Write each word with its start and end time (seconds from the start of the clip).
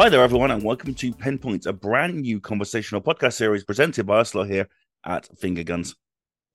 Hi 0.00 0.08
there, 0.08 0.22
everyone, 0.22 0.50
and 0.50 0.62
welcome 0.62 0.94
to 0.94 1.12
Pinpoint, 1.12 1.66
a 1.66 1.74
brand 1.74 2.22
new 2.22 2.40
conversational 2.40 3.02
podcast 3.02 3.34
series 3.34 3.64
presented 3.64 4.06
by 4.06 4.20
us 4.20 4.32
here 4.32 4.66
at 5.04 5.28
Finger 5.38 5.62
Guns. 5.62 5.94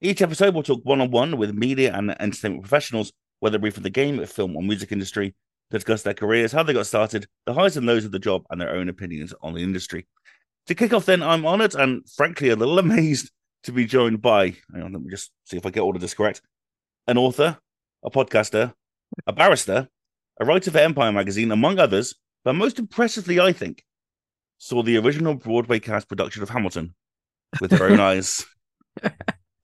Each 0.02 0.24
episode 0.24 0.56
we'll 0.56 0.64
talk 0.64 0.84
one 0.84 1.00
on 1.00 1.12
one 1.12 1.38
with 1.38 1.54
media 1.54 1.94
and 1.94 2.20
entertainment 2.20 2.64
professionals, 2.64 3.14
whether 3.42 3.58
it 3.58 3.62
be 3.62 3.70
from 3.70 3.84
the 3.84 3.92
game, 3.92 4.26
film, 4.26 4.56
or 4.56 4.64
music 4.64 4.92
industry, 4.92 5.36
to 5.70 5.78
discuss 5.78 6.02
their 6.02 6.16
careers, 6.16 6.54
how 6.54 6.64
they 6.64 6.74
got 6.74 6.88
started, 6.88 7.28
the 7.46 7.54
highs 7.54 7.78
and 7.78 7.86
lows 7.86 8.04
of 8.04 8.12
the 8.12 8.18
job, 8.18 8.42
and 8.50 8.60
their 8.60 8.74
own 8.74 8.90
opinions 8.90 9.32
on 9.44 9.54
the 9.54 9.62
industry. 9.62 10.08
To 10.66 10.74
kick 10.74 10.92
off, 10.92 11.06
then, 11.06 11.22
I'm 11.22 11.46
honored 11.46 11.76
and 11.76 12.02
frankly 12.16 12.50
a 12.50 12.56
little 12.56 12.80
amazed 12.80 13.30
to 13.66 13.72
be 13.72 13.86
joined 13.86 14.24
by, 14.24 14.56
hang 14.74 14.82
on, 14.82 14.94
let 14.94 15.04
me 15.04 15.12
just 15.12 15.30
see 15.44 15.58
if 15.58 15.68
I 15.68 15.70
get 15.70 15.82
all 15.82 15.94
of 15.94 16.02
this 16.02 16.16
correct, 16.16 16.42
an 17.06 17.20
author, 17.20 17.60
a 18.04 18.10
podcaster, 18.10 18.74
a 19.28 19.34
barrister, 19.34 19.88
a 20.40 20.46
writer 20.46 20.72
for 20.72 20.80
Empire 20.80 21.12
magazine, 21.12 21.52
among 21.52 21.78
others, 21.78 22.16
but 22.46 22.54
most 22.54 22.78
impressively, 22.78 23.40
I 23.40 23.52
think, 23.52 23.84
saw 24.60 24.84
the 24.84 24.98
original 24.98 25.34
Broadway 25.34 25.80
cast 25.80 26.08
production 26.08 26.44
of 26.44 26.50
Hamilton 26.50 26.94
with 27.60 27.72
her 27.72 27.90
own 27.90 28.00
eyes. 28.12 28.46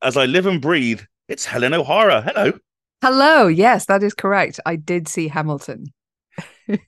As 0.01 0.17
I 0.17 0.25
live 0.25 0.47
and 0.47 0.59
breathe, 0.59 1.01
it's 1.29 1.45
Helen 1.45 1.75
O'Hara. 1.75 2.23
Hello. 2.23 2.53
Hello. 3.01 3.47
Yes, 3.47 3.85
that 3.85 4.01
is 4.01 4.15
correct. 4.15 4.59
I 4.65 4.75
did 4.75 5.07
see 5.07 5.27
Hamilton. 5.27 5.93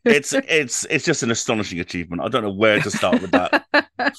it's 0.03 0.33
it's 0.33 0.85
it's 0.89 1.05
just 1.05 1.21
an 1.23 1.29
astonishing 1.29 1.79
achievement. 1.79 2.23
I 2.23 2.27
don't 2.27 2.43
know 2.43 2.53
where 2.53 2.79
to 2.79 2.89
start 2.89 3.21
with 3.21 3.31
that. 3.31 3.65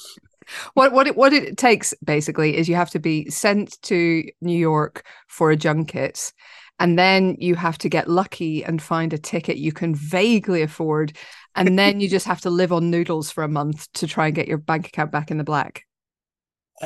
what 0.74 0.92
what 0.92 1.06
it 1.08 1.16
what 1.16 1.32
it 1.32 1.56
takes 1.56 1.92
basically 2.04 2.56
is 2.56 2.68
you 2.68 2.76
have 2.76 2.90
to 2.90 2.98
be 3.00 3.28
sent 3.30 3.80
to 3.82 4.22
New 4.40 4.56
York 4.56 5.04
for 5.28 5.50
a 5.50 5.56
junket 5.56 6.32
and 6.78 6.98
then 6.98 7.36
you 7.38 7.54
have 7.54 7.78
to 7.78 7.88
get 7.88 8.08
lucky 8.08 8.64
and 8.64 8.82
find 8.82 9.12
a 9.12 9.18
ticket 9.18 9.56
you 9.56 9.72
can 9.72 9.94
vaguely 9.94 10.62
afford 10.62 11.16
and 11.56 11.78
then 11.78 12.00
you 12.00 12.08
just 12.08 12.26
have 12.26 12.40
to 12.40 12.50
live 12.50 12.72
on 12.72 12.90
noodles 12.90 13.30
for 13.30 13.44
a 13.44 13.48
month 13.48 13.90
to 13.94 14.06
try 14.06 14.26
and 14.26 14.34
get 14.34 14.48
your 14.48 14.58
bank 14.58 14.88
account 14.88 15.10
back 15.10 15.30
in 15.30 15.38
the 15.38 15.44
black 15.44 15.84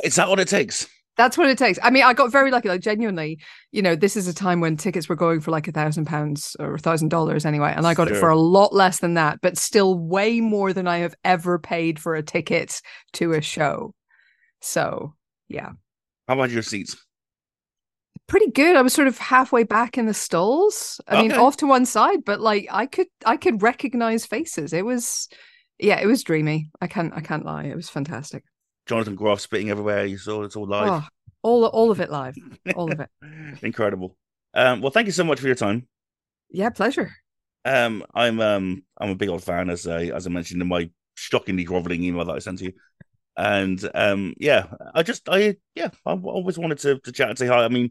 is 0.03 0.15
that 0.15 0.29
what 0.29 0.39
it 0.39 0.47
takes 0.47 0.87
that's 1.19 1.37
what 1.37 1.49
it 1.49 1.57
takes. 1.57 1.77
I 1.83 1.89
mean, 1.89 2.03
I 2.03 2.13
got 2.13 2.31
very 2.31 2.49
lucky. 2.49 2.69
Like 2.69 2.79
genuinely, 2.79 3.39
you 3.73 3.81
know, 3.81 3.93
this 3.93 4.15
is 4.15 4.29
a 4.29 4.33
time 4.33 4.61
when 4.61 4.77
tickets 4.77 5.09
were 5.09 5.17
going 5.17 5.41
for 5.41 5.51
like 5.51 5.67
a 5.67 5.71
thousand 5.73 6.05
pounds 6.05 6.55
or 6.59 6.75
a 6.75 6.79
thousand 6.79 7.09
dollars 7.09 7.45
anyway, 7.45 7.73
and 7.75 7.85
I 7.85 7.93
got 7.93 8.07
sure. 8.07 8.15
it 8.15 8.19
for 8.21 8.29
a 8.29 8.39
lot 8.39 8.73
less 8.73 8.99
than 8.99 9.15
that, 9.15 9.39
but 9.41 9.57
still 9.57 9.99
way 9.99 10.39
more 10.39 10.71
than 10.71 10.87
I 10.87 10.99
have 10.99 11.15
ever 11.25 11.59
paid 11.59 11.99
for 11.99 12.15
a 12.15 12.23
ticket 12.23 12.81
to 13.13 13.33
a 13.33 13.41
show. 13.41 13.93
So, 14.61 15.13
yeah. 15.49 15.71
How 16.29 16.35
about 16.35 16.51
your 16.51 16.61
seats? 16.63 16.95
Pretty 18.29 18.51
good. 18.51 18.75
I 18.75 18.81
was 18.81 18.93
sort 18.93 19.07
of 19.07 19.17
halfway 19.17 19.63
back 19.63 19.97
in 19.97 20.05
the 20.05 20.13
stalls. 20.13 21.01
I 21.07 21.17
okay. 21.17 21.27
mean, 21.27 21.31
off 21.33 21.57
to 21.57 21.67
one 21.67 21.85
side, 21.85 22.23
but 22.23 22.39
like 22.39 22.67
I 22.71 22.85
could 22.85 23.07
I 23.25 23.35
could 23.35 23.61
recognize 23.61 24.25
faces. 24.25 24.71
It 24.71 24.85
was 24.85 25.27
yeah, 25.79 25.99
it 25.99 26.05
was 26.05 26.23
dreamy. 26.23 26.71
I 26.79 26.87
can't 26.87 27.13
I 27.13 27.21
can't 27.21 27.45
lie. 27.45 27.65
It 27.65 27.75
was 27.75 27.89
fantastic. 27.89 28.43
Jonathan 28.85 29.15
Groff 29.15 29.41
spitting 29.41 29.69
everywhere. 29.69 30.05
You 30.05 30.17
saw 30.17 30.43
it's 30.43 30.55
all 30.55 30.67
live. 30.67 31.03
Oh, 31.03 31.07
all 31.43 31.65
all 31.65 31.91
of 31.91 31.99
it 31.99 32.09
live. 32.09 32.35
All 32.75 32.91
of 32.91 32.99
it. 32.99 33.09
Incredible. 33.61 34.15
Um, 34.53 34.81
well, 34.81 34.91
thank 34.91 35.07
you 35.07 35.11
so 35.11 35.23
much 35.23 35.39
for 35.39 35.47
your 35.47 35.55
time. 35.55 35.87
Yeah, 36.49 36.69
pleasure. 36.69 37.11
Um, 37.65 38.05
I'm 38.13 38.39
um 38.39 38.83
I'm 38.97 39.09
a 39.09 39.15
big 39.15 39.29
old 39.29 39.43
fan 39.43 39.69
as 39.69 39.85
I 39.85 40.05
as 40.05 40.25
I 40.25 40.29
mentioned 40.29 40.61
in 40.61 40.67
my 40.67 40.89
shockingly 41.15 41.65
groveling 41.65 42.03
email 42.03 42.25
that 42.25 42.35
I 42.35 42.39
sent 42.39 42.59
to 42.59 42.65
you. 42.65 42.73
And 43.37 43.89
um, 43.93 44.33
yeah, 44.37 44.67
I 44.93 45.03
just 45.03 45.29
I 45.29 45.55
yeah, 45.75 45.89
I 46.05 46.13
always 46.13 46.57
wanted 46.57 46.79
to 46.79 46.99
to 46.99 47.11
chat 47.11 47.29
and 47.29 47.37
say 47.37 47.47
hi. 47.47 47.63
I 47.63 47.69
mean, 47.69 47.89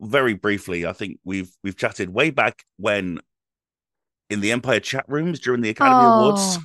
very 0.00 0.34
briefly, 0.34 0.86
I 0.86 0.92
think 0.92 1.18
we've 1.24 1.50
we've 1.62 1.76
chatted 1.76 2.10
way 2.10 2.30
back 2.30 2.64
when 2.76 3.20
in 4.30 4.40
the 4.40 4.52
Empire 4.52 4.80
chat 4.80 5.04
rooms 5.08 5.40
during 5.40 5.60
the 5.60 5.70
Academy 5.70 6.00
oh. 6.00 6.20
Awards. 6.20 6.58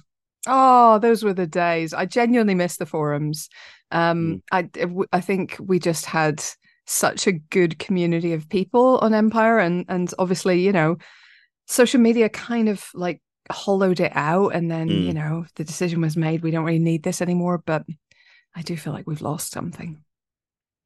Oh, 0.46 1.00
those 1.00 1.24
were 1.24 1.34
the 1.34 1.48
days. 1.48 1.94
I 1.94 2.06
genuinely 2.06 2.56
miss 2.56 2.78
the 2.78 2.86
forums. 2.86 3.50
Um, 3.92 4.42
mm. 4.52 5.02
I 5.12 5.18
I 5.18 5.22
think 5.22 5.58
we 5.60 5.80
just 5.80 6.06
had 6.06 6.44
such 6.86 7.28
a 7.28 7.32
good 7.32 7.80
community 7.80 8.34
of 8.34 8.50
people 8.50 9.00
on 9.00 9.14
Empire, 9.14 9.60
and 9.60 9.86
and 9.88 10.14
obviously, 10.20 10.62
you 10.62 10.72
know, 10.72 10.98
social 11.68 12.02
media 12.02 12.30
kind 12.30 12.68
of 12.70 12.86
like 12.94 13.22
hollowed 13.52 14.00
it 14.00 14.12
out, 14.16 14.50
and 14.50 14.70
then 14.70 14.90
mm. 14.90 15.06
you 15.06 15.14
know 15.14 15.46
the 15.56 15.64
decision 15.64 16.02
was 16.02 16.18
made. 16.18 16.44
We 16.44 16.52
don't 16.52 16.66
really 16.66 16.80
need 16.80 17.04
this 17.04 17.22
anymore, 17.22 17.64
but 17.66 17.86
I 18.56 18.62
do 18.62 18.76
feel 18.76 18.94
like 18.94 19.08
we've 19.08 19.22
lost 19.22 19.52
something 19.52 20.04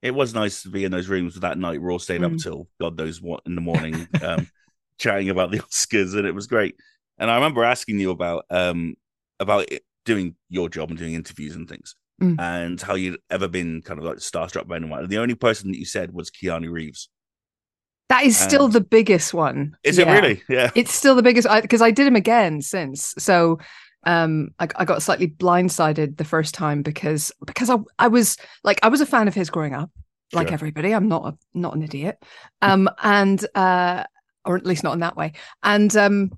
it 0.02 0.12
was 0.12 0.34
nice 0.34 0.64
to 0.64 0.70
be 0.70 0.86
in 0.86 0.92
those 0.92 1.08
rooms 1.08 1.36
that 1.36 1.58
night. 1.58 1.82
We're 1.82 1.92
all 1.92 2.00
staying 2.00 2.22
mm. 2.22 2.34
up 2.34 2.42
till 2.42 2.68
God 2.80 2.98
knows 2.98 3.22
what 3.22 3.42
in 3.46 3.56
the 3.56 3.62
morning, 3.62 4.08
um, 4.22 4.48
chatting 5.00 5.30
about 5.30 5.52
the 5.52 5.60
Oscars, 5.72 6.16
and 6.16 6.28
it 6.28 6.36
was 6.36 6.48
great. 6.48 6.76
And 7.18 7.32
I 7.32 7.36
remember 7.36 7.64
asking 7.64 8.00
you 8.00 8.12
about 8.12 8.46
um, 8.50 8.96
about 9.40 9.68
doing 10.06 10.36
your 10.50 10.70
job 10.70 10.90
and 10.90 11.00
doing 11.00 11.14
interviews 11.14 11.56
and 11.56 11.68
things, 11.68 11.96
mm. 12.22 12.40
and 12.40 12.80
how 12.80 12.96
you'd 12.96 13.20
ever 13.30 13.48
been 13.48 13.82
kind 13.82 14.00
of 14.00 14.06
like 14.06 14.18
starstruck 14.18 14.68
by 14.68 14.76
anyone. 14.76 15.00
And 15.00 15.10
the 15.10 15.18
only 15.18 15.36
person 15.36 15.72
that 15.72 15.80
you 15.80 15.86
said 15.86 16.14
was 16.14 16.30
Keanu 16.30 16.72
Reeves. 16.72 17.10
That 18.10 18.24
is 18.24 18.38
still 18.38 18.66
and... 18.66 18.74
the 18.74 18.82
biggest 18.82 19.34
one. 19.34 19.76
Is 19.84 19.98
yeah. 19.98 20.10
it 20.10 20.22
really? 20.22 20.44
Yeah, 20.48 20.72
it's 20.76 20.94
still 20.94 21.16
the 21.16 21.24
biggest 21.24 21.48
because 21.62 21.82
I, 21.82 21.88
I 21.88 21.92
did 21.92 22.08
him 22.08 22.16
again 22.16 22.62
since. 22.62 23.14
So 23.18 23.60
um 24.06 24.50
I, 24.60 24.68
I, 24.76 24.86
got 24.86 25.02
slightly 25.02 25.28
blindsided 25.28 26.18
the 26.18 26.24
first 26.24 26.54
time 26.54 26.82
because 26.82 27.32
because 27.46 27.70
I 27.70 27.78
I 28.00 28.08
was 28.08 28.38
like 28.64 28.80
I 28.84 28.90
was 28.90 29.02
a 29.02 29.06
fan 29.06 29.28
of 29.28 29.34
his 29.34 29.50
growing 29.50 29.74
up 29.74 29.90
like 30.34 30.48
sure. 30.48 30.54
everybody. 30.54 30.94
I'm 30.94 31.08
not 31.08 31.26
a, 31.26 31.38
not 31.54 31.76
an 31.76 31.84
idiot. 31.84 32.24
Um 32.62 32.90
and 33.02 33.46
uh 33.56 34.04
or 34.46 34.56
at 34.56 34.66
least 34.66 34.84
not 34.84 34.94
in 34.94 35.00
that 35.00 35.18
way. 35.18 35.34
And 35.64 35.96
um 35.96 36.32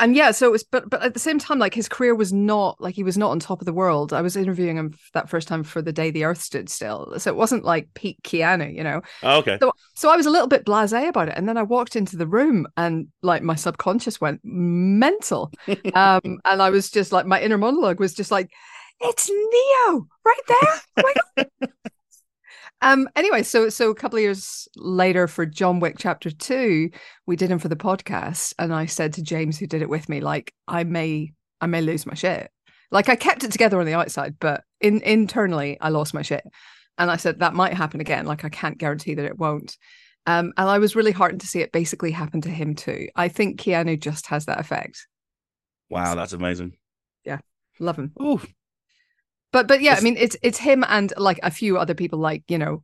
and 0.00 0.16
yeah 0.16 0.30
so 0.30 0.46
it 0.46 0.52
was 0.52 0.62
but 0.62 0.88
but 0.88 1.02
at 1.02 1.14
the 1.14 1.20
same 1.20 1.38
time 1.38 1.58
like 1.58 1.74
his 1.74 1.88
career 1.88 2.14
was 2.14 2.32
not 2.32 2.80
like 2.80 2.94
he 2.94 3.02
was 3.02 3.18
not 3.18 3.30
on 3.30 3.38
top 3.38 3.60
of 3.60 3.66
the 3.66 3.72
world. 3.72 4.12
I 4.12 4.22
was 4.22 4.36
interviewing 4.36 4.76
him 4.76 4.94
that 5.14 5.28
first 5.28 5.48
time 5.48 5.62
for 5.62 5.82
the 5.82 5.92
day 5.92 6.10
the 6.10 6.24
earth 6.24 6.40
stood 6.40 6.68
still. 6.68 7.12
So 7.18 7.30
it 7.30 7.36
wasn't 7.36 7.64
like 7.64 7.92
peak 7.94 8.18
keanu 8.22 8.74
you 8.74 8.82
know? 8.82 9.02
Oh, 9.22 9.38
okay. 9.38 9.58
So, 9.60 9.72
so 9.94 10.10
i 10.10 10.16
was 10.16 10.26
a 10.26 10.30
little 10.30 10.48
bit 10.48 10.64
blasé 10.64 11.08
about 11.08 11.28
it. 11.28 11.34
And 11.36 11.48
then 11.48 11.56
i 11.56 11.62
walked 11.62 11.96
into 11.96 12.16
the 12.16 12.26
room 12.26 12.66
and 12.76 13.08
like 13.22 13.42
my 13.42 13.54
subconscious 13.54 14.20
went 14.20 14.40
mental. 14.42 15.52
Um 15.94 16.38
and 16.44 16.62
i 16.62 16.70
was 16.70 16.90
just 16.90 17.12
like 17.12 17.26
my 17.26 17.40
inner 17.40 17.58
monologue 17.58 18.00
was 18.00 18.14
just 18.14 18.30
like 18.30 18.50
it's 19.00 19.28
neo 19.28 20.06
right 20.24 20.40
there. 20.48 20.80
Oh 21.38 21.44
Um. 22.82 23.08
Anyway, 23.16 23.42
so 23.42 23.68
so 23.68 23.90
a 23.90 23.94
couple 23.94 24.18
of 24.18 24.22
years 24.22 24.68
later 24.76 25.28
for 25.28 25.46
John 25.46 25.80
Wick 25.80 25.96
Chapter 25.98 26.30
Two, 26.30 26.90
we 27.26 27.36
did 27.36 27.50
him 27.50 27.58
for 27.58 27.68
the 27.68 27.76
podcast, 27.76 28.54
and 28.58 28.74
I 28.74 28.86
said 28.86 29.14
to 29.14 29.22
James, 29.22 29.58
who 29.58 29.66
did 29.66 29.82
it 29.82 29.88
with 29.88 30.08
me, 30.08 30.20
like 30.20 30.52
I 30.68 30.84
may 30.84 31.32
I 31.60 31.66
may 31.66 31.80
lose 31.80 32.04
my 32.06 32.14
shit. 32.14 32.50
Like 32.90 33.08
I 33.08 33.16
kept 33.16 33.44
it 33.44 33.52
together 33.52 33.80
on 33.80 33.86
the 33.86 33.94
outside, 33.94 34.34
but 34.38 34.64
in 34.80 35.00
internally 35.02 35.78
I 35.80 35.88
lost 35.88 36.12
my 36.12 36.22
shit. 36.22 36.44
And 36.98 37.10
I 37.10 37.16
said 37.16 37.38
that 37.38 37.54
might 37.54 37.72
happen 37.72 38.00
again. 38.00 38.26
Like 38.26 38.44
I 38.44 38.50
can't 38.50 38.76
guarantee 38.76 39.14
that 39.14 39.24
it 39.24 39.38
won't. 39.38 39.78
Um, 40.26 40.52
and 40.56 40.68
I 40.68 40.78
was 40.78 40.94
really 40.94 41.10
heartened 41.10 41.40
to 41.40 41.46
see 41.46 41.60
it 41.60 41.72
basically 41.72 42.10
happen 42.10 42.40
to 42.42 42.50
him 42.50 42.74
too. 42.74 43.08
I 43.16 43.28
think 43.28 43.60
Keanu 43.60 43.98
just 43.98 44.26
has 44.26 44.46
that 44.46 44.60
effect. 44.60 45.06
Wow, 45.88 46.14
that's 46.14 46.32
amazing. 46.32 46.76
Yeah, 47.24 47.38
love 47.80 47.98
him. 47.98 48.12
Ooh, 48.20 48.40
but 49.52 49.68
but 49.68 49.82
yeah, 49.82 49.94
I 49.94 50.00
mean 50.00 50.16
it's 50.18 50.36
it's 50.42 50.58
him 50.58 50.84
and 50.88 51.12
like 51.16 51.40
a 51.42 51.50
few 51.50 51.78
other 51.78 51.94
people 51.94 52.18
like, 52.18 52.42
you 52.48 52.58
know, 52.58 52.82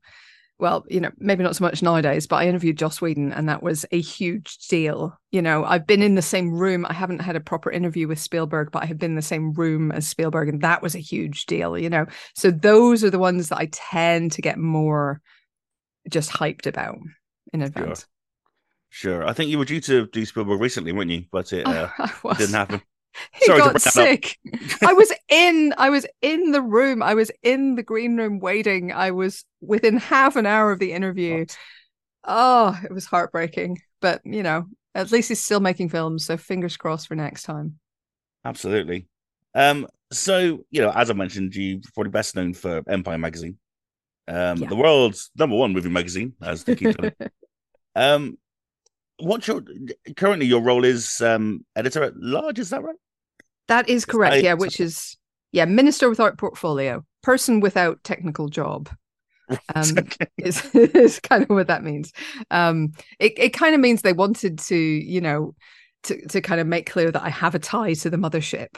well, 0.58 0.84
you 0.88 1.00
know, 1.00 1.10
maybe 1.18 1.44
not 1.44 1.54
so 1.54 1.64
much 1.64 1.82
nowadays, 1.82 2.26
but 2.26 2.36
I 2.36 2.48
interviewed 2.48 2.78
Joss 2.78 3.00
Whedon 3.00 3.32
and 3.32 3.48
that 3.48 3.62
was 3.62 3.86
a 3.92 4.00
huge 4.00 4.58
deal. 4.66 5.16
You 5.30 5.40
know, 5.40 5.64
I've 5.64 5.86
been 5.86 6.02
in 6.02 6.16
the 6.16 6.22
same 6.22 6.52
room. 6.52 6.84
I 6.84 6.92
haven't 6.92 7.20
had 7.20 7.36
a 7.36 7.40
proper 7.40 7.70
interview 7.70 8.08
with 8.08 8.18
Spielberg, 8.18 8.70
but 8.72 8.82
I 8.82 8.86
have 8.86 8.98
been 8.98 9.12
in 9.12 9.16
the 9.16 9.22
same 9.22 9.52
room 9.52 9.92
as 9.92 10.08
Spielberg, 10.08 10.48
and 10.48 10.60
that 10.62 10.82
was 10.82 10.94
a 10.96 11.00
huge 11.00 11.46
deal, 11.46 11.78
you 11.78 11.88
know. 11.88 12.06
So 12.34 12.50
those 12.50 13.04
are 13.04 13.10
the 13.10 13.20
ones 13.20 13.50
that 13.50 13.58
I 13.58 13.68
tend 13.70 14.32
to 14.32 14.42
get 14.42 14.58
more 14.58 15.20
just 16.10 16.30
hyped 16.30 16.66
about 16.66 16.98
in 17.52 17.62
advance. 17.62 18.06
Sure. 18.88 19.20
sure. 19.20 19.28
I 19.28 19.34
think 19.34 19.50
you 19.50 19.58
were 19.58 19.64
due 19.64 19.80
to 19.82 20.08
do 20.08 20.26
Spielberg 20.26 20.60
recently, 20.60 20.92
weren't 20.92 21.10
you? 21.10 21.24
But 21.30 21.52
it, 21.52 21.66
uh, 21.66 21.88
didn't 22.36 22.54
happen. 22.54 22.82
He 23.34 23.46
Sorry 23.46 23.58
got 23.58 23.80
sick. 23.80 24.38
I 24.82 24.92
was 24.92 25.12
in 25.28 25.74
I 25.76 25.90
was 25.90 26.06
in 26.22 26.52
the 26.52 26.62
room. 26.62 27.02
I 27.02 27.14
was 27.14 27.30
in 27.42 27.74
the 27.74 27.82
green 27.82 28.16
room 28.16 28.38
waiting. 28.38 28.92
I 28.92 29.10
was 29.10 29.44
within 29.60 29.96
half 29.96 30.36
an 30.36 30.46
hour 30.46 30.72
of 30.72 30.78
the 30.78 30.92
interview. 30.92 31.46
Oh, 32.24 32.78
it 32.84 32.92
was 32.92 33.06
heartbreaking. 33.06 33.78
But 34.00 34.20
you 34.24 34.42
know, 34.42 34.66
at 34.94 35.12
least 35.12 35.28
he's 35.28 35.42
still 35.42 35.60
making 35.60 35.88
films, 35.88 36.26
so 36.26 36.36
fingers 36.36 36.76
crossed 36.76 37.08
for 37.08 37.14
next 37.14 37.42
time. 37.44 37.78
Absolutely. 38.44 39.06
Um, 39.54 39.86
so 40.12 40.64
you 40.70 40.80
know, 40.80 40.90
as 40.94 41.10
I 41.10 41.14
mentioned, 41.14 41.54
you 41.54 41.80
probably 41.94 42.10
best 42.10 42.36
known 42.36 42.54
for 42.54 42.82
Empire 42.88 43.18
magazine. 43.18 43.58
Um, 44.26 44.58
yeah. 44.58 44.68
the 44.68 44.76
world's 44.76 45.30
number 45.36 45.56
one 45.56 45.72
movie 45.72 45.88
magazine, 45.88 46.34
as 46.42 46.64
they 46.64 46.76
keep 46.76 46.96
telling. 46.96 47.14
um, 47.96 48.38
what's 49.18 49.46
your 49.46 49.62
currently 50.16 50.46
your 50.46 50.60
role 50.60 50.84
is 50.84 51.20
um 51.20 51.64
editor 51.76 52.02
at 52.02 52.16
large 52.16 52.58
is 52.58 52.70
that 52.70 52.82
right? 52.82 52.96
That 53.68 53.88
is 53.88 54.04
correct 54.04 54.34
I, 54.34 54.38
yeah 54.38 54.54
which 54.54 54.80
is 54.80 55.16
yeah 55.52 55.64
minister 55.64 56.08
without 56.08 56.38
portfolio 56.38 57.04
person 57.22 57.60
without 57.60 58.02
technical 58.04 58.48
job. 58.48 58.88
Um 59.74 59.96
is, 60.38 60.64
is 60.74 61.20
kind 61.20 61.42
of 61.42 61.50
what 61.50 61.66
that 61.68 61.82
means. 61.82 62.12
Um 62.50 62.92
it, 63.18 63.32
it 63.36 63.50
kind 63.50 63.74
of 63.74 63.80
means 63.80 64.02
they 64.02 64.12
wanted 64.12 64.58
to 64.60 64.76
you 64.76 65.20
know 65.20 65.54
to 66.04 66.26
to 66.28 66.40
kind 66.40 66.60
of 66.60 66.66
make 66.66 66.88
clear 66.88 67.10
that 67.10 67.22
i 67.22 67.28
have 67.28 67.56
a 67.56 67.58
tie 67.58 67.94
to 67.94 68.10
the 68.10 68.16
mothership. 68.16 68.76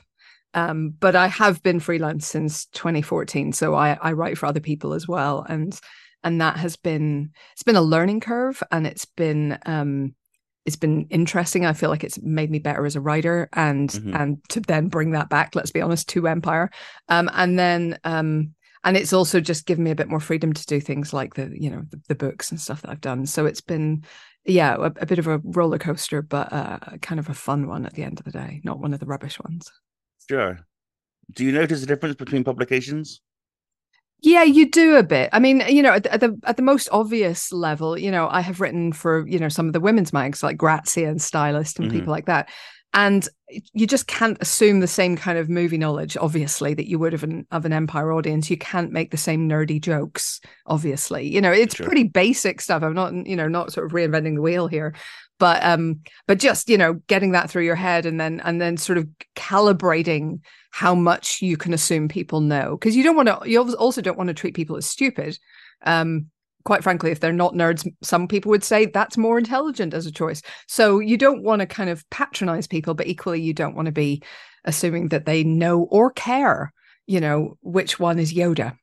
Um, 0.53 0.91
but 0.99 1.15
I 1.15 1.29
have 1.29 1.63
been 1.63 1.79
freelance 1.79 2.27
since 2.27 2.67
2014, 2.67 3.53
so 3.53 3.75
I, 3.75 3.97
I 4.03 4.13
write 4.13 4.37
for 4.37 4.47
other 4.47 4.61
people 4.61 4.95
as 4.95 5.07
well, 5.07 5.47
and 5.49 5.79
and 6.25 6.41
that 6.41 6.57
has 6.57 6.77
been 6.77 7.31
it's 7.53 7.63
been 7.63 7.77
a 7.77 7.83
learning 7.83 8.21
curve, 8.21 8.61
and 8.73 8.87
it's 8.87 9.05
been 9.05 9.59
um, 9.65 10.15
it's 10.67 10.77
been 10.77 11.07
interesting. 11.11 11.65
I 11.65 11.73
feel 11.73 11.91
like 11.91 12.05
it's 12.05 12.21
made 12.23 12.51
me 12.51 12.59
better 12.59 12.85
as 12.85 12.97
a 12.97 13.01
writer, 13.01 13.49
and 13.53 13.89
mm-hmm. 13.89 14.15
and 14.15 14.49
to 14.51 14.61
then 14.61 14.89
bring 14.89 15.13
that 15.13 15.31
back, 15.31 15.55
let's 15.55 15.71
be 15.71 15.81
honest, 15.81 16.09
to 16.11 16.29
Empire, 16.29 16.71
um, 17.09 17.31
and 17.33 17.59
then 17.59 17.99
um, 18.05 18.55
and 18.85 18.97
it's 18.97 19.13
also 19.13 19.41
just 19.41 19.67
given 19.67 19.85
me 19.85 19.91
a 19.91 19.97
bit 19.97 20.09
more 20.09 20.21
freedom 20.21 20.53
to 20.53 20.67
do 20.67 20.81
things 20.81 21.13
like 21.13 21.35
the 21.35 21.51
you 21.55 21.71
know 21.71 21.83
the, 21.91 22.01
the 22.09 22.15
books 22.15 22.51
and 22.51 22.61
stuff 22.61 22.83
that 22.83 22.91
I've 22.91 23.01
done. 23.01 23.27
So 23.27 23.47
it's 23.47 23.61
been 23.61 24.05
yeah 24.45 24.75
a, 24.77 24.93
a 25.01 25.07
bit 25.07 25.19
of 25.19 25.27
a 25.27 25.39
roller 25.39 25.79
coaster, 25.79 26.23
but 26.23 26.53
uh, 26.53 26.79
kind 27.01 27.19
of 27.19 27.29
a 27.29 27.35
fun 27.35 27.67
one 27.67 27.87
at 27.87 27.95
the 27.95 28.03
end 28.03 28.19
of 28.19 28.25
the 28.25 28.33
day, 28.33 28.61
not 28.65 28.81
one 28.81 28.93
of 28.93 29.01
the 29.01 29.07
rubbish 29.07 29.41
ones. 29.41 29.71
Sure. 30.29 30.59
Do 31.33 31.45
you 31.45 31.53
notice 31.53 31.83
a 31.83 31.87
difference 31.87 32.17
between 32.17 32.45
publications? 32.45 33.21
Yeah, 34.23 34.43
you 34.43 34.71
do 34.71 34.97
a 34.97 35.03
bit. 35.03 35.31
I 35.33 35.39
mean, 35.39 35.63
you 35.69 35.83
know, 35.83 35.93
at 35.93 36.03
the, 36.03 36.13
at 36.13 36.21
the, 36.21 36.39
at 36.45 36.57
the 36.57 36.63
most 36.63 36.89
obvious 36.93 37.53
level, 37.53 37.99
you 37.99 38.11
know, 38.11 38.29
I 38.29 38.41
have 38.41 38.61
written 38.61 38.93
for 38.93 39.27
you 39.27 39.39
know 39.39 39.49
some 39.49 39.67
of 39.67 39.73
the 39.73 39.81
women's 39.81 40.13
mags 40.13 40.43
like 40.43 40.57
Grazia 40.57 41.09
and 41.09 41.21
Stylist 41.21 41.79
and 41.79 41.89
mm-hmm. 41.89 41.99
people 41.99 42.11
like 42.13 42.27
that, 42.27 42.49
and 42.93 43.29
you 43.73 43.87
just 43.87 44.07
can't 44.07 44.39
assume 44.41 44.81
the 44.81 44.87
same 44.87 45.17
kind 45.17 45.39
of 45.39 45.49
movie 45.49 45.79
knowledge 45.79 46.17
obviously 46.17 46.75
that 46.75 46.89
you 46.89 46.99
would 46.99 47.15
of 47.15 47.23
an 47.23 47.47
of 47.51 47.65
an 47.65 47.73
empire 47.73 48.13
audience 48.13 48.51
you 48.51 48.57
can't 48.57 48.93
make 48.93 49.11
the 49.11 49.17
same 49.17 49.49
nerdy 49.49 49.81
jokes 49.81 50.41
obviously 50.67 51.27
you 51.27 51.41
know 51.41 51.53
it's 51.53 51.77
sure. 51.77 51.87
pretty 51.87 52.05
basic 52.05 52.61
stuff 52.61 52.83
i'm 52.83 52.95
not 52.95 53.13
you 53.27 53.37
know 53.37 53.49
not 53.49 53.73
sort 53.73 53.87
of 53.87 53.93
reinventing 53.93 54.35
the 54.35 54.43
wheel 54.43 54.67
here 54.67 54.95
but 55.41 55.65
um 55.65 55.99
but 56.29 56.39
just 56.39 56.69
you 56.69 56.79
know 56.79 56.95
getting 57.09 57.33
that 57.33 57.51
through 57.51 57.65
your 57.65 57.75
head 57.75 58.07
and 58.07 58.21
then 58.21 58.41
and 58.45 58.61
then 58.61 58.77
sort 58.77 58.97
of 58.99 59.09
calibrating 59.35 60.39
how 60.71 60.95
much 60.95 61.43
you 61.43 61.57
can 61.57 61.75
assume 61.75 62.07
people 62.07 62.41
know 62.41 62.77
because 62.77 62.95
you 62.95 63.03
don't 63.03 63.17
want 63.17 63.29
to 63.29 63.51
you 63.51 63.61
also 63.75 64.01
don't 64.01 64.17
want 64.19 64.29
to 64.29 64.35
treat 64.35 64.55
people 64.55 64.77
as 64.77 64.87
stupid 64.87 65.37
um 65.85 66.27
quite 66.65 66.83
frankly, 66.83 67.11
if 67.11 67.21
they're 67.21 67.33
not 67.33 67.55
nerds, 67.55 67.87
some 68.03 68.29
people 68.29 68.51
would 68.51 68.65
say 68.65 68.87
that's 68.87 69.17
more 69.17 69.39
intelligent 69.39 69.95
as 69.95 70.07
a 70.07 70.13
choice. 70.13 70.43
So 70.67 70.99
you 70.99 71.17
don't 71.17 71.43
want 71.43 71.61
to 71.61 71.67
kind 71.67 71.91
of 71.91 72.09
patronize 72.11 72.67
people, 72.67 72.95
but 72.95 73.07
equally, 73.07 73.41
you 73.41 73.55
don't 73.55 73.75
want 73.75 73.87
to 73.87 73.93
be 73.93 74.23
assuming 74.65 75.09
that 75.09 75.25
they 75.25 75.43
know 75.43 75.83
or 75.85 76.11
care, 76.11 76.73
you 77.07 77.21
know, 77.21 77.57
which 77.63 77.99
one 77.99 78.19
is 78.19 78.35
Yoda. 78.35 78.77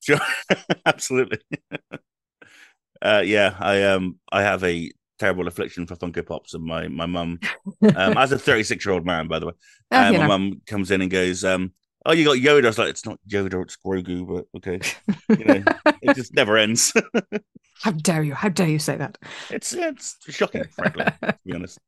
Sure, 0.00 0.20
absolutely. 0.86 1.38
uh, 3.02 3.22
yeah, 3.24 3.56
I 3.58 3.82
um, 3.84 4.18
I 4.30 4.42
have 4.42 4.62
a 4.64 4.90
terrible 5.18 5.48
affliction 5.48 5.86
for 5.86 5.96
Funko 5.96 6.26
Pops, 6.26 6.54
and 6.54 6.64
my 6.64 6.88
my 6.88 7.06
mum, 7.06 7.40
um, 7.96 8.18
as 8.18 8.32
a 8.32 8.38
36 8.38 8.84
year 8.84 8.92
old 8.92 9.06
man, 9.06 9.28
by 9.28 9.38
the 9.38 9.46
way, 9.46 9.52
uh, 9.90 10.12
uh, 10.14 10.18
my 10.18 10.26
mum 10.26 10.60
comes 10.66 10.90
in 10.90 11.02
and 11.02 11.10
goes, 11.10 11.44
um, 11.44 11.72
oh, 12.06 12.12
you 12.12 12.24
got 12.24 12.38
Yoda. 12.38 12.64
I 12.64 12.68
was 12.68 12.78
like, 12.78 12.88
it's 12.88 13.06
not 13.06 13.18
Yoda, 13.28 13.62
it's 13.62 13.76
Grogu, 13.76 14.26
but 14.26 14.46
okay. 14.58 14.80
You 15.28 15.44
know, 15.44 15.64
it 16.02 16.14
just 16.14 16.34
never 16.34 16.56
ends. 16.56 16.92
How 17.82 17.90
dare 17.92 18.22
you? 18.22 18.34
How 18.34 18.48
dare 18.48 18.68
you 18.68 18.78
say 18.78 18.96
that? 18.96 19.18
It's 19.50 19.72
it's 19.72 20.16
shocking, 20.28 20.64
frankly, 20.64 21.04
to 21.04 21.38
be 21.44 21.54
honest. 21.54 21.78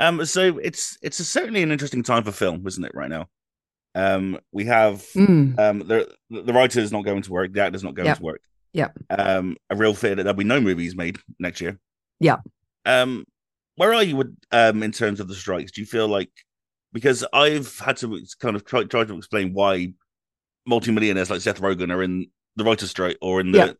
Um, 0.00 0.24
so 0.24 0.58
it's 0.58 0.98
it's 1.02 1.20
a, 1.20 1.24
certainly 1.24 1.62
an 1.62 1.72
interesting 1.72 2.02
time 2.02 2.24
for 2.24 2.32
film, 2.32 2.66
isn't 2.66 2.84
it? 2.84 2.92
Right 2.94 3.10
now, 3.10 3.26
um, 3.94 4.38
we 4.52 4.64
have 4.64 5.04
mm. 5.14 5.58
um 5.58 5.80
the 5.80 6.08
the 6.30 6.52
writer 6.52 6.80
is 6.80 6.92
not 6.92 7.04
going 7.04 7.22
to 7.22 7.32
work, 7.32 7.52
the 7.52 7.62
actor's 7.62 7.84
not 7.84 7.94
going 7.94 8.06
yep. 8.06 8.18
to 8.18 8.22
work. 8.22 8.40
Yeah. 8.72 8.88
Um, 9.08 9.56
a 9.70 9.76
real 9.76 9.94
fear 9.94 10.16
that 10.16 10.24
there'll 10.24 10.36
be 10.36 10.44
no 10.44 10.60
movies 10.60 10.96
made 10.96 11.18
next 11.38 11.60
year. 11.60 11.78
Yeah. 12.24 12.38
Um, 12.86 13.26
where 13.76 13.92
are 13.92 14.02
you 14.02 14.16
with 14.16 14.34
um 14.50 14.82
in 14.82 14.92
terms 14.92 15.20
of 15.20 15.28
the 15.28 15.34
strikes? 15.34 15.72
Do 15.72 15.82
you 15.82 15.86
feel 15.86 16.08
like 16.08 16.30
because 16.94 17.22
I've 17.34 17.78
had 17.78 17.98
to 17.98 18.18
kind 18.40 18.56
of 18.56 18.64
try, 18.64 18.84
try 18.84 19.04
to 19.04 19.16
explain 19.18 19.52
why 19.52 19.92
multimillionaires 20.64 21.28
like 21.28 21.42
Seth 21.42 21.60
Rogen 21.60 21.92
are 21.92 22.02
in 22.02 22.28
the 22.56 22.64
writer's 22.64 22.90
strike 22.90 23.18
or 23.20 23.40
in 23.40 23.52
the, 23.52 23.58
yeah. 23.58 23.72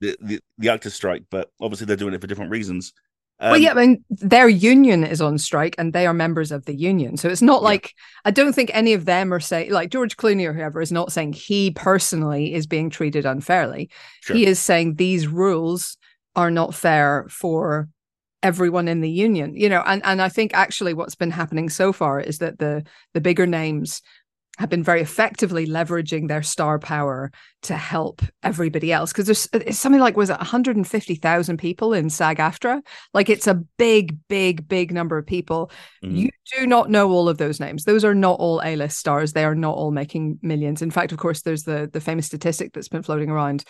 the, 0.00 0.16
the, 0.20 0.40
the 0.58 0.68
actor's 0.70 0.94
strike, 0.94 1.24
but 1.30 1.50
obviously 1.60 1.86
they're 1.86 1.96
doing 1.96 2.14
it 2.14 2.20
for 2.20 2.26
different 2.26 2.50
reasons. 2.50 2.92
Um, 3.38 3.50
well, 3.50 3.60
yeah, 3.60 3.72
I 3.72 3.86
mean, 3.86 4.04
their 4.08 4.48
union 4.48 5.04
is 5.04 5.20
on 5.20 5.36
strike 5.36 5.74
and 5.76 5.92
they 5.92 6.06
are 6.06 6.14
members 6.14 6.50
of 6.50 6.64
the 6.64 6.74
union. 6.74 7.16
So 7.18 7.28
it's 7.28 7.42
not 7.42 7.62
like, 7.62 7.92
I 8.24 8.30
don't 8.30 8.54
think 8.54 8.70
any 8.72 8.94
of 8.94 9.04
them 9.04 9.34
are 9.34 9.40
saying, 9.40 9.70
like 9.70 9.90
George 9.90 10.16
Clooney 10.16 10.46
or 10.46 10.54
whoever 10.54 10.80
is 10.80 10.92
not 10.92 11.12
saying 11.12 11.34
he 11.34 11.72
personally 11.72 12.54
is 12.54 12.66
being 12.66 12.88
treated 12.88 13.26
unfairly. 13.26 13.90
Sure. 14.22 14.34
He 14.34 14.46
is 14.46 14.58
saying 14.58 14.94
these 14.94 15.28
rules 15.28 15.98
are 16.34 16.50
not 16.50 16.74
fair 16.74 17.26
for 17.28 17.88
everyone 18.42 18.88
in 18.88 19.00
the 19.00 19.10
union 19.10 19.54
you 19.54 19.68
know 19.68 19.82
and 19.86 20.02
and 20.04 20.20
i 20.20 20.28
think 20.28 20.52
actually 20.54 20.94
what's 20.94 21.14
been 21.14 21.30
happening 21.30 21.68
so 21.68 21.92
far 21.92 22.20
is 22.20 22.38
that 22.38 22.58
the 22.58 22.84
the 23.14 23.20
bigger 23.20 23.46
names 23.46 24.02
have 24.58 24.68
been 24.68 24.82
very 24.82 25.00
effectively 25.00 25.66
leveraging 25.66 26.28
their 26.28 26.42
star 26.42 26.78
power 26.78 27.32
to 27.62 27.74
help 27.74 28.20
everybody 28.42 28.92
else. 28.92 29.10
Because 29.10 29.26
there's 29.26 29.48
it's 29.52 29.78
something 29.78 30.00
like 30.00 30.16
was 30.16 30.30
it 30.30 30.36
150,000 30.36 31.56
people 31.56 31.94
in 31.94 32.10
SAG-AFTRA 32.10 32.82
like 33.14 33.30
it's 33.30 33.46
a 33.46 33.62
big 33.78 34.18
big 34.28 34.68
big 34.68 34.92
number 34.92 35.16
of 35.16 35.26
people. 35.26 35.70
Mm-hmm. 36.04 36.16
you 36.16 36.30
do 36.56 36.66
not 36.66 36.90
know 36.90 37.10
all 37.10 37.28
of 37.28 37.38
those 37.38 37.60
names. 37.60 37.84
Those 37.84 38.04
are 38.04 38.14
not 38.14 38.40
all 38.40 38.60
A-list 38.62 38.98
stars. 38.98 39.32
They 39.32 39.44
are 39.44 39.54
not 39.54 39.76
all 39.76 39.90
making 39.90 40.38
millions. 40.42 40.82
In 40.82 40.90
fact 40.90 41.12
of 41.12 41.18
course 41.18 41.42
there's 41.42 41.64
the 41.64 41.88
the 41.90 42.00
famous 42.00 42.26
statistic 42.26 42.72
that's 42.72 42.88
been 42.88 43.02
floating 43.02 43.30
around 43.30 43.64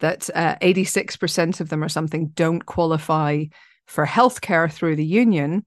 that 0.00 0.30
uh, 0.32 0.54
86% 0.62 1.60
of 1.60 1.70
them 1.70 1.82
or 1.82 1.88
something 1.88 2.28
don't 2.28 2.64
qualify 2.64 3.44
for 3.88 4.06
healthcare 4.06 4.70
through 4.70 4.96
the 4.96 5.04
union, 5.04 5.64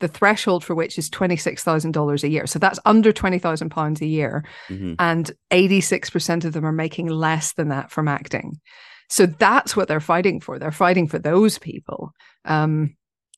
the 0.00 0.08
threshold 0.08 0.64
for 0.64 0.74
which 0.74 0.98
is 0.98 1.10
$26,000 1.10 2.22
a 2.22 2.28
year. 2.28 2.46
So 2.46 2.58
that's 2.58 2.78
under 2.84 3.12
£20,000 3.12 4.00
a 4.00 4.06
year. 4.06 4.44
Mm-hmm. 4.68 4.94
And 4.98 5.32
86% 5.50 6.44
of 6.44 6.52
them 6.52 6.64
are 6.64 6.72
making 6.72 7.08
less 7.08 7.54
than 7.54 7.68
that 7.68 7.90
from 7.90 8.08
acting. 8.08 8.60
So 9.08 9.26
that's 9.26 9.76
what 9.76 9.88
they're 9.88 10.00
fighting 10.00 10.40
for. 10.40 10.58
They're 10.58 10.72
fighting 10.72 11.06
for 11.06 11.18
those 11.18 11.58
people. 11.58 12.12
Um, 12.44 12.94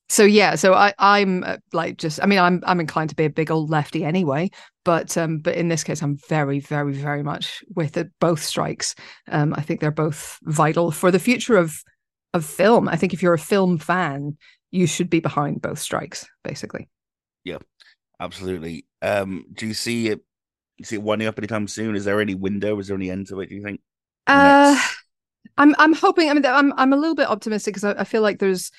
so 0.09 0.23
yeah, 0.23 0.55
so 0.55 0.73
I, 0.73 0.93
I'm 0.97 1.43
uh, 1.43 1.57
like 1.71 1.97
just, 1.97 2.21
I 2.21 2.25
mean, 2.25 2.39
I'm 2.39 2.63
I'm 2.65 2.79
inclined 2.79 3.11
to 3.11 3.15
be 3.15 3.25
a 3.25 3.29
big 3.29 3.51
old 3.51 3.69
lefty 3.69 4.03
anyway, 4.03 4.49
but 4.83 5.15
um, 5.15 5.37
but 5.37 5.53
in 5.53 5.67
this 5.67 5.83
case, 5.83 6.01
I'm 6.01 6.17
very, 6.27 6.59
very, 6.59 6.93
very 6.93 7.21
much 7.21 7.61
with 7.75 7.95
it. 7.95 8.07
Both 8.19 8.43
strikes. 8.43 8.95
Um, 9.27 9.53
I 9.55 9.61
think 9.61 9.79
they're 9.79 9.91
both 9.91 10.39
vital 10.45 10.89
for 10.89 11.11
the 11.11 11.19
future 11.19 11.57
of 11.57 11.75
of 12.33 12.45
film. 12.45 12.87
I 12.87 12.95
think 12.95 13.13
if 13.13 13.21
you're 13.21 13.33
a 13.33 13.39
film 13.39 13.77
fan, 13.77 14.37
you 14.71 14.87
should 14.87 15.09
be 15.09 15.19
behind 15.19 15.61
both 15.61 15.79
strikes, 15.79 16.27
basically. 16.43 16.87
Yeah, 17.43 17.57
absolutely. 18.19 18.85
Um, 19.01 19.45
do 19.53 19.67
you 19.67 19.73
see 19.73 20.09
it? 20.09 20.21
You 20.77 20.85
see 20.85 20.95
it 20.95 21.03
winding 21.03 21.27
up 21.27 21.37
anytime 21.37 21.67
soon? 21.67 21.95
Is 21.95 22.05
there 22.05 22.21
any 22.21 22.35
window? 22.35 22.79
Is 22.79 22.87
there 22.87 22.97
any 22.97 23.09
end 23.09 23.27
to 23.27 23.39
it? 23.41 23.49
Do 23.49 23.55
you 23.55 23.63
think? 23.63 23.81
Uh, 24.27 24.79
I'm 25.57 25.75
I'm 25.77 25.93
hoping. 25.93 26.29
I 26.29 26.33
mean, 26.33 26.45
I'm 26.45 26.71
I'm 26.77 26.93
a 26.93 26.97
little 26.97 27.15
bit 27.15 27.27
optimistic 27.27 27.73
because 27.73 27.95
I, 27.95 28.01
I 28.01 28.03
feel 28.03 28.21
like 28.21 28.39
there's 28.39 28.71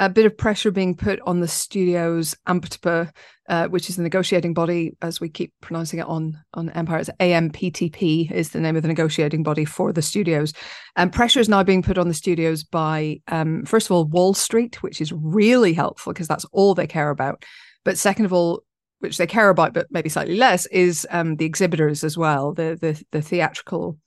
a 0.00 0.08
bit 0.08 0.24
of 0.24 0.36
pressure 0.36 0.70
being 0.70 0.96
put 0.96 1.20
on 1.26 1.40
the 1.40 1.46
studio's 1.46 2.34
AMPTP, 2.48 3.12
uh, 3.50 3.68
which 3.68 3.90
is 3.90 3.96
the 3.96 4.02
negotiating 4.02 4.54
body, 4.54 4.96
as 5.02 5.20
we 5.20 5.28
keep 5.28 5.52
pronouncing 5.60 5.98
it 5.98 6.06
on 6.06 6.42
on 6.54 6.70
Empire. 6.70 7.00
It's 7.00 7.10
AMPTP 7.20 8.32
is 8.32 8.48
the 8.48 8.60
name 8.60 8.76
of 8.76 8.82
the 8.82 8.88
negotiating 8.88 9.42
body 9.42 9.66
for 9.66 9.92
the 9.92 10.00
studios. 10.00 10.54
And 10.96 11.12
pressure 11.12 11.38
is 11.38 11.50
now 11.50 11.62
being 11.62 11.82
put 11.82 11.98
on 11.98 12.08
the 12.08 12.14
studios 12.14 12.64
by, 12.64 13.20
um, 13.28 13.66
first 13.66 13.88
of 13.88 13.92
all, 13.92 14.06
Wall 14.06 14.32
Street, 14.32 14.82
which 14.82 15.02
is 15.02 15.12
really 15.12 15.74
helpful 15.74 16.14
because 16.14 16.28
that's 16.28 16.46
all 16.46 16.74
they 16.74 16.86
care 16.86 17.10
about. 17.10 17.44
But 17.84 17.98
second 17.98 18.24
of 18.24 18.32
all, 18.32 18.62
which 19.00 19.18
they 19.18 19.26
care 19.26 19.50
about, 19.50 19.74
but 19.74 19.86
maybe 19.90 20.08
slightly 20.08 20.36
less, 20.36 20.64
is 20.66 21.06
um, 21.10 21.36
the 21.36 21.44
exhibitors 21.44 22.04
as 22.04 22.16
well. 22.16 22.54
The 22.54 22.78
the, 22.80 23.04
the 23.10 23.20
theatrical 23.20 23.98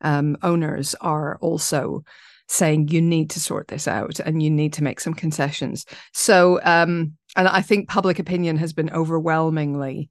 um, 0.00 0.36
owners 0.44 0.94
are 1.00 1.38
also 1.40 2.04
saying 2.50 2.88
you 2.88 3.00
need 3.00 3.30
to 3.30 3.38
sort 3.38 3.68
this 3.68 3.86
out 3.86 4.18
and 4.18 4.42
you 4.42 4.50
need 4.50 4.72
to 4.72 4.82
make 4.82 4.98
some 4.98 5.14
concessions. 5.14 5.86
So, 6.12 6.60
um, 6.64 7.16
and 7.36 7.46
I 7.46 7.62
think 7.62 7.88
public 7.88 8.18
opinion 8.18 8.56
has 8.56 8.72
been 8.72 8.90
overwhelmingly 8.90 10.10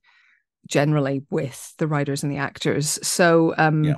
generally 0.65 1.21
with 1.29 1.73
the 1.79 1.87
writers 1.87 2.23
and 2.23 2.31
the 2.31 2.37
actors. 2.37 2.97
So, 3.05 3.53
um, 3.57 3.83
yeah. 3.83 3.95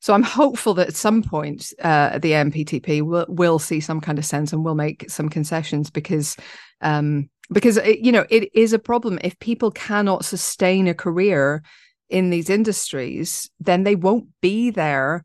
so 0.00 0.14
I'm 0.14 0.24
hopeful 0.24 0.74
that 0.74 0.88
at 0.88 0.96
some 0.96 1.22
point 1.22 1.72
uh, 1.80 2.18
the 2.18 2.32
AMPTP 2.32 3.02
will 3.02 3.26
will 3.28 3.60
see 3.60 3.78
some 3.78 4.00
kind 4.00 4.18
of 4.18 4.24
sense 4.24 4.52
and 4.52 4.64
will 4.64 4.74
make 4.74 5.08
some 5.08 5.28
concessions 5.28 5.90
because. 5.90 6.36
Um, 6.80 7.30
because 7.52 7.76
it, 7.76 8.00
you 8.00 8.10
know 8.10 8.26
it 8.28 8.50
is 8.54 8.72
a 8.72 8.78
problem 8.78 9.20
if 9.22 9.38
people 9.38 9.70
cannot 9.70 10.24
sustain 10.24 10.88
a 10.88 10.94
career 10.94 11.62
in 12.10 12.30
these 12.30 12.50
industries 12.50 13.48
then 13.60 13.84
they 13.84 13.94
won't 13.94 14.26
be 14.40 14.68
there 14.70 15.24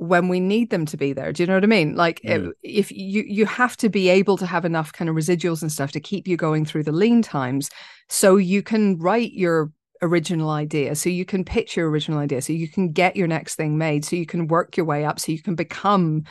when 0.00 0.28
we 0.28 0.40
need 0.40 0.70
them 0.70 0.86
to 0.86 0.96
be 0.96 1.12
there. 1.12 1.30
Do 1.30 1.42
you 1.42 1.46
know 1.46 1.54
what 1.54 1.62
I 1.62 1.66
mean? 1.66 1.94
Like 1.94 2.22
mm. 2.22 2.52
if, 2.62 2.88
if 2.90 2.92
you 2.92 3.22
you 3.22 3.44
have 3.44 3.76
to 3.76 3.90
be 3.90 4.08
able 4.08 4.38
to 4.38 4.46
have 4.46 4.64
enough 4.64 4.94
kind 4.94 5.10
of 5.10 5.14
residuals 5.14 5.60
and 5.60 5.70
stuff 5.70 5.92
to 5.92 6.00
keep 6.00 6.26
you 6.26 6.38
going 6.38 6.64
through 6.64 6.84
the 6.84 6.92
lean 6.92 7.20
times 7.20 7.68
so 8.08 8.36
you 8.36 8.62
can 8.62 8.98
write 8.98 9.34
your 9.34 9.70
original 10.00 10.48
idea 10.48 10.94
so 10.94 11.10
you 11.10 11.26
can 11.26 11.44
pitch 11.44 11.76
your 11.76 11.90
original 11.90 12.18
idea 12.18 12.40
so 12.40 12.54
you 12.54 12.66
can 12.66 12.90
get 12.90 13.14
your 13.14 13.26
next 13.26 13.56
thing 13.56 13.76
made 13.76 14.02
so 14.02 14.16
you 14.16 14.24
can 14.24 14.46
work 14.46 14.74
your 14.74 14.86
way 14.86 15.04
up 15.04 15.20
so 15.20 15.30
you 15.30 15.42
can 15.42 15.54
become 15.54 16.24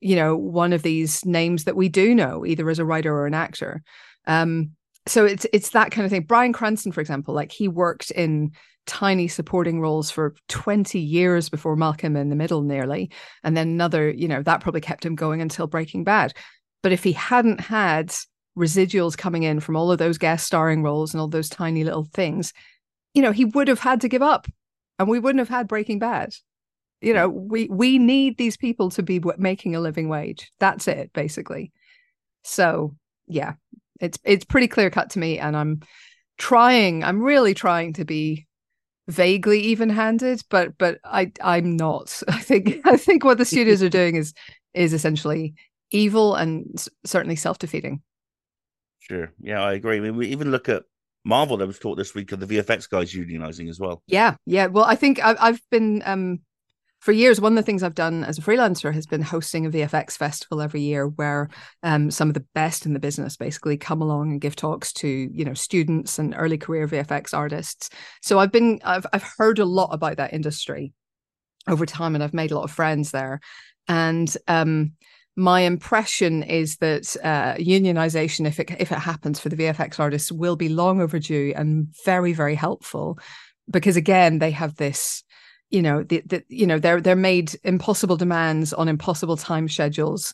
you 0.00 0.14
know 0.14 0.36
one 0.36 0.74
of 0.74 0.82
these 0.82 1.24
names 1.24 1.64
that 1.64 1.74
we 1.74 1.88
do 1.88 2.14
know 2.14 2.44
either 2.44 2.68
as 2.68 2.78
a 2.78 2.84
writer 2.84 3.16
or 3.16 3.26
an 3.26 3.32
actor 3.32 3.82
um 4.26 4.70
so 5.06 5.24
it's 5.24 5.46
it's 5.54 5.70
that 5.70 5.90
kind 5.90 6.04
of 6.04 6.10
thing 6.10 6.24
Bryan 6.24 6.52
Cranston 6.52 6.92
for 6.92 7.00
example 7.00 7.32
like 7.32 7.50
he 7.50 7.66
worked 7.66 8.10
in 8.10 8.52
tiny 8.86 9.28
supporting 9.28 9.80
roles 9.80 10.10
for 10.10 10.34
20 10.48 10.98
years 10.98 11.48
before 11.48 11.76
Malcolm 11.76 12.16
in 12.16 12.28
the 12.28 12.36
Middle, 12.36 12.62
nearly. 12.62 13.10
And 13.44 13.56
then 13.56 13.68
another, 13.68 14.10
you 14.10 14.28
know, 14.28 14.42
that 14.42 14.60
probably 14.60 14.80
kept 14.80 15.04
him 15.04 15.14
going 15.14 15.40
until 15.40 15.66
Breaking 15.66 16.04
Bad. 16.04 16.32
But 16.82 16.92
if 16.92 17.04
he 17.04 17.12
hadn't 17.12 17.60
had 17.60 18.14
residuals 18.56 19.18
coming 19.18 19.42
in 19.42 19.60
from 19.60 19.76
all 19.76 19.92
of 19.92 19.98
those 19.98 20.18
guest 20.18 20.46
starring 20.46 20.82
roles 20.82 21.12
and 21.12 21.20
all 21.20 21.28
those 21.28 21.48
tiny 21.48 21.84
little 21.84 22.06
things, 22.12 22.52
you 23.14 23.22
know, 23.22 23.32
he 23.32 23.44
would 23.44 23.68
have 23.68 23.80
had 23.80 24.00
to 24.02 24.08
give 24.08 24.22
up 24.22 24.46
and 24.98 25.08
we 25.08 25.18
wouldn't 25.18 25.40
have 25.40 25.48
had 25.48 25.68
Breaking 25.68 25.98
Bad. 25.98 26.34
You 27.00 27.12
know, 27.12 27.28
we 27.28 27.68
we 27.68 27.98
need 27.98 28.38
these 28.38 28.56
people 28.56 28.90
to 28.90 29.02
be 29.02 29.20
making 29.36 29.74
a 29.74 29.80
living 29.80 30.08
wage. 30.08 30.50
That's 30.58 30.88
it, 30.88 31.12
basically. 31.12 31.72
So 32.42 32.96
yeah, 33.26 33.54
it's 34.00 34.18
it's 34.24 34.44
pretty 34.44 34.68
clear 34.68 34.90
cut 34.90 35.10
to 35.10 35.18
me, 35.18 35.38
and 35.38 35.56
I'm 35.56 35.82
trying. 36.38 37.04
I'm 37.04 37.22
really 37.22 37.54
trying 37.54 37.92
to 37.94 38.04
be 38.04 38.46
vaguely 39.08 39.60
even 39.60 39.88
handed, 39.88 40.42
but 40.50 40.76
but 40.78 40.98
I 41.04 41.32
I'm 41.42 41.76
not. 41.76 42.22
I 42.28 42.38
think 42.38 42.80
I 42.84 42.96
think 42.96 43.24
what 43.24 43.38
the 43.38 43.44
studios 43.54 43.82
are 43.82 43.88
doing 43.88 44.16
is 44.16 44.34
is 44.74 44.92
essentially 44.92 45.54
evil 45.90 46.34
and 46.34 46.84
certainly 47.04 47.36
self 47.36 47.58
defeating. 47.58 48.02
Sure. 48.98 49.32
Yeah, 49.40 49.62
I 49.62 49.74
agree. 49.74 49.98
I 49.98 50.00
mean, 50.00 50.16
we 50.16 50.28
even 50.28 50.50
look 50.50 50.68
at 50.68 50.82
Marvel. 51.24 51.56
There 51.56 51.66
was 51.66 51.78
talk 51.78 51.96
this 51.96 52.14
week 52.14 52.32
of 52.32 52.40
the 52.40 52.46
VFX 52.46 52.88
guys 52.88 53.12
unionizing 53.12 53.68
as 53.68 53.78
well. 53.78 54.02
Yeah, 54.06 54.34
yeah. 54.46 54.66
Well, 54.66 54.84
I 54.84 54.96
think 54.96 55.22
I've, 55.22 55.36
I've 55.40 55.60
been 55.70 56.02
um 56.04 56.40
for 57.06 57.12
years, 57.12 57.40
one 57.40 57.52
of 57.52 57.56
the 57.56 57.62
things 57.62 57.84
I've 57.84 57.94
done 57.94 58.24
as 58.24 58.36
a 58.36 58.42
freelancer 58.42 58.92
has 58.92 59.06
been 59.06 59.22
hosting 59.22 59.64
a 59.64 59.70
VFX 59.70 60.16
festival 60.16 60.60
every 60.60 60.80
year, 60.80 61.06
where 61.06 61.48
um, 61.84 62.10
some 62.10 62.26
of 62.26 62.34
the 62.34 62.44
best 62.52 62.84
in 62.84 62.94
the 62.94 62.98
business 62.98 63.36
basically 63.36 63.76
come 63.76 64.02
along 64.02 64.32
and 64.32 64.40
give 64.40 64.56
talks 64.56 64.92
to 64.94 65.06
you 65.08 65.44
know 65.44 65.54
students 65.54 66.18
and 66.18 66.34
early 66.36 66.58
career 66.58 66.88
VFX 66.88 67.32
artists. 67.32 67.90
So 68.22 68.40
I've 68.40 68.50
been 68.50 68.80
I've 68.82 69.06
I've 69.12 69.22
heard 69.38 69.60
a 69.60 69.64
lot 69.64 69.90
about 69.92 70.16
that 70.16 70.32
industry 70.32 70.94
over 71.68 71.86
time, 71.86 72.16
and 72.16 72.24
I've 72.24 72.34
made 72.34 72.50
a 72.50 72.56
lot 72.56 72.64
of 72.64 72.72
friends 72.72 73.12
there. 73.12 73.38
And 73.86 74.36
um, 74.48 74.94
my 75.36 75.60
impression 75.60 76.42
is 76.42 76.78
that 76.78 77.16
uh, 77.22 77.54
unionization, 77.54 78.48
if 78.48 78.58
it 78.58 78.68
if 78.80 78.90
it 78.90 78.98
happens 78.98 79.38
for 79.38 79.48
the 79.48 79.56
VFX 79.56 80.00
artists, 80.00 80.32
will 80.32 80.56
be 80.56 80.68
long 80.68 81.00
overdue 81.00 81.52
and 81.54 81.86
very 82.04 82.32
very 82.32 82.56
helpful, 82.56 83.20
because 83.70 83.96
again 83.96 84.40
they 84.40 84.50
have 84.50 84.74
this 84.74 85.22
you 85.70 85.82
know 85.82 86.02
the, 86.02 86.22
the 86.26 86.44
you 86.48 86.66
know 86.66 86.78
they're 86.78 87.00
they're 87.00 87.16
made 87.16 87.58
impossible 87.64 88.16
demands 88.16 88.72
on 88.72 88.88
impossible 88.88 89.36
time 89.36 89.68
schedules. 89.68 90.32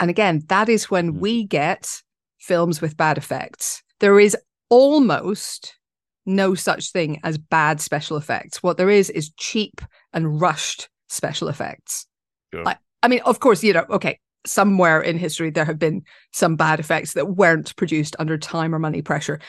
And 0.00 0.10
again 0.10 0.42
that 0.48 0.68
is 0.68 0.90
when 0.90 1.14
mm. 1.14 1.18
we 1.18 1.44
get 1.44 2.02
films 2.38 2.80
with 2.80 2.96
bad 2.96 3.18
effects. 3.18 3.82
There 4.00 4.18
is 4.18 4.36
almost 4.68 5.76
no 6.26 6.54
such 6.54 6.90
thing 6.90 7.20
as 7.22 7.38
bad 7.38 7.80
special 7.80 8.16
effects. 8.16 8.62
What 8.62 8.76
there 8.76 8.90
is 8.90 9.10
is 9.10 9.30
cheap 9.36 9.80
and 10.12 10.40
rushed 10.40 10.88
special 11.08 11.48
effects. 11.48 12.06
Sure. 12.52 12.66
I, 12.66 12.76
I 13.02 13.08
mean 13.08 13.20
of 13.24 13.40
course 13.40 13.62
you 13.62 13.72
know 13.72 13.86
okay 13.90 14.18
somewhere 14.46 15.00
in 15.00 15.16
history 15.16 15.50
there 15.50 15.64
have 15.64 15.78
been 15.78 16.02
some 16.32 16.54
bad 16.56 16.78
effects 16.80 17.14
that 17.14 17.36
weren't 17.36 17.74
produced 17.76 18.14
under 18.18 18.36
time 18.36 18.74
or 18.74 18.78
money 18.78 19.02
pressure. 19.02 19.40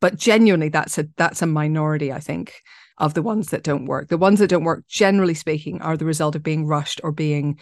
But 0.00 0.16
genuinely 0.16 0.68
that's 0.68 0.98
a 0.98 1.06
that's 1.16 1.42
a 1.42 1.46
minority 1.46 2.12
i 2.12 2.18
think 2.18 2.60
of 2.98 3.14
the 3.14 3.22
ones 3.22 3.50
that 3.50 3.62
don't 3.62 3.86
work. 3.86 4.08
The 4.08 4.18
ones 4.18 4.38
that 4.38 4.48
don't 4.48 4.64
work, 4.64 4.86
generally 4.88 5.34
speaking, 5.34 5.80
are 5.82 5.96
the 5.96 6.04
result 6.04 6.34
of 6.34 6.42
being 6.42 6.66
rushed 6.66 7.00
or 7.02 7.12
being 7.12 7.58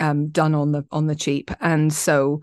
um, 0.00 0.28
done 0.28 0.54
on 0.54 0.72
the 0.72 0.84
on 0.90 1.06
the 1.06 1.14
cheap. 1.14 1.50
And 1.60 1.92
so, 1.92 2.40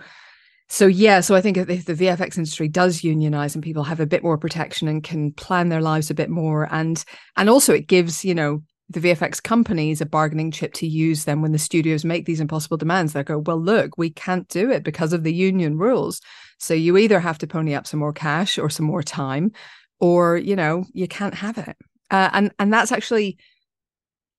so 0.70 0.88
yeah, 0.88 1.22
so 1.22 1.36
I 1.36 1.42
think 1.42 1.58
if 1.58 1.86
the 1.86 1.94
VFX 1.94 2.38
industry 2.38 2.68
does 2.68 3.04
unionize 3.04 3.56
and 3.56 3.64
people 3.64 3.84
have 3.84 4.00
a 4.00 4.06
bit 4.06 4.24
more 4.24 4.38
protection 4.38 4.88
and 4.88 5.04
can 5.04 5.32
plan 5.34 5.70
their 5.70 5.82
lives 5.82 6.10
a 6.10 6.16
bit 6.16 6.30
more, 6.30 6.68
and 6.72 7.04
and 7.36 7.50
also 7.50 7.74
it 7.74 7.88
gives 7.88 8.24
you 8.24 8.36
know 8.36 8.62
the 8.90 9.02
VFX 9.02 9.44
companies 9.44 10.00
a 10.00 10.06
bargaining 10.06 10.52
chip 10.52 10.74
to 10.74 10.88
use 10.88 11.26
them 11.26 11.42
when 11.42 11.52
the 11.52 11.60
studios 11.60 12.06
make 12.06 12.26
these 12.26 12.40
impossible 12.40 12.78
demands. 12.78 13.12
They 13.12 13.24
go, 13.24 13.40
well, 13.40 13.60
look, 13.60 13.98
we 13.98 14.10
can't 14.10 14.48
do 14.48 14.72
it 14.72 14.84
because 14.84 15.12
of 15.12 15.24
the 15.24 15.34
union 15.34 15.78
rules. 15.78 16.22
So 16.58 16.74
you 16.74 16.98
either 16.98 17.20
have 17.20 17.38
to 17.40 17.48
pony 17.48 17.76
up 17.76 17.86
some 17.86 18.00
more 18.00 18.14
cash 18.14 18.58
or 18.58 18.70
some 18.70 18.86
more 18.86 19.04
time, 19.04 19.52
or 20.00 20.38
you 20.38 20.56
know 20.56 20.86
you 20.94 21.08
can't 21.08 21.34
have 21.34 21.58
it 21.58 21.76
uh, 22.12 22.30
and 22.34 22.52
and 22.60 22.74
that's 22.74 22.92
actually 22.92 23.38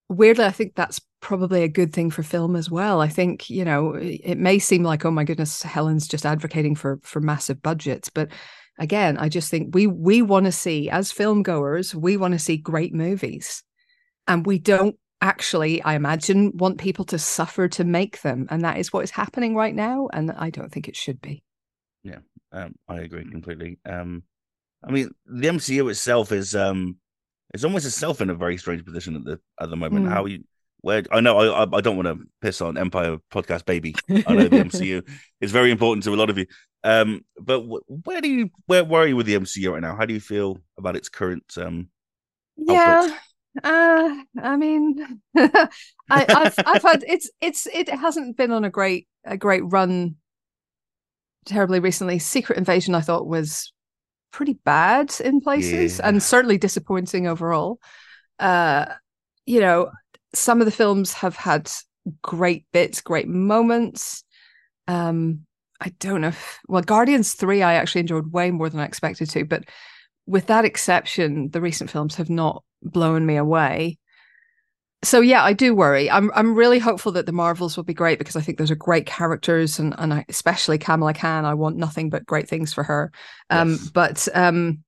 weirdly 0.08 0.44
i 0.44 0.50
think 0.50 0.74
that's 0.74 1.00
probably 1.20 1.62
a 1.62 1.68
good 1.68 1.92
thing 1.92 2.10
for 2.10 2.22
film 2.22 2.54
as 2.54 2.70
well. 2.70 3.00
I 3.00 3.08
think 3.08 3.50
you 3.50 3.64
know 3.64 3.94
it 3.94 4.38
may 4.38 4.58
seem 4.58 4.82
like 4.82 5.04
oh 5.04 5.10
my 5.10 5.24
goodness 5.24 5.62
helen's 5.62 6.06
just 6.06 6.26
advocating 6.26 6.74
for 6.74 7.00
for 7.02 7.20
massive 7.20 7.62
budgets. 7.62 8.08
But 8.08 8.30
again 8.80 9.18
i 9.18 9.28
just 9.28 9.50
think 9.50 9.74
we 9.74 9.88
we 9.88 10.22
want 10.22 10.46
to 10.46 10.52
see 10.52 10.88
as 10.88 11.10
film 11.10 11.42
goers 11.42 11.96
we 11.96 12.16
want 12.16 12.32
to 12.32 12.38
see 12.38 12.56
great 12.56 12.94
movies. 12.94 13.62
And 14.26 14.46
we 14.46 14.58
don't 14.58 14.96
actually 15.20 15.82
i 15.82 15.94
imagine 15.94 16.52
want 16.56 16.78
people 16.78 17.04
to 17.06 17.18
suffer 17.18 17.68
to 17.68 17.84
make 17.84 18.22
them. 18.22 18.46
And 18.50 18.62
that 18.62 18.78
is 18.78 18.92
what 18.92 19.04
is 19.04 19.10
happening 19.10 19.56
right 19.56 19.74
now 19.74 20.08
and 20.12 20.30
i 20.30 20.50
don't 20.50 20.70
think 20.70 20.88
it 20.88 20.96
should 20.96 21.20
be. 21.20 21.42
Yeah 22.04 22.20
um, 22.52 22.74
i 22.88 23.00
agree 23.00 23.28
completely. 23.28 23.78
Um 23.84 24.22
i 24.84 24.92
mean 24.92 25.10
the 25.26 25.48
mcu 25.48 25.90
itself 25.90 26.30
is 26.30 26.54
um 26.54 26.98
it's 27.54 27.64
almost 27.64 27.86
itself 27.86 28.20
in 28.20 28.30
a 28.30 28.34
very 28.34 28.56
strange 28.58 28.84
position 28.84 29.16
at 29.16 29.24
the 29.24 29.40
at 29.60 29.70
the 29.70 29.76
moment. 29.76 30.06
Mm. 30.06 30.12
How 30.12 30.26
you 30.26 30.44
where 30.80 31.02
I 31.10 31.20
know 31.20 31.38
I 31.38 31.62
I 31.76 31.80
don't 31.80 31.96
want 31.96 32.08
to 32.08 32.26
piss 32.40 32.60
on 32.60 32.78
Empire 32.78 33.18
podcast 33.32 33.64
baby. 33.64 33.94
I 34.08 34.34
know 34.34 34.48
the 34.48 34.64
MCU 34.64 35.08
is 35.40 35.52
very 35.52 35.70
important 35.70 36.04
to 36.04 36.14
a 36.14 36.16
lot 36.16 36.30
of 36.30 36.38
you. 36.38 36.46
Um, 36.84 37.24
but 37.40 37.60
where 37.60 38.20
do 38.20 38.28
you 38.28 38.50
where, 38.66 38.84
where 38.84 39.02
are 39.02 39.06
you 39.06 39.16
with 39.16 39.26
the 39.26 39.36
MCU 39.36 39.72
right 39.72 39.82
now? 39.82 39.96
How 39.96 40.06
do 40.06 40.14
you 40.14 40.20
feel 40.20 40.58
about 40.76 40.96
its 40.96 41.08
current 41.08 41.44
um? 41.56 41.88
Yeah. 42.56 43.02
Output? 43.04 43.18
Uh, 43.64 44.14
I 44.40 44.56
mean, 44.56 45.20
I, 45.36 45.58
I've 46.10 46.54
I've 46.64 46.82
had 46.82 47.04
it's 47.08 47.30
it's 47.40 47.66
it 47.66 47.88
hasn't 47.88 48.36
been 48.36 48.52
on 48.52 48.64
a 48.64 48.70
great 48.70 49.08
a 49.24 49.36
great 49.36 49.62
run 49.64 50.16
terribly 51.46 51.80
recently. 51.80 52.18
Secret 52.18 52.58
Invasion 52.58 52.94
I 52.94 53.00
thought 53.00 53.26
was 53.26 53.72
pretty 54.30 54.58
bad 54.64 55.14
in 55.20 55.40
places 55.40 55.98
yeah. 55.98 56.08
and 56.08 56.22
certainly 56.22 56.58
disappointing 56.58 57.26
overall. 57.26 57.78
Uh, 58.38 58.86
you 59.46 59.60
know, 59.60 59.90
some 60.34 60.60
of 60.60 60.66
the 60.66 60.72
films 60.72 61.12
have 61.14 61.36
had 61.36 61.70
great 62.22 62.66
bits, 62.72 63.00
great 63.00 63.28
moments. 63.28 64.24
Um, 64.86 65.40
I 65.80 65.92
don't 66.00 66.20
know 66.20 66.28
if, 66.28 66.58
well, 66.68 66.82
Guardians 66.82 67.34
3, 67.34 67.62
I 67.62 67.74
actually 67.74 68.02
enjoyed 68.02 68.32
way 68.32 68.50
more 68.50 68.68
than 68.68 68.80
I 68.80 68.84
expected 68.84 69.30
to, 69.30 69.44
but 69.44 69.64
with 70.26 70.46
that 70.46 70.64
exception, 70.64 71.50
the 71.50 71.60
recent 71.60 71.90
films 71.90 72.16
have 72.16 72.30
not 72.30 72.62
blown 72.82 73.24
me 73.24 73.36
away 73.36 73.98
so 75.02 75.20
yeah, 75.20 75.44
I 75.44 75.52
do 75.52 75.74
worry. 75.74 76.10
I'm 76.10 76.30
I'm 76.34 76.54
really 76.54 76.78
hopeful 76.78 77.12
that 77.12 77.26
the 77.26 77.32
Marvels 77.32 77.76
will 77.76 77.84
be 77.84 77.94
great 77.94 78.18
because 78.18 78.36
I 78.36 78.40
think 78.40 78.58
those 78.58 78.70
are 78.70 78.76
great 78.76 79.06
characters 79.06 79.78
and 79.78 79.94
and 79.98 80.12
I, 80.12 80.24
especially 80.28 80.78
Kamala 80.78 81.14
Khan. 81.14 81.44
I 81.44 81.54
want 81.54 81.76
nothing 81.76 82.10
but 82.10 82.26
great 82.26 82.48
things 82.48 82.74
for 82.74 82.82
her. 82.82 83.12
Um, 83.50 83.70
yes. 83.70 83.90
but 83.90 84.28
um, 84.34 84.82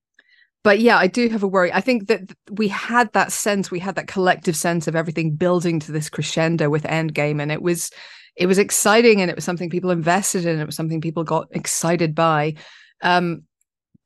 but 0.64 0.81
yeah, 0.81 0.99
I 0.99 1.07
do 1.07 1.29
have 1.29 1.43
a 1.43 1.49
worry. 1.49 1.73
I 1.73 1.81
think 1.81 2.09
that 2.09 2.33
we 2.50 2.69
had 2.69 3.12
that 3.12 3.33
sense, 3.33 3.71
we 3.71 3.79
had 3.79 3.95
that 3.95 4.09
collective 4.09 4.57
sense 4.57 4.88
of 4.88 4.97
everything 4.97 5.37
building 5.37 5.81
to 5.81 5.93
this 5.93 6.11
crescendo 6.11 6.69
with 6.69 6.83
Endgame, 6.85 7.40
and 7.40 7.52
it 7.52 7.62
was 7.62 7.90
it 8.37 8.47
was 8.47 8.59
exciting 8.59 9.21
and 9.21 9.31
it 9.31 9.37
was 9.37 9.45
something 9.45 9.71
people 9.71 9.90
invested 9.90 10.45
in. 10.45 10.59
It 10.59 10.67
was 10.67 10.76
something 10.76 11.00
people 11.00 11.25
got 11.25 11.49
excited 11.52 12.14
by. 12.14 12.55
Um, 13.02 13.45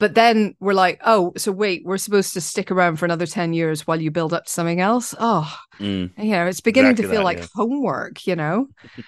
but 0.01 0.15
then 0.15 0.55
we're 0.59 0.75
like, 0.75 1.01
oh, 1.05 1.33
so 1.37 1.53
wait, 1.53 1.83
we're 1.85 1.99
supposed 1.99 2.35
to 2.35 2.41
stick 2.41 2.71
around 2.71 2.97
for 2.97 3.05
another 3.05 3.27
10 3.27 3.53
years 3.53 3.87
while 3.87 4.01
you 4.01 4.11
build 4.11 4.35
up 4.35 4.47
to 4.47 4.51
something 4.51 4.81
else. 4.81 5.15
Oh, 5.19 5.53
mm. 5.79 6.11
you 6.19 6.31
know, 6.31 6.47
it's 6.47 6.61
beginning 6.61 6.93
exactly 6.93 7.11
to 7.11 7.15
feel 7.15 7.21
that, 7.21 7.25
like 7.25 7.39
yeah. 7.39 7.47
homework, 7.55 8.27
you 8.27 8.35
know? 8.35 8.67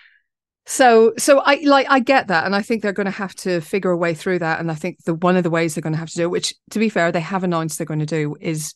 so, 0.67 1.13
so 1.19 1.41
I 1.45 1.57
like, 1.65 1.87
I 1.91 1.99
get 1.99 2.29
that. 2.29 2.47
And 2.47 2.55
I 2.55 2.63
think 2.63 2.83
they're 2.83 2.93
going 2.93 3.07
to 3.07 3.11
have 3.11 3.35
to 3.37 3.61
figure 3.61 3.91
a 3.91 3.97
way 3.97 4.15
through 4.15 4.39
that. 4.39 4.61
And 4.61 4.71
I 4.71 4.75
think 4.75 5.03
the 5.05 5.15
one 5.15 5.37
of 5.37 5.43
the 5.43 5.51
ways 5.51 5.75
they're 5.75 5.83
going 5.83 5.93
to 5.93 5.99
have 5.99 6.11
to 6.11 6.17
do 6.17 6.25
it, 6.25 6.31
which 6.31 6.55
to 6.71 6.79
be 6.79 6.89
fair, 6.89 7.11
they 7.11 7.21
have 7.21 7.43
announced 7.43 7.79
they're 7.79 7.87
going 7.87 8.01
to 8.01 8.07
do 8.07 8.37
is, 8.41 8.73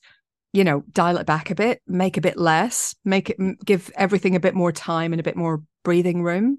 you 0.52 0.64
know, 0.64 0.82
dial 0.92 1.16
it 1.16 1.26
back 1.26 1.50
a 1.50 1.54
bit, 1.54 1.80
make 1.86 2.16
a 2.16 2.20
bit 2.20 2.36
less, 2.36 2.92
make 3.04 3.30
it, 3.30 3.38
give 3.64 3.88
everything 3.94 4.34
a 4.34 4.40
bit 4.40 4.54
more 4.56 4.72
time 4.72 5.12
and 5.12 5.20
a 5.20 5.24
bit 5.24 5.36
more 5.36 5.62
breathing 5.84 6.24
room. 6.24 6.58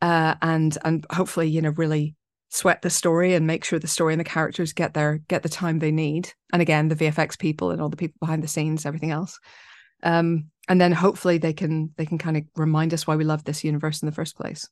Uh, 0.00 0.36
and, 0.42 0.78
and 0.84 1.04
hopefully, 1.10 1.48
you 1.48 1.60
know, 1.60 1.70
really 1.70 2.14
sweat 2.50 2.82
the 2.82 2.90
story 2.90 3.34
and 3.34 3.46
make 3.46 3.64
sure 3.64 3.78
the 3.78 3.88
story 3.88 4.12
and 4.12 4.20
the 4.20 4.24
characters 4.24 4.72
get 4.72 4.94
their 4.94 5.18
get 5.28 5.42
the 5.42 5.48
time 5.48 5.78
they 5.78 5.90
need. 5.90 6.32
And 6.52 6.62
again 6.62 6.88
the 6.88 6.96
vfx 6.96 7.38
people 7.38 7.70
and 7.70 7.80
all 7.80 7.88
the 7.88 7.96
people 7.96 8.16
behind 8.20 8.42
the 8.42 8.48
scenes 8.48 8.86
everything 8.86 9.10
else. 9.10 9.38
Um 10.02 10.50
and 10.68 10.80
then 10.80 10.92
hopefully 10.92 11.38
they 11.38 11.52
can 11.52 11.92
they 11.96 12.06
can 12.06 12.18
kind 12.18 12.36
of 12.36 12.44
remind 12.56 12.94
us 12.94 13.06
why 13.06 13.16
we 13.16 13.24
love 13.24 13.44
this 13.44 13.64
universe 13.64 14.02
in 14.02 14.06
the 14.06 14.14
first 14.14 14.36
place. 14.36 14.68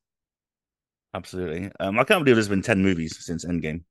Absolutely. 1.15 1.71
Um 1.81 1.99
i 1.99 2.05
can't 2.05 2.25
believe 2.25 2.37
there's 2.37 2.49
been 2.49 2.63
10 2.63 2.83
movies 2.83 3.17
since 3.25 3.45
endgame. 3.45 3.83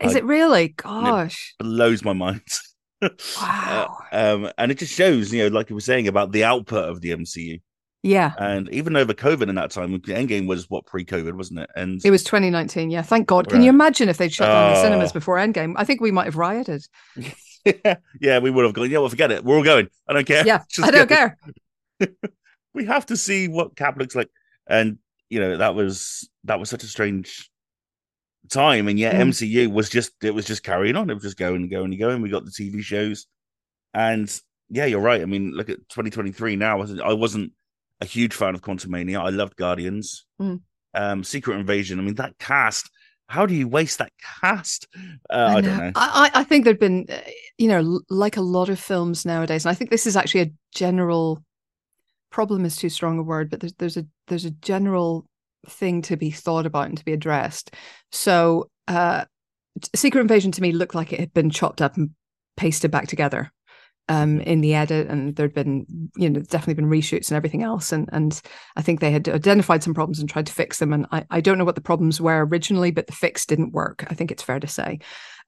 Is 0.00 0.14
it 0.14 0.24
really? 0.24 0.68
gosh 0.68 1.54
it 1.58 1.62
blows 1.62 2.04
my 2.04 2.12
mind. 2.12 2.42
Wow. 3.36 3.98
uh, 4.12 4.16
um 4.16 4.52
and 4.58 4.70
it 4.70 4.78
just 4.78 4.94
shows 4.94 5.32
you 5.32 5.42
know 5.42 5.48
like 5.48 5.68
you 5.68 5.74
were 5.74 5.80
saying 5.80 6.06
about 6.06 6.30
the 6.30 6.44
output 6.44 6.88
of 6.88 7.00
the 7.00 7.10
mcu 7.10 7.60
yeah. 8.02 8.32
And 8.38 8.68
even 8.70 8.96
over 8.96 9.14
COVID 9.14 9.48
in 9.48 9.54
that 9.54 9.70
time, 9.70 9.98
Endgame 10.00 10.46
was 10.46 10.68
what 10.68 10.86
pre 10.86 11.04
COVID, 11.04 11.34
wasn't 11.34 11.60
it? 11.60 11.70
And 11.76 12.04
it 12.04 12.10
was 12.10 12.24
2019. 12.24 12.90
Yeah. 12.90 13.02
Thank 13.02 13.28
God. 13.28 13.48
Can 13.48 13.62
you 13.62 13.70
imagine 13.70 14.08
if 14.08 14.18
they'd 14.18 14.32
shut 14.32 14.48
down 14.48 14.70
uh, 14.70 14.74
the 14.74 14.82
cinemas 14.82 15.12
before 15.12 15.36
Endgame? 15.36 15.74
I 15.76 15.84
think 15.84 16.00
we 16.00 16.10
might 16.10 16.24
have 16.24 16.36
rioted. 16.36 16.84
yeah, 17.64 17.96
yeah, 18.20 18.38
we 18.40 18.50
would 18.50 18.64
have 18.64 18.74
gone. 18.74 18.90
Yeah, 18.90 18.98
well, 18.98 19.08
forget 19.08 19.30
it. 19.30 19.44
We're 19.44 19.56
all 19.56 19.64
going. 19.64 19.88
I 20.08 20.14
don't 20.14 20.26
care. 20.26 20.44
Yeah, 20.44 20.62
Just 20.68 20.86
I 20.86 20.90
don't 20.90 21.08
care. 21.08 21.38
we 22.74 22.86
have 22.86 23.06
to 23.06 23.16
see 23.16 23.46
what 23.46 23.76
Cap 23.76 23.96
looks 23.98 24.16
like, 24.16 24.30
and 24.66 24.98
you 25.30 25.38
know 25.38 25.56
that 25.58 25.74
was 25.76 26.28
that 26.44 26.58
was 26.58 26.68
such 26.70 26.82
a 26.82 26.88
strange 26.88 27.48
time, 28.50 28.88
and 28.88 28.98
yet 28.98 29.14
Mm. 29.14 29.28
MCU 29.28 29.72
was 29.72 29.88
just 29.88 30.12
it 30.24 30.34
was 30.34 30.44
just 30.44 30.64
carrying 30.64 30.96
on. 30.96 31.08
It 31.08 31.14
was 31.14 31.22
just 31.22 31.36
going 31.36 31.62
and 31.62 31.70
going 31.70 31.92
and 31.92 32.00
going. 32.00 32.20
We 32.20 32.30
got 32.30 32.44
the 32.44 32.50
TV 32.50 32.82
shows, 32.82 33.26
and 33.94 34.28
yeah, 34.68 34.86
you're 34.86 35.00
right. 35.00 35.22
I 35.22 35.26
mean, 35.26 35.52
look 35.52 35.68
at 35.68 35.88
2023 35.90 36.56
now. 36.56 36.72
I 36.72 36.74
wasn't, 36.74 37.00
I 37.02 37.12
wasn't 37.12 37.52
a 38.02 38.04
huge 38.04 38.34
fan 38.34 38.54
of 38.54 38.62
Quantumania. 38.62 39.20
I 39.20 39.30
loved 39.30 39.56
Guardians, 39.56 40.26
Mm. 40.40 40.60
um, 40.94 41.24
Secret 41.24 41.56
Invasion. 41.56 41.98
I 41.98 42.02
mean, 42.02 42.16
that 42.16 42.36
cast. 42.38 42.90
How 43.28 43.46
do 43.46 43.54
you 43.54 43.68
waste 43.68 43.98
that 43.98 44.12
cast? 44.40 44.88
Uh, 45.30 45.54
I, 45.56 45.60
don't 45.60 45.78
know. 45.78 45.92
I, 45.94 46.30
I 46.34 46.40
I 46.40 46.44
think 46.44 46.64
there'd 46.64 46.78
been, 46.78 47.06
uh, 47.08 47.20
you 47.56 47.68
know, 47.68 48.00
like 48.10 48.36
a 48.36 48.42
lot 48.42 48.68
of 48.68 48.78
films 48.78 49.24
nowadays, 49.24 49.64
and 49.64 49.70
I 49.70 49.74
think 49.74 49.90
this 49.90 50.06
is 50.06 50.16
actually 50.16 50.40
a 50.42 50.52
general 50.74 51.42
problem 52.30 52.64
is 52.64 52.76
too 52.76 52.88
strong 52.90 53.18
a 53.18 53.22
word, 53.22 53.48
but 53.50 53.60
there's 53.60 53.74
there's 53.74 53.96
a 53.96 54.06
there's 54.26 54.44
a 54.44 54.50
general 54.50 55.24
thing 55.68 56.02
to 56.02 56.16
be 56.16 56.30
thought 56.30 56.66
about 56.66 56.88
and 56.88 56.98
to 56.98 57.04
be 57.04 57.12
addressed. 57.12 57.72
So, 58.10 58.68
uh, 58.88 59.24
Secret 59.94 60.20
Invasion 60.20 60.50
to 60.52 60.60
me 60.62 60.72
looked 60.72 60.94
like 60.96 61.12
it 61.12 61.20
had 61.20 61.32
been 61.32 61.50
chopped 61.50 61.80
up 61.80 61.96
and 61.96 62.10
pasted 62.56 62.90
back 62.90 63.06
together 63.06 63.50
um 64.08 64.40
in 64.40 64.60
the 64.60 64.74
edit 64.74 65.08
and 65.08 65.36
there'd 65.36 65.54
been 65.54 65.86
you 66.16 66.28
know 66.28 66.40
definitely 66.40 66.74
been 66.74 66.90
reshoots 66.90 67.30
and 67.30 67.36
everything 67.36 67.62
else 67.62 67.92
and 67.92 68.08
and 68.12 68.42
i 68.76 68.82
think 68.82 69.00
they 69.00 69.12
had 69.12 69.28
identified 69.28 69.82
some 69.82 69.94
problems 69.94 70.18
and 70.18 70.28
tried 70.28 70.46
to 70.46 70.52
fix 70.52 70.78
them 70.78 70.92
and 70.92 71.06
i, 71.12 71.24
I 71.30 71.40
don't 71.40 71.56
know 71.56 71.64
what 71.64 71.76
the 71.76 71.80
problems 71.80 72.20
were 72.20 72.44
originally 72.44 72.90
but 72.90 73.06
the 73.06 73.12
fix 73.12 73.46
didn't 73.46 73.72
work 73.72 74.04
i 74.08 74.14
think 74.14 74.30
it's 74.30 74.42
fair 74.42 74.60
to 74.60 74.66
say. 74.66 74.98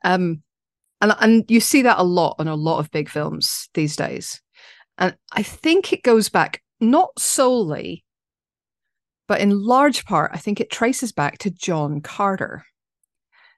Um 0.04 0.42
and 1.00 1.14
and 1.20 1.44
you 1.50 1.60
see 1.60 1.82
that 1.82 1.98
a 1.98 2.04
lot 2.04 2.36
on 2.38 2.48
a 2.48 2.54
lot 2.54 2.78
of 2.78 2.90
big 2.90 3.08
films 3.08 3.68
these 3.74 3.96
days. 3.96 4.40
And 4.98 5.16
i 5.32 5.42
think 5.42 5.92
it 5.92 6.02
goes 6.02 6.28
back 6.28 6.62
not 6.80 7.10
solely 7.18 8.04
but 9.26 9.40
in 9.40 9.64
large 9.64 10.04
part 10.04 10.30
i 10.34 10.38
think 10.38 10.60
it 10.60 10.70
traces 10.70 11.12
back 11.12 11.38
to 11.38 11.50
john 11.50 12.00
carter. 12.00 12.64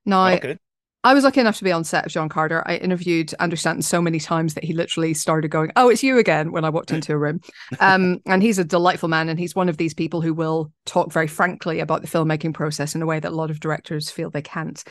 Now 0.05 0.29
okay. 0.29 0.59
I 1.05 1.15
was 1.15 1.23
lucky 1.23 1.41
enough 1.41 1.59
to 1.59 1.65
be 1.65 1.71
on 1.71 1.85
set 1.85 2.05
of 2.05 2.13
John 2.13 2.29
Carter. 2.29 2.65
I 2.67 2.77
interviewed 2.77 3.33
Andrew 3.39 3.57
Stanton 3.57 3.83
so 3.83 4.03
many 4.03 4.19
times 4.19 4.55
that 4.55 4.65
he 4.65 4.73
literally 4.73 5.15
started 5.15 5.49
going, 5.51 5.71
"Oh, 5.77 5.89
it's 5.89 6.03
you 6.03 6.19
again" 6.19 6.51
when 6.51 6.65
I 6.65 6.71
walked 6.71 6.91
into 6.91 7.13
a 7.13 7.19
room. 7.19 7.41
Um, 7.79 8.21
and 8.27 8.43
he's 8.43 8.59
a 8.59 8.65
delightful 8.65 9.09
man, 9.09 9.29
and 9.29 9.39
he's 9.39 9.55
one 9.55 9.69
of 9.69 9.77
these 9.77 9.95
people 9.95 10.21
who 10.21 10.35
will 10.35 10.73
talk 10.85 11.13
very 11.13 11.29
frankly 11.29 11.79
about 11.79 12.03
the 12.03 12.09
filmmaking 12.09 12.55
process 12.55 12.95
in 12.95 13.03
a 13.03 13.07
way 13.07 13.21
that 13.21 13.33
a 13.33 13.37
lot 13.37 13.51
of 13.51 13.61
directors 13.61 14.11
feel 14.11 14.31
they 14.31 14.43
can't. 14.43 14.83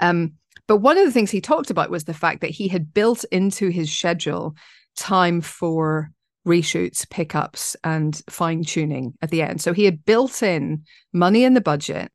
Um, 0.00 0.34
but 0.68 0.78
one 0.78 0.96
of 0.96 1.04
the 1.04 1.12
things 1.12 1.30
he 1.30 1.40
talked 1.40 1.70
about 1.70 1.90
was 1.90 2.04
the 2.04 2.14
fact 2.14 2.40
that 2.40 2.50
he 2.50 2.68
had 2.68 2.94
built 2.94 3.24
into 3.32 3.68
his 3.68 3.92
schedule 3.92 4.54
time 4.96 5.40
for 5.40 6.10
reshoots, 6.46 7.08
pickups, 7.08 7.74
and 7.84 8.22
fine 8.28 8.64
tuning 8.64 9.14
at 9.22 9.30
the 9.30 9.42
end. 9.42 9.60
So 9.60 9.72
he 9.72 9.84
had 9.84 10.04
built 10.04 10.42
in 10.42 10.84
money 11.12 11.44
in 11.44 11.54
the 11.54 11.60
budget 11.60 12.12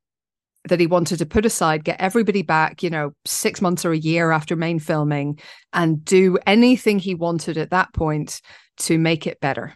that 0.70 0.80
he 0.80 0.88
wanted 0.88 1.18
to 1.18 1.26
put 1.26 1.46
aside, 1.46 1.84
get 1.84 2.00
everybody 2.00 2.42
back, 2.42 2.82
you 2.82 2.90
know, 2.90 3.12
six 3.26 3.62
months 3.62 3.86
or 3.86 3.92
a 3.92 3.98
year 3.98 4.32
after 4.32 4.56
main 4.56 4.80
filming, 4.80 5.40
and 5.74 6.04
do 6.04 6.38
anything 6.48 7.00
he 7.00 7.14
wanted 7.16 7.58
at 7.58 7.72
that 7.72 7.94
point 7.94 8.42
to 8.78 8.98
make 8.98 9.28
it 9.28 9.40
better. 9.40 9.74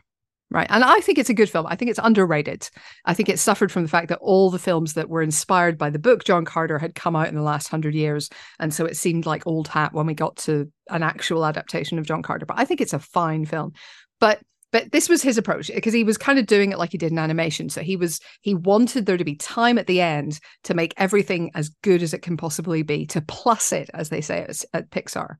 Right. 0.50 0.68
And 0.70 0.84
I 0.84 1.00
think 1.00 1.18
it's 1.18 1.32
a 1.32 1.34
good 1.34 1.50
film. 1.50 1.65
I 1.68 1.76
think 1.76 1.89
it's 1.89 2.00
underrated. 2.02 2.70
I 3.06 3.15
think 3.15 3.28
it 3.28 3.39
suffered 3.39 3.72
from 3.72 3.82
the 3.82 3.89
fact 3.89 4.10
that 4.10 4.20
all 4.22 4.52
the 4.52 4.60
films 4.60 4.94
that 4.94 5.10
were 5.10 5.24
inspired 5.24 5.80
by 5.80 5.89
the 5.89 5.98
book 5.98 6.26
John 6.26 6.46
Carter 6.46 6.78
had 6.78 6.94
come 6.94 7.15
out 7.15 7.28
in 7.28 7.34
the 7.34 7.41
last 7.41 7.70
hundred 7.70 7.96
years. 7.96 8.30
And 8.60 8.72
so 8.72 8.86
it 8.86 8.96
seemed 8.96 9.26
like 9.26 9.48
old 9.48 9.68
hat 9.68 9.94
when 9.94 10.06
we 10.06 10.13
got 10.13 10.36
to 10.38 10.72
an 10.91 11.02
actual 11.02 11.44
adaptation 11.44 11.98
of 11.98 12.06
John 12.06 12.22
Carter. 12.22 12.46
But 12.46 12.60
I 12.60 12.65
think 12.65 12.82
it's 12.82 12.94
a 12.94 13.00
fine 13.00 13.46
film. 13.46 13.74
But 14.20 14.41
but 14.74 14.92
this 14.92 15.08
was 15.08 15.22
his 15.22 15.38
approach 15.38 15.72
because 15.74 15.94
he 15.94 16.04
was 16.04 16.18
kind 16.18 16.40
of 16.40 16.48
doing 16.48 16.72
it 16.72 16.80
like 16.80 16.92
he 16.92 16.98
did 16.98 17.12
in 17.12 17.20
animation. 17.20 17.70
So 17.70 17.82
he 17.82 17.96
was 17.96 18.20
he 18.42 18.56
wanted 18.56 19.06
there 19.06 19.18
to 19.18 19.24
be 19.24 19.36
time 19.36 19.78
at 19.78 19.86
the 19.86 20.02
end 20.02 20.40
to 20.64 20.74
make 20.74 20.96
everything 20.98 21.52
as 21.54 21.70
good 21.84 22.02
as 22.02 22.12
it 22.12 22.24
can 22.24 22.36
possibly 22.36 22.82
be 22.82 23.06
to 23.06 23.22
plus 23.22 23.72
it 23.72 23.92
as 23.94 24.10
they 24.10 24.20
say 24.20 24.40
at, 24.40 24.66
at 24.74 24.90
pixar. 24.90 25.36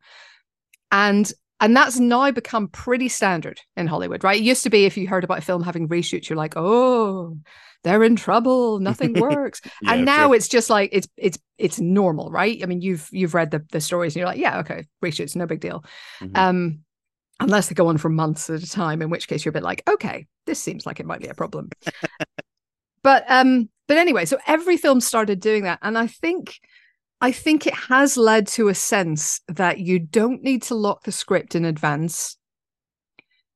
And 0.91 1.30
and 1.60 1.76
that's 1.76 2.00
now 2.00 2.30
become 2.30 2.67
pretty 2.67 3.10
standard 3.10 3.60
in 3.76 3.88
hollywood 3.88 4.24
right? 4.24 4.39
It 4.39 4.43
used 4.43 4.63
to 4.63 4.69
be 4.69 4.86
if 4.86 4.98
you 4.98 5.08
heard 5.08 5.24
about 5.24 5.39
a 5.39 5.41
film 5.41 5.63
having 5.63 5.89
reshoots 5.89 6.30
you're 6.30 6.38
like 6.38 6.54
oh 6.56 7.36
they're 7.84 8.04
in 8.04 8.15
trouble 8.15 8.80
nothing 8.80 9.13
works. 9.19 9.62
Yeah, 9.82 9.93
and 9.93 10.06
now 10.06 10.28
sure. 10.28 10.36
it's 10.36 10.48
just 10.48 10.69
like 10.69 10.91
it's 10.93 11.08
it's 11.17 11.39
it's 11.58 11.80
normal 11.80 12.30
right? 12.30 12.62
I 12.62 12.67
mean 12.67 12.82
you've 12.82 13.10
you've 13.12 13.34
read 13.34 13.50
the 13.50 13.65
the 13.72 13.82
stories 13.82 14.13
and 14.13 14.19
you're 14.19 14.28
like 14.28 14.38
yeah 14.38 14.60
okay 14.60 14.86
reshoots 15.04 15.36
no 15.36 15.48
big 15.48 15.60
deal. 15.60 15.84
Mhm. 16.22 16.38
um 16.38 16.80
unless 17.43 17.67
they 17.67 17.75
go 17.75 17.88
on 17.88 17.97
for 17.97 18.10
months 18.10 18.49
at 18.49 18.63
a 18.63 18.69
time 18.69 19.01
in 19.01 19.10
which 19.10 19.27
case 19.27 19.43
you're 19.43 19.51
a 19.51 19.53
bit 19.53 19.63
like 19.63 19.84
okay 19.89 20.25
this 20.45 20.60
seems 20.60 20.86
like 20.86 20.99
it 20.99 21.06
might 21.06 21.21
be 21.21 21.27
a 21.27 21.34
problem. 21.34 21.69
But 23.03 23.25
um 23.27 23.69
but 23.88 23.97
anyway 23.97 24.23
so 24.23 24.38
every 24.47 24.77
film 24.77 25.01
started 25.01 25.41
doing 25.41 25.63
that 25.63 25.79
and 25.82 25.97
i 25.97 26.08
think 26.08 26.58
i 27.19 27.34
think 27.34 27.67
it 27.67 27.73
has 27.73 28.15
led 28.15 28.47
to 28.47 28.69
a 28.69 28.73
sense 28.73 29.41
that 29.49 29.79
you 29.79 29.99
don't 29.99 30.41
need 30.41 30.63
to 30.63 30.75
lock 30.75 31.03
the 31.03 31.12
script 31.12 31.53
in 31.53 31.65
advance 31.65 32.38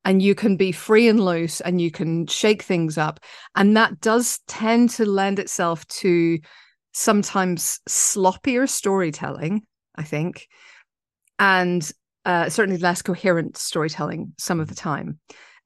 and 0.04 0.22
you 0.22 0.36
can 0.36 0.58
be 0.58 0.74
free 0.74 1.08
and 1.08 1.24
loose 1.24 1.62
and 1.62 1.80
you 1.80 1.92
can 1.92 2.28
shake 2.28 2.62
things 2.62 2.98
up 2.98 3.22
and 3.56 3.78
that 3.78 4.02
does 4.02 4.42
tend 4.48 4.90
to 4.90 5.06
lend 5.06 5.40
itself 5.40 5.88
to 5.88 6.38
sometimes 6.92 7.80
sloppier 7.88 8.68
storytelling 8.68 9.62
i 9.96 10.04
think 10.04 10.48
and 11.40 11.92
uh, 12.28 12.50
certainly 12.50 12.80
less 12.80 13.02
coherent 13.02 13.56
storytelling 13.56 14.34
some 14.38 14.60
of 14.60 14.68
the 14.68 14.76
time, 14.76 15.18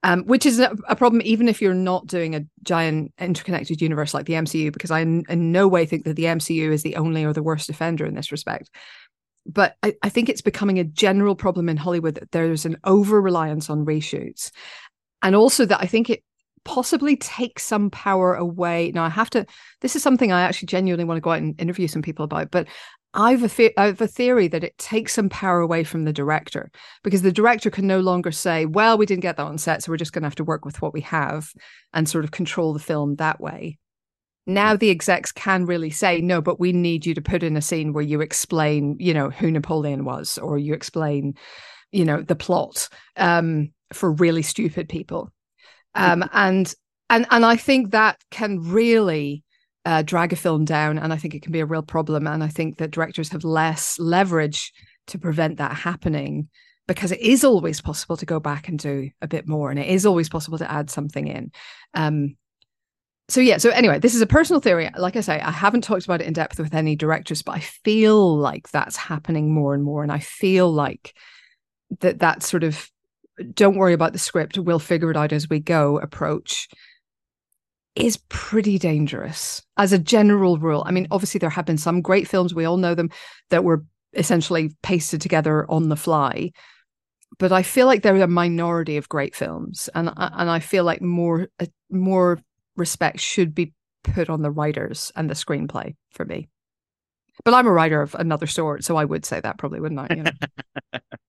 um, 0.03 0.23
which 0.25 0.45
is 0.45 0.59
a, 0.59 0.77
a 0.87 0.95
problem 0.95 1.19
even 1.25 1.49
if 1.49 1.59
you're 1.59 1.73
not 1.73 2.05
doing 2.05 2.35
a 2.35 2.45
giant 2.61 3.11
interconnected 3.17 3.81
universe 3.81 4.13
like 4.13 4.27
the 4.27 4.33
MCU, 4.33 4.71
because 4.71 4.91
I 4.91 4.99
in, 4.99 5.23
in 5.27 5.51
no 5.51 5.67
way 5.67 5.87
think 5.87 6.05
that 6.05 6.15
the 6.15 6.25
MCU 6.25 6.71
is 6.71 6.83
the 6.83 6.97
only 6.97 7.25
or 7.25 7.33
the 7.33 7.41
worst 7.41 7.69
offender 7.69 8.05
in 8.05 8.13
this 8.13 8.31
respect. 8.31 8.69
But 9.47 9.75
I, 9.81 9.95
I 10.03 10.09
think 10.09 10.29
it's 10.29 10.43
becoming 10.43 10.77
a 10.77 10.83
general 10.83 11.35
problem 11.35 11.67
in 11.67 11.77
Hollywood 11.77 12.13
that 12.13 12.31
there's 12.31 12.63
an 12.67 12.77
over 12.83 13.19
reliance 13.19 13.67
on 13.67 13.83
reshoots. 13.83 14.51
And 15.23 15.35
also 15.35 15.65
that 15.65 15.81
I 15.81 15.87
think 15.87 16.11
it 16.11 16.23
possibly 16.63 17.17
takes 17.17 17.63
some 17.63 17.89
power 17.89 18.35
away. 18.35 18.91
Now, 18.93 19.03
I 19.03 19.09
have 19.09 19.31
to, 19.31 19.47
this 19.81 19.95
is 19.95 20.03
something 20.03 20.31
I 20.31 20.41
actually 20.41 20.67
genuinely 20.67 21.05
want 21.05 21.17
to 21.17 21.21
go 21.21 21.31
out 21.31 21.39
and 21.39 21.59
interview 21.59 21.87
some 21.87 22.03
people 22.03 22.23
about, 22.23 22.51
but 22.51 22.67
I've 23.13 23.43
a, 23.43 23.47
the- 23.47 23.73
I 23.77 23.85
have 23.87 24.01
a 24.01 24.07
theory 24.07 24.47
that 24.47 24.63
it 24.63 24.77
takes 24.77 25.13
some 25.13 25.29
power 25.29 25.59
away 25.59 25.83
from 25.83 26.05
the 26.05 26.13
director 26.13 26.71
because 27.03 27.21
the 27.21 27.31
director 27.31 27.69
can 27.69 27.85
no 27.85 27.99
longer 27.99 28.31
say, 28.31 28.65
well, 28.65 28.97
we 28.97 29.05
didn't 29.05 29.21
get 29.21 29.37
that 29.37 29.45
on 29.45 29.57
set, 29.57 29.83
so 29.83 29.91
we're 29.91 29.97
just 29.97 30.13
going 30.13 30.23
to 30.23 30.27
have 30.27 30.35
to 30.35 30.43
work 30.43 30.63
with 30.63 30.81
what 30.81 30.93
we 30.93 31.01
have 31.01 31.51
and 31.93 32.07
sort 32.07 32.23
of 32.23 32.31
control 32.31 32.73
the 32.73 32.79
film 32.79 33.15
that 33.15 33.41
way. 33.41 33.77
Now 34.47 34.75
the 34.75 34.89
execs 34.89 35.31
can 35.31 35.65
really 35.65 35.89
say, 35.91 36.21
no, 36.21 36.41
but 36.41 36.59
we 36.59 36.71
need 36.71 37.05
you 37.05 37.13
to 37.13 37.21
put 37.21 37.43
in 37.43 37.57
a 37.57 37.61
scene 37.61 37.93
where 37.93 38.03
you 38.03 38.21
explain, 38.21 38.95
you 38.99 39.13
know, 39.13 39.29
who 39.29 39.51
Napoleon 39.51 40.03
was, 40.03 40.37
or 40.37 40.57
you 40.57 40.73
explain, 40.73 41.35
you 41.91 42.05
know, 42.05 42.21
the 42.21 42.35
plot 42.35 42.89
um, 43.17 43.71
for 43.93 44.11
really 44.11 44.41
stupid 44.41 44.89
people. 44.89 45.31
Um, 45.93 46.27
and 46.31 46.73
and 47.09 47.27
and 47.29 47.45
I 47.45 47.57
think 47.57 47.91
that 47.91 48.19
can 48.31 48.59
really 48.59 49.43
uh, 49.85 50.01
drag 50.01 50.33
a 50.33 50.35
film 50.35 50.65
down, 50.65 50.97
and 50.97 51.11
I 51.11 51.17
think 51.17 51.33
it 51.33 51.41
can 51.41 51.51
be 51.51 51.59
a 51.59 51.65
real 51.65 51.81
problem. 51.81 52.27
And 52.27 52.43
I 52.43 52.47
think 52.47 52.77
that 52.77 52.91
directors 52.91 53.29
have 53.29 53.43
less 53.43 53.97
leverage 53.99 54.73
to 55.07 55.17
prevent 55.17 55.57
that 55.57 55.75
happening 55.75 56.49
because 56.87 57.11
it 57.11 57.21
is 57.21 57.43
always 57.43 57.81
possible 57.81 58.17
to 58.17 58.25
go 58.25 58.39
back 58.39 58.67
and 58.67 58.77
do 58.77 59.09
a 59.21 59.27
bit 59.27 59.47
more, 59.47 59.69
and 59.69 59.79
it 59.79 59.87
is 59.87 60.05
always 60.05 60.29
possible 60.29 60.57
to 60.57 60.71
add 60.71 60.89
something 60.89 61.27
in. 61.27 61.51
Um, 61.93 62.35
so 63.29 63.39
yeah, 63.39 63.57
so 63.57 63.69
anyway, 63.69 63.97
this 63.97 64.13
is 64.13 64.21
a 64.21 64.27
personal 64.27 64.59
theory. 64.59 64.89
Like 64.97 65.15
I 65.15 65.21
say, 65.21 65.39
I 65.39 65.51
haven't 65.51 65.83
talked 65.83 66.03
about 66.05 66.21
it 66.21 66.27
in 66.27 66.33
depth 66.33 66.59
with 66.59 66.73
any 66.73 66.95
directors, 66.95 67.41
but 67.41 67.53
I 67.53 67.59
feel 67.59 68.35
like 68.35 68.69
that's 68.69 68.97
happening 68.97 69.53
more 69.53 69.73
and 69.73 69.83
more, 69.83 70.03
and 70.03 70.11
I 70.11 70.19
feel 70.19 70.71
like 70.71 71.15
that 72.01 72.19
that 72.19 72.43
sort 72.43 72.63
of 72.63 72.89
don't 73.53 73.77
worry 73.77 73.93
about 73.93 74.13
the 74.13 74.19
script, 74.19 74.57
we'll 74.57 74.79
figure 74.79 75.09
it 75.09 75.17
out 75.17 75.31
as 75.33 75.49
we 75.49 75.59
go 75.59 75.97
approach 75.97 76.67
is 77.95 78.17
pretty 78.29 78.77
dangerous 78.77 79.61
as 79.77 79.91
a 79.91 79.99
general 79.99 80.57
rule. 80.57 80.83
I 80.85 80.91
mean, 80.91 81.07
obviously, 81.11 81.39
there 81.39 81.49
have 81.49 81.65
been 81.65 81.77
some 81.77 82.01
great 82.01 82.27
films, 82.27 82.53
we 82.53 82.65
all 82.65 82.77
know 82.77 82.95
them, 82.95 83.09
that 83.49 83.63
were 83.63 83.83
essentially 84.13 84.75
pasted 84.81 85.21
together 85.21 85.69
on 85.69 85.89
the 85.89 85.95
fly. 85.95 86.51
But 87.37 87.51
I 87.51 87.63
feel 87.63 87.87
like 87.87 88.03
there 88.03 88.15
are 88.15 88.21
a 88.21 88.27
minority 88.27 88.97
of 88.97 89.09
great 89.09 89.35
films, 89.35 89.89
and 89.95 90.11
and 90.15 90.49
I 90.49 90.59
feel 90.59 90.83
like 90.83 91.01
more 91.01 91.47
uh, 91.59 91.65
more 91.89 92.39
respect 92.75 93.19
should 93.19 93.55
be 93.55 93.73
put 94.03 94.29
on 94.29 94.41
the 94.41 94.51
writers 94.51 95.11
and 95.15 95.29
the 95.29 95.33
screenplay 95.33 95.95
for 96.11 96.25
me. 96.25 96.49
But 97.45 97.53
I'm 97.53 97.67
a 97.67 97.71
writer 97.71 98.01
of 98.01 98.15
another 98.15 98.47
sort, 98.47 98.83
so 98.83 98.97
I 98.97 99.05
would 99.05 99.25
say 99.25 99.39
that 99.39 99.57
probably 99.57 99.79
wouldn't 99.79 100.11
I? 100.11 100.15
You 100.15 100.23
know? 100.23 100.99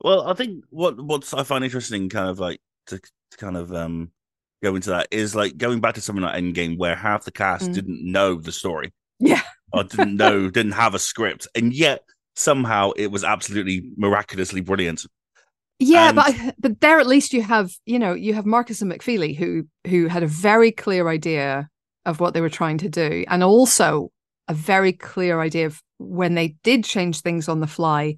Well, 0.00 0.28
I 0.28 0.34
think 0.34 0.64
what 0.70 1.00
what 1.00 1.32
I 1.34 1.42
find 1.42 1.64
interesting, 1.64 2.08
kind 2.08 2.28
of 2.28 2.38
like 2.38 2.60
to, 2.86 2.98
to 2.98 3.36
kind 3.36 3.56
of 3.56 3.72
um 3.72 4.12
go 4.62 4.74
into 4.74 4.90
that, 4.90 5.08
is 5.10 5.34
like 5.34 5.56
going 5.56 5.80
back 5.80 5.94
to 5.94 6.00
something 6.00 6.22
like 6.22 6.42
Endgame, 6.42 6.78
where 6.78 6.96
half 6.96 7.24
the 7.24 7.30
cast 7.32 7.70
Mm. 7.70 7.74
didn't 7.74 8.12
know 8.12 8.34
the 8.36 8.52
story 8.52 8.92
yeah, 9.20 9.42
or 9.72 9.84
didn't 9.84 10.16
know, 10.16 10.48
didn't 10.50 10.72
have 10.72 10.94
a 10.94 10.98
script, 10.98 11.46
and 11.54 11.72
yet 11.72 12.02
somehow 12.36 12.92
it 12.96 13.10
was 13.10 13.24
absolutely 13.24 13.90
miraculously 13.96 14.60
brilliant. 14.60 15.04
Yeah, 15.80 16.08
And- 16.08 16.16
but 16.16 16.54
but 16.58 16.80
there 16.80 16.98
at 16.98 17.06
least 17.06 17.32
you 17.32 17.42
have 17.42 17.70
you 17.86 17.98
know 17.98 18.12
you 18.14 18.34
have 18.34 18.46
Markus 18.46 18.82
and 18.82 18.90
McFeely 18.92 19.36
who 19.36 19.66
who 19.86 20.06
had 20.08 20.22
a 20.22 20.26
very 20.28 20.72
clear 20.72 21.08
idea 21.08 21.68
of 22.04 22.20
what 22.20 22.34
they 22.34 22.40
were 22.40 22.48
trying 22.50 22.78
to 22.78 22.88
do, 22.88 23.24
and 23.28 23.42
also 23.44 24.10
a 24.48 24.54
very 24.54 24.92
clear 24.92 25.40
idea 25.40 25.66
of 25.66 25.80
when 25.98 26.34
they 26.34 26.56
did 26.64 26.82
change 26.84 27.20
things 27.20 27.48
on 27.48 27.60
the 27.60 27.66
fly, 27.66 28.16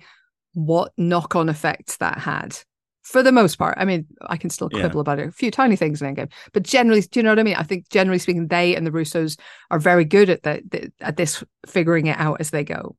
what 0.55 0.93
knock 0.97 1.35
on 1.35 1.49
effects 1.49 1.97
that 1.97 2.19
had. 2.19 2.57
For 3.03 3.23
the 3.23 3.33
most 3.33 3.57
part, 3.57 3.77
I 3.79 3.85
mean, 3.87 4.07
I 4.23 4.37
can 4.37 4.51
still 4.51 4.69
Yeah. 4.73 4.81
quibble 4.81 5.01
about 5.01 5.19
it, 5.19 5.29
a 5.29 5.33
few 5.33 5.51
tiny 5.51 5.75
things 5.77 6.03
in 6.03 6.15
Endgame, 6.15 6.31
but 6.53 6.63
generally, 6.65 7.01
do 7.01 7.19
you 7.19 7.25
know 7.25 7.31
what 7.31 7.39
I 7.39 7.43
mean? 7.45 7.57
I 7.57 7.63
think 7.63 7.89
generally 7.89 8.19
speaking, 8.19 8.49
they 8.49 8.77
and 8.77 8.87
the 8.87 8.91
Russos 8.91 9.39
are 9.71 9.79
very 9.79 10.05
good 10.05 10.29
at 10.31 10.43
the, 10.43 10.63
the 10.71 10.93
at 11.01 11.17
this 11.17 11.43
figuring 11.67 12.07
it 12.07 12.19
out 12.19 12.41
as 12.41 12.51
they 12.51 12.63
go. 12.65 12.97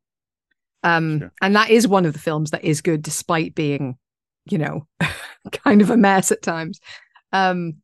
Um, 0.84 1.20
Sure. 1.20 1.32
and 1.42 1.56
that 1.56 1.70
is 1.70 1.88
one 1.88 2.06
of 2.06 2.14
the 2.14 2.20
films 2.20 2.52
that 2.52 2.64
is 2.64 2.82
good 2.82 3.02
despite 3.04 3.54
being 3.56 3.98
you 4.46 4.58
know, 4.58 4.88
kind 5.52 5.82
of 5.84 5.92
a 5.92 5.98
mess 5.98 6.32
at 6.32 6.42
times. 6.42 6.80
Um, 7.32 7.76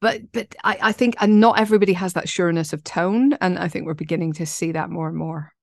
but 0.00 0.32
but 0.32 0.54
I, 0.64 0.78
I 0.82 0.92
think 0.92 1.14
and 1.20 1.40
not 1.40 1.58
everybody 1.58 1.92
has 1.92 2.14
that 2.14 2.28
sureness 2.28 2.72
of 2.72 2.84
tone, 2.84 3.34
and 3.34 3.58
I 3.58 3.68
think 3.68 3.86
we're 3.86 3.94
beginning 3.94 4.32
to 4.34 4.46
see 4.46 4.72
that 4.72 4.90
more 4.90 5.08
and 5.08 5.16
more. 5.16 5.53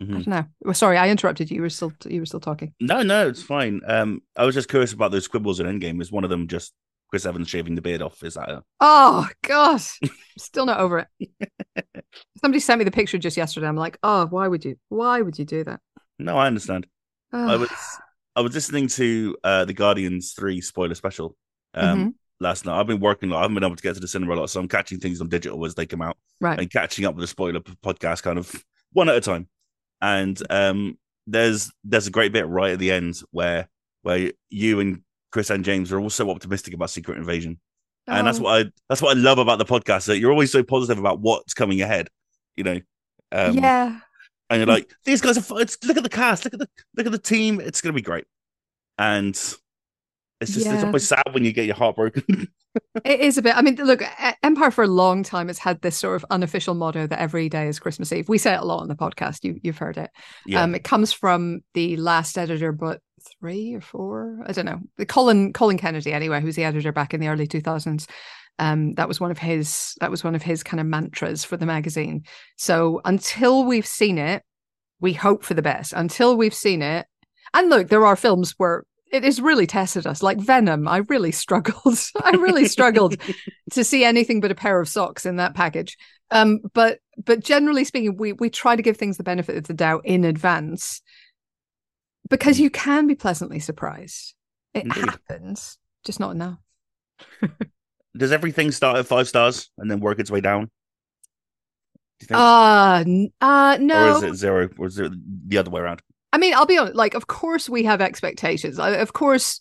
I 0.00 0.04
Mhm. 0.04 0.12
don't 0.12 0.26
know. 0.26 0.44
Well, 0.60 0.74
sorry, 0.74 0.98
I 0.98 1.08
interrupted 1.08 1.50
you. 1.50 1.56
You 1.56 1.62
were 1.62 1.70
still 1.70 1.92
you 2.06 2.20
were 2.20 2.26
still 2.26 2.40
talking. 2.40 2.74
No, 2.80 3.02
no, 3.02 3.28
it's 3.28 3.42
fine. 3.42 3.80
Um, 3.86 4.20
I 4.36 4.44
was 4.44 4.54
just 4.54 4.68
curious 4.68 4.92
about 4.92 5.10
those 5.10 5.26
quibbles 5.28 5.58
in 5.60 5.66
Endgame. 5.66 6.00
Is 6.02 6.12
one 6.12 6.24
of 6.24 6.30
them 6.30 6.48
just 6.48 6.72
Chris 7.08 7.24
Evans 7.24 7.48
shaving 7.48 7.74
the 7.76 7.82
beard 7.82 8.02
off? 8.02 8.22
Is 8.22 8.34
that 8.34 8.50
a... 8.50 8.62
Oh 8.80 9.26
God, 9.42 9.80
still 10.38 10.66
not 10.66 10.80
over 10.80 11.06
it. 11.20 11.86
Somebody 12.42 12.60
sent 12.60 12.78
me 12.78 12.84
the 12.84 12.90
picture 12.90 13.18
just 13.18 13.36
yesterday. 13.36 13.66
I'm 13.68 13.76
like, 13.76 13.98
oh, 14.02 14.26
why 14.26 14.48
would 14.48 14.64
you? 14.64 14.76
Why 14.88 15.20
would 15.22 15.38
you 15.38 15.44
do 15.44 15.64
that? 15.64 15.80
No, 16.18 16.36
I 16.36 16.46
understand. 16.46 16.86
I 17.32 17.56
was 17.56 17.70
I 18.34 18.40
was 18.40 18.54
listening 18.54 18.88
to 18.88 19.36
uh 19.44 19.64
the 19.64 19.74
Guardians 19.74 20.32
three 20.32 20.60
spoiler 20.60 20.94
special 20.94 21.36
um 21.74 21.98
Mhm. 21.98 22.14
last 22.40 22.64
night. 22.66 22.78
I've 22.78 22.86
been 22.86 23.00
working. 23.00 23.30
a 23.30 23.32
lot. 23.34 23.38
I 23.40 23.42
haven't 23.42 23.54
been 23.56 23.64
able 23.64 23.76
to 23.76 23.82
get 23.82 23.94
to 23.94 24.00
the 24.00 24.08
cinema 24.08 24.34
a 24.34 24.36
lot, 24.36 24.50
so 24.50 24.60
I'm 24.60 24.68
catching 24.68 24.98
things 25.00 25.20
on 25.20 25.28
digital 25.28 25.64
as 25.66 25.74
they 25.74 25.86
come 25.86 26.02
out 26.02 26.16
right. 26.40 26.58
and 26.58 26.70
catching 26.70 27.04
up 27.04 27.14
with 27.14 27.22
the 27.22 27.26
spoiler 27.28 27.60
podcast, 27.60 28.22
kind 28.22 28.38
of 28.38 28.64
one 28.92 29.08
at 29.08 29.16
a 29.16 29.20
time. 29.20 29.48
And 30.00 30.40
um, 30.50 30.98
there's 31.26 31.70
there's 31.84 32.06
a 32.06 32.10
great 32.10 32.32
bit 32.32 32.46
right 32.46 32.72
at 32.72 32.78
the 32.78 32.92
end 32.92 33.16
where 33.30 33.68
where 34.02 34.30
you 34.50 34.80
and 34.80 35.02
Chris 35.32 35.50
and 35.50 35.64
James 35.64 35.92
are 35.92 35.98
all 36.00 36.10
so 36.10 36.30
optimistic 36.30 36.74
about 36.74 36.90
Secret 36.90 37.18
Invasion, 37.18 37.58
and 38.06 38.26
that's 38.26 38.38
Oh, 38.38 38.42
what 38.42 38.66
I 38.66 38.70
that's 38.88 39.02
what 39.02 39.16
I 39.16 39.20
love 39.20 39.38
about 39.38 39.58
the 39.58 39.64
podcast. 39.64 40.06
That 40.06 40.18
you're 40.18 40.30
always 40.30 40.52
so 40.52 40.62
positive 40.62 40.98
about 40.98 41.20
what's 41.20 41.54
coming 41.54 41.80
ahead. 41.80 42.08
You 42.56 42.64
know. 42.64 42.80
Um, 43.32 43.58
yeah. 43.58 43.98
and 44.50 44.58
you're 44.60 44.66
like, 44.66 44.92
these 45.04 45.20
guys 45.20 45.36
are. 45.36 45.42
fu- 45.42 45.58
It's, 45.58 45.82
look 45.84 45.96
at 45.96 46.04
the 46.04 46.08
cast. 46.08 46.44
Look 46.44 46.54
at 46.54 46.60
the 46.60 46.68
look 46.96 47.06
at 47.06 47.12
the 47.12 47.18
team. 47.18 47.60
It's 47.60 47.80
gonna 47.80 47.92
be 47.92 48.02
great. 48.02 48.24
And 48.98 49.36
it's 50.40 50.52
just 50.52 50.66
it's 50.66 50.74
Yeah. 50.82 50.86
always 50.86 51.06
sad 51.08 51.22
when 51.32 51.44
you 51.44 51.52
get 51.52 51.66
your 51.66 51.76
heart 51.76 51.96
broken. 51.96 52.48
It 53.06 53.20
is 53.20 53.38
a 53.38 53.42
bit. 53.42 53.56
I 53.56 53.62
mean, 53.62 53.76
look, 53.76 54.02
Empire 54.42 54.70
for 54.70 54.84
a 54.84 54.86
long 54.86 55.22
time 55.22 55.46
has 55.46 55.58
had 55.58 55.80
this 55.80 55.96
sort 55.96 56.14
of 56.16 56.26
unofficial 56.28 56.74
motto 56.74 57.06
that 57.06 57.18
every 57.18 57.48
day 57.48 57.68
is 57.68 57.78
Christmas 57.78 58.12
Eve. 58.12 58.28
We 58.28 58.36
say 58.36 58.52
it 58.52 58.60
a 58.60 58.66
lot 58.66 58.80
on 58.82 58.88
the 58.88 58.94
podcast. 58.94 59.44
You, 59.44 59.58
you've 59.62 59.78
heard 59.78 59.96
it. 59.96 60.10
yeah, 60.44 60.62
Um, 60.62 60.74
it 60.74 60.84
comes 60.84 61.10
from 61.10 61.60
the 61.72 61.96
last 61.96 62.36
editor, 62.36 62.72
but 62.72 63.00
three 63.40 63.72
or 63.72 63.80
four, 63.80 64.40
I 64.46 64.52
don't 64.52 64.66
know. 64.66 64.80
Colin 65.06 65.54
Colin 65.54 65.78
Kennedy, 65.78 66.12
anyway, 66.12 66.42
who's 66.42 66.54
the 66.56 66.64
editor 66.64 66.92
back 66.92 67.14
in 67.14 67.20
the 67.20 67.28
early 67.28 67.46
two 67.46 67.62
thousands. 67.62 68.06
Um, 68.58 68.92
that 68.96 69.08
was 69.08 69.20
one 69.20 69.30
of 69.30 69.38
his. 69.38 69.94
That 70.00 70.10
was 70.10 70.22
one 70.22 70.34
of 70.34 70.42
his 70.42 70.62
kind 70.62 70.78
of 70.78 70.86
mantras 70.86 71.44
for 71.44 71.56
the 71.56 71.64
magazine. 71.66 72.24
So 72.58 73.00
until 73.06 73.64
we've 73.64 73.86
seen 73.86 74.18
it, 74.18 74.42
we 75.00 75.14
hope 75.14 75.44
for 75.44 75.54
the 75.54 75.62
best. 75.62 75.94
Until 75.96 76.36
we've 76.36 76.52
seen 76.54 76.82
it, 76.82 77.06
and 77.54 77.70
look, 77.70 77.88
there 77.88 78.04
are 78.04 78.16
films 78.16 78.52
where 78.58 78.84
it 79.12 79.24
has 79.24 79.40
really 79.40 79.66
tested 79.66 80.06
us, 80.06 80.22
like 80.22 80.38
Venom. 80.38 80.88
I 80.88 80.98
really 80.98 81.32
struggled. 81.32 81.98
I 82.22 82.30
really 82.30 82.66
struggled 82.66 83.16
to 83.72 83.84
see 83.84 84.04
anything 84.04 84.40
but 84.40 84.50
a 84.50 84.54
pair 84.54 84.80
of 84.80 84.88
socks 84.88 85.26
in 85.26 85.36
that 85.36 85.54
package. 85.54 85.96
Um, 86.30 86.60
but 86.74 86.98
but 87.24 87.40
generally 87.40 87.84
speaking, 87.84 88.16
we 88.16 88.32
we 88.32 88.50
try 88.50 88.74
to 88.74 88.82
give 88.82 88.96
things 88.96 89.16
the 89.16 89.22
benefit 89.22 89.56
of 89.56 89.64
the 89.64 89.74
doubt 89.74 90.02
in 90.04 90.24
advance 90.24 91.02
because 92.28 92.58
you 92.58 92.70
can 92.70 93.06
be 93.06 93.14
pleasantly 93.14 93.60
surprised. 93.60 94.34
It 94.74 94.84
Indeed. 94.84 95.04
happens, 95.04 95.78
just 96.04 96.20
not 96.20 96.32
enough. 96.32 96.58
Does 98.16 98.32
everything 98.32 98.72
start 98.72 98.96
at 98.96 99.06
five 99.06 99.28
stars 99.28 99.70
and 99.78 99.90
then 99.90 100.00
work 100.00 100.18
its 100.18 100.30
way 100.30 100.40
down? 100.40 100.70
Do 102.18 102.24
you 102.24 102.26
think? 102.26 102.38
Uh, 102.38 103.04
uh 103.40 103.78
no. 103.80 104.14
Or 104.14 104.16
is 104.16 104.22
it 104.22 104.34
zero? 104.34 104.68
Or 104.78 104.86
is 104.86 104.98
it 104.98 105.12
the 105.48 105.58
other 105.58 105.70
way 105.70 105.80
around? 105.80 106.02
I 106.32 106.38
mean, 106.38 106.54
I'll 106.54 106.66
be 106.66 106.78
honest. 106.78 106.96
Like, 106.96 107.14
of 107.14 107.26
course, 107.26 107.68
we 107.68 107.84
have 107.84 108.00
expectations. 108.00 108.78
I- 108.78 108.90
Of 108.96 109.12
course, 109.12 109.60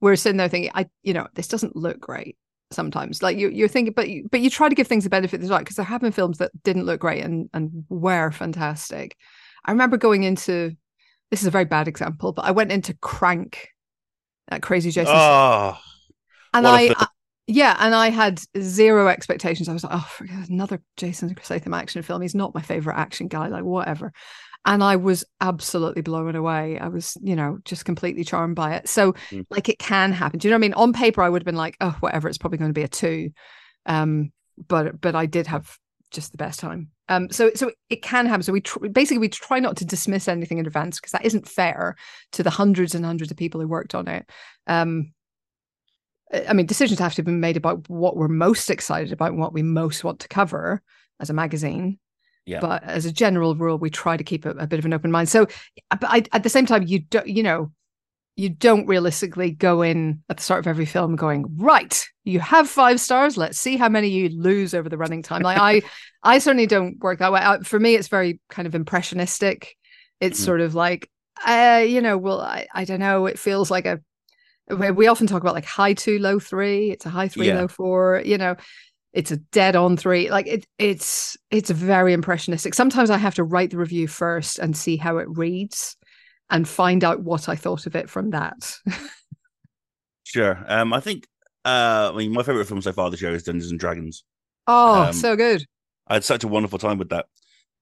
we're 0.00 0.16
sitting 0.16 0.36
there 0.38 0.48
thinking, 0.48 0.72
I, 0.74 0.86
you 1.02 1.14
know, 1.14 1.26
this 1.34 1.48
doesn't 1.48 1.76
look 1.76 2.00
great. 2.00 2.36
Sometimes, 2.72 3.22
like 3.22 3.38
you, 3.38 3.48
you're 3.48 3.68
thinking, 3.68 3.92
but 3.94 4.08
you, 4.08 4.28
but 4.28 4.40
you 4.40 4.50
try 4.50 4.68
to 4.68 4.74
give 4.74 4.88
things 4.88 5.04
the 5.04 5.10
benefit 5.10 5.36
of 5.36 5.42
the 5.42 5.48
doubt 5.48 5.60
because 5.60 5.76
there 5.76 5.84
have 5.84 6.00
been 6.00 6.10
films 6.10 6.38
that 6.38 6.50
didn't 6.64 6.84
look 6.84 7.00
great 7.00 7.22
and 7.24 7.48
and 7.54 7.84
were 7.88 8.32
fantastic. 8.32 9.16
I 9.64 9.70
remember 9.70 9.96
going 9.96 10.24
into 10.24 10.76
this 11.30 11.42
is 11.42 11.46
a 11.46 11.52
very 11.52 11.64
bad 11.64 11.86
example, 11.86 12.32
but 12.32 12.44
I 12.44 12.50
went 12.50 12.72
into 12.72 12.92
Crank, 12.94 13.68
that 14.48 14.62
crazy 14.62 14.90
Jason, 14.90 15.14
Oh, 15.16 15.78
and 16.54 16.66
a 16.66 16.68
I, 16.68 16.86
film. 16.88 16.96
I- 16.98 17.06
yeah, 17.48 17.76
and 17.78 17.94
I 17.94 18.10
had 18.10 18.40
zero 18.60 19.06
expectations. 19.06 19.68
I 19.68 19.72
was 19.72 19.84
like, 19.84 19.92
oh, 19.94 20.10
another 20.48 20.82
Jason 20.96 21.36
Statham 21.40 21.72
action 21.74 22.02
film. 22.02 22.20
He's 22.20 22.34
not 22.34 22.52
my 22.56 22.62
favorite 22.62 22.96
action 22.98 23.28
guy, 23.28 23.46
like 23.46 23.62
whatever. 23.62 24.12
And 24.66 24.82
I 24.82 24.96
was 24.96 25.24
absolutely 25.40 26.02
blown 26.02 26.34
away. 26.36 26.78
I 26.78 26.88
was, 26.88 27.16
you 27.22 27.36
know, 27.36 27.58
just 27.64 27.84
completely 27.84 28.24
charmed 28.24 28.56
by 28.56 28.74
it. 28.74 28.88
So, 28.88 29.12
Mm. 29.30 29.46
like, 29.48 29.68
it 29.68 29.78
can 29.78 30.12
happen. 30.12 30.38
Do 30.38 30.48
you 30.48 30.50
know 30.50 30.56
what 30.56 30.64
I 30.64 30.68
mean? 30.68 30.74
On 30.74 30.92
paper, 30.92 31.22
I 31.22 31.28
would 31.28 31.40
have 31.40 31.46
been 31.46 31.54
like, 31.56 31.76
oh, 31.80 31.96
whatever. 32.00 32.28
It's 32.28 32.36
probably 32.38 32.58
going 32.58 32.70
to 32.70 32.80
be 32.80 32.82
a 32.82 32.88
two. 32.88 33.30
Um, 33.86 34.32
but 34.68 35.00
but 35.00 35.14
I 35.14 35.26
did 35.26 35.46
have 35.46 35.76
just 36.10 36.32
the 36.32 36.38
best 36.38 36.60
time. 36.60 36.90
Um, 37.08 37.30
so 37.30 37.50
so 37.54 37.70
it 37.90 38.02
can 38.02 38.26
happen. 38.26 38.42
So 38.42 38.52
we 38.52 38.60
tr- 38.60 38.88
basically 38.88 39.18
we 39.18 39.28
try 39.28 39.60
not 39.60 39.76
to 39.76 39.84
dismiss 39.84 40.26
anything 40.28 40.58
in 40.58 40.66
advance 40.66 40.98
because 40.98 41.12
that 41.12 41.24
isn't 41.24 41.46
fair 41.48 41.94
to 42.32 42.42
the 42.42 42.50
hundreds 42.50 42.94
and 42.94 43.04
hundreds 43.04 43.30
of 43.30 43.36
people 43.36 43.60
who 43.60 43.68
worked 43.68 43.94
on 43.94 44.08
it. 44.08 44.28
Um, 44.66 45.12
I 46.48 46.52
mean, 46.54 46.66
decisions 46.66 46.98
have 46.98 47.14
to 47.14 47.22
be 47.22 47.30
made 47.30 47.56
about 47.56 47.88
what 47.88 48.16
we're 48.16 48.26
most 48.28 48.68
excited 48.70 49.12
about 49.12 49.30
and 49.30 49.38
what 49.38 49.52
we 49.52 49.62
most 49.62 50.02
want 50.02 50.20
to 50.20 50.28
cover 50.28 50.82
as 51.20 51.30
a 51.30 51.34
magazine. 51.34 51.98
Yeah. 52.46 52.60
But 52.60 52.84
as 52.84 53.04
a 53.04 53.12
general 53.12 53.54
rule, 53.56 53.76
we 53.76 53.90
try 53.90 54.16
to 54.16 54.24
keep 54.24 54.46
a, 54.46 54.50
a 54.50 54.66
bit 54.66 54.78
of 54.78 54.84
an 54.84 54.94
open 54.94 55.10
mind. 55.10 55.28
So, 55.28 55.46
but 55.90 56.04
I, 56.04 56.22
at 56.32 56.42
the 56.44 56.48
same 56.48 56.64
time, 56.64 56.84
you 56.84 57.00
don't, 57.00 57.26
you 57.26 57.42
know, 57.42 57.72
you 58.36 58.50
don't 58.50 58.86
realistically 58.86 59.50
go 59.50 59.82
in 59.82 60.22
at 60.28 60.36
the 60.36 60.42
start 60.42 60.60
of 60.60 60.66
every 60.66 60.84
film 60.86 61.16
going 61.16 61.46
right. 61.56 62.06
You 62.24 62.38
have 62.40 62.68
five 62.68 63.00
stars. 63.00 63.36
Let's 63.36 63.58
see 63.58 63.76
how 63.76 63.88
many 63.88 64.08
you 64.08 64.28
lose 64.28 64.74
over 64.74 64.88
the 64.88 64.98
running 64.98 65.22
time. 65.22 65.42
Like 65.42 65.58
I, 65.58 65.82
I 66.22 66.38
certainly 66.38 66.66
don't 66.66 66.98
work 67.00 67.18
that 67.18 67.32
way. 67.32 67.40
I, 67.40 67.58
for 67.60 67.80
me, 67.80 67.94
it's 67.94 68.08
very 68.08 68.38
kind 68.50 68.66
of 68.66 68.74
impressionistic. 68.74 69.74
It's 70.20 70.40
Mhm. 70.40 70.44
sort 70.44 70.60
of 70.60 70.74
like, 70.74 71.10
uh, 71.46 71.82
you 71.86 72.00
know, 72.00 72.16
well, 72.18 72.40
I, 72.40 72.66
I 72.74 72.84
don't 72.84 73.00
know. 73.00 73.26
It 73.26 73.38
feels 73.38 73.70
like 73.70 73.86
a 73.86 74.00
we 74.68 74.90
we 74.90 75.06
often 75.06 75.26
talk 75.26 75.42
about 75.42 75.54
like 75.54 75.64
high 75.64 75.94
two, 75.94 76.18
low 76.18 76.38
three. 76.38 76.90
It's 76.90 77.06
a 77.06 77.10
high 77.10 77.28
three, 77.28 77.48
Yeah. 77.48 77.60
low 77.60 77.68
four. 77.68 78.22
You 78.24 78.36
know, 78.38 78.56
it's 79.16 79.30
a 79.32 79.38
dead 79.38 79.76
on 79.76 79.96
three. 79.96 80.30
Like 80.30 80.46
it, 80.46 80.66
it's 80.78 81.36
it's 81.50 81.70
very 81.70 82.12
impressionistic. 82.12 82.74
Sometimes 82.74 83.10
I 83.10 83.18
have 83.18 83.34
to 83.36 83.44
write 83.44 83.70
the 83.70 83.78
review 83.78 84.08
first 84.08 84.58
and 84.58 84.76
see 84.76 84.96
how 84.96 85.18
it 85.18 85.28
reads, 85.30 85.96
and 86.50 86.68
find 86.68 87.04
out 87.04 87.22
what 87.22 87.48
I 87.48 87.56
thought 87.56 87.86
of 87.86 87.96
it 87.96 88.10
from 88.10 88.30
that. 88.30 88.78
sure. 90.24 90.64
Um, 90.68 90.92
I 90.92 91.00
think. 91.00 91.26
Uh, 91.64 92.12
I 92.14 92.16
mean, 92.16 92.32
my 92.32 92.44
favorite 92.44 92.66
film 92.68 92.80
so 92.80 92.92
far 92.92 93.10
this 93.10 93.20
year 93.20 93.32
is 93.34 93.42
Dungeons 93.42 93.72
and 93.72 93.80
Dragons. 93.80 94.22
oh, 94.66 95.10
Um, 95.10 95.12
so 95.12 95.36
good. 95.36 95.64
I 96.06 96.14
had 96.14 96.24
such 96.24 96.44
a 96.44 96.48
wonderful 96.48 96.78
time 96.78 96.98
with 96.98 97.10
that, 97.10 97.26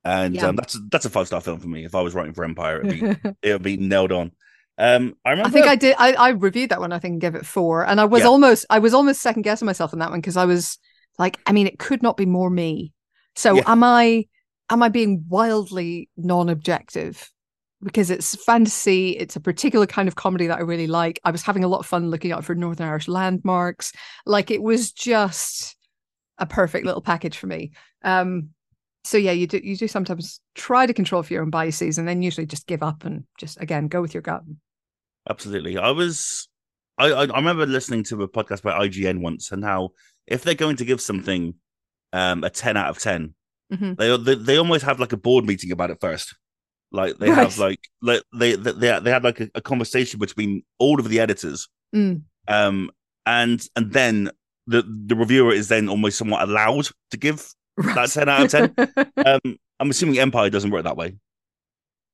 and 0.05 0.35
Yeah. 0.35 0.49
um, 0.49 0.57
that's 0.57 0.79
that's 0.91 1.07
a 1.07 1.11
five 1.11 1.27
star 1.29 1.41
film 1.43 1.61
for 1.61 1.69
me. 1.69 1.85
If 1.85 1.95
I 1.95 2.03
was 2.03 2.15
writing 2.15 2.35
for 2.35 2.45
Empire, 2.45 2.77
it'd 2.77 2.89
be 2.89 3.09
it 3.43 3.53
would 3.55 3.63
be 3.63 3.77
nailed 3.77 4.13
on. 4.13 4.33
Um, 4.79 5.17
I 5.25 5.33
remember. 5.33 5.49
I 5.49 5.51
think 5.51 5.67
I 5.67 5.77
did. 5.77 5.95
I, 5.99 6.15
I 6.15 6.29
reviewed 6.31 6.71
that 6.71 6.81
one. 6.81 6.93
I 6.93 6.99
think 6.99 7.13
and 7.13 7.21
gave 7.21 7.35
it 7.35 7.47
four, 7.47 7.85
and 7.85 8.01
I 8.01 8.05
was 8.07 8.25
Yeah. 8.25 8.29
almost 8.31 8.65
I 8.71 8.79
was 8.79 8.95
almost 8.95 9.21
second 9.21 9.43
guessing 9.43 9.67
myself 9.67 9.93
on 9.93 9.99
that 9.99 10.11
one 10.11 10.21
because 10.21 10.37
I 10.37 10.47
was 10.47 10.79
like, 11.19 11.39
I 11.47 11.53
mean, 11.53 11.67
it 11.67 11.79
could 11.79 12.03
not 12.03 12.17
be 12.17 12.27
more 12.27 12.51
me. 12.51 12.93
So 13.37 13.57
Yeah. 13.57 13.63
am 13.67 13.83
I? 13.83 14.27
Am 14.71 14.83
I 14.83 14.89
being 14.89 15.25
wildly 15.29 16.09
non-objective? 16.17 17.31
Because 17.83 18.09
it's 18.11 18.35
fantasy, 18.45 19.11
it's 19.11 19.37
a 19.37 19.41
particular 19.41 19.87
kind 19.87 20.09
of 20.09 20.15
comedy 20.15 20.47
that 20.47 20.57
I 20.59 20.63
really 20.63 20.87
like. 20.87 21.21
I 21.23 21.31
was 21.31 21.43
having 21.43 21.65
a 21.65 21.69
lot 21.69 21.81
of 21.81 21.87
fun 21.87 22.09
looking 22.11 22.33
out 22.33 22.45
for 22.45 22.55
Northern 22.55 22.89
Irish 22.89 23.07
landmarks. 23.09 23.93
Like 24.25 24.51
it 24.51 24.63
was 24.63 24.91
just 24.91 25.77
a 26.39 26.47
perfect 26.47 26.87
little 26.87 27.03
package 27.03 27.37
for 27.37 27.47
me. 27.47 27.73
Um, 28.03 28.51
so 29.05 29.19
yeah, 29.19 29.33
you 29.33 29.47
do 29.47 29.61
you 29.63 29.77
do 29.77 29.87
sometimes 29.87 30.41
try 30.55 30.87
to 30.87 30.95
control 30.95 31.23
for 31.23 31.35
your 31.35 31.43
own 31.43 31.51
biases, 31.51 31.99
and 31.99 32.09
then 32.09 32.23
usually 32.23 32.47
just 32.47 32.67
give 32.67 32.83
up 32.83 33.05
and 33.05 33.25
just 33.39 33.61
again 33.61 33.89
go 33.89 34.01
with 34.01 34.15
your 34.15 34.23
gut. 34.23 34.43
Absolutely. 35.29 35.77
I 35.77 35.91
was 35.91 36.49
I, 36.97 37.13
I 37.13 37.25
I 37.25 37.37
remember 37.37 37.67
listening 37.67 38.03
to 38.05 38.23
a 38.23 38.29
podcast 38.29 38.63
by 38.63 38.87
IGN 38.87 39.21
once 39.21 39.53
and 39.53 39.63
how 39.63 39.91
if 40.27 40.43
they're 40.43 40.55
going 40.55 40.77
to 40.77 40.85
give 40.85 41.01
something 41.01 41.55
um 42.13 42.45
a 42.45 42.51
10 42.51 42.77
out 42.77 42.91
of 42.91 42.99
10, 42.99 43.35
Mhm. 43.73 43.97
they, 43.97 44.17
they 44.17 44.35
they 44.35 44.57
almost 44.59 44.85
have 44.85 45.01
like 45.01 45.13
a 45.13 45.17
board 45.17 45.45
meeting 45.45 45.73
about 45.73 45.91
it 45.91 45.99
first. 46.01 46.35
Like 46.93 47.17
they 47.19 47.29
Right. 47.31 47.39
have 47.39 47.59
like 47.59 47.81
like 48.03 48.23
they 48.39 48.55
they 48.57 48.73
they, 48.73 49.01
they 49.01 49.11
had 49.11 49.25
like 49.25 49.41
a, 49.41 49.51
a 49.57 49.61
conversation 49.61 50.21
between 50.21 50.63
all 50.79 51.01
of 51.01 51.09
the 51.09 51.19
editors, 51.21 51.69
Mm. 51.95 52.23
um, 52.49 52.91
and 53.27 53.67
and 53.75 53.93
then 53.93 54.31
the 54.67 54.83
the 55.07 55.17
reviewer 55.17 55.53
is 55.53 55.69
then 55.69 55.89
almost 55.89 56.19
somewhat 56.19 56.49
allowed 56.49 56.89
to 57.11 57.17
give 57.17 57.53
Right. 57.77 57.95
that 57.97 58.11
ten 58.11 58.29
out 58.29 58.45
of 58.45 58.51
ten. 58.51 59.13
um, 59.27 59.59
I'm 59.81 59.91
assuming 59.91 60.19
Empire 60.21 60.51
doesn't 60.51 60.71
work 60.71 60.85
that 60.85 60.97
way. 60.97 61.17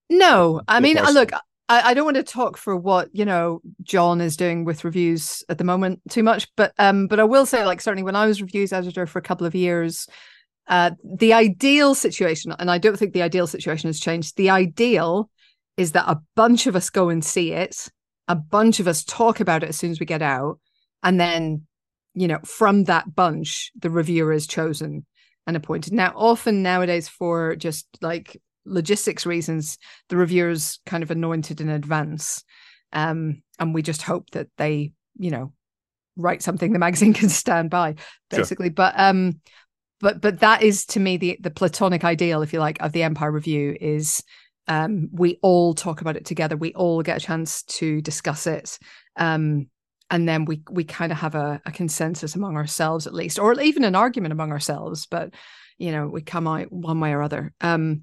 No, 0.08 0.62
I 0.66 0.80
mean, 0.80 0.98
uh, 0.98 1.10
look, 1.10 1.30
I, 1.70 1.90
I 1.90 1.94
don't 1.94 2.04
want 2.04 2.16
to 2.16 2.24
talk 2.24 2.56
for 2.56 2.76
what 2.76 3.08
you 3.12 3.24
know 3.24 3.62
John 3.82 4.20
is 4.20 4.36
doing 4.36 4.64
with 4.64 4.84
reviews 4.84 5.44
at 5.48 5.56
the 5.56 5.64
moment 5.64 6.02
too 6.10 6.24
much, 6.24 6.48
but 6.56 6.74
um, 6.78 7.06
but 7.06 7.20
I 7.20 7.24
will 7.24 7.46
say, 7.46 7.64
like, 7.64 7.80
certainly 7.80 8.02
when 8.02 8.16
I 8.16 8.26
was 8.26 8.42
reviews 8.42 8.72
editor 8.72 9.06
for 9.06 9.20
a 9.20 9.22
couple 9.22 9.46
of 9.46 9.54
years, 9.54 10.08
uh, 10.66 10.90
the 11.04 11.32
ideal 11.32 11.94
situation, 11.94 12.52
and 12.58 12.70
I 12.70 12.78
don't 12.78 12.98
think 12.98 13.14
the 13.14 13.22
ideal 13.22 13.46
situation 13.46 13.88
has 13.88 14.00
changed. 14.00 14.36
The 14.36 14.50
ideal 14.50 15.30
is 15.76 15.92
that 15.92 16.10
a 16.10 16.20
bunch 16.34 16.66
of 16.66 16.74
us 16.74 16.90
go 16.90 17.08
and 17.08 17.24
see 17.24 17.52
it, 17.52 17.88
a 18.26 18.34
bunch 18.34 18.80
of 18.80 18.88
us 18.88 19.04
talk 19.04 19.38
about 19.38 19.62
it 19.62 19.68
as 19.68 19.76
soon 19.76 19.92
as 19.92 20.00
we 20.00 20.06
get 20.06 20.22
out, 20.22 20.58
and 21.04 21.20
then, 21.20 21.66
you 22.14 22.26
know, 22.26 22.40
from 22.44 22.84
that 22.84 23.14
bunch, 23.14 23.70
the 23.78 23.90
reviewer 23.90 24.32
is 24.32 24.48
chosen 24.48 25.06
and 25.46 25.56
appointed. 25.56 25.92
Now, 25.92 26.12
often 26.16 26.64
nowadays, 26.64 27.08
for 27.08 27.54
just 27.54 27.86
like 28.00 28.42
logistics 28.64 29.26
reasons, 29.26 29.78
the 30.08 30.16
reviewers 30.16 30.78
kind 30.86 31.02
of 31.02 31.10
anointed 31.10 31.60
in 31.60 31.68
advance, 31.68 32.44
um, 32.92 33.42
and 33.58 33.74
we 33.74 33.82
just 33.82 34.02
hope 34.02 34.30
that 34.30 34.48
they, 34.56 34.92
you 35.18 35.30
know, 35.30 35.52
write 36.16 36.42
something 36.42 36.72
the 36.72 36.78
magazine 36.86 37.12
can 37.14 37.28
stand 37.28 37.70
by, 37.70 37.92
Sure. 37.92 38.40
basically. 38.40 38.68
But 38.68 38.94
um, 38.98 39.40
but 40.00 40.20
but 40.20 40.40
that 40.40 40.62
is 40.62 40.86
to 40.86 41.00
me 41.00 41.16
the 41.16 41.38
the 41.40 41.50
platonic 41.50 42.04
ideal, 42.04 42.42
if 42.42 42.52
you 42.52 42.58
like, 42.60 42.80
of 42.80 42.92
the 42.92 43.02
Empire 43.02 43.30
Review 43.30 43.76
is 43.80 44.22
um, 44.68 45.08
we 45.12 45.38
all 45.42 45.74
talk 45.74 46.00
about 46.00 46.16
it 46.16 46.24
together. 46.24 46.56
We 46.56 46.72
all 46.74 47.02
get 47.02 47.16
a 47.16 47.24
chance 47.26 47.62
to 47.64 48.00
discuss 48.00 48.46
it. 48.46 48.78
Um, 49.16 49.68
and 50.10 50.28
then 50.28 50.44
we 50.44 50.62
we 50.70 50.84
kind 50.84 51.12
of 51.12 51.18
have 51.18 51.34
a, 51.34 51.60
a 51.66 51.72
consensus 51.72 52.34
among 52.34 52.56
ourselves 52.56 53.06
at 53.06 53.14
least, 53.14 53.38
or 53.38 53.60
even 53.60 53.84
an 53.84 53.94
argument 53.94 54.32
among 54.32 54.50
ourselves. 54.52 55.06
But 55.06 55.34
you 55.78 55.92
know, 55.92 56.06
we 56.08 56.22
come 56.22 56.46
out 56.46 56.70
one 56.72 57.00
way 57.00 57.12
or 57.12 57.22
other. 57.22 57.52
Um, 57.60 58.02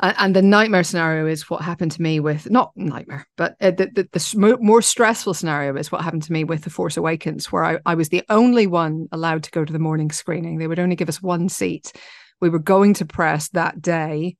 and 0.00 0.36
the 0.36 0.42
nightmare 0.42 0.84
scenario 0.84 1.26
is 1.26 1.48
what 1.48 1.62
happened 1.62 1.92
to 1.92 2.02
me 2.02 2.20
with 2.20 2.50
not 2.50 2.72
nightmare, 2.76 3.26
but 3.36 3.56
uh, 3.60 3.70
the 3.70 3.86
the, 3.86 4.08
the 4.12 4.58
more 4.60 4.82
stressful 4.82 5.34
scenario 5.34 5.74
is 5.76 5.90
what 5.90 6.02
happened 6.02 6.24
to 6.24 6.32
me 6.32 6.44
with 6.44 6.64
the 6.64 6.70
Force 6.70 6.96
Awakens, 6.96 7.50
where 7.50 7.64
I, 7.64 7.78
I 7.86 7.94
was 7.94 8.10
the 8.10 8.22
only 8.28 8.66
one 8.66 9.08
allowed 9.12 9.42
to 9.44 9.50
go 9.50 9.64
to 9.64 9.72
the 9.72 9.78
morning 9.78 10.10
screening. 10.10 10.58
They 10.58 10.66
would 10.66 10.78
only 10.78 10.96
give 10.96 11.08
us 11.08 11.22
one 11.22 11.48
seat. 11.48 11.92
We 12.40 12.50
were 12.50 12.58
going 12.58 12.94
to 12.94 13.06
press 13.06 13.48
that 13.50 13.80
day, 13.80 14.36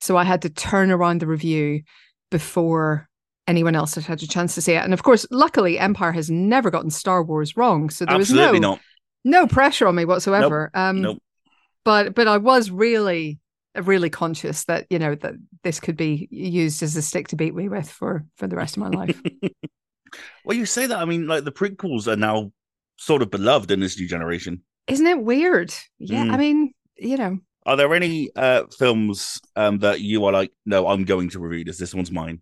so 0.00 0.16
I 0.16 0.24
had 0.24 0.42
to 0.42 0.50
turn 0.50 0.90
around 0.90 1.20
the 1.20 1.28
review 1.28 1.82
before 2.30 3.08
anyone 3.46 3.76
else 3.76 3.94
had 3.94 4.04
had 4.04 4.22
a 4.22 4.26
chance 4.26 4.56
to 4.56 4.60
see 4.60 4.72
it. 4.72 4.82
And 4.84 4.92
of 4.92 5.04
course, 5.04 5.26
luckily, 5.30 5.78
Empire 5.78 6.12
has 6.12 6.28
never 6.28 6.70
gotten 6.70 6.90
Star 6.90 7.22
Wars 7.22 7.56
wrong, 7.56 7.88
so 7.90 8.04
there 8.04 8.16
Absolutely 8.16 8.52
was 8.52 8.60
no 8.60 8.70
not. 8.70 8.80
no 9.24 9.46
pressure 9.46 9.86
on 9.86 9.94
me 9.94 10.04
whatsoever. 10.04 10.70
Um, 10.74 11.02
Nope. 11.02 11.22
But 11.84 12.16
but 12.16 12.26
I 12.26 12.38
was 12.38 12.70
really 12.72 13.38
really 13.82 14.10
conscious 14.10 14.64
that 14.64 14.86
you 14.90 14.98
know 14.98 15.14
that 15.16 15.34
this 15.62 15.80
could 15.80 15.96
be 15.96 16.28
used 16.30 16.82
as 16.82 16.96
a 16.96 17.02
stick 17.02 17.28
to 17.28 17.36
beat 17.36 17.54
me 17.54 17.68
with 17.68 17.90
for 17.90 18.24
for 18.36 18.46
the 18.46 18.56
rest 18.56 18.76
of 18.76 18.82
my 18.82 18.88
life. 18.88 19.20
well, 20.44 20.56
you 20.56 20.66
say 20.66 20.86
that. 20.86 20.98
I 20.98 21.04
mean, 21.04 21.26
like 21.26 21.44
the 21.44 21.52
prequels 21.52 22.06
are 22.06 22.16
now 22.16 22.52
sort 22.96 23.22
of 23.22 23.30
beloved 23.30 23.70
in 23.70 23.80
this 23.80 23.98
new 23.98 24.08
generation. 24.08 24.62
Isn't 24.86 25.06
it 25.06 25.22
weird? 25.22 25.72
Yeah, 25.98 26.24
I 26.28 26.36
Mm. 26.36 26.38
mean, 26.38 26.72
you 26.96 27.16
know, 27.16 27.38
Are 27.66 27.76
there 27.76 27.94
any 27.94 28.30
uh 28.34 28.64
films 28.78 29.40
um 29.56 29.78
that 29.80 30.00
you 30.00 30.24
are 30.24 30.32
like, 30.32 30.52
no, 30.64 30.86
I'm 30.88 31.04
going 31.04 31.30
to 31.30 31.38
review 31.40 31.64
this. 31.64 31.78
This 31.78 31.94
one's 31.94 32.10
mine. 32.10 32.40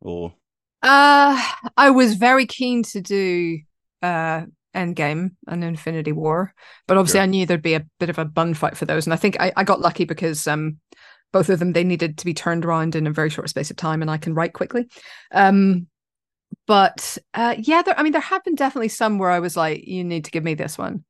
Or 0.00 0.34
Uh, 0.82 1.40
I 1.76 1.90
was 1.90 2.14
very 2.14 2.46
keen 2.46 2.82
to 2.84 3.00
do 3.00 3.60
uh 4.02 4.42
Endgame 4.74 5.30
and 5.46 5.64
Infinity 5.64 6.12
War, 6.12 6.54
but 6.86 6.96
obviously 6.96 7.18
Sure. 7.18 7.22
I 7.22 7.26
knew 7.26 7.46
there'd 7.46 7.62
be 7.62 7.74
a 7.74 7.86
bit 8.00 8.10
of 8.10 8.18
a 8.18 8.24
bun 8.24 8.54
fight 8.54 8.76
for 8.76 8.84
those, 8.84 9.06
and 9.06 9.14
I 9.14 9.16
think 9.16 9.36
I, 9.40 9.52
I 9.56 9.64
got 9.64 9.80
lucky 9.80 10.04
because 10.04 10.46
um 10.46 10.78
both 11.32 11.48
of 11.48 11.58
them 11.58 11.72
they 11.72 11.84
needed 11.84 12.18
to 12.18 12.24
be 12.24 12.34
turned 12.34 12.64
around 12.64 12.94
in 12.94 13.06
a 13.06 13.12
very 13.12 13.30
short 13.30 13.48
space 13.48 13.70
of 13.70 13.76
time, 13.76 14.02
and 14.02 14.10
I 14.10 14.18
can 14.18 14.34
write 14.34 14.52
quickly. 14.52 14.86
Um, 15.32 15.86
but 16.66 17.18
uh, 17.34 17.56
yeah, 17.58 17.82
there, 17.82 17.98
I 17.98 18.02
mean, 18.02 18.12
there 18.12 18.20
have 18.20 18.44
been 18.44 18.54
definitely 18.54 18.88
some 18.88 19.18
where 19.18 19.30
I 19.30 19.40
was 19.40 19.56
like, 19.56 19.86
you 19.86 20.04
need 20.04 20.26
to 20.26 20.30
give 20.30 20.44
me 20.44 20.54
this 20.54 20.76
one. 20.76 21.04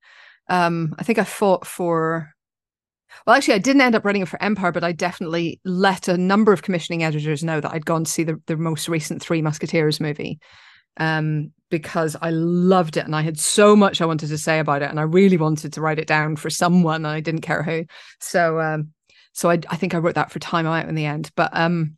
Um, 0.49 0.95
I 0.99 1.03
think 1.03 1.19
I 1.19 1.25
fought 1.25 1.67
for. 1.67 2.31
Well, 3.27 3.37
actually, 3.37 3.55
I 3.55 3.59
didn't 3.59 3.83
end 3.83 3.95
up 3.95 4.05
writing 4.05 4.23
it 4.23 4.29
for 4.29 4.43
Empire, 4.43 4.73
but 4.73 4.85
I 4.85 4.93
definitely 4.93 5.61
let 5.65 6.09
a 6.09 6.17
number 6.17 6.53
of 6.53 6.63
commissioning 6.63 7.03
editors 7.03 7.45
know 7.45 7.61
that 7.61 7.73
I'd 7.73 7.85
gone 7.85 8.05
to 8.05 8.11
see 8.11 8.25
the, 8.25 8.41
the 8.47 8.57
most 8.57 8.89
recent 8.89 9.21
Three 9.21 9.43
Musketeers 9.43 10.01
movie 10.01 10.41
um, 10.97 11.53
because 11.73 12.17
I 12.21 12.31
loved 12.31 12.99
it 12.99 13.07
and 13.07 13.17
I 13.17 13.23
had 13.23 13.41
so 13.41 13.75
much 13.75 14.01
I 14.03 14.07
wanted 14.07 14.29
to 14.29 14.39
say 14.39 14.61
about 14.61 14.83
it, 14.83 14.91
and 14.91 15.01
I 15.01 15.05
really 15.05 15.39
wanted 15.39 15.73
to 15.73 15.81
write 15.81 15.99
it 15.99 16.07
down 16.07 16.37
for 16.37 16.51
someone, 16.51 17.05
and 17.05 17.07
I 17.09 17.21
didn't 17.21 17.41
care 17.41 17.63
who. 17.65 17.87
So, 18.21 18.61
um, 18.61 18.93
so 19.33 19.51
I, 19.51 19.59
I 19.71 19.77
think 19.77 19.95
I 19.95 19.99
wrote 19.99 20.15
that 20.15 20.31
for 20.31 20.39
Time 20.39 20.67
Out 20.67 20.87
in 20.87 20.95
the 20.95 21.07
end. 21.07 21.31
But, 21.35 21.51
um, 21.55 21.97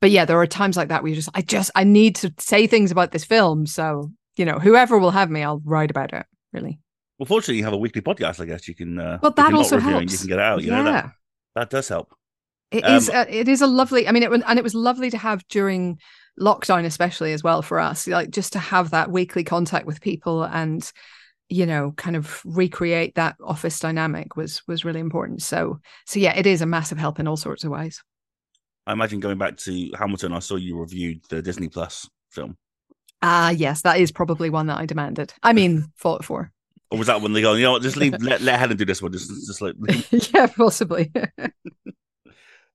but 0.00 0.10
yeah, 0.10 0.24
there 0.24 0.40
are 0.40 0.46
times 0.46 0.76
like 0.78 0.88
that 0.88 1.02
where 1.02 1.10
you 1.10 1.16
just, 1.16 1.28
I 1.34 1.42
just, 1.42 1.70
I 1.74 1.84
need 1.84 2.16
to 2.16 2.32
say 2.38 2.66
things 2.66 2.90
about 2.90 3.12
this 3.12 3.24
film. 3.24 3.66
So, 3.66 4.10
you 4.36 4.46
know, 4.46 4.58
whoever 4.58 4.98
will 4.98 5.10
have 5.10 5.30
me, 5.30 5.42
I'll 5.42 5.60
write 5.64 5.90
about 5.90 6.14
it. 6.14 6.24
Really. 6.54 6.80
well, 7.18 7.26
fortunately, 7.26 7.58
you 7.58 7.64
have 7.64 7.74
a 7.74 7.78
weekly 7.78 8.00
podcast. 8.00 8.40
I 8.40 8.46
guess 8.46 8.66
you 8.66 8.74
can. 8.74 8.98
Uh, 8.98 9.18
Well, 9.22 9.32
that 9.32 9.52
also 9.52 9.78
helps. 9.78 10.12
You 10.12 10.18
can 10.18 10.28
get 10.28 10.38
out. 10.38 10.62
You 10.62 10.70
yeah. 10.70 10.76
know 10.78 10.84
that 10.84 11.12
that 11.54 11.70
does 11.70 11.88
help. 11.88 12.14
It 12.70 12.84
Um, 12.84 12.94
is. 12.96 13.08
A, 13.10 13.40
it 13.40 13.48
is 13.48 13.60
a 13.60 13.66
lovely. 13.66 14.08
I 14.08 14.12
mean, 14.12 14.22
it 14.22 14.32
and 14.32 14.58
it 14.58 14.62
was 14.62 14.74
lovely 14.74 15.10
to 15.10 15.18
have 15.18 15.46
during 15.48 15.98
lockdown, 16.40 16.84
especially 16.84 17.32
as 17.32 17.44
well 17.44 17.62
for 17.62 17.78
us. 17.78 18.06
Like 18.06 18.30
just 18.30 18.52
to 18.54 18.58
have 18.58 18.90
that 18.90 19.10
weekly 19.10 19.44
contact 19.44 19.86
with 19.86 20.00
people 20.00 20.44
and, 20.44 20.90
you 21.48 21.66
know, 21.66 21.92
kind 21.96 22.16
of 22.16 22.42
recreate 22.44 23.14
that 23.16 23.36
office 23.44 23.78
dynamic 23.78 24.36
was 24.36 24.62
was 24.66 24.84
really 24.84 25.00
important. 25.00 25.42
So, 25.42 25.80
so 26.06 26.18
yeah, 26.18 26.36
it 26.36 26.46
is 26.46 26.62
a 26.62 26.66
massive 26.66 26.98
help 26.98 27.20
in 27.20 27.28
all 27.28 27.36
sorts 27.36 27.64
of 27.64 27.70
ways. 27.70 28.02
I 28.86 28.92
imagine 28.92 29.20
going 29.20 29.38
back 29.38 29.56
to 29.58 29.90
Hamilton, 29.96 30.32
I 30.32 30.38
saw 30.38 30.56
you 30.56 30.78
reviewed 30.78 31.22
the 31.28 31.42
Disney 31.42 31.68
Plus 31.68 32.08
film. 32.30 32.56
Ah, 33.22 33.50
yes, 33.50 33.82
that 33.82 34.00
is 34.00 34.10
probably 34.10 34.48
one 34.48 34.66
that 34.68 34.78
I 34.78 34.86
demanded. 34.86 35.34
I 35.42 35.52
mean, 35.52 35.92
fought 35.96 36.24
for. 36.24 36.50
Or 36.90 36.98
was 36.98 37.06
that 37.06 37.20
when 37.20 37.32
they 37.32 37.42
go, 37.42 37.54
you 37.54 37.62
know 37.64 37.72
what, 37.72 37.82
just 37.82 37.96
leave 37.96 38.14
let, 38.20 38.40
let 38.40 38.58
Helen 38.58 38.76
do 38.76 38.84
this 38.84 39.02
one. 39.02 39.12
Just 39.12 39.28
just 39.46 39.60
like 39.60 39.74
yeah, 40.10 40.46
possibly. 40.46 41.12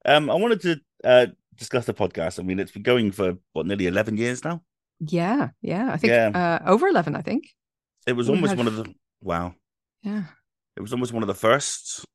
um 0.06 0.30
I 0.30 0.36
wanted 0.36 0.62
to 0.62 0.80
uh 1.04 1.28
discuss 1.57 1.85
the 1.85 1.93
podcast. 1.93 2.39
I 2.39 2.43
mean, 2.43 2.59
it's 2.59 2.71
been 2.71 2.83
going 2.83 3.11
for 3.11 3.35
what, 3.53 3.65
nearly 3.65 3.87
eleven 3.87 4.17
years 4.17 4.43
now? 4.43 4.61
yeah, 4.99 5.49
yeah. 5.61 5.91
I 5.91 5.97
think 5.97 6.11
Yeah. 6.11 6.59
uh, 6.63 6.69
over 6.69 6.87
eleven. 6.87 7.15
I 7.15 7.21
think. 7.21 7.43
It 8.07 8.13
was 8.13 8.27
We 8.29 8.35
almost 8.35 8.51
had- 8.51 8.57
one 8.57 8.67
of 8.67 8.75
the 8.75 8.93
wow. 9.21 9.55
Yeah. 10.03 10.23
It 10.77 10.81
was 10.81 10.91
almost 10.93 11.13
one 11.13 11.23
of 11.23 11.27
the 11.27 11.33
first 11.33 12.05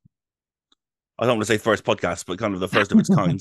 I 1.19 1.25
don't 1.25 1.37
want 1.37 1.47
to 1.47 1.53
say 1.53 1.57
first 1.57 1.83
podcast, 1.83 2.25
but 2.25 2.39
kind 2.39 2.53
of 2.53 2.59
the 2.59 2.67
first 2.77 2.91
of 2.91 2.99
its 2.99 3.09
kind. 3.13 3.39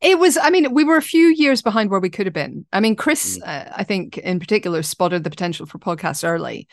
It 0.00 0.18
was, 0.18 0.36
I 0.36 0.50
mean, 0.50 0.72
we 0.74 0.84
were 0.84 0.96
a 0.96 1.02
few 1.02 1.26
years 1.36 1.60
behind 1.62 1.90
where 1.90 2.00
we 2.00 2.08
could 2.10 2.26
have 2.26 2.32
been. 2.34 2.66
I 2.72 2.80
mean, 2.80 2.94
Chris, 2.96 3.40
uh, 3.42 3.72
I 3.74 3.82
think 3.84 4.16
in 4.18 4.38
particular, 4.40 4.82
spotted 4.82 5.24
the 5.24 5.30
potential 5.30 5.66
for 5.66 5.78
podcasts 5.78 6.26
early. 6.28 6.68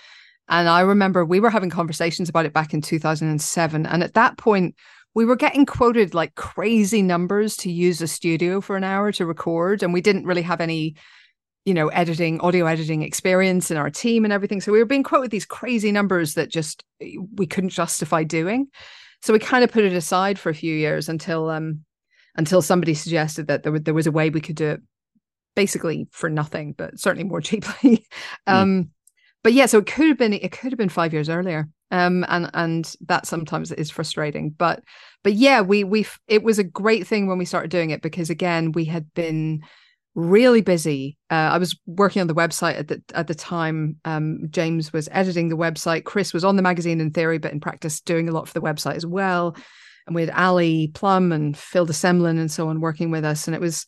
And 0.48 0.70
I 0.70 0.82
remember 0.82 1.26
we 1.26 1.40
were 1.40 1.50
having 1.50 1.72
conversations 1.72 2.30
about 2.30 2.46
it 2.46 2.54
back 2.54 2.74
in 2.74 2.82
2007. 2.82 3.86
And 3.88 4.04
at 4.04 4.14
that 4.14 4.38
point, 4.38 4.76
we 5.16 5.24
were 5.24 5.38
getting 5.38 5.66
quoted 5.66 6.14
like 6.14 6.36
crazy 6.36 7.02
numbers 7.02 7.56
to 7.58 7.72
use 7.72 8.02
a 8.02 8.08
studio 8.08 8.60
for 8.60 8.76
an 8.76 8.84
hour 8.84 9.14
to 9.14 9.26
record. 9.26 9.82
And 9.82 9.94
we 9.94 10.02
didn't 10.02 10.26
really 10.26 10.42
have 10.42 10.60
any, 10.60 10.96
you 11.64 11.74
know, 11.74 11.88
editing, 11.88 12.42
audio 12.42 12.66
editing 12.66 13.02
experience 13.02 13.72
in 13.72 13.78
our 13.78 13.90
team 13.90 14.26
and 14.26 14.34
everything. 14.34 14.60
So 14.60 14.74
we 14.74 14.80
were 14.80 14.86
being 14.86 15.04
quoted 15.04 15.32
these 15.32 15.46
crazy 15.46 15.92
numbers 15.94 16.34
that 16.34 16.52
just 16.52 16.84
we 17.00 17.48
couldn't 17.48 17.70
justify 17.70 18.24
doing. 18.24 18.68
So 19.22 19.32
we 19.32 19.40
kind 19.40 19.64
of 19.64 19.72
put 19.72 19.86
it 19.86 19.94
aside 19.94 20.38
for 20.38 20.50
a 20.50 20.56
few 20.56 20.76
years 20.76 21.08
until, 21.08 21.50
um, 21.50 21.86
until 22.36 22.62
somebody 22.62 22.94
suggested 22.94 23.48
that 23.48 23.64
there, 23.64 23.72
w- 23.72 23.84
there 23.84 23.94
was 23.94 24.08
a 24.08 24.12
way 24.12 24.30
we 24.30 24.42
could 24.42 24.58
do 24.58 24.68
it 24.68 24.82
basically 25.56 26.08
for 26.12 26.30
nothing, 26.30 26.74
but 26.74 27.00
certainly 27.00 27.24
more 27.24 27.42
cheaply. 27.42 28.06
um, 28.48 28.90
but 29.46 29.54
yeah, 29.54 29.68
so 29.68 29.78
it 29.78 29.86
could 29.86 30.08
have 30.08 30.18
been 30.18 30.34
it 30.34 30.52
could 30.52 30.72
have 30.72 30.78
been 30.80 30.90
five 30.90 31.14
years 31.14 31.30
earlier. 31.30 31.70
Um, 31.92 32.26
and 32.30 32.50
and 32.56 32.96
that 33.02 33.28
sometimes 33.28 33.72
is 33.72 33.92
frustrating. 33.92 34.50
But 34.50 34.82
but 35.24 35.34
yeah, 35.34 35.62
we 35.62 35.84
we 35.84 36.08
it 36.28 36.42
was 36.42 36.58
a 36.58 36.64
great 36.64 37.06
thing 37.06 37.28
when 37.28 37.38
we 37.38 37.46
started 37.46 37.70
doing 37.70 37.92
it 37.92 38.02
because 38.02 38.32
again 38.32 38.72
we 38.72 38.86
had 38.86 39.14
been 39.14 39.62
really 40.16 40.62
busy. 40.62 41.20
Uh, 41.30 41.36
I 41.54 41.60
was 41.60 41.80
working 41.86 42.22
on 42.22 42.28
the 42.28 42.34
website 42.34 42.80
at 42.80 42.88
the 42.88 43.04
at 43.14 43.28
the 43.28 43.36
time. 43.36 43.98
Um, 44.04 44.48
James 44.50 44.92
was 44.92 45.08
editing 45.12 45.50
the 45.50 45.56
website. 45.56 46.06
Chris 46.06 46.34
was 46.34 46.44
on 46.44 46.56
the 46.56 46.64
magazine 46.64 47.00
in 47.00 47.12
theory, 47.12 47.38
but 47.38 47.52
in 47.52 47.60
practice 47.60 48.02
doing 48.02 48.28
a 48.28 48.32
lot 48.32 48.48
for 48.48 48.54
the 48.56 48.66
website 48.66 48.96
as 48.96 49.06
well 49.06 49.56
and 50.08 50.16
we 50.16 50.22
had 50.22 50.32
Ali 50.32 50.90
Plumb 50.94 51.32
and 51.32 51.58
Phil 51.58 51.86
de 51.86 51.94
Semlyen 51.94 52.40
and 52.40 52.52
so 52.52 52.70
on 52.70 52.80
working 52.80 53.12
with 53.12 53.26
us. 53.26 53.48
And 53.48 53.56
it 53.56 53.62
was 53.62 53.86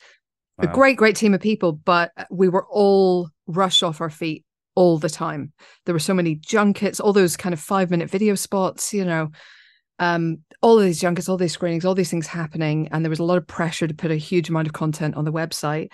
a 0.59 0.65
great, 0.65 0.97
great 0.97 1.15
team 1.15 1.35
of 1.35 1.41
people, 1.41 1.71
but 1.71 2.11
we 2.31 2.49
were 2.49 2.65
all 2.67 3.29
rushed 3.45 3.83
off 3.83 4.01
our 4.01 4.09
feet 4.09 4.43
all 4.77 4.99
the 4.99 5.09
time. 5.09 5.51
There 5.85 5.95
were 5.95 6.07
so 6.09 6.13
many 6.13 6.35
junkets, 6.35 6.99
all 7.01 7.13
those 7.13 7.35
kind 7.37 7.53
of 7.53 7.59
five 7.59 7.89
minute 7.89 8.09
video 8.11 8.35
spots, 8.35 8.93
you 8.93 9.05
know. 9.05 9.31
um, 9.99 10.39
all 10.61 10.77
of 10.77 10.85
these 10.85 11.01
junkets, 11.01 11.29
all 11.29 11.37
these 11.37 11.53
screenings, 11.53 11.85
all 11.85 11.95
these 11.95 12.09
things 12.09 12.27
happening, 12.27 12.87
and 12.91 13.03
there 13.03 13.09
was 13.09 13.19
a 13.19 13.23
lot 13.23 13.37
of 13.37 13.47
pressure 13.47 13.87
to 13.87 13.93
put 13.93 14.11
a 14.11 14.15
huge 14.15 14.49
amount 14.49 14.67
of 14.67 14.73
content 14.73 15.15
on 15.15 15.25
the 15.25 15.31
website. 15.31 15.89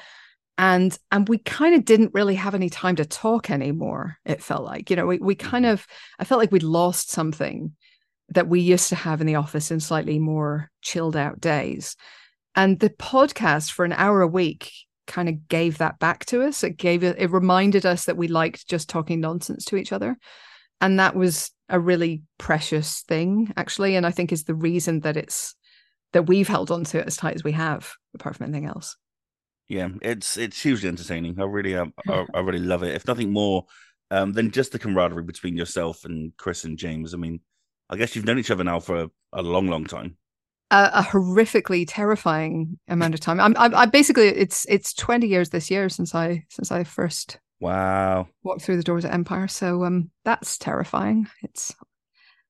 And 0.58 0.98
and 1.12 1.28
we 1.28 1.40
kind 1.40 1.74
of 1.76 1.84
didn't 1.86 2.14
really 2.14 2.36
have 2.36 2.54
any 2.56 2.70
time 2.70 2.96
to 2.98 3.06
talk 3.06 3.50
anymore. 3.50 4.18
It 4.26 4.44
felt 4.44 4.64
like, 4.64 4.90
you 4.90 4.96
know, 4.96 5.08
we 5.08 5.18
we 5.18 5.36
kind 5.36 5.66
of 5.66 5.88
I 6.20 6.26
felt 6.26 6.40
like 6.40 6.52
we'd 6.52 6.64
lost 6.64 7.10
something 7.10 7.76
that 8.30 8.48
we 8.48 8.62
used 8.62 8.90
to 8.90 8.96
have 8.96 9.20
in 9.22 9.28
the 9.28 9.36
office 9.36 9.72
in 9.72 9.80
slightly 9.80 10.20
more 10.20 10.70
chilled 10.82 11.16
out 11.16 11.40
days. 11.42 11.96
And 12.56 12.80
the 12.80 12.90
podcast 12.92 13.72
for 13.72 13.84
an 13.86 13.94
hour 13.94 14.22
a 14.22 14.28
week 14.28 14.72
kind 15.08 15.30
of 15.30 15.48
gave 15.48 15.78
that 15.80 16.00
back 16.00 16.26
to 16.28 16.44
us. 16.44 16.64
It 16.64 16.78
gave 16.78 17.04
it, 17.04 17.18
it 17.20 17.32
reminded 17.32 17.86
us 17.86 18.06
that 18.06 18.18
we 18.18 18.28
liked 18.28 18.68
just 18.68 18.90
talking 18.90 19.20
nonsense 19.20 19.66
to 19.66 19.76
each 19.76 19.92
other. 19.92 20.18
And 20.82 21.00
that 21.00 21.16
was 21.16 21.52
a 21.70 21.80
really 21.80 22.24
precious 22.38 23.02
thing, 23.02 23.54
actually. 23.58 23.96
And 23.96 24.06
I 24.06 24.12
think 24.12 24.32
is 24.32 24.44
the 24.44 24.56
reason 24.56 25.02
that 25.02 25.18
it's 25.18 25.56
that 26.12 26.28
we've 26.28 26.48
held 26.48 26.72
on 26.72 26.84
to 26.86 27.00
it 27.00 27.08
as 27.08 27.18
tight 27.18 27.36
as 27.36 27.44
we 27.44 27.54
have, 27.54 27.94
apart 28.14 28.36
from 28.36 28.46
anything 28.46 28.66
else. 28.66 28.96
Yeah, 29.68 29.90
it's 30.02 30.38
it's 30.38 30.62
hugely 30.62 30.90
entertaining. 30.90 31.40
I 31.40 31.46
really 31.46 31.76
um, 31.76 31.94
I, 32.08 32.26
I 32.34 32.40
really 32.42 32.60
love 32.60 32.84
it. 32.84 32.96
If 32.96 33.08
nothing 33.08 33.32
more 33.32 33.66
um, 34.12 34.32
than 34.32 34.52
just 34.52 34.72
the 34.72 34.80
camaraderie 34.80 35.24
between 35.24 35.58
yourself 35.58 36.06
and 36.06 36.32
Chris 36.38 36.66
and 36.66 36.78
James. 36.78 37.14
I 37.14 37.18
mean, 37.18 37.40
I 37.90 37.98
guess 37.98 38.16
you've 38.16 38.26
known 38.26 38.38
each 38.38 38.52
other 38.52 38.64
now 38.64 38.80
for 38.80 39.04
a, 39.04 39.10
a 39.34 39.42
long, 39.42 39.68
long 39.68 39.86
time. 39.86 40.18
A, 40.74 40.90
a 41.00 41.02
horrifically 41.04 41.86
terrifying 41.88 42.80
amount 42.88 43.14
of 43.14 43.20
time. 43.20 43.40
I'm, 43.40 43.56
I'm, 43.58 43.76
I 43.76 43.86
basically 43.86 44.28
it's 44.28 44.66
it's 44.68 44.92
20 44.94 45.28
years 45.28 45.50
this 45.50 45.70
year 45.70 45.88
since 45.88 46.16
I 46.16 46.46
since 46.50 46.72
I 46.72 46.84
first 46.84 47.40
Wow. 47.60 48.28
walked 48.44 48.64
through 48.64 48.78
the 48.78 48.84
doors 48.84 49.06
at 49.06 49.14
Empire. 49.14 49.48
So 49.48 49.86
um, 49.86 50.10
that's 50.26 50.58
terrifying. 50.58 51.28
It's 51.44 51.76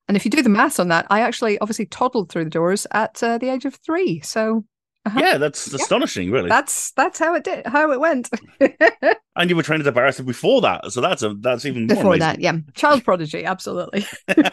and 0.07 0.15
if 0.15 0.23
you 0.23 0.31
do 0.31 0.41
the 0.41 0.49
maths 0.49 0.79
on 0.79 0.87
that, 0.87 1.05
I 1.09 1.19
actually 1.19 1.59
obviously 1.59 1.85
toddled 1.85 2.31
through 2.31 2.45
the 2.45 2.49
doors 2.49 2.87
at 2.91 3.21
uh, 3.21 3.37
the 3.37 3.49
age 3.49 3.65
of 3.65 3.75
three. 3.75 4.21
So 4.21 4.63
uh-huh. 5.05 5.19
Yeah, 5.21 5.37
that's 5.37 5.67
astonishing, 5.73 6.31
really. 6.31 6.47
that's 6.47 6.91
that's 6.91 7.19
how 7.19 7.35
it 7.35 7.43
did, 7.43 7.67
how 7.67 7.91
it 7.91 7.99
went. 7.99 8.29
and 9.35 9.49
you 9.49 9.55
were 9.57 9.63
trained 9.63 9.81
as 9.81 9.87
a 9.87 9.91
barrister 9.91 10.23
before 10.23 10.61
that, 10.61 10.89
so 10.93 11.01
that's 11.01 11.23
a 11.23 11.33
that's 11.41 11.65
even 11.65 11.87
more 11.87 11.95
Before 11.97 12.13
amazing. 12.13 12.19
that, 12.19 12.39
yeah, 12.39 12.53
child 12.73 13.03
prodigy, 13.03 13.43
absolutely. 13.43 14.05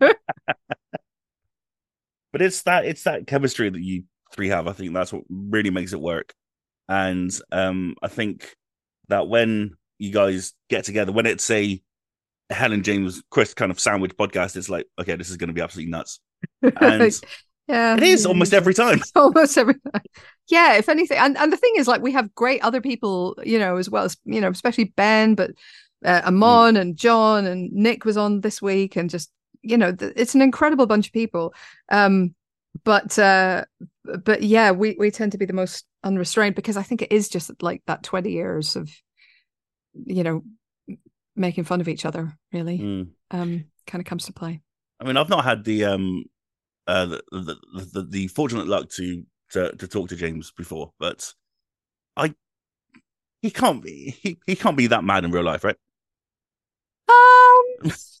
But 2.32 2.42
it's 2.42 2.62
that 2.62 2.84
it's 2.84 3.04
that 3.04 3.26
chemistry 3.26 3.70
that 3.70 3.80
you 3.80 4.04
three 4.32 4.48
have. 4.48 4.66
I 4.66 4.72
think 4.72 4.92
that's 4.92 5.12
what 5.12 5.24
really 5.30 5.70
makes 5.70 5.92
it 5.92 6.00
work. 6.00 6.34
And 6.88 7.30
um, 7.52 7.94
I 8.02 8.08
think 8.08 8.54
that 9.08 9.28
when 9.28 9.72
you 9.98 10.12
guys 10.12 10.54
get 10.70 10.84
together, 10.84 11.12
when 11.12 11.26
it's 11.26 11.50
a 11.50 11.80
Helen 12.50 12.82
James 12.82 13.22
Chris 13.30 13.54
kind 13.54 13.70
of 13.70 13.80
sandwich 13.80 14.16
podcast, 14.16 14.56
it's 14.56 14.68
like, 14.68 14.86
okay, 14.98 15.16
this 15.16 15.30
is 15.30 15.36
going 15.36 15.48
to 15.48 15.54
be 15.54 15.60
absolutely 15.60 15.90
nuts. 15.90 16.20
And 16.62 17.12
yeah, 17.68 17.96
it 17.96 18.02
is 18.02 18.24
almost 18.24 18.54
every 18.54 18.74
time. 18.74 19.00
almost 19.14 19.58
every 19.58 19.74
time. 19.74 20.02
Yeah, 20.48 20.76
if 20.76 20.88
anything, 20.88 21.18
and 21.18 21.36
and 21.36 21.52
the 21.52 21.56
thing 21.58 21.74
is, 21.76 21.86
like, 21.86 22.00
we 22.00 22.12
have 22.12 22.34
great 22.34 22.62
other 22.62 22.80
people, 22.80 23.36
you 23.44 23.58
know, 23.58 23.76
as 23.76 23.90
well 23.90 24.04
as 24.04 24.16
you 24.24 24.40
know, 24.40 24.48
especially 24.48 24.84
Ben, 24.84 25.34
but 25.34 25.50
uh, 26.04 26.22
Amon 26.24 26.76
and 26.76 26.96
John 26.96 27.46
and 27.46 27.70
Nick 27.72 28.06
was 28.06 28.16
on 28.16 28.40
this 28.40 28.62
week, 28.62 28.96
and 28.96 29.10
just 29.10 29.30
you 29.62 29.76
know, 29.76 29.92
th- 29.94 30.12
it's 30.16 30.34
an 30.34 30.42
incredible 30.42 30.86
bunch 30.86 31.06
of 31.08 31.12
people. 31.12 31.54
Um, 31.90 32.34
but 32.84 33.18
uh, 33.18 33.64
but 34.24 34.42
yeah, 34.42 34.70
we 34.70 34.96
we 34.98 35.10
tend 35.10 35.32
to 35.32 35.38
be 35.38 35.46
the 35.46 35.52
most 35.52 35.84
unrestrained 36.04 36.54
because 36.54 36.76
I 36.76 36.82
think 36.82 37.02
it 37.02 37.12
is 37.12 37.28
just 37.28 37.50
like 37.62 37.82
that 37.86 38.02
twenty 38.02 38.30
years 38.32 38.76
of, 38.76 38.90
you 40.06 40.22
know, 40.22 40.42
making 41.34 41.64
fun 41.64 41.80
of 41.80 41.88
each 41.88 42.04
other. 42.04 42.36
Really, 42.52 42.78
Mm. 42.78 43.08
um, 43.30 43.64
kind 43.86 44.00
of 44.00 44.06
comes 44.06 44.26
to 44.26 44.32
play. 44.32 44.60
I 45.00 45.04
mean, 45.04 45.16
I've 45.16 45.28
not 45.28 45.44
had 45.44 45.64
the 45.64 45.84
um 45.86 46.24
uh 46.86 47.06
the 47.06 47.22
the, 47.32 47.56
the, 47.92 48.02
the 48.08 48.28
fortunate 48.28 48.68
luck 48.68 48.90
to, 48.90 49.24
to 49.50 49.74
to 49.76 49.88
talk 49.88 50.08
to 50.10 50.16
James 50.16 50.52
before, 50.52 50.92
but 51.00 51.34
I 52.16 52.34
he 53.42 53.50
can't 53.50 53.82
be 53.82 54.16
he, 54.20 54.38
he 54.46 54.54
can't 54.56 54.76
be 54.76 54.86
that 54.88 55.04
mad 55.04 55.24
in 55.24 55.30
real 55.32 55.44
life, 55.44 55.64
right? 55.64 55.76
Um. 57.08 57.90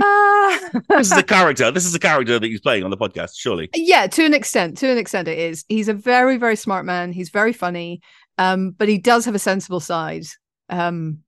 uh, 0.00 0.80
This 0.98 1.10
is 1.12 1.18
a 1.18 1.22
character. 1.36 1.70
This 1.70 1.84
is 1.86 1.94
a 1.94 1.98
character 1.98 2.38
that 2.38 2.46
he's 2.46 2.60
playing 2.60 2.84
on 2.84 2.90
the 2.90 2.96
podcast, 2.96 3.32
surely. 3.36 3.68
yeah 3.74 4.06
to 4.06 4.24
an 4.24 4.34
extent 4.34 4.76
to 4.78 4.88
an 4.88 4.98
extent 4.98 5.28
it 5.28 5.38
is. 5.38 5.64
He's 5.68 5.88
a 5.88 5.94
very 5.94 6.36
very 6.36 6.56
smart 6.56 6.84
man. 6.84 7.12
He's 7.12 7.30
very 7.30 7.52
funny. 7.52 8.00
Um 8.38 8.70
but 8.72 8.88
he 8.88 8.98
does 8.98 9.24
have 9.26 9.34
a 9.34 9.38
sensible 9.38 9.80
side 9.80 10.24
um 10.68 11.20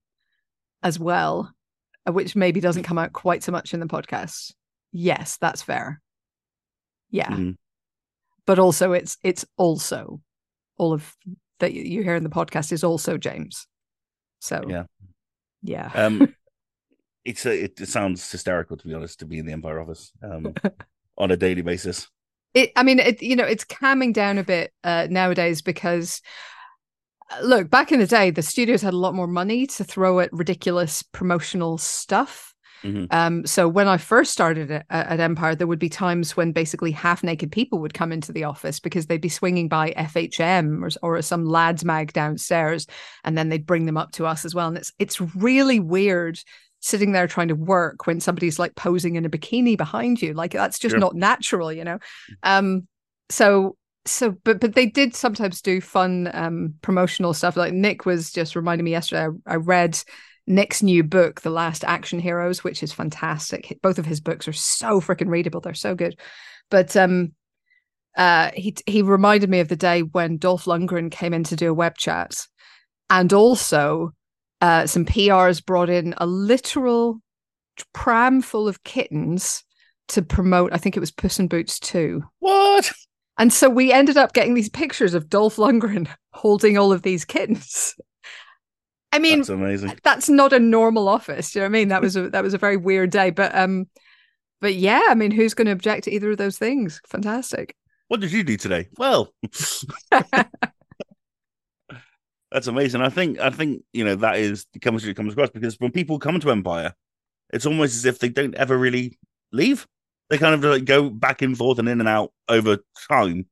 as 0.83 0.99
well 0.99 1.53
uh, 2.09 2.13
which 2.13 2.35
maybe 2.35 2.61
doesn't 2.61 2.83
come 2.85 2.99
out 2.99 3.13
quite 3.13 3.43
so 3.43 3.53
much 3.53 3.75
in 3.75 3.81
the 3.81 3.87
podcast. 3.87 4.53
Yes 4.93 5.39
that's 5.41 5.63
fair. 5.63 6.01
Yeah. 7.11 7.29
Mhm. 7.29 7.57
but 8.47 8.59
also 8.59 8.93
it's 8.93 9.19
it's 9.23 9.45
also 9.57 10.21
all 10.79 10.93
of 10.93 11.15
that 11.61 11.73
you- 11.75 11.83
you 11.85 12.03
hear 12.03 12.17
in 12.17 12.25
the 12.25 12.31
podcast 12.31 12.73
is 12.73 12.83
also 12.85 13.17
james. 13.19 13.67
So 14.41 14.65
Yeah. 14.69 14.85
yeah. 15.63 15.91
Um, 15.95 16.35
it's 17.25 17.47
a, 17.47 17.65
it, 17.65 17.81
it 17.81 17.89
sounds 17.89 18.31
hysterical 18.31 18.77
to 18.77 18.87
be 18.89 18.95
honest 18.95 19.19
to 19.21 19.27
be 19.27 19.39
in 19.39 19.47
the 19.47 19.53
Empire 19.53 19.81
office 19.81 20.13
um 20.23 20.55
on 21.19 21.31
a 21.31 21.37
daily 21.37 21.63
basis. 21.63 22.09
it 22.55 22.73
i 22.77 22.83
mean 22.83 22.99
it 22.99 23.23
you 23.23 23.37
know 23.37 23.45
it's 23.45 23.65
calming 23.65 24.13
down 24.13 24.39
a 24.39 24.45
bit 24.45 24.73
uh 24.85 25.07
nowadays 25.11 25.63
because 25.63 26.21
uh, 27.31 27.41
look 27.43 27.71
back 27.71 27.93
in 27.93 28.01
the 28.01 28.07
day 28.07 28.31
the 28.31 28.43
studios 28.43 28.83
had 28.83 28.95
a 28.95 28.99
lot 28.99 29.15
more 29.15 29.27
money 29.27 29.67
to 29.67 29.85
throw 29.85 30.21
at 30.21 30.33
ridiculous 30.33 31.03
promotional 31.03 31.79
stuff 31.79 32.49
Mhm. 32.85 33.07
um 33.15 33.47
so 33.47 33.69
when 33.69 33.87
i 33.87 33.97
first 33.97 34.33
started 34.33 34.69
at, 34.73 34.85
at 34.91 35.21
empire 35.21 35.55
there 35.55 35.69
would 35.69 35.79
be 35.79 35.89
times 35.89 36.37
when 36.37 36.51
basically 36.51 36.91
half 36.91 37.23
naked 37.23 37.53
people 37.53 37.79
would 37.79 37.95
come 37.95 38.11
into 38.11 38.33
the 38.33 38.43
office 38.43 38.81
because 38.81 39.07
they'd 39.07 39.21
be 39.21 39.29
swinging 39.29 39.69
by 39.69 39.93
fhm 39.93 40.83
or, 40.83 40.91
or 41.17 41.23
some 41.23 41.45
lads 41.45 41.85
mag 41.85 42.13
downstairs 42.13 42.89
and 43.23 43.39
then 43.39 43.51
they'd 43.51 43.67
bring 43.67 43.87
them 43.87 43.97
up 43.97 44.11
to 44.11 44.27
us 44.27 44.45
as 44.45 44.53
well 44.53 44.67
and 44.67 44.77
it's 44.77 44.93
it's 44.99 45.21
really 45.37 45.79
weird 45.79 46.41
sitting 46.83 47.13
there 47.13 47.27
trying 47.27 47.49
to 47.49 47.55
work 47.55 48.07
when 48.07 48.21
somebody's 48.21 48.59
like 48.59 48.75
posing 48.75 49.17
in 49.17 49.25
a 49.25 49.31
bikini 49.31 49.77
behind 49.79 50.21
you 50.21 50.35
like 50.35 50.53
that's 50.53 50.79
just 50.79 50.93
Sure. 50.93 51.01
not 51.01 51.15
natural 51.15 51.73
you 51.73 51.85
know? 51.85 51.99
Um 52.43 52.87
so 53.31 53.77
so 54.05 54.33
but 54.45 54.61
but 54.61 54.75
they 54.75 54.87
did 54.87 55.15
sometimes 55.15 55.63
do 55.63 55.81
fun 55.81 56.29
um 56.35 56.75
promotional 56.83 57.33
stuff 57.33 57.57
like 57.57 57.73
nick 57.73 58.05
was 58.05 58.33
just 58.33 58.57
reminding 58.57 58.85
me 58.85 58.91
yesterday 58.91 59.29
i, 59.47 59.53
I 59.53 59.57
read 59.57 59.97
nick's 60.47 60.83
new 60.83 61.05
book 61.05 61.41
the 61.43 61.51
last 61.51 61.85
action 61.85 62.19
heroes 62.19 62.65
which 62.65 62.83
is 62.83 62.93
fantastic. 62.93 63.79
Both 63.81 64.01
of 64.01 64.07
his 64.07 64.21
books 64.21 64.49
are 64.49 64.53
so 64.53 65.01
freaking 65.01 65.29
readable 65.29 65.61
they're 65.61 65.73
so 65.73 65.95
good. 65.95 66.19
But 66.69 66.97
um 66.97 67.33
uh 68.17 68.51
he 68.55 68.75
he 68.87 69.03
reminded 69.03 69.49
me 69.49 69.61
of 69.61 69.69
the 69.69 69.77
day 69.77 70.03
when 70.03 70.37
dolph 70.39 70.65
lundgren 70.65 71.13
came 71.13 71.33
in 71.33 71.45
to 71.45 71.55
do 71.57 71.71
a 71.71 71.75
web 71.75 71.97
chat 71.97 72.35
and 73.09 73.33
also 73.33 74.11
uh 74.63 74.87
some 74.87 75.05
prs 75.05 75.65
brought 75.65 75.91
in 75.91 76.15
a 76.17 76.27
literal 76.27 77.21
pram 77.93 78.41
full 78.41 78.67
of 78.67 78.83
kittens 78.85 79.63
to 80.09 80.23
promote 80.23 80.73
i 80.73 80.79
think 80.79 80.97
it 80.97 81.01
was 81.01 81.11
puss 81.11 81.39
in 81.39 81.49
boots 81.49 81.79
2 81.81 82.23
What? 82.39 82.91
and 83.39 83.53
so 83.53 83.69
we 83.69 83.93
ended 83.93 84.17
up 84.17 84.33
getting 84.33 84.55
these 84.55 84.69
pictures 84.71 85.15
of 85.15 85.29
Dolph 85.29 85.57
Lundgren 85.57 86.09
holding 86.33 86.77
all 86.79 86.93
of 86.93 87.03
these 87.03 87.25
kittens. 87.25 87.95
I 89.11 89.19
mean, 89.19 89.39
That's 89.41 89.49
amazing. 89.51 89.99
that's, 90.03 90.29
not 90.29 90.53
a 90.53 90.59
normal 90.59 91.09
office. 91.09 91.51
Do 91.53 91.59
you 91.59 91.61
know 91.63 91.67
what 91.67 91.71
I 91.71 91.79
mean? 91.81 91.89
That 91.89 92.01
was 92.03 92.17
a 92.17 92.31
that 92.31 92.43
was 92.43 92.55
a 92.55 92.59
very 92.59 92.77
weird 92.79 93.11
day. 93.11 93.31
But 93.31 93.55
um, 93.55 93.87
but 94.63 94.75
yeah, 94.75 95.03
I 95.09 95.15
mean, 95.15 95.31
who's 95.31 95.53
going 95.55 95.67
to 95.67 95.73
object 95.73 96.05
to 96.05 96.11
either 96.11 96.31
of 96.31 96.39
those 96.39 96.57
things? 96.59 97.01
Fantastic. 97.07 97.75
What 98.09 98.21
did 98.21 98.33
you 98.33 98.43
do 98.43 98.57
today? 98.57 98.89
Well, 98.97 99.33
that's 102.53 102.67
amazing. 102.67 103.01
I 103.01 103.09
think 103.09 103.39
I 103.41 103.51
think 103.51 103.83
you 103.93 104.05
know 104.05 104.15
that 104.17 104.37
is 104.39 104.67
the 104.73 104.79
chemistry 104.79 105.11
that 105.11 105.17
comes 105.17 105.33
across 105.33 105.51
because 105.51 105.79
when 105.81 105.91
people 105.93 106.19
come 106.19 106.39
to 106.41 106.51
Empire, 106.51 106.95
it's 107.53 107.67
almost 107.67 107.95
as 107.97 108.05
if 108.05 108.19
they 108.19 108.29
don't 108.29 108.55
ever 108.55 108.77
really 108.77 109.19
leave. 109.53 109.87
They 110.31 110.39
kind 110.39 110.55
of 110.55 110.63
like 110.65 110.85
go 110.85 111.11
back 111.11 111.43
and 111.43 111.57
forth 111.57 111.79
and 111.79 111.89
in 111.89 112.01
and 112.01 112.09
out 112.09 112.33
over 112.49 112.79
time. 113.09 113.47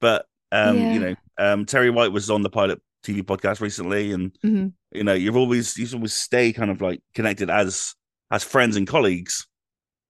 But 0.00 0.26
um, 0.52 0.78
Yeah. 0.78 0.92
you 0.92 1.00
know, 1.00 1.14
um, 1.38 1.64
Terri 1.66 1.92
White 1.92 2.12
was 2.12 2.30
on 2.30 2.42
the 2.42 2.50
pilot 2.50 2.80
TV 3.04 3.22
podcast 3.22 3.60
recently, 3.60 4.12
and 4.12 4.32
Mhm. 4.44 4.72
you 4.92 5.02
know, 5.04 5.14
you've 5.14 5.36
always 5.36 5.76
you 5.78 5.86
always 5.94 6.12
stay 6.12 6.52
kind 6.52 6.70
of 6.70 6.80
like 6.80 7.00
connected 7.14 7.50
as 7.50 7.94
as 8.30 8.44
friends 8.44 8.76
and 8.76 8.86
colleagues 8.86 9.46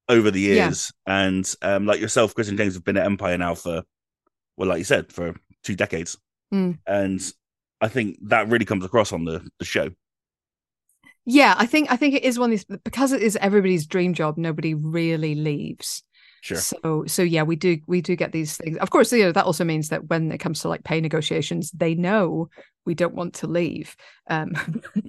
over 0.08 0.30
the 0.30 0.40
Yeah. 0.40 0.66
years. 0.66 0.92
And 1.06 1.50
um, 1.62 1.86
like 1.86 2.00
yourself, 2.00 2.34
Chris 2.34 2.48
and 2.48 2.58
James 2.58 2.74
have 2.74 2.84
been 2.84 2.96
at 2.96 3.06
Empire 3.06 3.38
now 3.38 3.54
for 3.54 3.82
well, 4.56 4.68
like 4.68 4.78
you 4.78 4.84
said, 4.84 5.10
for 5.12 5.34
two 5.64 5.74
decades. 5.74 6.18
Mm. 6.52 6.78
And 6.86 7.32
I 7.82 7.88
think 7.88 8.16
that 8.22 8.48
really 8.48 8.64
comes 8.64 8.84
across 8.84 9.12
on 9.12 9.24
the, 9.24 9.46
the 9.58 9.64
show. 9.64 9.90
Yeah, 11.24 11.54
I 11.58 11.66
think 11.66 11.90
I 11.90 11.96
think 11.96 12.14
it 12.14 12.24
is 12.24 12.38
one 12.38 12.52
of 12.52 12.58
these 12.58 12.78
because 12.84 13.12
it 13.12 13.22
is 13.22 13.36
everybody's 13.36 13.86
dream 13.86 14.14
job. 14.14 14.38
Nobody 14.38 14.74
really 14.74 15.34
leaves. 15.34 16.02
Sure. 16.42 16.56
So 16.56 17.04
so 17.06 17.22
yeah, 17.22 17.42
we 17.42 17.54
do 17.54 17.78
we 17.86 18.00
do 18.00 18.16
get 18.16 18.32
these 18.32 18.56
things. 18.56 18.76
Of 18.78 18.90
course, 18.90 19.12
you 19.12 19.24
know 19.24 19.32
that 19.32 19.44
also 19.44 19.64
means 19.64 19.88
that 19.90 20.08
when 20.08 20.32
it 20.32 20.38
comes 20.38 20.60
to 20.60 20.68
like 20.68 20.82
pay 20.82 21.00
negotiations, 21.00 21.70
they 21.72 21.94
know 21.94 22.48
we 22.84 22.94
don't 22.94 23.14
want 23.14 23.34
to 23.34 23.46
leave. 23.46 23.96
Um, 24.28 24.52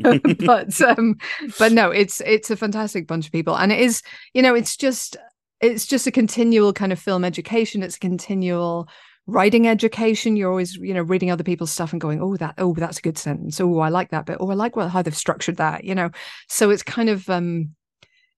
but 0.45 0.79
um, 0.81 1.17
but 1.57 1.71
no, 1.71 1.89
it's 1.89 2.21
it's 2.21 2.51
a 2.51 2.55
fantastic 2.55 3.07
bunch 3.07 3.25
of 3.25 3.31
people, 3.31 3.57
and 3.57 3.71
it 3.71 3.79
is 3.79 4.03
you 4.33 4.43
know 4.43 4.53
it's 4.53 4.77
just 4.77 5.17
it's 5.61 5.87
just 5.87 6.05
a 6.05 6.11
continual 6.11 6.73
kind 6.73 6.91
of 6.91 6.99
film 6.99 7.23
education. 7.23 7.81
It's 7.81 7.95
a 7.95 7.99
continual 7.99 8.87
writing 9.25 9.67
education. 9.67 10.35
You're 10.35 10.49
always, 10.49 10.75
you 10.75 10.93
know, 10.93 11.01
reading 11.01 11.31
other 11.31 11.43
people's 11.43 11.71
stuff 11.71 11.91
and 11.91 12.01
going, 12.01 12.21
oh, 12.21 12.35
that, 12.37 12.55
oh, 12.57 12.73
that's 12.73 12.99
a 12.99 13.01
good 13.01 13.17
sentence. 13.17 13.59
Oh, 13.59 13.79
I 13.79 13.89
like 13.89 14.09
that 14.11 14.25
bit. 14.25 14.37
Oh, 14.39 14.49
I 14.49 14.53
like 14.53 14.75
what, 14.75 14.89
how 14.89 15.01
they've 15.01 15.15
structured 15.15 15.57
that, 15.57 15.83
you 15.83 15.95
know. 15.95 16.09
So 16.49 16.69
it's 16.69 16.83
kind 16.83 17.09
of 17.09 17.29
um 17.29 17.75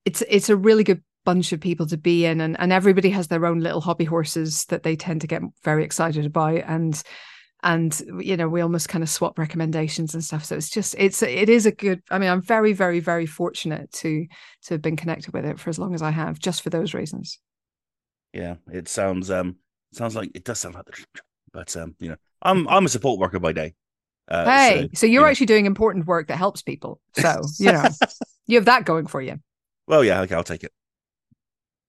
it's 0.05 0.23
it's 0.29 0.49
a 0.49 0.55
really 0.55 0.83
good 0.83 1.03
bunch 1.25 1.51
of 1.51 1.59
people 1.59 1.88
to 1.88 1.97
be 1.97 2.25
in 2.25 2.39
and, 2.39 2.55
and 2.59 2.71
everybody 2.71 3.09
has 3.09 3.27
their 3.27 3.45
own 3.45 3.59
little 3.59 3.81
hobby 3.81 4.05
horses 4.05 4.65
that 4.65 4.83
they 4.83 4.95
tend 4.95 5.21
to 5.21 5.27
get 5.27 5.41
very 5.63 5.83
excited 5.83 6.25
about 6.25 6.63
and 6.67 7.03
and 7.63 7.99
you 8.19 8.38
know 8.38 8.47
we 8.47 8.61
almost 8.61 8.89
kind 8.89 9.03
of 9.03 9.09
swap 9.09 9.39
recommendations 9.39 10.13
and 10.13 10.23
stuff 10.23 10.45
so 10.45 10.55
it's 10.55 10.69
just 10.69 10.93
it's 10.99 11.23
it 11.23 11.49
is 11.49 11.65
a 11.65 11.71
good 11.71 12.01
i 12.11 12.19
mean 12.19 12.29
i'm 12.29 12.43
very 12.43 12.73
very 12.73 12.99
very 12.99 13.25
fortunate 13.25 13.91
to 13.91 14.27
to 14.61 14.75
have 14.75 14.83
been 14.83 14.95
connected 14.95 15.33
with 15.33 15.45
it 15.45 15.59
for 15.59 15.71
as 15.71 15.79
long 15.79 15.95
as 15.95 16.03
i 16.03 16.11
have 16.11 16.38
just 16.38 16.61
for 16.61 16.69
those 16.69 16.93
reasons 16.93 17.39
yeah 18.31 18.55
it 18.71 18.88
sounds 18.88 19.31
um 19.31 19.55
sounds 19.95 20.15
like 20.15 20.31
it 20.33 20.43
does 20.43 20.59
sound 20.59 20.75
like 20.75 20.85
the 20.85 21.05
but 21.53 21.75
um 21.77 21.95
you 21.99 22.09
know 22.09 22.15
i'm 22.41 22.67
i'm 22.67 22.85
a 22.85 22.89
support 22.89 23.19
worker 23.19 23.39
by 23.39 23.51
day 23.51 23.73
uh, 24.27 24.45
hey 24.45 24.89
so, 24.93 25.01
so 25.01 25.05
you're 25.05 25.23
you 25.23 25.29
actually 25.29 25.45
know. 25.45 25.53
doing 25.53 25.65
important 25.65 26.05
work 26.07 26.27
that 26.27 26.37
helps 26.37 26.61
people 26.61 26.99
so 27.13 27.41
you 27.59 27.71
know 27.71 27.85
you 28.47 28.57
have 28.57 28.65
that 28.65 28.85
going 28.85 29.07
for 29.07 29.21
you 29.21 29.39
well 29.87 30.03
yeah 30.03 30.21
okay 30.21 30.35
i'll 30.35 30.43
take 30.43 30.63
it 30.63 30.71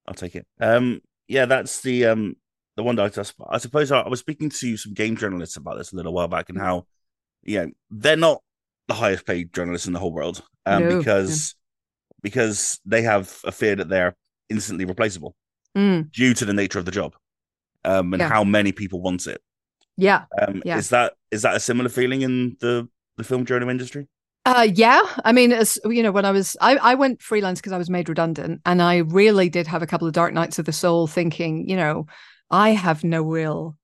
i'll 0.07 0.15
take 0.15 0.35
it 0.35 0.47
um 0.61 1.01
yeah 1.29 1.47
that's 1.47 1.81
the 1.81 2.05
um 2.07 2.37
the 2.77 2.83
one 2.83 2.97
that 2.97 3.19
I, 3.19 3.55
I 3.55 3.59
suppose 3.59 3.91
I, 3.91 4.01
I, 4.01 4.09
was 4.09 4.21
speaking 4.21 4.51
to 4.51 4.77
some 4.77 4.95
game 4.95 5.17
journalists 5.17 5.57
about 5.57 5.79
this 5.79 5.93
a 5.93 5.97
little 5.97 6.13
while 6.13 6.29
back 6.29 6.51
and 6.51 6.59
how, 6.59 6.87
you 7.43 7.59
know, 7.59 7.71
they're 7.91 8.17
not 8.17 8.43
the 8.87 8.95
highest 8.95 9.27
paid 9.27 9.53
journalists 9.53 9.87
in 9.87 9.93
the 9.93 9.99
whole 9.99 10.13
world 10.13 10.43
um, 10.67 10.85
no. 10.85 10.99
because 10.99 11.55
yeah. 11.57 12.19
because 12.23 12.81
they 12.85 13.03
have 13.03 13.35
a 13.45 13.53
fear 13.53 13.75
that 13.75 13.89
they're 13.89 14.15
instantly 14.49 14.85
replaceable 14.85 15.35
mm. 15.77 16.11
due 16.13 16.35
to 16.35 16.45
the 16.45 16.53
nature 16.53 16.79
of 16.79 16.85
the 16.85 16.91
job 16.91 17.17
um, 17.87 18.13
and 18.13 18.21
yeah. 18.21 18.29
how 18.29 18.45
many 18.45 18.73
people 18.73 19.01
want 19.01 19.27
it. 19.27 19.41
Yeah. 19.97 20.25
Um, 20.41 20.63
yeah. 20.65 20.77
Is 20.77 20.91
that 20.91 21.15
is 21.31 21.43
that 21.43 21.57
a 21.57 21.61
similar 21.61 21.89
feeling 21.89 22.23
in 22.23 22.57
the 22.61 22.89
the 23.17 23.25
film 23.25 23.47
journal 23.47 23.71
industry? 23.71 24.09
Uh, 24.45 24.69
yeah, 24.75 25.03
I 25.25 25.33
mean, 25.33 25.51
as 25.51 25.77
you 25.87 26.05
know, 26.05 26.13
when 26.13 26.25
I 26.25 26.31
was, 26.31 26.57
I, 26.61 26.77
I 26.77 26.95
went 26.95 27.21
freelance 27.21 27.61
because 27.61 27.73
I 27.73 27.79
was 27.79 27.91
made 27.91 28.09
redundant, 28.09 28.61
and 28.65 28.81
I 28.81 28.99
really 28.99 29.49
did 29.49 29.67
have 29.67 29.83
a 29.83 29.89
couple 29.89 30.07
of 30.07 30.15
dark 30.15 30.33
nights 30.33 30.61
of 30.61 30.67
the 30.67 30.73
soul, 30.73 31.09
thinking, 31.09 31.69
you 31.69 31.75
know, 31.75 32.07
I 32.49 32.71
have 32.71 33.03
no 33.03 33.23
real 33.23 33.77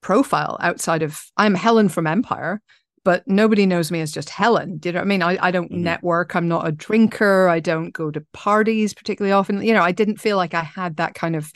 profile 0.00 0.56
outside 0.60 1.02
of 1.02 1.20
I'm 1.36 1.54
Helen 1.54 1.90
from 1.90 2.06
Empire, 2.06 2.62
but 3.04 3.28
nobody 3.28 3.66
knows 3.66 3.90
me 3.90 4.00
as 4.00 4.10
just 4.10 4.30
Helen. 4.30 4.78
Do 4.78 4.88
you 4.88 4.94
know 4.94 5.00
what 5.00 5.04
I 5.04 5.08
mean? 5.08 5.22
I, 5.22 5.38
I 5.40 5.50
don't 5.50 5.70
mm-hmm. 5.70 5.82
network. 5.82 6.34
I'm 6.34 6.48
not 6.48 6.66
a 6.66 6.72
drinker. 6.72 7.48
I 7.48 7.60
don't 7.60 7.90
go 7.90 8.10
to 8.10 8.24
parties 8.32 8.94
particularly 8.94 9.32
often. 9.32 9.60
You 9.60 9.74
know, 9.74 9.82
I 9.82 9.92
didn't 9.92 10.18
feel 10.18 10.38
like 10.38 10.54
I 10.54 10.62
had 10.62 10.96
that 10.96 11.14
kind 11.14 11.36
of 11.36 11.52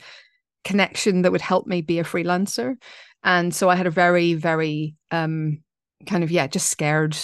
connection 0.63 1.21
that 1.21 1.31
would 1.31 1.41
help 1.41 1.67
me 1.67 1.81
be 1.81 1.99
a 1.99 2.03
freelancer. 2.03 2.75
And 3.23 3.53
so 3.53 3.69
I 3.69 3.75
had 3.75 3.87
a 3.87 3.91
very, 3.91 4.33
very 4.33 4.95
um 5.11 5.63
kind 6.07 6.23
of, 6.23 6.31
yeah, 6.31 6.47
just 6.47 6.69
scared 6.69 7.17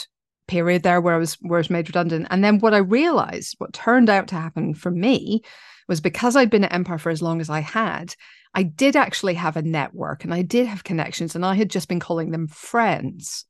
period 0.47 0.83
there 0.83 1.01
where 1.01 1.15
I 1.15 1.17
was 1.17 1.35
where 1.41 1.57
I 1.57 1.61
was 1.61 1.69
made 1.69 1.89
redundant. 1.89 2.27
And 2.29 2.43
then 2.43 2.59
what 2.59 2.73
I 2.73 2.77
realized, 2.77 3.55
what 3.57 3.73
turned 3.73 4.09
out 4.09 4.27
to 4.29 4.35
happen 4.35 4.73
for 4.73 4.91
me 4.91 5.41
was 5.87 6.01
because 6.01 6.35
I'd 6.35 6.49
been 6.49 6.65
at 6.65 6.73
Empire 6.73 6.97
for 6.97 7.09
as 7.09 7.21
long 7.21 7.41
as 7.41 7.49
I 7.49 7.61
had, 7.61 8.13
I 8.53 8.63
did 8.63 8.95
actually 8.95 9.35
have 9.35 9.57
a 9.57 9.61
network 9.61 10.23
and 10.23 10.33
I 10.33 10.41
did 10.41 10.67
have 10.67 10.83
connections, 10.83 11.35
and 11.35 11.45
I 11.45 11.55
had 11.55 11.69
just 11.69 11.87
been 11.87 11.99
calling 11.99 12.31
them 12.31 12.47
friends 12.47 13.45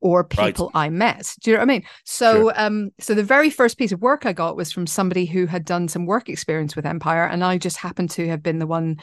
or 0.00 0.22
people 0.24 0.70
right. 0.74 0.86
I 0.86 0.90
met. 0.90 1.34
Do 1.42 1.50
you 1.50 1.56
know 1.56 1.62
what 1.62 1.70
I 1.70 1.72
mean? 1.72 1.84
So 2.04 2.32
sure. 2.32 2.52
um 2.56 2.90
so 3.00 3.14
the 3.14 3.24
very 3.24 3.50
first 3.50 3.78
piece 3.78 3.92
of 3.92 4.00
work 4.00 4.26
I 4.26 4.32
got 4.32 4.56
was 4.56 4.70
from 4.70 4.86
somebody 4.86 5.26
who 5.26 5.46
had 5.46 5.64
done 5.64 5.88
some 5.88 6.06
work 6.06 6.28
experience 6.28 6.76
with 6.76 6.86
Empire 6.86 7.24
and 7.24 7.42
I 7.44 7.58
just 7.58 7.78
happened 7.78 8.10
to 8.12 8.28
have 8.28 8.42
been 8.42 8.60
the 8.60 8.66
one 8.66 8.98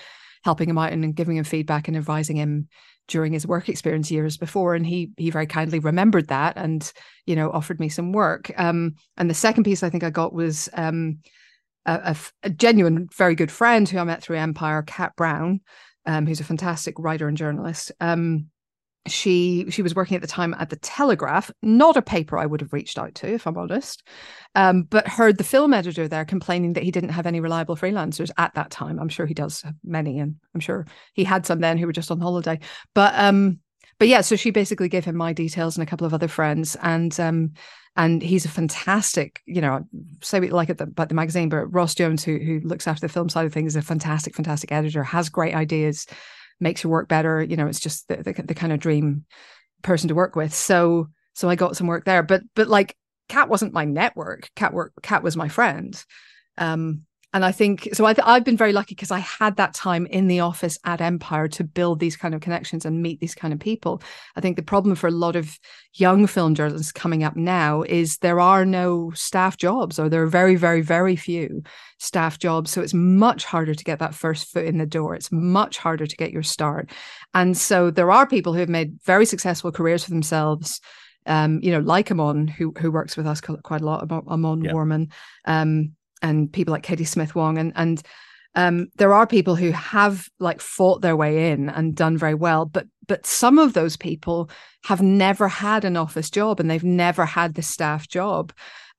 helping 0.46 0.70
him 0.70 0.78
out 0.78 0.94
and 0.94 1.16
giving 1.16 1.36
him 1.36 1.44
feedback 1.44 1.88
and 1.88 1.98
advising 1.98 2.38
him 2.38 2.68
during 3.08 3.34
his 3.34 3.46
work 3.46 3.68
experience 3.68 4.10
years 4.10 4.38
before 4.38 4.74
and 4.74 4.88
he 4.88 5.12
he 5.18 5.30
very 5.30 5.46
kindly 5.46 5.80
remembered 5.80 6.28
that 6.30 6.58
and 6.58 6.94
you 7.26 7.36
know 7.36 7.52
offered 7.52 7.80
me 7.80 7.90
some 7.90 8.14
work 8.14 8.52
um 8.58 8.94
and 9.18 9.30
the 9.30 9.34
second 9.34 9.64
piece 9.64 9.84
I 9.84 9.90
think 9.90 10.04
I 10.04 10.10
got 10.10 10.34
was 10.34 10.70
um 10.74 11.18
a, 11.86 12.16
a, 12.44 12.50
genuine, 12.50 13.08
very 13.16 13.36
good 13.36 13.52
friend 13.52 13.88
who 13.88 14.00
I 14.00 14.04
met 14.04 14.22
through 14.22 14.38
Empire, 14.38 14.82
Kat 14.82 15.16
Brown, 15.16 15.62
um, 16.06 16.26
who's 16.26 16.40
a 16.40 16.46
fantastic 16.46 16.96
writer 16.98 17.28
and 17.28 17.38
journalist. 17.38 17.92
Um, 18.00 18.48
she 19.08 19.70
she 19.70 19.82
was 19.82 19.96
working 19.96 20.16
at 20.16 20.22
the 20.22 20.28
time 20.28 20.56
at 20.58 20.70
the 20.70 20.78
Telegraph, 20.78 21.52
not 21.62 21.98
a 21.98 22.02
paper 22.02 22.38
I 22.38 22.46
would 22.46 22.62
have 22.62 22.74
reached 22.74 22.98
out 22.98 23.16
to 23.16 23.34
if 23.34 23.46
I'm 23.46 23.58
honest, 23.58 24.04
um, 24.56 24.84
but 24.84 25.08
heard 25.08 25.38
the 25.38 25.44
film 25.44 25.74
editor 25.74 26.08
there 26.08 26.26
complaining 26.26 26.74
that 26.74 26.84
he 26.84 26.92
didn't 26.92 27.10
have 27.10 27.28
any 27.28 27.40
reliable 27.40 27.76
freelancers 27.76 28.32
at 28.38 28.54
that 28.56 28.72
time. 28.72 29.00
I'm 29.00 29.10
sure 29.10 29.26
he 29.26 29.34
does 29.34 29.62
have 29.62 29.76
many, 29.84 30.20
and 30.20 30.36
I'm 30.54 30.60
sure 30.60 30.86
he 31.14 31.24
had 31.24 31.46
some 31.46 31.60
then 31.60 31.78
who 31.78 31.86
were 31.86 31.94
just 31.94 32.12
on 32.12 32.20
holiday. 32.20 32.60
But 32.94 33.14
um, 33.16 33.60
but 34.00 34.08
yeah, 34.08 34.22
so 34.22 34.36
she 34.36 34.52
basically 34.52 34.90
gave 34.90 35.06
him 35.06 35.16
my 35.16 35.34
details 35.34 35.78
and 35.78 35.84
a 35.84 35.90
couple 35.90 36.08
of 36.08 36.14
other 36.14 36.28
friends, 36.28 36.76
and 36.82 37.18
um, 37.20 37.54
and 37.96 38.22
he's 38.22 38.46
a 38.46 38.50
fantastic, 38.50 39.42
you 39.46 39.62
know, 39.62 39.86
say 40.22 40.40
we 40.40 40.50
like 40.50 40.70
it 40.70 40.82
about 40.82 41.10
the 41.10 41.16
magazine, 41.16 41.48
but 41.48 41.74
Ross 41.74 41.96
Jones, 41.96 42.24
who 42.24 42.38
who 42.38 42.60
looks 42.62 42.88
after 42.88 43.08
the 43.08 43.14
film 43.14 43.30
side 43.30 43.46
of 43.46 43.54
things, 43.54 43.74
is 43.74 43.78
a 43.78 43.82
fantastic, 43.82 44.36
fantastic 44.36 44.72
editor, 44.72 45.04
has 45.04 45.30
great 45.30 45.56
ideas, 45.56 46.06
makes 46.60 46.84
your 46.84 46.92
work 46.92 47.08
better. 47.08 47.44
You 47.44 47.58
know, 47.58 47.68
it's 47.68 47.80
just 47.80 48.08
the, 48.08 48.18
the, 48.18 48.34
the 48.34 48.56
kind 48.56 48.74
of 48.74 48.80
dream 48.80 49.26
person 49.82 50.10
to 50.10 50.16
work 50.16 50.36
with. 50.36 50.54
So 50.54 51.10
so 51.34 51.50
I 51.50 51.56
got 51.56 51.76
some 51.76 51.88
work 51.88 52.06
there, 52.06 52.24
but 52.24 52.42
but 52.56 52.68
like 52.68 52.96
Kat 53.28 53.50
wasn't 53.50 53.74
my 53.74 53.86
network. 53.86 54.50
Kat 54.56 54.74
work 54.74 54.94
Kat 55.02 55.24
was 55.24 55.36
my 55.36 55.50
friend. 55.50 56.02
Um, 56.58 57.06
and 57.36 57.44
I 57.44 57.52
think 57.52 57.90
so. 57.92 58.06
I 58.06 58.14
th- 58.14 58.26
I've 58.26 58.46
been 58.46 58.56
very 58.56 58.72
lucky 58.72 58.96
because 58.96 59.12
I 59.12 59.20
had 59.20 59.58
that 59.58 59.74
time 59.74 60.06
in 60.06 60.28
the 60.28 60.40
office 60.40 60.80
at 60.86 61.02
Empire 61.02 61.50
to 61.50 61.66
build 61.66 62.00
these 62.00 62.16
kind 62.16 62.34
of 62.34 62.40
connections 62.40 62.86
and 62.86 63.02
meet 63.02 63.20
these 63.20 63.36
kind 63.36 63.54
of 63.54 63.60
people. 63.60 64.02
I 64.38 64.42
think 64.42 64.56
the 64.56 64.64
problem 64.64 64.96
for 64.96 65.08
a 65.08 65.12
lot 65.12 65.36
of 65.36 65.60
young 65.96 66.28
film 66.28 66.56
journalists 66.56 66.94
coming 66.94 67.26
up 67.26 67.36
now 67.36 67.82
is 67.82 68.20
there 68.20 68.40
are 68.40 68.64
no 68.64 69.12
staff 69.16 69.58
jobs, 69.58 70.00
or 70.00 70.08
there 70.08 70.24
are 70.24 70.28
very, 70.28 70.56
very, 70.56 70.80
very 70.80 71.18
few 71.18 71.62
staff 72.00 72.40
jobs. 72.40 72.72
So 72.72 72.82
it's 72.82 72.94
much 72.94 73.44
harder 73.44 73.76
to 73.76 73.84
get 73.84 74.00
that 74.00 74.16
first 74.16 74.48
foot 74.54 74.64
in 74.64 74.78
the 74.78 74.86
door. 74.86 75.14
It's 75.14 75.30
much 75.30 75.78
harder 75.78 76.08
to 76.08 76.16
get 76.16 76.32
your 76.32 76.42
start. 76.42 76.90
And 77.34 77.58
so 77.58 77.92
there 77.92 78.14
are 78.14 78.26
people 78.26 78.54
who 78.54 78.62
have 78.62 78.70
made 78.70 78.98
very 79.04 79.26
successful 79.26 79.74
careers 79.74 80.06
for 80.06 80.12
themselves 80.12 80.80
um, 81.26 81.60
you 81.64 81.72
know, 81.72 81.80
like 81.80 82.12
Amon, 82.12 82.48
who 82.48 82.72
who 82.78 82.92
works 82.92 83.18
with 83.18 83.26
us 83.26 83.42
quite 83.42 83.82
a 83.82 83.86
lot, 83.86 84.10
Amon 84.12 84.64
yeah. 84.64 84.72
Warmann, 84.74 85.12
um, 85.46 85.95
and 86.22 86.52
people 86.52 86.72
like 86.72 86.84
Katie 86.84 87.06
Smith 87.06 87.36
Wong 87.36 87.58
and 87.58 87.74
and 87.76 88.02
um, 88.56 88.88
there 88.96 89.14
are 89.14 89.28
people 89.28 89.56
who 89.56 89.72
have 89.72 90.30
like 90.40 90.62
fought 90.62 91.02
their 91.02 91.16
way 91.16 91.52
in 91.52 91.70
and 91.70 91.96
done 91.96 92.18
very 92.18 92.34
well, 92.34 92.66
but 92.66 92.88
but 93.08 93.26
some 93.26 93.60
of 93.60 93.74
those 93.74 93.98
people 93.98 94.50
have 94.86 95.02
never 95.02 95.48
had 95.48 95.86
an 95.86 95.98
office 95.98 96.30
job 96.30 96.60
and 96.60 96.70
they've 96.70 96.84
never 96.84 97.26
had 97.26 97.54
the 97.54 97.62
staff 97.62 98.08
job, 98.08 98.54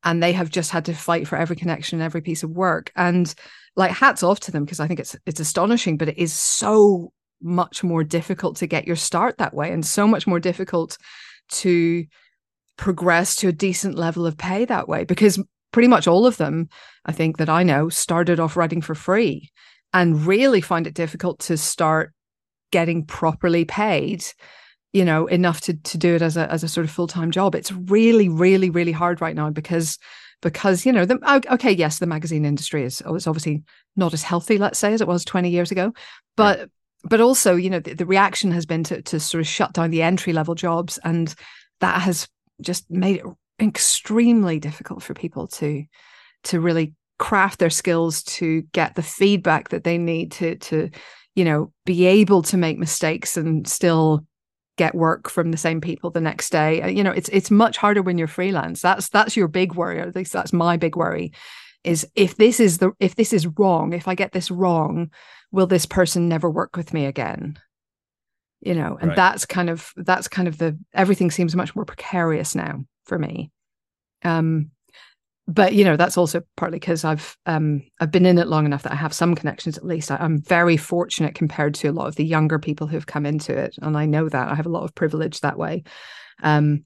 and 0.05 0.23
they 0.23 0.33
have 0.33 0.51
just 0.51 0.71
had 0.71 0.85
to 0.85 0.95
fight 0.95 1.27
for 1.27 1.37
every 1.37 1.57
connection, 1.57 1.99
and 1.99 2.05
every 2.05 2.21
piece 2.21 2.43
of 2.43 2.51
work. 2.51 2.93
And 2.97 3.35
like 3.77 3.91
hats 3.93 4.23
off 4.23 4.41
to 4.41 4.53
them 4.53 4.65
because 4.65 4.81
I 4.81 4.89
think 4.89 5.01
it's 5.01 5.17
it's 5.25 5.41
astonishing, 5.41 5.97
but 5.97 6.09
it 6.09 6.19
is 6.19 6.35
so 6.35 7.13
much 7.43 7.83
more 7.83 8.05
difficult 8.05 8.57
to 8.57 8.67
get 8.67 8.87
your 8.87 8.97
start 8.97 9.39
that 9.39 9.55
way, 9.55 9.73
and 9.73 9.85
so 9.87 10.07
much 10.07 10.27
more 10.27 10.41
difficult 10.41 10.99
to 11.49 12.05
progress 12.77 13.37
to 13.37 13.49
a 13.49 13.53
decent 13.53 13.95
level 13.95 14.27
of 14.27 14.37
pay 14.37 14.67
that 14.67 14.87
way 14.87 15.05
because 15.05 15.43
pretty 15.73 15.89
much 15.89 16.07
all 16.07 16.27
of 16.27 16.37
them, 16.37 16.69
I 17.05 17.13
think 17.13 17.39
that 17.39 17.49
I 17.49 17.63
know, 17.63 17.89
started 17.89 18.41
off 18.41 18.57
writing 18.57 18.81
for 18.81 18.95
free 18.95 19.51
and 19.93 20.27
really 20.27 20.61
find 20.61 20.87
it 20.87 20.95
difficult 20.95 21.39
to 21.41 21.57
start 21.57 22.13
getting 22.73 23.05
properly 23.05 23.65
paid 23.65 24.25
you 24.93 25.05
know 25.05 25.27
enough 25.27 25.61
to 25.61 25.75
to 25.75 25.99
do 25.99 26.15
it 26.15 26.23
as 26.23 26.37
a 26.37 26.51
as 26.51 26.65
a 26.65 26.69
sort 26.69 26.85
of 26.85 26.91
full-time 26.91 27.31
job 27.31 27.55
it's 27.55 27.71
really 27.71 28.29
really 28.29 28.71
really 28.71 28.93
hard 28.93 29.21
right 29.21 29.37
now 29.37 29.51
because 29.51 29.99
because 30.43 30.87
you 30.87 30.93
know 30.93 31.05
the 31.05 31.19
okay 31.51 31.71
yes 31.71 31.99
the 31.99 32.07
magazine 32.07 32.45
industry 32.45 32.83
is 32.83 33.03
it's 33.07 33.27
obviously 33.27 33.63
not 33.95 34.15
as 34.15 34.23
healthy 34.23 34.59
let's 34.59 34.79
say 34.79 34.93
as 34.93 35.01
it 35.01 35.09
was 35.09 35.25
20 35.25 35.51
years 35.51 35.71
ago 35.71 35.93
but 36.37 36.59
yeah. 36.59 36.65
but 37.05 37.21
also 37.21 37.57
you 37.57 37.69
know 37.69 37.81
the, 37.81 37.95
the 37.95 38.07
reaction 38.07 38.51
has 38.51 38.67
been 38.67 38.85
to 38.85 39.03
to 39.03 39.21
sort 39.21 39.41
of 39.41 39.47
shut 39.47 39.73
down 39.73 39.91
the 39.91 40.03
entry 40.03 40.33
level 40.33 40.55
jobs 40.55 40.99
and 41.05 41.35
that 41.81 42.01
has 42.01 42.27
just 42.63 42.91
made 42.91 43.17
it 43.17 43.25
extremely 43.61 44.59
difficult 44.59 45.03
for 45.03 45.15
people 45.15 45.47
to 45.47 45.85
to 46.45 46.61
really 46.61 46.95
craft 47.19 47.59
their 47.59 47.71
skills 47.71 48.23
to 48.23 48.63
get 48.73 48.95
the 48.95 49.03
feedback 49.03 49.71
that 49.71 49.85
they 49.85 49.99
need 49.99 50.33
to 50.33 50.57
to 50.57 50.91
you 51.35 51.45
know 51.45 51.73
be 51.85 52.05
able 52.05 52.43
to 52.43 52.57
make 52.57 52.79
mistakes 52.79 53.37
and 53.37 53.67
still 53.67 54.25
get 54.77 54.95
work 54.95 55.31
from 55.31 55.51
the 55.51 55.57
same 55.57 55.81
people 55.81 56.11
the 56.11 56.21
next 56.21 56.51
day. 56.51 56.83
Uh, 56.83 56.89
you 56.89 57.03
know 57.03 57.11
it's 57.11 57.31
it's 57.31 57.51
much 57.51 57.77
harder 57.77 58.03
when 58.03 58.19
you're 58.19 58.29
freelance. 58.29 58.83
That's 58.83 59.09
that's 59.09 59.37
your 59.37 59.49
big 59.49 59.75
worry 59.75 60.01
at 60.01 60.15
least 60.15 60.33
that's 60.33 60.53
my 60.53 60.77
big 60.77 60.97
worry 60.97 61.33
is 61.85 62.07
if 62.15 62.37
this 62.37 62.61
is 62.61 62.79
the 62.79 62.93
if 63.01 63.15
this 63.15 63.33
is 63.33 63.47
wrong 63.47 63.93
if 63.93 64.09
i 64.09 64.15
get 64.17 64.33
this 64.33 64.51
wrong 64.51 65.09
will 65.53 65.69
this 65.69 65.87
person 65.87 66.29
never 66.29 66.51
work 66.51 66.77
with 66.77 66.93
me 66.93 67.07
again? 67.07 67.59
You 68.61 68.75
know 68.75 68.99
and 69.01 69.11
right. 69.11 69.17
that's 69.17 69.47
kind 69.47 69.71
of 69.71 69.93
that's 69.97 70.29
kind 70.29 70.49
of 70.49 70.59
the 70.59 70.79
everything 70.93 71.31
seems 71.31 71.57
much 71.57 71.75
more 71.75 71.85
precarious 71.85 72.55
now 72.55 72.85
for 73.07 73.19
me. 73.19 73.51
Um, 74.25 74.71
but 75.49 75.75
you 75.75 75.85
know 75.85 75.97
that's 75.97 76.17
also 76.17 76.43
partly 76.57 76.79
because 76.79 77.05
I've 77.05 77.37
um 77.47 77.83
I've 78.01 78.11
been 78.11 78.27
in 78.27 78.39
it 78.39 78.49
long 78.49 78.67
enough 78.67 78.83
that 78.83 78.93
I 78.93 78.97
have 78.97 79.13
some 79.13 79.35
connections 79.35 79.79
at 79.79 79.87
least. 79.87 80.11
I, 80.11 80.17
am 80.21 80.43
very 80.43 80.77
fortunate 80.77 81.35
compared 81.35 81.75
to 81.77 81.89
a 81.89 81.93
lot 81.93 82.09
of 82.09 82.17
the 82.17 82.25
younger 82.25 82.59
people 82.59 82.87
who've 82.87 83.07
come 83.07 83.25
into 83.25 83.57
it, 83.57 83.77
and 83.81 83.97
I 83.97 84.07
know 84.07 84.29
that 84.29 84.49
I 84.49 84.55
have 84.55 84.67
a 84.67 84.71
lot 84.71 84.83
of 84.83 84.95
privilege 84.95 85.41
that 85.41 85.59
way. 85.59 85.85
Um, 86.43 86.85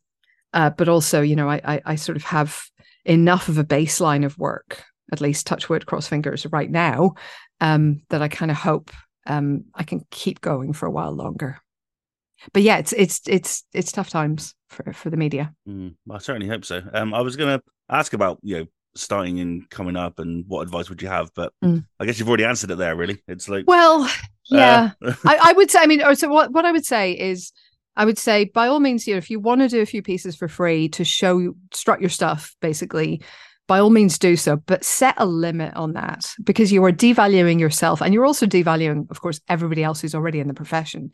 uh, 0.52 0.70
but 0.70 0.88
also, 0.88 1.22
you 1.22 1.36
know, 1.36 1.48
I, 1.48 1.60
I 1.64 1.82
I 1.86 1.94
sort 1.96 2.16
of 2.16 2.24
have 2.24 2.62
enough 3.04 3.48
of 3.48 3.56
a 3.56 3.64
baseline 3.64 4.26
of 4.26 4.38
work, 4.38 4.84
at 5.10 5.22
least 5.22 5.46
touch 5.46 5.70
wood, 5.70 5.86
cross 5.86 6.06
fingers, 6.06 6.46
right 6.52 6.70
now, 6.70 7.14
um, 7.60 8.02
that 8.10 8.20
I 8.20 8.28
kind 8.28 8.50
of 8.50 8.58
hope 8.58 8.90
um 9.26 9.64
I 9.74 9.84
can 9.84 10.04
keep 10.10 10.40
going 10.42 10.74
for 10.74 10.86
a 10.86 10.90
while 10.90 11.12
longer. 11.12 11.58
But 12.52 12.62
yeah, 12.62 12.78
it's 12.78 12.92
it's 12.92 13.20
it's 13.26 13.64
it's 13.72 13.92
tough 13.92 14.10
times 14.10 14.54
for 14.68 14.92
for 14.92 15.10
the 15.10 15.16
media. 15.16 15.52
Mm, 15.68 15.94
I 16.10 16.18
certainly 16.18 16.48
hope 16.48 16.64
so. 16.64 16.82
Um, 16.92 17.12
I 17.14 17.20
was 17.20 17.36
going 17.36 17.58
to 17.58 17.64
ask 17.88 18.12
about 18.12 18.38
you 18.42 18.58
know 18.58 18.66
starting 18.96 19.40
and 19.40 19.68
coming 19.70 19.96
up 19.96 20.18
and 20.18 20.44
what 20.48 20.62
advice 20.62 20.88
would 20.88 21.02
you 21.02 21.08
have, 21.08 21.30
but 21.34 21.52
mm. 21.64 21.84
I 21.98 22.06
guess 22.06 22.18
you've 22.18 22.28
already 22.28 22.44
answered 22.44 22.70
it 22.70 22.78
there. 22.78 22.96
Really, 22.96 23.22
it's 23.28 23.48
like 23.48 23.64
well, 23.66 24.10
yeah, 24.50 24.92
uh... 25.04 25.14
I, 25.26 25.38
I 25.50 25.52
would 25.52 25.70
say. 25.70 25.80
I 25.80 25.86
mean, 25.86 26.02
so 26.16 26.28
what 26.28 26.52
what 26.52 26.64
I 26.64 26.72
would 26.72 26.86
say 26.86 27.12
is. 27.12 27.52
I 27.96 28.04
would 28.04 28.18
say, 28.18 28.44
by 28.44 28.68
all 28.68 28.78
means, 28.78 29.06
you 29.06 29.14
know, 29.14 29.18
if 29.18 29.28
you 29.28 29.40
want 29.40 29.60
to 29.62 29.68
do 29.68 29.82
a 29.82 29.84
few 29.84 30.00
pieces 30.00 30.36
for 30.36 30.46
free 30.46 30.88
to 30.90 31.04
show 31.04 31.52
strut 31.74 32.00
your 32.00 32.08
stuff, 32.08 32.54
basically, 32.62 33.20
by 33.70 33.78
all 33.78 33.90
means 33.90 34.18
do 34.18 34.36
so, 34.36 34.56
but 34.56 34.84
set 34.84 35.14
a 35.18 35.26
limit 35.26 35.74
on 35.76 35.92
that 35.92 36.32
because 36.42 36.72
you 36.72 36.84
are 36.84 36.92
devaluing 36.92 37.60
yourself 37.60 38.00
and 38.00 38.14
you're 38.14 38.24
also 38.24 38.46
devaluing, 38.46 39.10
of 39.10 39.20
course, 39.20 39.40
everybody 39.48 39.84
else 39.84 40.00
who's 40.00 40.14
already 40.14 40.40
in 40.40 40.48
the 40.48 40.54
profession. 40.54 41.10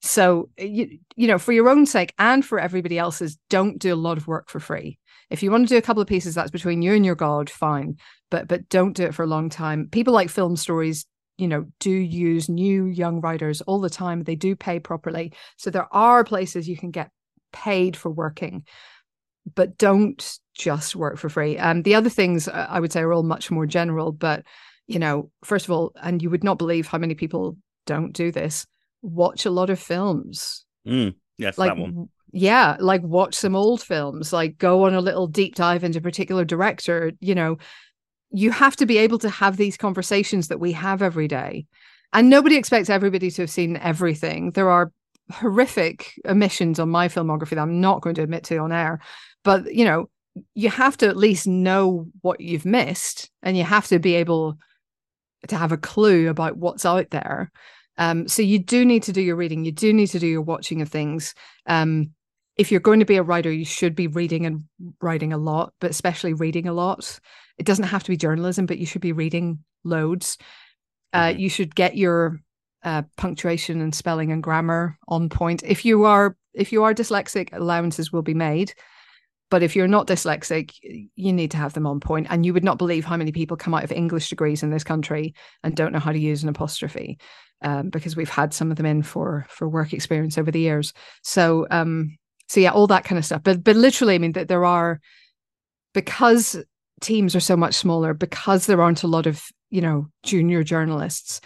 So, 0.00 0.48
you, 0.56 0.98
you 1.16 1.26
know, 1.26 1.38
for 1.38 1.52
your 1.52 1.68
own 1.68 1.84
sake 1.84 2.14
and 2.18 2.44
for 2.44 2.60
everybody 2.60 2.98
else's, 2.98 3.36
don't 3.50 3.78
do 3.78 3.92
a 3.92 3.96
lot 3.96 4.16
of 4.16 4.28
work 4.28 4.48
for 4.48 4.60
free. 4.60 4.98
If 5.30 5.42
you 5.42 5.50
want 5.50 5.68
to 5.68 5.74
do 5.74 5.78
a 5.78 5.82
couple 5.82 6.00
of 6.00 6.08
pieces, 6.08 6.34
that's 6.34 6.50
between 6.50 6.82
you 6.82 6.92
and 6.94 7.04
your 7.04 7.14
God, 7.14 7.50
fine. 7.50 7.96
But 8.30 8.48
but 8.48 8.68
don't 8.68 8.96
do 8.96 9.04
it 9.04 9.14
for 9.14 9.24
a 9.24 9.28
long 9.28 9.50
time. 9.50 9.88
People 9.90 10.14
like 10.14 10.30
film 10.30 10.56
stories, 10.56 11.04
you 11.36 11.48
know, 11.48 11.66
do 11.80 11.90
use 11.90 12.48
new 12.48 12.84
young 12.86 13.20
writers 13.20 13.60
all 13.62 13.80
the 13.80 13.90
time. 13.90 14.22
They 14.22 14.36
do 14.36 14.54
pay 14.54 14.78
properly. 14.78 15.32
So 15.56 15.70
there 15.70 15.92
are 15.92 16.24
places 16.24 16.68
you 16.68 16.76
can 16.76 16.90
get 16.90 17.10
paid 17.52 17.96
for 17.96 18.10
working, 18.10 18.64
but 19.54 19.78
don't 19.78 20.38
just 20.54 20.96
work 20.96 21.18
for 21.18 21.28
free. 21.28 21.56
And 21.56 21.78
um, 21.78 21.82
the 21.82 21.94
other 21.94 22.10
things 22.10 22.48
uh, 22.48 22.66
I 22.68 22.80
would 22.80 22.92
say 22.92 23.00
are 23.00 23.12
all 23.12 23.22
much 23.22 23.50
more 23.50 23.66
general. 23.66 24.12
But 24.12 24.44
you 24.86 24.98
know, 24.98 25.30
first 25.44 25.66
of 25.66 25.72
all, 25.72 25.92
and 26.02 26.22
you 26.22 26.30
would 26.30 26.44
not 26.44 26.58
believe 26.58 26.86
how 26.86 26.98
many 26.98 27.14
people 27.14 27.56
don't 27.86 28.12
do 28.12 28.30
this 28.30 28.66
watch 29.02 29.46
a 29.46 29.50
lot 29.50 29.70
of 29.70 29.78
films. 29.78 30.64
Mm, 30.86 31.14
yes, 31.36 31.58
like, 31.58 31.70
that 31.70 31.78
one. 31.78 32.08
Yeah, 32.32 32.76
like 32.78 33.02
watch 33.02 33.34
some 33.34 33.56
old 33.56 33.82
films, 33.82 34.32
like 34.32 34.58
go 34.58 34.84
on 34.84 34.94
a 34.94 35.00
little 35.00 35.26
deep 35.26 35.54
dive 35.54 35.84
into 35.84 35.98
a 35.98 36.02
particular 36.02 36.44
director. 36.44 37.12
You 37.20 37.34
know, 37.34 37.56
you 38.30 38.50
have 38.50 38.76
to 38.76 38.86
be 38.86 38.98
able 38.98 39.18
to 39.20 39.30
have 39.30 39.56
these 39.56 39.76
conversations 39.76 40.48
that 40.48 40.60
we 40.60 40.72
have 40.72 41.02
every 41.02 41.28
day. 41.28 41.66
And 42.12 42.30
nobody 42.30 42.56
expects 42.56 42.90
everybody 42.90 43.30
to 43.30 43.42
have 43.42 43.50
seen 43.50 43.76
everything. 43.76 44.52
There 44.52 44.70
are 44.70 44.92
horrific 45.30 46.14
omissions 46.26 46.78
on 46.78 46.88
my 46.88 47.08
filmography 47.08 47.50
that 47.50 47.58
I'm 47.58 47.80
not 47.80 48.00
going 48.00 48.14
to 48.16 48.22
admit 48.22 48.44
to 48.44 48.58
on 48.58 48.72
air. 48.72 49.00
But, 49.44 49.74
you 49.74 49.84
know, 49.84 50.08
you 50.54 50.70
have 50.70 50.96
to 50.98 51.08
at 51.08 51.16
least 51.16 51.46
know 51.46 52.06
what 52.22 52.40
you've 52.40 52.64
missed 52.64 53.30
and 53.42 53.56
you 53.56 53.64
have 53.64 53.86
to 53.88 53.98
be 53.98 54.14
able 54.14 54.58
to 55.48 55.56
have 55.56 55.72
a 55.72 55.76
clue 55.76 56.28
about 56.28 56.56
what's 56.56 56.86
out 56.86 57.10
there. 57.10 57.50
Um, 57.98 58.28
so 58.28 58.42
you 58.42 58.58
do 58.58 58.84
need 58.84 59.02
to 59.04 59.12
do 59.12 59.20
your 59.20 59.36
reading. 59.36 59.64
You 59.64 59.72
do 59.72 59.92
need 59.92 60.06
to 60.08 60.18
do 60.18 60.26
your 60.26 60.40
watching 60.40 60.80
of 60.80 60.88
things. 60.88 61.34
Um, 61.66 62.12
if 62.56 62.72
you're 62.72 62.80
going 62.80 63.00
to 63.00 63.06
be 63.06 63.16
a 63.16 63.22
writer, 63.22 63.52
you 63.52 63.64
should 63.64 63.94
be 63.94 64.06
reading 64.06 64.46
and 64.46 64.64
writing 65.00 65.32
a 65.32 65.38
lot, 65.38 65.72
but 65.80 65.90
especially 65.90 66.32
reading 66.32 66.66
a 66.66 66.72
lot. 66.72 67.20
It 67.58 67.66
doesn't 67.66 67.84
have 67.84 68.04
to 68.04 68.10
be 68.10 68.16
journalism, 68.16 68.66
but 68.66 68.78
you 68.78 68.86
should 68.86 69.00
be 69.00 69.12
reading 69.12 69.60
loads. 69.84 70.38
Uh, 71.12 71.26
mm-hmm. 71.26 71.40
You 71.40 71.50
should 71.50 71.74
get 71.74 71.96
your 71.96 72.40
uh, 72.82 73.02
punctuation 73.16 73.80
and 73.80 73.94
spelling 73.94 74.32
and 74.32 74.42
grammar 74.42 74.98
on 75.08 75.28
point. 75.28 75.62
If 75.64 75.84
you 75.84 76.04
are 76.04 76.36
if 76.54 76.72
you 76.72 76.82
are 76.82 76.94
dyslexic, 76.94 77.50
allowances 77.52 78.12
will 78.12 78.22
be 78.22 78.34
made. 78.34 78.74
But 79.50 79.62
if 79.62 79.74
you're 79.74 79.88
not 79.88 80.06
dyslexic, 80.06 80.72
you 81.14 81.32
need 81.32 81.52
to 81.52 81.56
have 81.56 81.72
them 81.72 81.86
on 81.86 82.00
point. 82.00 82.26
And 82.28 82.44
you 82.44 82.52
would 82.52 82.64
not 82.64 82.76
believe 82.76 83.04
how 83.04 83.16
many 83.16 83.32
people 83.32 83.56
come 83.56 83.74
out 83.74 83.84
of 83.84 83.92
English 83.92 84.28
degrees 84.28 84.62
in 84.62 84.70
this 84.70 84.84
country 84.84 85.34
and 85.62 85.74
don't 85.74 85.92
know 85.92 86.00
how 86.00 86.12
to 86.12 86.18
use 86.18 86.42
an 86.42 86.50
apostrophe 86.50 87.18
um, 87.62 87.90
because 87.90 88.16
we've 88.16 88.28
had 88.28 88.54
some 88.54 88.70
of 88.70 88.76
them 88.76 88.86
in 88.86 89.02
for 89.02 89.46
for 89.48 89.68
work 89.68 89.92
experience 89.92 90.38
over 90.38 90.50
the 90.50 90.60
years. 90.60 90.92
So 91.22 91.66
um, 91.70 92.16
so 92.48 92.60
yeah, 92.60 92.70
all 92.70 92.86
that 92.86 93.04
kind 93.04 93.18
of 93.18 93.24
stuff. 93.24 93.42
But 93.42 93.62
but 93.62 93.76
literally, 93.76 94.14
I 94.14 94.18
mean, 94.18 94.32
that 94.32 94.48
there 94.48 94.64
are 94.64 95.00
because 95.94 96.56
teams 97.00 97.34
are 97.36 97.40
so 97.40 97.56
much 97.56 97.74
smaller, 97.74 98.14
because 98.14 98.66
there 98.66 98.82
aren't 98.82 99.04
a 99.04 99.08
lot 99.08 99.26
of 99.26 99.42
you 99.70 99.80
know 99.80 100.06
junior 100.22 100.62
journalists. 100.62 101.40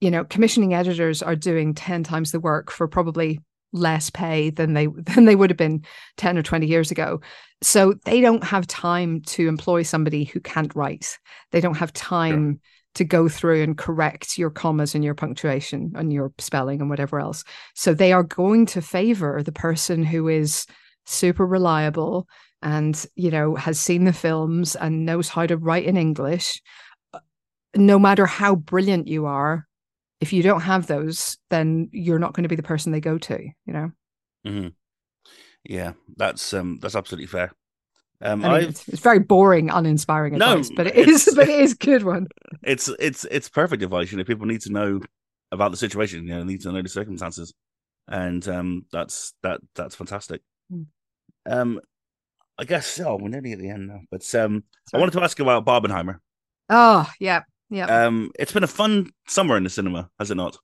You 0.00 0.10
know, 0.10 0.24
commissioning 0.24 0.74
editors 0.74 1.22
are 1.22 1.36
doing 1.36 1.74
ten 1.74 2.02
times 2.02 2.32
the 2.32 2.40
work 2.40 2.70
for 2.70 2.88
probably 2.88 3.40
less 3.72 4.10
pay 4.10 4.50
than 4.50 4.74
they 4.74 4.86
than 4.96 5.24
they 5.24 5.36
would 5.36 5.50
have 5.50 5.56
been 5.56 5.84
10 6.16 6.36
or 6.36 6.42
20 6.42 6.66
years 6.66 6.90
ago 6.90 7.20
so 7.62 7.94
they 8.04 8.20
don't 8.20 8.42
have 8.42 8.66
time 8.66 9.20
to 9.20 9.46
employ 9.46 9.82
somebody 9.82 10.24
who 10.24 10.40
can't 10.40 10.74
write 10.74 11.18
they 11.52 11.60
don't 11.60 11.76
have 11.76 11.92
time 11.92 12.60
to 12.94 13.04
go 13.04 13.28
through 13.28 13.62
and 13.62 13.78
correct 13.78 14.36
your 14.36 14.50
commas 14.50 14.94
and 14.94 15.04
your 15.04 15.14
punctuation 15.14 15.92
and 15.94 16.12
your 16.12 16.32
spelling 16.38 16.80
and 16.80 16.90
whatever 16.90 17.20
else. 17.20 17.44
So 17.74 17.94
they 17.94 18.12
are 18.12 18.24
going 18.24 18.66
to 18.66 18.82
favor 18.82 19.42
the 19.42 19.52
person 19.52 20.02
who 20.02 20.28
is 20.28 20.66
super 21.06 21.46
reliable 21.46 22.26
and 22.62 23.06
you 23.14 23.30
know 23.30 23.54
has 23.54 23.80
seen 23.80 24.04
the 24.04 24.12
films 24.12 24.76
and 24.76 25.06
knows 25.06 25.28
how 25.28 25.46
to 25.46 25.56
write 25.56 25.84
in 25.84 25.96
English 25.96 26.60
no 27.76 27.98
matter 27.98 28.26
how 28.26 28.54
brilliant 28.54 29.06
you 29.06 29.26
are 29.26 29.66
if 30.20 30.32
you 30.32 30.42
don't 30.42 30.60
have 30.60 30.86
those 30.86 31.38
then 31.48 31.88
you're 31.92 32.18
not 32.18 32.34
going 32.34 32.42
to 32.42 32.48
be 32.48 32.56
the 32.56 32.62
person 32.62 32.92
they 32.92 33.00
go 33.00 33.16
to 33.16 33.42
you 33.64 33.72
know 33.72 33.90
mm-hmm. 34.46 34.68
yeah 35.64 35.92
that's 36.16 36.52
um 36.52 36.78
that's 36.82 36.96
absolutely 36.96 37.26
fair 37.26 37.52
um, 38.22 38.44
I 38.44 38.60
mean, 38.60 38.68
it's, 38.68 38.86
it's, 38.88 39.00
very 39.00 39.18
boring, 39.18 39.70
uninspiring 39.70 40.34
advice, 40.34 40.68
no, 40.70 40.76
but 40.76 40.86
it 40.86 41.08
is, 41.08 41.32
but 41.36 41.48
it 41.48 41.60
is 41.60 41.74
good 41.74 42.02
one. 42.02 42.28
It's 42.62 42.88
it's 42.98 43.24
it's 43.30 43.48
perfect 43.48 43.82
advice. 43.82 44.12
You 44.12 44.18
know, 44.18 44.24
people 44.24 44.46
need 44.46 44.60
to 44.62 44.72
know 44.72 45.00
about 45.50 45.70
the 45.70 45.78
situation. 45.78 46.26
You 46.26 46.34
know, 46.34 46.42
need 46.44 46.60
to 46.62 46.72
know 46.72 46.82
the 46.82 46.88
circumstances, 46.88 47.54
and 48.08 48.46
um, 48.46 48.84
that's 48.92 49.32
that 49.42 49.60
that's 49.74 49.94
fantastic. 49.94 50.42
Mm. 50.70 50.86
Um, 51.46 51.80
I 52.58 52.64
guess 52.64 53.00
oh, 53.00 53.16
we're 53.16 53.28
nearly 53.28 53.52
at 53.52 53.58
the 53.58 53.70
end 53.70 53.88
now, 53.88 54.00
but 54.10 54.22
um, 54.34 54.64
Sorry. 54.88 54.94
I 54.94 54.98
wanted 54.98 55.12
to 55.12 55.22
ask 55.22 55.40
about 55.40 55.64
Barbenheimer. 55.64 56.18
Oh 56.68 57.10
yeah, 57.20 57.44
yeah. 57.70 58.04
Um, 58.04 58.32
it's 58.38 58.52
been 58.52 58.64
a 58.64 58.68
fun 58.68 59.08
summer 59.28 59.56
in 59.56 59.64
the 59.64 59.70
cinema, 59.70 60.10
has 60.18 60.30
it 60.30 60.36
not? 60.36 60.58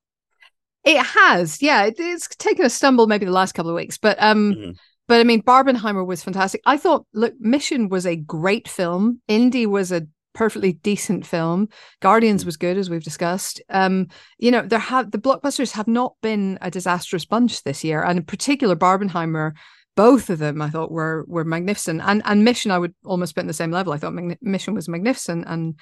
It 0.84 1.02
has, 1.02 1.62
yeah. 1.62 1.84
It, 1.86 1.94
it's 1.98 2.28
taken 2.36 2.66
a 2.66 2.70
stumble 2.70 3.06
maybe 3.06 3.24
the 3.24 3.32
last 3.32 3.52
couple 3.52 3.70
of 3.70 3.76
weeks, 3.76 3.96
but 3.96 4.22
um. 4.22 4.52
Mm-hmm 4.52 4.70
but 5.08 5.20
I 5.20 5.24
mean, 5.24 5.42
Barbenheimer 5.42 6.06
was 6.06 6.22
fantastic. 6.22 6.60
I 6.66 6.76
thought, 6.76 7.06
look, 7.14 7.34
Mission 7.38 7.88
was 7.88 8.06
a 8.06 8.16
great 8.16 8.68
film. 8.68 9.20
Indy 9.28 9.66
was 9.66 9.92
a 9.92 10.06
perfectly 10.34 10.74
decent 10.74 11.26
film. 11.26 11.68
Guardians 12.00 12.42
mm. 12.42 12.46
was 12.46 12.56
good, 12.56 12.76
as 12.76 12.90
we've 12.90 13.02
discussed. 13.02 13.60
Um, 13.70 14.08
you 14.38 14.50
know, 14.50 14.62
there 14.62 14.78
have 14.78 15.10
the 15.10 15.18
blockbusters 15.18 15.72
have 15.72 15.88
not 15.88 16.14
been 16.22 16.58
a 16.60 16.70
disastrous 16.70 17.24
bunch 17.24 17.62
this 17.62 17.82
year, 17.82 18.02
and 18.02 18.18
in 18.18 18.24
particular, 18.24 18.76
Barbenheimer. 18.76 19.52
Both 19.96 20.28
of 20.28 20.38
them, 20.38 20.60
I 20.60 20.68
thought, 20.68 20.92
were 20.92 21.24
were 21.26 21.44
magnificent, 21.44 22.02
and 22.04 22.20
and 22.26 22.44
Mission, 22.44 22.70
I 22.70 22.78
would 22.78 22.94
almost 23.02 23.34
put 23.34 23.40
in 23.40 23.46
the 23.46 23.54
same 23.54 23.70
level. 23.70 23.94
I 23.94 23.96
thought 23.96 24.12
Magn- 24.12 24.36
Mission 24.42 24.74
was 24.74 24.90
magnificent, 24.90 25.46
and 25.48 25.74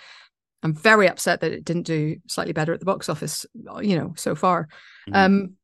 I'm 0.63 0.73
very 0.73 1.09
upset 1.09 1.41
that 1.41 1.51
it 1.51 1.65
didn't 1.65 1.83
do 1.83 2.19
slightly 2.29 2.53
better 2.53 2.73
at 2.73 2.79
the 2.79 2.87
box 2.87 3.09
office. 3.09 3.45
You 3.83 3.99
know, 3.99 4.13
so 4.17 4.37
far. 4.37 4.69
Mm-hmm. 5.09 5.15
Um, 5.17 5.57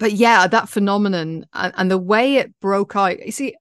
but 0.00 0.12
yeah, 0.12 0.48
that 0.48 0.68
phenomenon 0.68 1.44
and, 1.52 1.74
and 1.76 1.90
the 1.90 1.98
way 1.98 2.36
it 2.36 2.58
broke 2.58 2.96
out. 2.96 3.24
You 3.24 3.30
see, 3.30 3.54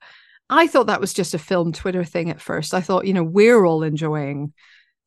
I 0.49 0.65
thought 0.65 0.87
that 0.87 1.01
was 1.01 1.13
just 1.13 1.35
a 1.35 1.39
film 1.39 1.73
Twitter 1.73 2.03
thing 2.03 2.31
at 2.31 2.41
first. 2.41 2.73
I 2.73 2.81
thought, 2.81 3.05
you 3.05 3.13
know, 3.13 3.23
we're 3.23 3.65
all 3.65 3.83
enjoying 3.83 4.53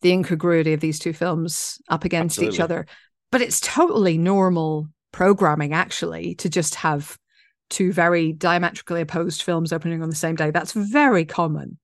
the 0.03 0.13
incongruity 0.13 0.75
of 0.75 0.81
these 0.81 0.99
two 0.99 1.15
films 1.15 1.81
up 1.89 2.05
against 2.05 2.37
Absolutely. 2.37 2.55
each 2.55 2.61
other. 2.61 2.87
But 3.33 3.41
it's 3.41 3.61
totally 3.61 4.19
normal 4.19 4.89
programming, 5.11 5.73
actually, 5.73 6.35
to 6.37 6.51
just 6.51 6.77
have 6.77 7.17
two 7.71 7.95
very 7.95 8.35
diametrically 8.35 9.01
opposed 9.01 9.43
films 9.43 9.73
opening 9.73 10.03
on 10.03 10.11
the 10.11 10.15
same 10.15 10.37
day. 10.37 10.51
That's 10.51 10.73
very 10.73 11.25
common. 11.25 11.79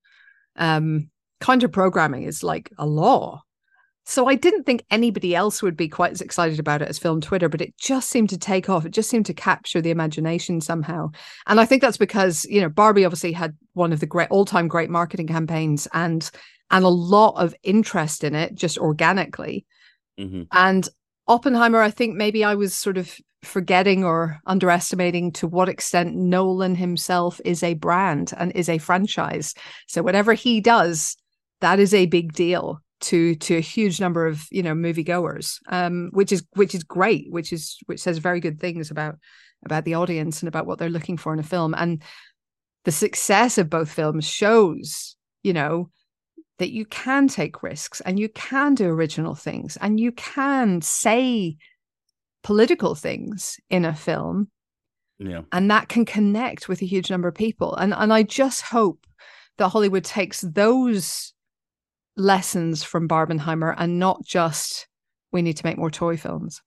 Um, 0.57 1.11
counter 1.41 1.69
programming 1.69 2.25
is 2.25 2.43
like 2.43 2.71
a 2.77 2.85
law. 2.85 3.45
So 4.09 4.27
I 4.27 4.37
didn't 4.37 4.65
think 4.65 4.87
anybody 4.91 5.35
else 5.35 5.63
would 5.63 5.77
be 5.77 5.87
quite 5.87 6.13
as 6.13 6.23
excited 6.23 6.59
about 6.59 6.81
it 6.81 6.89
as 6.89 6.99
film 6.99 7.21
Twitter, 7.21 7.47
but 7.47 7.61
it 7.61 7.77
just 7.77 8.09
seemed 8.09 8.31
to 8.31 8.39
take 8.39 8.71
off. 8.71 8.87
It 8.87 8.93
just 8.93 9.11
seemed 9.11 9.27
to 9.27 9.35
capture 9.35 9.83
the 9.83 9.91
imagination 9.91 10.63
somehow. 10.63 11.11
And 11.47 11.61
I 11.61 11.67
think 11.67 11.83
that's 11.83 11.99
because, 11.99 12.47
you 12.47 12.63
know, 12.63 12.71
Barbie 12.71 13.05
obviously 13.05 13.33
had 13.33 13.55
one 13.75 13.93
of 13.93 14.01
the 14.01 14.07
great 14.07 14.31
all-time 14.31 14.67
great 14.67 14.89
marketing 14.89 15.27
campaigns 15.27 15.87
and 15.93 16.29
and 16.71 16.87
a 16.87 16.89
lot 16.89 17.35
of 17.37 17.55
interest 17.63 18.25
in 18.25 18.35
it 18.35 18.55
just 18.55 18.79
organically. 18.79 19.67
Mm-hmm. 20.19 20.45
And 20.53 20.89
Oppenheimer, 21.27 21.83
I 21.83 21.91
think 21.91 22.17
maybe 22.17 22.45
I 22.45 22.55
was 22.55 22.75
sort 22.75 22.97
of 22.97 23.15
forgetting 23.43 24.05
or 24.05 24.41
underestimating 24.47 25.33
to 25.33 25.47
what 25.47 25.69
extent 25.69 26.17
Nolan 26.17 26.77
himself 26.77 27.43
is 27.45 27.63
a 27.63 27.75
brand 27.75 28.33
and 28.39 28.53
is 28.53 28.71
a 28.71 28.79
franchise. 28.79 29.53
So 29.87 30.03
whatever 30.03 30.33
he 30.33 30.63
does, 30.63 31.15
that 31.61 31.79
is 31.79 31.93
a 31.93 32.07
big 32.07 32.33
deal 32.33 32.81
to 33.01 33.35
to 33.37 33.57
a 33.57 33.61
huge 33.61 34.01
number 34.01 34.27
of 34.27 34.47
you 34.51 34.63
know 34.63 34.75
moviegoers, 34.75 35.59
um, 35.69 36.11
which 36.13 36.33
is 36.33 36.45
which 36.55 36.75
is 36.75 36.83
great, 36.83 37.31
which 37.31 37.53
is 37.53 37.79
which 37.87 38.01
says 38.01 38.19
very 38.19 38.41
good 38.41 38.61
things 38.61 38.91
about 38.91 39.17
about 39.65 39.85
the 39.85 39.95
audience 39.95 40.41
and 40.41 40.49
about 40.49 40.67
what 40.67 40.79
they're 40.79 40.89
looking 40.89 41.17
for 41.17 41.33
in 41.33 41.39
a 41.39 41.45
film. 41.45 41.75
And 41.77 42.03
the 42.85 42.93
success 42.93 43.59
of 43.59 43.71
both 43.71 43.91
films 43.91 44.25
shows, 44.25 45.17
you 45.43 45.53
know, 45.53 45.91
that 46.59 46.71
you 46.71 46.85
can 46.85 47.29
take 47.29 47.63
risks 47.63 48.01
and 48.01 48.19
you 48.19 48.29
can 48.29 48.75
do 48.75 48.87
original 48.89 49.35
things 49.35 49.77
and 49.81 49.99
you 49.99 50.13
can 50.13 50.81
say 50.81 51.57
political 52.43 52.95
things 52.95 53.59
in 53.71 53.85
a 53.85 53.95
film. 53.95 54.49
Yeah. 55.19 55.43
And 55.51 55.71
that 55.71 55.89
can 55.89 56.05
connect 56.05 56.69
with 56.69 56.81
a 56.81 56.87
huge 56.87 57.11
number 57.11 57.29
of 57.29 57.35
people. 57.35 57.75
And 57.75 57.93
and 57.93 58.13
I 58.13 58.23
just 58.23 58.63
hope 58.63 59.07
that 59.59 59.71
Hollywood 59.71 60.05
takes 60.05 60.41
those 60.43 61.35
lessons 62.19 62.83
from 62.83 63.09
Barbenheimer 63.09 63.75
and 63.79 63.99
not 63.99 64.25
just 64.25 64.89
we 65.33 65.43
need 65.43 65.57
to 65.57 65.67
make 65.67 65.79
more 65.79 65.91
toy 65.91 66.17
films. 66.17 66.63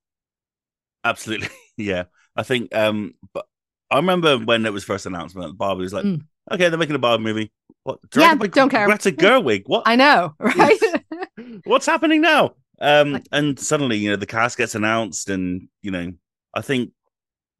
Absolutely. 1.03 1.49
Yeah. 1.77 2.03
I 2.35 2.43
think 2.43 2.75
um 2.75 3.15
but 3.33 3.45
I 3.89 3.95
remember 3.95 4.37
when 4.37 4.65
it 4.65 4.73
was 4.73 4.83
first 4.83 5.07
announced 5.07 5.35
Barbie 5.57 5.81
was 5.81 5.93
like, 5.93 6.05
mm. 6.05 6.21
okay, 6.51 6.69
they're 6.69 6.77
making 6.77 6.95
a 6.95 6.99
Barbie 6.99 7.23
movie. 7.23 7.51
What 7.83 7.99
yeah, 8.15 8.35
by 8.35 8.47
don't 8.47 8.69
care. 8.69 8.85
Greta 8.85 9.11
Gerwig. 9.11 9.63
What 9.65 9.83
I 9.87 9.95
know, 9.95 10.35
right? 10.39 10.79
What's 11.63 11.87
happening 11.87 12.21
now? 12.21 12.51
Um 12.79 13.13
like, 13.13 13.23
and 13.31 13.59
suddenly, 13.59 13.97
you 13.97 14.11
know, 14.11 14.15
the 14.15 14.27
cast 14.27 14.57
gets 14.57 14.75
announced 14.75 15.29
and 15.29 15.69
you 15.81 15.89
know, 15.89 16.11
I 16.53 16.61
think 16.61 16.91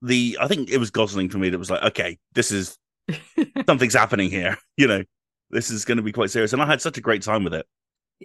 the 0.04 0.38
I 0.40 0.48
think 0.48 0.70
it 0.70 0.78
was 0.78 0.92
Gosling 0.92 1.30
for 1.30 1.40
me 1.40 1.50
that 1.50 1.58
was 1.58 1.72
like, 1.72 1.84
okay, 1.84 2.20
this 2.34 2.52
is 2.52 2.78
something's 3.66 3.96
happening 3.96 4.30
here, 4.30 4.58
you 4.78 4.88
know. 4.88 5.04
This 5.50 5.70
is 5.70 5.84
going 5.84 5.98
to 5.98 6.04
be 6.04 6.14
quite 6.14 6.30
serious, 6.30 6.54
and 6.54 6.62
I 6.62 6.66
had 6.66 6.82
such 6.82 6.98
a 6.98 7.02
great 7.02 7.24
time 7.24 7.44
with 7.44 7.54
it. 7.54 7.66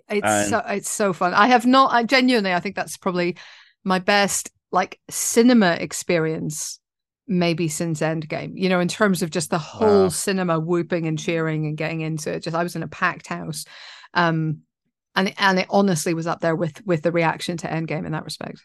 It's 0.09 0.27
and... 0.27 0.49
so 0.49 0.63
it's 0.67 0.91
so 0.91 1.13
fun. 1.13 1.35
I 1.35 1.49
have 1.49 1.67
not. 1.67 1.93
I 1.93 2.05
genuinely, 2.05 2.53
I 2.53 2.61
think 2.61 2.77
that's 2.77 2.97
probably 2.97 3.37
my 3.85 3.99
best 3.99 4.51
like 4.73 4.99
cinema 5.09 5.73
experience 5.73 6.81
maybe 7.29 7.69
since 7.69 8.01
Endgame. 8.01 8.53
You 8.55 8.69
know, 8.69 8.81
in 8.81 8.89
terms 8.89 9.23
of 9.23 9.31
just 9.31 9.51
the 9.51 9.59
whole 9.59 10.05
wow. 10.05 10.09
cinema 10.09 10.61
whooping 10.61 11.07
and 11.07 11.19
cheering 11.19 11.67
and 11.67 11.77
getting 11.77 12.01
into 12.01 12.33
it. 12.33 12.43
Just 12.43 12.57
I 12.57 12.63
was 12.63 12.77
in 12.77 12.83
a 12.83 12.89
packed 12.89 13.27
house. 13.27 13.65
Um 14.15 14.63
and 15.15 15.33
and 15.39 15.59
it 15.59 15.67
honestly 15.71 16.15
was 16.15 16.27
up 16.27 16.41
there 16.41 16.55
with 16.55 16.85
with 16.87 17.03
the 17.03 17.13
reaction 17.13 17.57
to 17.59 17.69
Endgame 17.69 18.07
in 18.07 18.13
that 18.13 18.25
respect. 18.25 18.65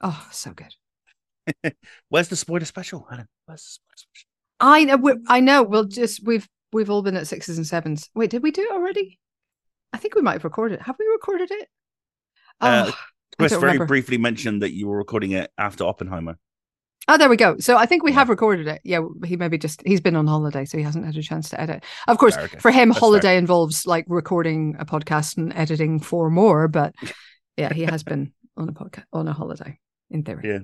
Oh, 0.00 0.26
so 0.30 0.52
good. 0.52 1.74
Where's 2.08 2.28
the 2.28 2.36
spoiler 2.36 2.64
special? 2.64 3.06
Where's 3.08 3.26
the 3.46 3.56
spoiler 3.56 3.96
special? 3.96 4.28
I 4.60 4.84
know. 4.84 5.16
I 5.28 5.40
know. 5.40 5.62
We'll 5.62 5.84
just 5.84 6.24
we've 6.24 6.48
we've 6.72 6.90
all 6.90 7.02
been 7.02 7.16
at 7.16 7.26
sixes 7.26 7.56
and 7.56 7.66
sevens. 7.66 8.10
Wait, 8.14 8.30
did 8.30 8.42
we 8.42 8.50
do 8.50 8.62
it 8.62 8.72
already? 8.72 9.18
I 9.92 9.98
think 9.98 10.14
we 10.14 10.22
might 10.22 10.34
have 10.34 10.44
recorded. 10.44 10.80
It. 10.80 10.82
Have 10.82 10.96
we 10.98 11.06
recorded 11.06 11.50
it? 11.50 11.68
Uh, 12.60 12.84
oh, 12.88 12.98
Chris 13.38 13.52
very 13.52 13.62
remember. 13.62 13.86
briefly 13.86 14.18
mentioned 14.18 14.62
that 14.62 14.72
you 14.72 14.88
were 14.88 14.96
recording 14.96 15.32
it 15.32 15.50
after 15.58 15.84
Oppenheimer. 15.84 16.38
Oh, 17.08 17.18
there 17.18 17.28
we 17.28 17.36
go. 17.36 17.58
So 17.58 17.76
I 17.76 17.86
think 17.86 18.04
we 18.04 18.12
have 18.12 18.28
recorded 18.28 18.68
it. 18.68 18.80
Yeah, 18.84 19.00
he 19.24 19.36
maybe 19.36 19.58
just 19.58 19.82
he's 19.84 20.00
been 20.00 20.14
on 20.14 20.28
holiday, 20.28 20.64
so 20.64 20.78
he 20.78 20.84
hasn't 20.84 21.04
had 21.04 21.16
a 21.16 21.22
chance 21.22 21.50
to 21.50 21.60
edit. 21.60 21.84
Of 22.06 22.18
course, 22.18 22.36
okay. 22.36 22.58
for 22.58 22.70
him, 22.70 22.90
That's 22.90 23.00
holiday 23.00 23.28
fair. 23.28 23.38
involves 23.38 23.86
like 23.86 24.04
recording 24.08 24.76
a 24.78 24.84
podcast 24.84 25.36
and 25.36 25.52
editing 25.54 25.98
four 25.98 26.30
more. 26.30 26.68
But 26.68 26.94
yeah, 27.56 27.72
he 27.72 27.82
has 27.82 28.04
been 28.04 28.32
on 28.56 28.68
a 28.68 28.72
podcast 28.72 29.04
on 29.12 29.26
a 29.26 29.32
holiday 29.32 29.78
in 30.10 30.22
theory. 30.22 30.48
Yeah. 30.48 30.58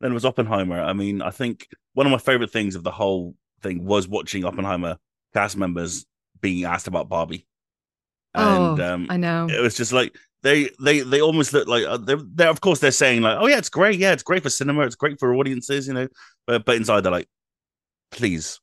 Then 0.00 0.12
it 0.12 0.14
was 0.14 0.24
Oppenheimer. 0.24 0.80
I 0.80 0.94
mean, 0.94 1.20
I 1.20 1.30
think 1.30 1.68
one 1.92 2.06
of 2.06 2.12
my 2.12 2.18
favorite 2.18 2.50
things 2.50 2.74
of 2.74 2.82
the 2.82 2.90
whole 2.90 3.34
thing 3.60 3.84
was 3.84 4.08
watching 4.08 4.46
Oppenheimer 4.46 4.96
cast 5.34 5.58
members 5.58 6.06
being 6.40 6.64
asked 6.64 6.88
about 6.88 7.10
Barbie. 7.10 7.46
And 8.34 8.80
oh, 8.80 8.94
um, 8.94 9.06
I 9.10 9.16
know. 9.16 9.48
It 9.50 9.60
was 9.60 9.76
just 9.76 9.92
like 9.92 10.14
they 10.42 10.70
they 10.82 11.00
they 11.00 11.20
almost 11.20 11.52
look 11.52 11.68
like 11.68 11.84
uh, 11.84 11.96
they're, 11.98 12.20
they're 12.34 12.48
of 12.48 12.60
course 12.60 12.78
they're 12.78 12.90
saying 12.90 13.22
like 13.22 13.38
oh 13.40 13.46
yeah 13.46 13.58
it's 13.58 13.68
great. 13.68 13.98
Yeah 13.98 14.12
it's 14.12 14.22
great 14.22 14.42
for 14.42 14.50
cinema. 14.50 14.82
It's 14.82 14.94
great 14.94 15.18
for 15.18 15.34
audiences 15.34 15.88
you 15.88 15.94
know? 15.94 16.08
But 16.46 16.64
but 16.64 16.76
inside 16.76 17.02
they're 17.02 17.12
like 17.12 17.28
please, 18.10 18.60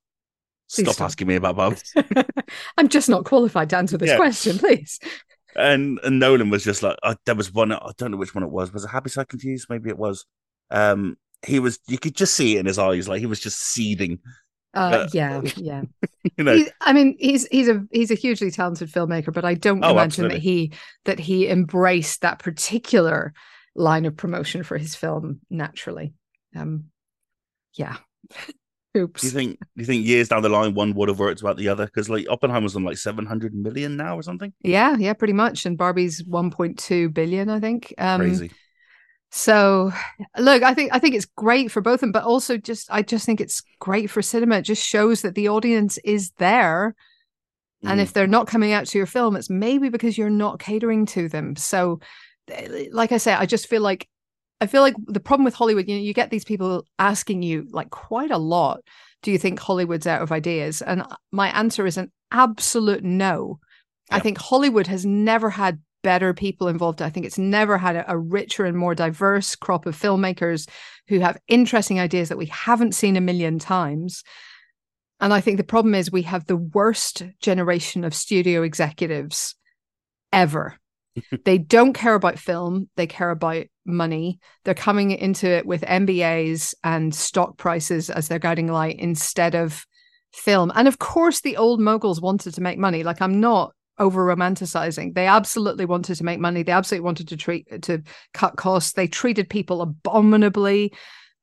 please 0.70 0.86
stop, 0.86 0.95
stop, 0.95 1.05
asking 1.05 1.28
me 1.28 1.36
about 1.36 1.55
Bob 1.55 1.78
I'm 2.78 2.89
just 2.89 3.09
not 3.09 3.26
qualified 3.26 3.70
to 3.72 3.78
answer 3.78 3.97
this 3.97 4.09
yeah. 4.09 4.18
question 4.18 4.57
please. 4.57 4.99
And 5.55 5.99
and 6.03 6.20
Nolan 6.20 6.49
was 6.49 6.63
just 6.63 6.84
like 6.84 6.97
uh, 7.03 7.15
there 7.26 7.36
was 7.36 7.53
one 7.53 7.72
I 7.72 7.91
don't 7.97 8.11
know 8.11 8.18
which 8.18 8.36
one 8.36 8.43
it 8.43 8.51
was. 8.51 8.74
Was 8.74 8.86
it 8.86 8.89
Happy 8.89 9.09
Sad 9.09 9.28
Confused? 9.28 9.68
Maybe 9.70 9.89
it 9.89 9.97
was. 9.97 10.26
Um 10.72 11.18
he 11.45 11.59
was 11.59 11.80
you 11.88 11.97
could 11.97 12.15
just 12.15 12.34
see 12.34 12.57
it 12.57 12.61
in 12.61 12.65
his 12.65 12.80
eyes 12.80 13.07
like 13.07 13.20
he 13.20 13.28
was 13.28 13.39
just 13.39 13.59
seething 13.59 14.20
uh, 14.78 15.07
yeah, 15.13 15.41
yeah. 15.55 15.82
you 16.38 16.43
know, 16.43 16.55
he, 16.55 16.69
I 16.82 16.93
mean, 16.93 17.15
he's 17.19 17.47
he's 17.47 17.67
a 17.67 17.86
he's 17.91 18.11
a 18.11 18.15
hugely 18.15 18.51
talented 18.51 18.91
filmmaker, 18.91 19.34
but 19.34 19.45
I 19.45 19.53
don't 19.53 19.84
oh, 19.84 19.91
imagine 19.91 20.25
absolutely. 20.25 20.36
that 20.36 20.43
he 20.43 20.73
that 21.05 21.19
he 21.19 21.49
embraced 21.49 22.21
that 22.21 22.39
particular 22.39 23.34
line 23.75 24.05
of 24.05 24.17
promotion 24.17 24.63
for 24.63 24.78
his 24.78 24.95
film 24.95 25.39
naturally. 25.49 26.13
Um, 26.55 26.86
yeah. 27.73 27.97
Oops. 28.97 29.21
Do 29.21 29.28
you 29.28 29.32
think? 29.32 29.59
Do 29.59 29.65
you 29.75 29.86
think 29.86 30.05
years 30.05 30.30
down 30.30 30.41
the 30.41 30.49
line, 30.49 30.73
one 30.73 30.93
would 30.95 31.09
have 31.09 31.19
worked 31.19 31.41
about 31.41 31.57
the 31.57 31.69
other? 31.69 31.86
Because 31.86 32.09
like 32.09 32.28
Oppenheimer's 32.30 32.75
on 32.75 32.84
like 32.84 32.97
seven 32.97 33.28
hundred 33.28 33.53
million 33.53 33.95
now 33.95 34.17
or 34.17 34.23
something. 34.23 34.53
Yeah, 34.61 34.95
yeah, 34.97 35.13
pretty 35.13 35.34
much. 35.34 35.65
And 35.67 35.78
Barbie's 35.78 36.23
one 36.23 36.49
point 36.49 36.80
two 36.80 37.09
billion, 37.09 37.49
I 37.49 37.59
think. 37.59 37.93
Um, 37.99 38.21
Crazy. 38.21 38.51
So 39.30 39.91
look, 40.38 40.63
I 40.63 40.73
think 40.73 40.93
I 40.93 40.99
think 40.99 41.15
it's 41.15 41.25
great 41.25 41.71
for 41.71 41.82
both 41.82 41.95
of 41.95 41.99
them, 42.01 42.11
but 42.11 42.23
also 42.23 42.57
just 42.57 42.88
I 42.89 43.01
just 43.01 43.25
think 43.25 43.41
it's 43.41 43.61
great 43.80 44.09
for 44.09 44.21
cinema. 44.21 44.57
It 44.57 44.63
just 44.63 44.86
shows 44.86 45.21
that 45.21 45.36
the 45.36 45.49
audience 45.49 45.97
is 45.99 46.32
there. 46.38 46.95
Mm. 47.84 47.91
And 47.91 48.01
if 48.01 48.13
they're 48.13 48.28
not 48.28 48.47
coming 48.47 48.71
out 48.71 48.88
to 48.88 48.97
your 48.97 49.07
film, 49.07 49.36
it's 49.36 49.49
maybe 49.49 49.89
because 49.89 50.17
you're 50.17 50.30
not 50.30 50.59
catering 50.59 51.05
to 51.07 51.28
them. 51.28 51.55
So 51.55 51.99
like 52.91 53.11
I 53.11 53.17
say, 53.17 53.34
I 53.34 53.45
just 53.45 53.67
feel 53.67 53.82
like 53.82 54.07
I 54.61 54.65
feel 54.65 54.82
like 54.82 54.95
the 55.05 55.19
problem 55.19 55.45
with 55.45 55.53
Hollywood, 55.53 55.88
you 55.88 55.95
know, 55.95 56.01
you 56.01 56.13
get 56.13 56.30
these 56.30 56.45
people 56.45 56.86
asking 56.97 57.43
you 57.43 57.67
like 57.71 57.89
quite 57.89 58.32
a 58.32 58.38
lot, 58.38 58.80
do 59.21 59.32
you 59.32 59.38
think 59.38 59.59
Hollywood's 59.59 60.07
out 60.07 60.21
of 60.21 60.32
ideas? 60.32 60.82
And 60.82 61.03
my 61.32 61.49
answer 61.49 61.86
is 61.86 61.97
an 61.97 62.11
absolute 62.32 63.03
no. 63.03 63.59
I 64.09 64.19
think 64.19 64.38
Hollywood 64.38 64.88
has 64.88 65.05
never 65.05 65.49
had 65.49 65.80
better 66.04 66.34
people 66.34 66.68
involved. 66.68 67.02
I 67.02 67.10
think 67.10 67.26
it's 67.26 67.38
never 67.38 67.78
had 67.78 67.95
a, 67.95 68.12
a, 68.12 68.18
richer 68.18 68.66
and 68.66 68.78
more 68.78 68.95
diverse 68.95 69.56
crop 69.56 69.86
of 69.86 70.00
filmmakers 70.00 70.70
who 71.08 71.20
have 71.20 71.38
interesting 71.48 72.00
ideas 72.00 72.30
that 72.30 72.38
we 72.38 72.48
haven't 72.48 72.95
seen 72.95 73.18
a 73.18 73.22
million 73.22 73.60
times. 73.60 74.24
And 75.20 75.34
I 75.34 75.41
think 75.41 75.58
the 75.58 75.64
problem 75.64 75.95
is 75.95 76.12
we 76.12 76.22
have 76.24 76.45
the 76.45 76.58
worst 76.58 77.24
generation 77.41 78.04
of 78.04 78.14
studio 78.14 78.62
executives 78.64 79.56
ever. 80.32 80.78
they 81.45 81.58
don't 81.58 81.93
care 81.93 82.14
about 82.14 82.38
film, 82.38 82.89
they 82.95 83.08
care 83.08 83.32
about 83.32 83.66
money. 83.86 84.39
They're 84.64 84.74
coming 84.74 85.12
into 85.12 85.48
it 85.48 85.66
with 85.66 85.82
MBAs 85.82 86.76
and 86.84 87.14
stock 87.14 87.58
prices 87.58 88.10
as 88.10 88.28
their 88.28 88.39
guiding 88.39 88.68
light 88.68 89.00
instead 89.00 89.56
of 89.56 89.86
film. 90.34 90.72
And 90.76 90.88
of 90.88 91.00
course, 91.00 91.41
the 91.41 91.58
old 91.58 91.80
moguls 91.80 92.22
wanted 92.22 92.54
to 92.54 92.62
make 92.62 92.78
money. 92.78 93.04
Like, 93.04 93.22
I'm 93.22 93.39
not 93.39 93.74
over 94.00 94.26
romanticizing. 94.26 95.14
They 95.14 95.28
absolutely 95.28 95.86
wanted 95.86 96.16
to 96.16 96.24
make 96.24 96.39
money. 96.39 96.64
They 96.64 96.72
absolutely 96.72 97.06
wanted 97.06 97.28
to 97.30 97.38
treat 97.38 97.82
to 97.84 98.04
cut 98.34 98.56
costs. 98.56 98.93
They 98.93 99.08
treated 99.08 99.50
people 99.50 99.82
abominably. 99.82 100.93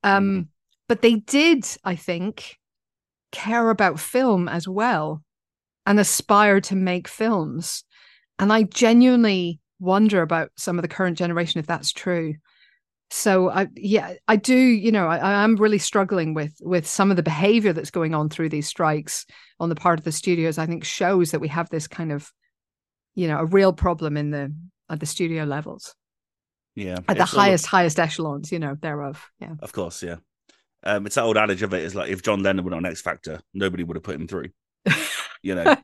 Um, 0.02 0.24
mm-hmm. 0.24 0.42
But 0.88 1.02
they 1.02 1.14
did, 1.14 1.66
I 1.82 1.96
think, 1.96 2.58
care 3.32 3.70
about 3.70 3.98
film 3.98 4.48
as 4.48 4.68
well 4.68 5.22
and 5.86 5.98
aspire 5.98 6.60
to 6.62 6.76
make 6.76 7.08
films. 7.08 7.84
And 8.38 8.52
I 8.52 8.64
genuinely 8.64 9.60
wonder 9.80 10.22
about 10.22 10.50
some 10.56 10.78
of 10.78 10.82
the 10.82 10.88
current 10.88 11.18
generation 11.18 11.58
if 11.58 11.66
that's 11.66 11.92
true. 11.92 12.34
So 13.10 13.50
I 13.50 13.68
yeah, 13.76 14.14
I 14.26 14.36
do, 14.36 14.56
you 14.56 14.90
know, 14.90 15.06
I, 15.06 15.18
I 15.18 15.44
am 15.44 15.56
really 15.56 15.78
struggling 15.78 16.34
with 16.34 16.54
with 16.60 16.86
some 16.86 17.10
of 17.10 17.16
the 17.16 17.22
behavior 17.22 17.72
that's 17.72 17.90
going 17.90 18.14
on 18.14 18.28
through 18.28 18.48
these 18.48 18.66
strikes 18.66 19.26
on 19.60 19.68
the 19.68 19.74
part 19.76 19.98
of 19.98 20.04
the 20.04 20.12
studios. 20.12 20.58
I 20.58 20.66
think 20.66 20.84
shows 20.84 21.30
that 21.30 21.40
we 21.40 21.48
have 21.48 21.68
this 21.70 21.86
kind 21.86 22.12
of 22.12 22.32
you 23.14 23.28
know 23.28 23.38
a 23.38 23.44
real 23.44 23.72
problem 23.72 24.16
in 24.16 24.30
the 24.30 24.54
at 24.90 25.00
the 25.00 25.06
studio 25.06 25.44
levels. 25.44 25.94
Yeah 26.74 26.98
at 27.06 27.16
the 27.16 27.24
highest 27.24 27.66
highest 27.66 28.00
echelons 28.00 28.50
you 28.50 28.58
know 28.58 28.76
thereof 28.80 29.30
yeah. 29.38 29.54
Of 29.60 29.72
course 29.72 30.02
yeah. 30.02 30.16
Um 30.82 31.06
it's 31.06 31.14
that 31.14 31.22
old 31.22 31.36
adage 31.36 31.62
of 31.62 31.72
it 31.72 31.84
is 31.84 31.94
like 31.94 32.10
if 32.10 32.22
john 32.22 32.42
lennon 32.42 32.64
went 32.64 32.74
on 32.74 32.84
x 32.84 33.00
factor 33.00 33.40
nobody 33.52 33.84
would 33.84 33.96
have 33.96 34.02
put 34.02 34.16
him 34.16 34.26
through 34.26 34.48
you 35.42 35.54
know? 35.54 35.76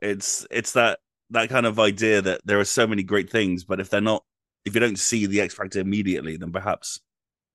It's 0.00 0.46
it's 0.50 0.72
that 0.72 1.00
that 1.30 1.50
kind 1.50 1.66
of 1.66 1.78
idea 1.78 2.22
that 2.22 2.40
there 2.44 2.60
are 2.60 2.64
so 2.64 2.86
many 2.86 3.02
great 3.02 3.30
things 3.30 3.64
but 3.64 3.80
if 3.80 3.90
they're 3.90 4.00
not 4.00 4.24
if 4.64 4.74
you 4.74 4.80
don't 4.80 4.98
see 4.98 5.26
the 5.26 5.40
x 5.40 5.52
factor 5.52 5.80
immediately 5.80 6.36
then 6.36 6.52
perhaps 6.52 7.00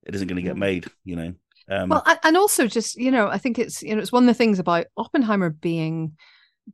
it 0.03 0.13
isn't 0.13 0.28
going 0.28 0.41
to 0.41 0.47
get 0.47 0.57
made 0.57 0.86
you 1.03 1.15
know? 1.15 1.34
Um, 1.67 1.89
well 1.89 2.03
and 2.24 2.38
also 2.38 2.65
just 2.65 2.95
you 2.95 3.11
know 3.11 3.28
i 3.28 3.38
think 3.38 3.59
it's 3.59 3.84
you 3.84 3.95
know 3.95 4.01
it's 4.01 4.11
one 4.11 4.24
of 4.24 4.28
the 4.28 4.34
things 4.34 4.57
about 4.57 4.88
oppenheimer 4.97 5.51
being 5.51 6.15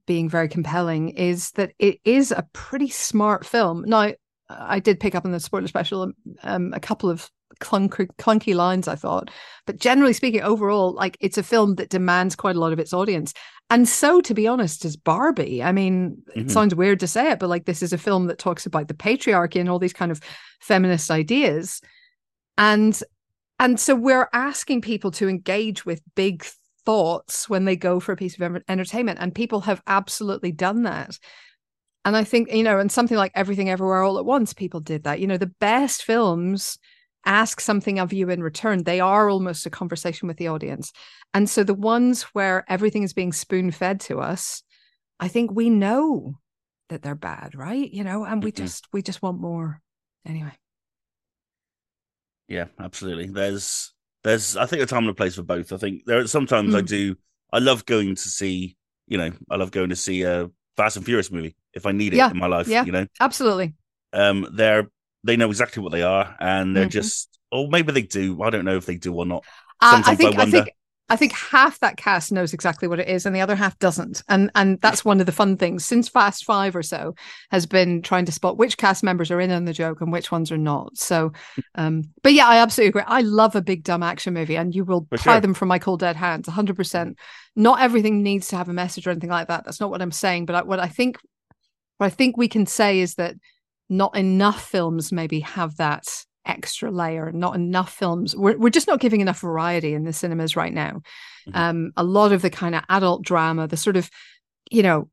being 0.06 0.30
very 0.30 0.48
compelling 0.48 1.10
is 1.10 1.52
that 1.52 1.72
it 1.80 2.00
is 2.06 2.32
a 2.32 2.48
pretty 2.54 2.90
smart 2.90 3.46
film. 3.46 3.84
Now, 3.86 4.12
I 4.50 4.80
did 4.80 5.00
pick 5.00 5.16
up 5.16 5.26
on 5.26 5.32
the 5.32 5.40
spoiler 5.40 5.68
special 5.68 6.12
um, 6.44 6.74
a 6.74 6.80
couple 6.80 7.10
of 7.10 7.30
clunky, 7.62 8.08
clunky 8.20 8.54
lines, 8.56 8.88
I 8.88 8.96
thought. 8.96 9.32
But 9.66 9.80
generally 9.80 10.14
speaking, 10.14 10.42
overall, 10.42 10.94
like 10.94 11.18
it's 11.20 11.38
a 11.38 11.44
film 11.44 11.76
that 11.76 11.90
demands 11.90 12.36
quite 12.36 12.56
a 12.56 12.60
lot 12.60 12.74
of 12.74 12.80
its 12.80 12.94
audience. 12.94 13.34
And 13.72 13.88
so, 13.88 14.22
to 14.22 14.34
be 14.34 14.46
honest, 14.48 14.86
is 14.86 14.96
Barbie. 14.96 15.64
I 15.64 15.72
mean, 15.72 16.18
Mhm. 16.36 16.42
it 16.42 16.52
sounds 16.52 16.76
weird 16.76 17.00
to 17.00 17.08
say 17.08 17.32
it, 17.32 17.40
but 17.40 17.50
like 17.50 17.66
this 17.66 17.82
is 17.82 17.94
a 17.94 17.98
film 17.98 18.28
that 18.28 18.38
talks 18.38 18.66
about 18.66 18.88
the 18.88 18.94
patriarchy 18.94 19.60
and 19.60 19.70
all 19.70 19.80
these 19.80 19.94
kind 19.94 20.12
of 20.12 20.22
feminist 20.60 21.10
ideas. 21.10 21.82
And 22.58 23.00
and 23.58 23.80
so 23.80 23.96
we're 23.96 24.28
asking 24.34 24.82
people 24.82 25.12
to 25.12 25.30
engage 25.30 25.86
with 25.86 26.02
big 26.16 26.46
thoughts 26.86 27.50
when 27.50 27.66
they 27.66 27.76
go 27.76 28.00
for 28.00 28.12
a 28.12 28.18
piece 28.18 28.40
of 28.40 28.62
entertainment, 28.68 29.20
and 29.22 29.34
people 29.34 29.62
have 29.62 29.82
absolutely 29.88 30.52
done 30.52 30.84
that. 30.84 31.18
And 32.04 32.16
I 32.16 32.24
think, 32.24 32.52
you 32.52 32.64
know, 32.64 32.80
and 32.80 32.92
something 32.92 33.18
like 33.18 33.32
Everything 33.34 33.70
Everywhere 33.70 34.04
All 34.04 34.20
at 34.20 34.26
Once, 34.26 34.54
people 34.54 34.80
did 34.80 35.04
that. 35.04 35.20
You 35.20 35.28
know, 35.28 35.38
the 35.38 35.52
best 35.60 36.04
films 36.04 36.78
ask 37.26 37.60
something 37.60 37.98
of 37.98 38.14
you 38.14 38.30
in 38.30 38.44
return. 38.44 38.84
They 38.84 39.00
are 39.00 39.28
almost 39.28 39.66
a 39.66 39.72
conversation 39.72 40.28
with 40.28 40.38
the 40.38 40.48
audience. 40.48 40.92
And 41.34 41.50
so 41.50 41.64
the 41.64 41.74
ones 41.74 42.22
where 42.34 42.64
everything 42.70 43.02
is 43.02 43.14
being 43.14 43.34
spoon 43.34 43.72
fed 43.72 44.00
to 44.02 44.20
us, 44.20 44.62
I 45.20 45.28
think 45.28 45.50
we 45.52 45.72
know 45.72 46.38
that 46.90 47.02
they're 47.02 47.16
bad, 47.16 47.56
right? 47.56 47.92
You 47.92 48.04
know, 48.04 48.24
and 48.24 48.44
we 48.44 48.52
Mhm. 48.52 48.58
just 48.58 48.88
we 48.94 49.02
just 49.02 49.24
want 49.24 49.42
more. 49.42 49.82
Anyway. 50.28 50.54
Yeah, 52.48 52.68
absolutely. 52.80 53.28
There's 53.28 53.95
there's 54.26 54.58
I 54.58 54.66
think 54.68 54.84
a 54.84 54.88
time 54.88 55.04
and 55.06 55.12
a 55.12 55.16
place 55.16 55.36
for 55.36 55.44
both. 55.44 55.72
I 55.74 55.78
think 55.78 56.06
there 56.06 56.20
are 56.20 56.28
sometimes 56.28 56.76
I 56.76 56.82
Mm. 56.82 56.88
do 56.88 57.16
I 57.54 57.60
love 57.60 57.86
going 57.86 58.16
to 58.16 58.30
see, 58.30 58.78
you 59.08 59.18
know, 59.18 59.32
I 59.50 59.56
love 59.56 59.72
going 59.72 59.90
to 59.92 59.96
see 59.96 60.24
a 60.24 60.52
Fast 60.78 60.98
and 60.98 61.06
Furious 61.06 61.32
movie 61.32 61.56
if 61.74 61.86
I 61.86 61.94
need 61.94 62.14
it 62.14 62.18
Yeah, 62.18 62.32
in 62.32 62.38
my 62.38 62.48
life. 62.48 62.68
yeah. 62.68 62.84
You 62.86 62.92
know? 62.92 63.08
Absolutely. 63.22 63.76
Um 64.14 64.48
they're 64.54 64.90
they 65.24 65.38
know 65.38 65.50
exactly 65.50 65.82
what 65.84 65.92
they 65.94 66.04
are 66.04 66.36
and 66.40 66.76
they're 66.76 66.88
Mhm. 66.88 66.92
just 66.92 67.40
or 67.52 67.70
maybe 67.70 67.94
they 67.94 68.02
do. 68.04 68.42
I 68.44 68.50
don't 68.50 68.66
know 68.66 68.78
if 68.78 68.86
they 68.86 68.98
do 68.98 69.14
or 69.14 69.26
not. 69.26 69.46
Uh, 69.82 70.02
I 70.04 70.04
Sometimes 70.04 70.08
I 70.08 70.16
think 70.16 70.36
I, 70.36 70.40
wonder. 70.44 70.58
think 70.64 70.76
I 71.08 71.16
think 71.16 71.34
half 71.34 71.80
that 71.82 71.98
cast 71.98 72.32
knows 72.32 72.52
exactly 72.52 72.88
what 72.88 73.00
it 73.00 73.08
is, 73.08 73.26
and 73.26 73.36
the 73.36 73.42
other 73.42 73.56
half 73.56 73.78
doesn't. 73.78 74.24
And 74.28 74.50
and 74.56 74.82
that's 74.82 75.06
one 75.06 75.20
of 75.20 75.28
the 75.28 75.32
fun 75.32 75.56
things 75.56 75.86
since 75.86 76.10
Fast 76.10 76.46
Five 76.46 76.76
or 76.76 76.82
so 76.82 77.14
has 77.52 77.68
been 77.68 78.02
trying 78.02 78.26
to 78.26 78.32
spot 78.32 78.58
which 78.58 78.78
cast 78.78 79.04
members 79.04 79.30
are 79.30 79.40
in 79.40 79.52
on 79.52 79.66
the 79.66 79.74
joke 79.74 80.02
and 80.02 80.12
which 80.12 80.32
ones 80.32 80.52
are 80.52 80.58
not. 80.58 80.98
So, 80.98 81.32
um, 81.76 82.04
but 82.24 82.34
yeah, 82.34 82.48
I 82.48 82.58
absolutely 82.58 82.90
agree. 82.90 83.04
I 83.06 83.22
love 83.22 83.56
a 83.56 83.62
big 83.62 83.84
dumb 83.84 84.02
action 84.02 84.34
movie, 84.34 84.58
and 84.58 84.74
you 84.74 84.84
will 84.84 85.06
For 85.12 85.18
pry 85.18 85.34
sure. 85.36 85.42
them 85.42 85.54
from 85.54 85.68
my 85.68 85.78
cold 85.78 86.00
dead 86.00 86.16
hands, 86.16 86.48
hundred 86.48 86.76
percent. 86.76 87.18
Not 87.56 87.82
everything 87.82 88.24
needs 88.24 88.48
to 88.48 88.58
have 88.58 88.70
a 88.70 88.74
message 88.74 89.06
or 89.06 89.12
anything 89.12 89.30
like 89.30 89.48
that. 89.48 89.64
That's 89.64 89.80
not 89.80 89.92
what 89.92 90.02
I'm 90.02 90.12
saying. 90.12 90.48
But 90.48 90.56
I, 90.56 90.64
what 90.64 90.80
I 90.80 90.88
think, 90.88 91.20
what 91.98 92.08
I 92.08 92.10
think 92.10 92.36
we 92.36 92.48
can 92.48 92.66
say 92.66 93.00
is 93.00 93.16
that 93.16 93.36
not 93.90 94.18
enough 94.18 94.68
films 94.68 95.12
maybe 95.12 95.42
have 95.42 95.78
that 95.78 96.06
extra 96.46 96.92
layer 96.92 97.32
not 97.32 97.56
enough 97.56 97.94
films. 97.94 98.36
We're, 98.36 98.58
we're 98.58 98.70
just 98.70 98.88
not 98.88 99.00
giving 99.00 99.22
enough 99.22 99.40
variety 99.40 99.94
in 99.94 100.04
the 100.04 100.14
cinemas 100.14 100.56
right 100.56 100.74
now. 100.74 101.02
Mhm. 101.48 101.56
um 101.56 101.92
a 101.98 102.04
lot 102.04 102.32
of 102.32 102.42
the 102.42 102.50
kind 102.50 102.74
of 102.76 102.84
adult 102.90 103.24
drama 103.24 103.68
the 103.68 103.78
sort 103.78 103.98
of 103.98 104.10
you 104.72 104.82
know 104.82 105.10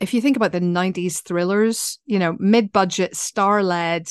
if 0.00 0.14
you 0.14 0.20
think 0.20 0.36
about 0.36 0.52
the 0.52 0.60
90s 0.60 1.22
thrillers 1.22 1.98
you 2.06 2.18
know 2.18 2.36
mid-budget 2.38 3.14
star-led 3.16 4.08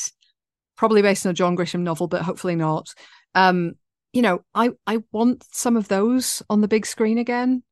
probably 0.76 1.02
based 1.02 1.26
on 1.26 1.30
a 1.30 1.34
john 1.34 1.56
grisham 1.56 1.80
novel 1.80 2.06
but 2.06 2.22
hopefully 2.22 2.54
not. 2.56 2.94
Um 3.34 3.72
you 4.12 4.22
know 4.22 4.44
i 4.54 4.70
i 4.86 4.98
want 5.12 5.44
some 5.52 5.76
of 5.76 5.88
those 5.88 6.42
on 6.48 6.60
the 6.60 6.68
big 6.68 6.86
screen 6.86 7.18
again. 7.18 7.62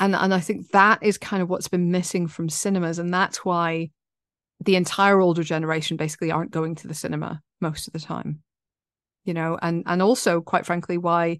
And 0.00 0.14
and 0.14 0.34
i 0.34 0.40
think 0.40 0.70
that 0.72 0.98
is 1.02 1.16
kind 1.18 1.42
of 1.42 1.48
what's 1.48 1.68
been 1.68 1.90
missing 1.90 2.26
from 2.28 2.48
cinemas 2.48 2.98
and 2.98 3.12
that's 3.14 3.44
why 3.44 3.90
the 4.64 4.76
entire 4.76 5.20
older 5.20 5.42
generation 5.42 5.96
basically 5.96 6.30
aren't 6.30 6.50
going 6.50 6.74
to 6.74 6.88
the 6.88 6.94
cinema 6.94 7.40
most 7.60 7.86
of 7.86 7.92
the 7.92 8.00
time 8.00 8.42
you 9.24 9.34
know 9.34 9.58
and 9.62 9.82
and 9.86 10.02
also 10.02 10.40
quite 10.40 10.66
frankly 10.66 10.98
why 10.98 11.38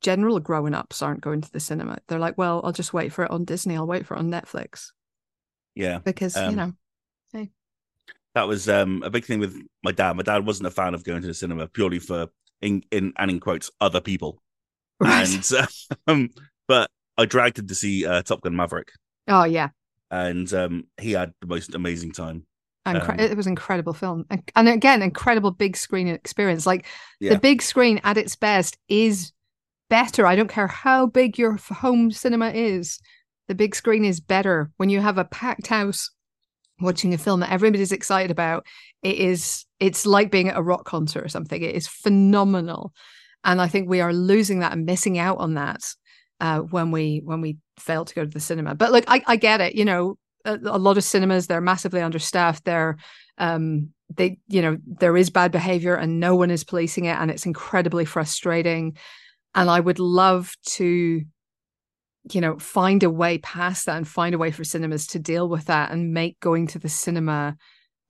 general 0.00 0.40
grown 0.40 0.74
ups 0.74 1.00
aren't 1.02 1.20
going 1.20 1.40
to 1.40 1.50
the 1.52 1.60
cinema 1.60 1.98
they're 2.08 2.18
like 2.18 2.36
well 2.36 2.60
i'll 2.64 2.72
just 2.72 2.92
wait 2.92 3.12
for 3.12 3.24
it 3.24 3.30
on 3.30 3.44
disney 3.44 3.76
i'll 3.76 3.86
wait 3.86 4.06
for 4.06 4.14
it 4.14 4.18
on 4.18 4.30
netflix 4.30 4.90
Yeah. 5.74 6.00
because 6.04 6.36
you 6.36 6.42
Um, 6.42 6.56
know 6.56 6.72
That 8.34 8.48
was 8.48 8.68
um 8.68 9.02
a 9.02 9.10
big 9.10 9.24
thing 9.26 9.40
with 9.40 9.56
my 9.82 9.92
dad. 9.92 10.16
My 10.16 10.22
dad 10.22 10.46
wasn't 10.46 10.66
a 10.66 10.70
fan 10.70 10.94
of 10.94 11.04
going 11.04 11.20
to 11.20 11.26
the 11.28 11.34
cinema 11.34 11.68
purely 11.68 11.98
for 11.98 12.28
in 12.62 12.82
in 12.90 13.12
and 13.18 13.30
in 13.30 13.40
quotes 13.40 13.70
other 13.80 14.00
people. 14.00 14.42
right. 15.00 15.28
And 15.28 15.68
um 16.06 16.30
but 16.66 16.90
I 17.18 17.26
dragged 17.26 17.58
him 17.58 17.66
to 17.66 17.74
see 17.74 18.06
uh, 18.06 18.22
Top 18.22 18.40
Gun 18.40 18.56
Maverick 18.56 18.92
oh 19.28 19.44
yeah 19.44 19.70
and 20.12 20.52
um 20.54 20.84
he 21.00 21.12
had 21.12 21.32
the 21.40 21.48
most 21.48 21.74
amazing 21.74 22.12
time. 22.12 22.46
Incre- 22.86 23.10
Um, 23.10 23.20
it 23.20 23.36
was 23.36 23.46
an 23.46 23.52
incredible 23.52 23.94
film 23.94 24.24
and, 24.30 24.42
and 24.54 24.68
again 24.68 25.02
incredible 25.02 25.50
big 25.50 25.76
screen 25.76 26.06
experience. 26.08 26.66
Like 26.66 26.86
Yeah. 27.20 27.32
the 27.34 27.38
big 27.40 27.62
screen 27.62 28.00
at 28.04 28.16
its 28.18 28.36
best 28.36 28.76
is 28.88 29.32
better. 29.88 30.26
I 30.26 30.36
don't 30.36 30.50
care 30.50 30.66
how 30.68 31.06
big 31.06 31.38
your 31.38 31.56
home 31.56 32.10
cinema 32.12 32.50
is 32.50 33.00
the 33.48 33.54
big 33.54 33.74
screen 33.74 34.04
is 34.04 34.20
better. 34.20 34.70
When 34.76 34.88
you 34.90 35.00
have 35.00 35.18
a 35.18 35.24
packed 35.24 35.66
house 35.66 36.10
watching 36.80 37.14
a 37.14 37.18
film 37.18 37.40
that 37.40 37.52
everybody's 37.52 37.92
excited 37.92 38.30
about 38.30 38.64
it 39.02 39.16
is 39.16 39.64
it's 39.78 40.04
like 40.06 40.30
being 40.30 40.48
at 40.48 40.56
a 40.56 40.62
rock 40.62 40.84
concert 40.84 41.24
or 41.24 41.28
something. 41.28 41.62
It 41.62 41.74
is 41.74 41.86
phenomenal. 41.88 42.92
And 43.44 43.60
i 43.60 43.66
think 43.68 43.88
we 43.88 44.00
are 44.00 44.12
losing 44.12 44.60
that 44.60 44.72
and 44.72 44.86
missing 44.86 45.18
out 45.18 45.38
on 45.38 45.54
that 45.54 45.80
uh, 46.42 46.58
when 46.58 46.90
we 46.90 47.22
when 47.24 47.40
we 47.40 47.56
fail 47.78 48.04
to 48.04 48.14
go 48.14 48.24
to 48.24 48.30
the 48.30 48.40
cinema. 48.40 48.74
But 48.74 48.92
like 48.92 49.04
i, 49.06 49.22
I 49.26 49.36
get 49.36 49.62
it 49.62 49.74
you 49.74 49.86
know 49.86 50.18
a, 50.44 50.56
a 50.56 50.78
lot 50.78 50.98
of 50.98 51.04
cinemas 51.04 51.46
they're 51.46 51.60
massively 51.60 52.02
understaffed 52.02 52.64
they're 52.64 52.96
um 53.38 53.90
they 54.14 54.38
you 54.48 54.60
know 54.60 54.76
there 54.84 55.16
is 55.16 55.30
bad 55.30 55.52
behavior 55.52 55.94
and 55.94 56.20
no 56.20 56.34
one 56.34 56.50
is 56.50 56.64
policing 56.64 57.06
it 57.06 57.16
and 57.16 57.30
it's 57.30 57.46
incredibly 57.46 58.04
frustrating. 58.04 58.96
And 59.54 59.70
i 59.70 59.78
would 59.80 60.00
love 60.00 60.54
to 60.78 61.22
you 62.32 62.40
know 62.40 62.58
find 62.58 63.02
a 63.02 63.10
way 63.10 63.38
past 63.38 63.86
that 63.86 63.96
and 63.96 64.06
find 64.06 64.34
a 64.34 64.38
way 64.38 64.50
for 64.50 64.64
cinemas 64.64 65.06
to 65.08 65.18
deal 65.18 65.48
with 65.48 65.66
that 65.66 65.92
and 65.92 66.12
make 66.12 66.40
going 66.40 66.66
to 66.68 66.78
the 66.78 66.88
cinema 66.88 67.56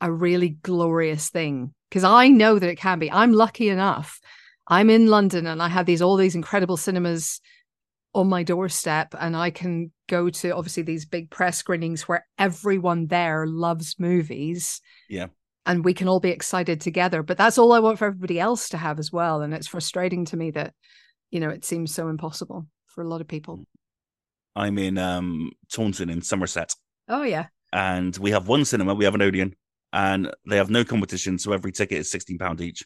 a 0.01 0.11
really 0.11 0.57
glorious 0.63 1.29
thing. 1.29 1.75
Because 1.91 2.05
i 2.05 2.29
know 2.29 2.59
that 2.59 2.71
it 2.71 2.77
can 2.77 2.99
be. 2.99 3.13
I'm 3.13 3.35
lucky 3.35 3.69
enough. 3.69 4.21
I'm 4.67 4.89
in 4.89 5.09
london 5.09 5.47
and 5.47 5.61
i 5.63 5.69
have 5.69 5.85
these 5.85 6.01
all 6.01 6.17
these 6.17 6.35
incredible 6.35 6.79
cinemas 6.79 7.41
on 8.15 8.29
my 8.29 8.43
doorstep 8.43 9.15
and 9.19 9.37
i 9.37 9.51
can 9.51 9.91
go 10.09 10.29
to 10.29 10.51
obviously 10.51 10.83
these 10.83 11.07
big 11.07 11.31
press 11.31 11.59
screenings 11.59 12.03
where 12.09 12.27
everyone 12.39 13.07
there 13.07 13.47
loves 13.47 13.97
movies 13.99 14.81
Yeah. 15.09 15.29
and 15.65 15.85
we 15.85 15.95
can 15.95 16.09
all 16.09 16.21
be 16.21 16.31
excited 16.31 16.81
together 16.81 17.23
but 17.23 17.39
that's 17.39 17.57
all 17.59 17.73
i 17.73 17.79
want 17.79 17.99
for 17.99 18.07
everybody 18.07 18.39
else 18.39 18.69
to 18.71 18.77
have 18.77 18.99
as 18.99 19.11
well 19.11 19.41
and 19.43 19.55
it's 19.55 19.67
frustrating 19.69 20.25
to 20.27 20.37
me 20.37 20.51
that 20.53 20.75
you 21.31 21.41
know 21.41 21.49
it 21.49 21.65
seems 21.65 21.95
so 21.95 22.09
impossible 22.09 22.67
for 22.87 23.03
a 23.03 23.09
lot 23.09 23.21
of 23.21 23.29
people 23.29 23.65
I'm 24.55 24.77
in 24.79 24.99
um 24.99 25.51
Taunton 25.73 26.11
in 26.11 26.21
Somerset 26.21 26.75
oh 27.09 27.23
yeah 27.23 27.47
and 27.73 28.15
we 28.19 28.33
have 28.33 28.49
one 28.49 28.67
cinema, 28.67 28.93
we 28.95 29.07
have 29.07 29.15
an 29.15 29.23
Odeon, 29.23 29.55
and 29.95 30.31
they 30.47 30.59
have 30.59 30.69
no 30.69 30.85
competition, 30.85 31.39
so 31.39 31.53
every 31.53 31.73
ticket 31.73 31.97
is 32.01 32.11
sixteen 32.11 32.37
pound 32.37 32.61
each. 32.61 32.85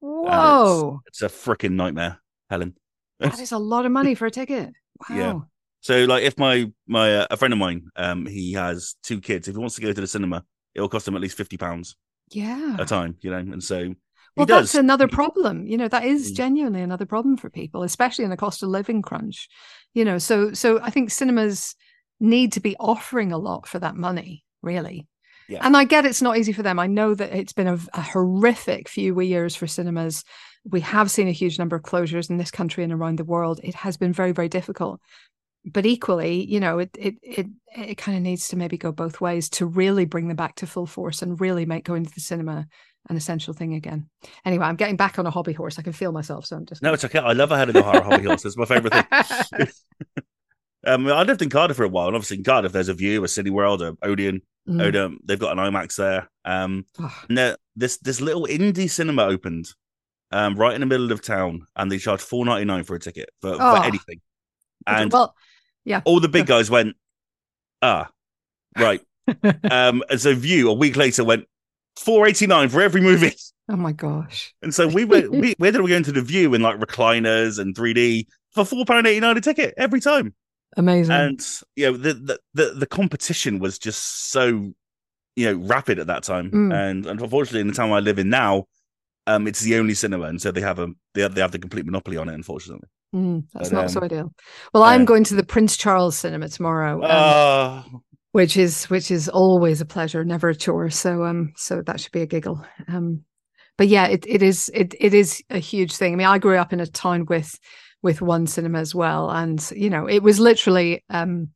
whoa 0.00 1.00
It's 1.06 1.20
a 1.20 1.28
freaking 1.28 1.72
nightmare, 1.72 2.18
Helen. 2.48 2.76
That 3.20 3.38
is 3.40 3.52
a 3.52 3.58
lot 3.58 3.86
of 3.86 3.92
money 3.92 4.14
for 4.14 4.26
a 4.26 4.30
ticket 4.30 4.74
wow 5.10 5.16
Yeah. 5.16 5.40
So, 5.82 6.04
like, 6.04 6.24
if 6.24 6.36
my 6.36 6.70
my 6.86 7.18
uh, 7.18 7.26
a 7.30 7.36
friend 7.36 7.52
of 7.52 7.58
mine, 7.60 7.90
um, 7.94 8.26
he 8.26 8.54
has 8.54 8.96
two 9.04 9.20
kids. 9.20 9.46
If 9.46 9.54
he 9.54 9.58
wants 9.60 9.76
to 9.76 9.80
go 9.80 9.92
to 9.92 10.00
the 10.00 10.06
cinema, 10.06 10.44
it 10.74 10.80
will 10.80 10.88
cost 10.88 11.06
him 11.06 11.14
at 11.14 11.22
least 11.22 11.36
fifty 11.36 11.56
pounds 11.56 11.96
yeah 12.30 12.76
a 12.78 12.84
time, 12.84 13.16
you 13.20 13.30
know. 13.30 13.38
And 13.38 13.62
so 13.62 13.94
well 14.36 14.46
that's 14.46 14.74
another 14.74 15.08
problem 15.08 15.66
you 15.66 15.76
know 15.78 15.88
that 15.88 16.04
is 16.04 16.30
Mm. 16.30 16.36
genuinely 16.36 16.82
another 16.82 17.06
problem 17.06 17.36
for 17.36 17.48
people 17.50 17.82
especially 17.82 18.24
in 18.24 18.32
a 18.32 18.36
cost 18.36 18.62
of 18.62 18.68
living 18.68 19.02
crunch 19.02 19.48
you 19.94 20.04
know 20.04 20.18
so 20.18 20.52
so 20.52 20.80
i 20.82 20.90
think 20.90 21.10
cinemas 21.10 21.74
need 22.20 22.52
to 22.52 22.60
be 22.60 22.76
offering 22.78 23.32
a 23.32 23.38
lot 23.38 23.66
for 23.66 23.78
that 23.78 23.96
money 23.96 24.44
really 24.62 25.06
Yeah. 25.48 25.60
and 25.62 25.76
i 25.76 25.84
get 25.84 26.04
it's 26.04 26.22
not 26.22 26.36
easy 26.36 26.52
for 26.52 26.62
them 26.62 26.78
i 26.78 26.86
know 26.86 27.14
that 27.14 27.32
it's 27.32 27.52
been 27.52 27.66
a, 27.68 27.78
a 27.94 28.02
horrific 28.02 28.88
few 28.88 29.18
years 29.20 29.54
for 29.56 29.66
cinemas 29.66 30.24
we 30.68 30.80
have 30.80 31.10
seen 31.10 31.28
a 31.28 31.32
huge 31.32 31.58
number 31.58 31.76
of 31.76 31.82
closures 31.82 32.30
in 32.30 32.36
this 32.36 32.50
country 32.50 32.84
and 32.84 32.92
around 32.92 33.18
the 33.18 33.24
world 33.24 33.60
it 33.62 33.74
has 33.74 33.96
been 33.96 34.12
very 34.12 34.32
very 34.32 34.48
difficult 34.48 35.00
but 35.64 35.86
equally 35.86 36.44
you 36.44 36.60
know 36.60 36.78
it 36.78 36.90
it 36.98 37.14
it, 37.22 37.46
it 37.76 37.94
kind 37.96 38.16
of 38.16 38.22
needs 38.22 38.48
to 38.48 38.56
maybe 38.56 38.76
go 38.76 38.92
both 38.92 39.20
ways 39.20 39.48
to 39.48 39.66
really 39.66 40.04
bring 40.04 40.28
them 40.28 40.36
back 40.36 40.54
to 40.56 40.66
full 40.66 40.86
force 40.86 41.22
and 41.22 41.40
really 41.40 41.66
make 41.66 41.84
going 41.84 42.04
to 42.04 42.14
the 42.14 42.20
cinema 42.20 42.66
an 43.08 43.16
essential 43.16 43.54
thing 43.54 43.74
again 43.74 44.08
anyway 44.44 44.66
i'm 44.66 44.76
getting 44.76 44.96
back 44.96 45.18
on 45.18 45.26
a 45.26 45.30
hobby 45.30 45.52
horse 45.52 45.78
i 45.78 45.82
can 45.82 45.92
feel 45.92 46.12
myself 46.12 46.46
so 46.46 46.56
i'm 46.56 46.66
just 46.66 46.82
no, 46.82 46.92
it's 46.92 47.04
okay. 47.04 47.18
I 47.18 47.32
love 47.32 47.52
a 47.52 47.56
head 47.56 47.68
of 47.68 47.74
the 47.74 47.82
hobby 47.82 48.24
horse. 48.24 48.44
It's 48.44 48.56
my 48.56 48.64
favorite 48.64 48.92
thing. 48.92 49.68
Um, 50.86 51.08
I 51.08 51.24
lived 51.24 51.42
in 51.42 51.50
Cardiff 51.50 51.76
for 51.76 51.84
a 51.84 51.88
while, 51.88 52.06
and 52.06 52.14
obviously 52.14 52.38
in 52.38 52.44
Cardiff, 52.44 52.70
there's 52.70 52.88
a 52.88 52.94
Vue, 52.94 53.22
a 53.22 53.26
Cineworld, 53.26 53.82
a 53.82 53.96
Odeon. 54.06 54.40
Mm. 54.68 54.80
Odeon. 54.80 55.18
They've 55.24 55.38
got 55.38 55.58
an 55.58 55.72
IMAX 55.72 55.96
there. 55.96 56.30
Um, 56.44 56.86
Oh, 57.00 57.22
and 57.28 57.56
this 57.74 57.98
this 57.98 58.20
little 58.20 58.46
indie 58.46 58.88
cinema 58.88 59.24
opened, 59.24 59.68
um, 60.32 60.56
right 60.56 60.74
in 60.74 60.80
the 60.80 60.86
middle 60.86 61.12
of 61.12 61.22
town, 61.22 61.66
and 61.76 61.90
they 61.90 61.98
charge 61.98 62.20
four 62.20 62.44
ninety 62.44 62.64
nine 62.64 62.84
for 62.84 62.94
a 62.94 63.00
ticket 63.00 63.30
for, 63.40 63.56
Oh. 63.58 63.76
for 63.76 63.84
anything. 63.84 64.20
And 64.86 65.12
well 65.12 65.34
yeah, 65.84 66.02
all 66.04 66.20
the 66.20 66.28
big 66.28 66.46
guys 66.46 66.70
went, 66.70 66.96
ah, 67.82 68.10
right. 68.78 69.00
um, 69.70 70.02
and 70.10 70.20
so 70.20 70.34
Vue 70.34 70.68
a 70.68 70.72
week 70.74 70.96
later 70.96 71.24
went 71.24 71.46
four 71.96 72.26
eighty 72.26 72.46
nine 72.46 72.68
for 72.68 72.80
every 72.80 73.00
movie. 73.00 73.32
Oh 73.68 73.76
my 73.76 73.92
gosh. 73.92 74.54
And 74.62 74.72
so 74.72 74.86
we 74.86 75.04
went, 75.04 75.30
we, 75.32 75.56
we 75.58 75.66
ended 75.66 75.82
up 75.82 75.88
going 75.88 76.04
to 76.04 76.12
the 76.12 76.22
Vue 76.22 76.54
in 76.54 76.62
like 76.62 76.78
recliners 76.78 77.58
and 77.58 77.74
3D 77.74 78.26
for 78.52 78.62
£4.89 78.62 79.36
a 79.36 79.40
ticket 79.40 79.74
every 79.76 80.00
time. 80.00 80.34
Amazing. 80.76 81.12
And, 81.12 81.46
you 81.74 81.90
know, 81.90 81.96
the, 81.96 82.14
the, 82.14 82.40
the, 82.54 82.74
the 82.76 82.86
competition 82.86 83.58
was 83.58 83.78
just 83.78 84.30
so, 84.30 84.72
you 85.34 85.46
know, 85.46 85.66
rapid 85.66 85.98
at 85.98 86.06
that 86.06 86.22
time. 86.22 86.50
Mm. 86.50 86.74
And, 86.74 87.06
and 87.06 87.20
unfortunately, 87.20 87.60
in 87.60 87.66
the 87.66 87.72
town 87.74 87.90
I 87.90 87.98
live 87.98 88.20
in 88.20 88.28
now, 88.30 88.66
um, 89.26 89.46
it's 89.46 89.60
the 89.60 89.76
only 89.76 89.94
cinema. 89.94 90.26
And 90.26 90.40
so 90.40 90.50
they 90.50 90.60
have 90.60 90.78
a, 90.78 90.88
they 91.14 91.22
have, 91.22 91.34
they 91.34 91.40
have 91.40 91.52
the 91.52 91.58
complete 91.58 91.86
monopoly 91.86 92.16
on 92.16 92.28
it, 92.28 92.34
unfortunately. 92.34 92.88
Mm, 93.14 93.44
that's 93.52 93.70
But, 93.70 93.76
not 93.76 93.90
so 93.90 94.00
um, 94.00 94.04
ideal. 94.04 94.32
Well, 94.74 94.82
I'm 94.82 95.02
uh, 95.02 95.04
going 95.04 95.24
to 95.24 95.34
the 95.34 95.44
Prince 95.44 95.76
Charles 95.76 96.18
Cinema 96.18 96.48
tomorrow, 96.48 96.96
um, 96.96 97.02
Ah, 97.04 97.86
which 98.32 98.56
is 98.56 98.84
which 98.86 99.10
is 99.10 99.28
always 99.28 99.80
a 99.80 99.86
pleasure, 99.86 100.24
never 100.24 100.50
a 100.50 100.54
chore. 100.54 100.90
So 100.90 101.24
um, 101.24 101.52
so 101.56 101.82
that 101.86 102.00
should 102.00 102.12
be 102.12 102.22
a 102.22 102.26
giggle. 102.26 102.64
Um, 102.88 103.22
but 103.78 103.88
yeah, 103.88 104.06
it 104.06 104.26
it 104.26 104.42
is 104.42 104.70
it 104.74 104.94
it 105.00 105.14
is 105.14 105.42
a 105.50 105.58
huge 105.58 105.96
thing. 105.96 106.12
I 106.12 106.16
mean, 106.16 106.26
I 106.26 106.38
grew 106.38 106.56
up 106.56 106.72
in 106.72 106.80
a 106.80 106.86
town 106.86 107.26
with 107.28 107.58
with 108.02 108.20
one 108.20 108.46
cinema 108.46 108.80
as 108.80 108.94
well, 108.94 109.30
and 109.30 109.66
you 109.74 109.88
know, 109.88 110.06
it 110.06 110.22
was 110.22 110.38
literally 110.38 111.04
um 111.08 111.48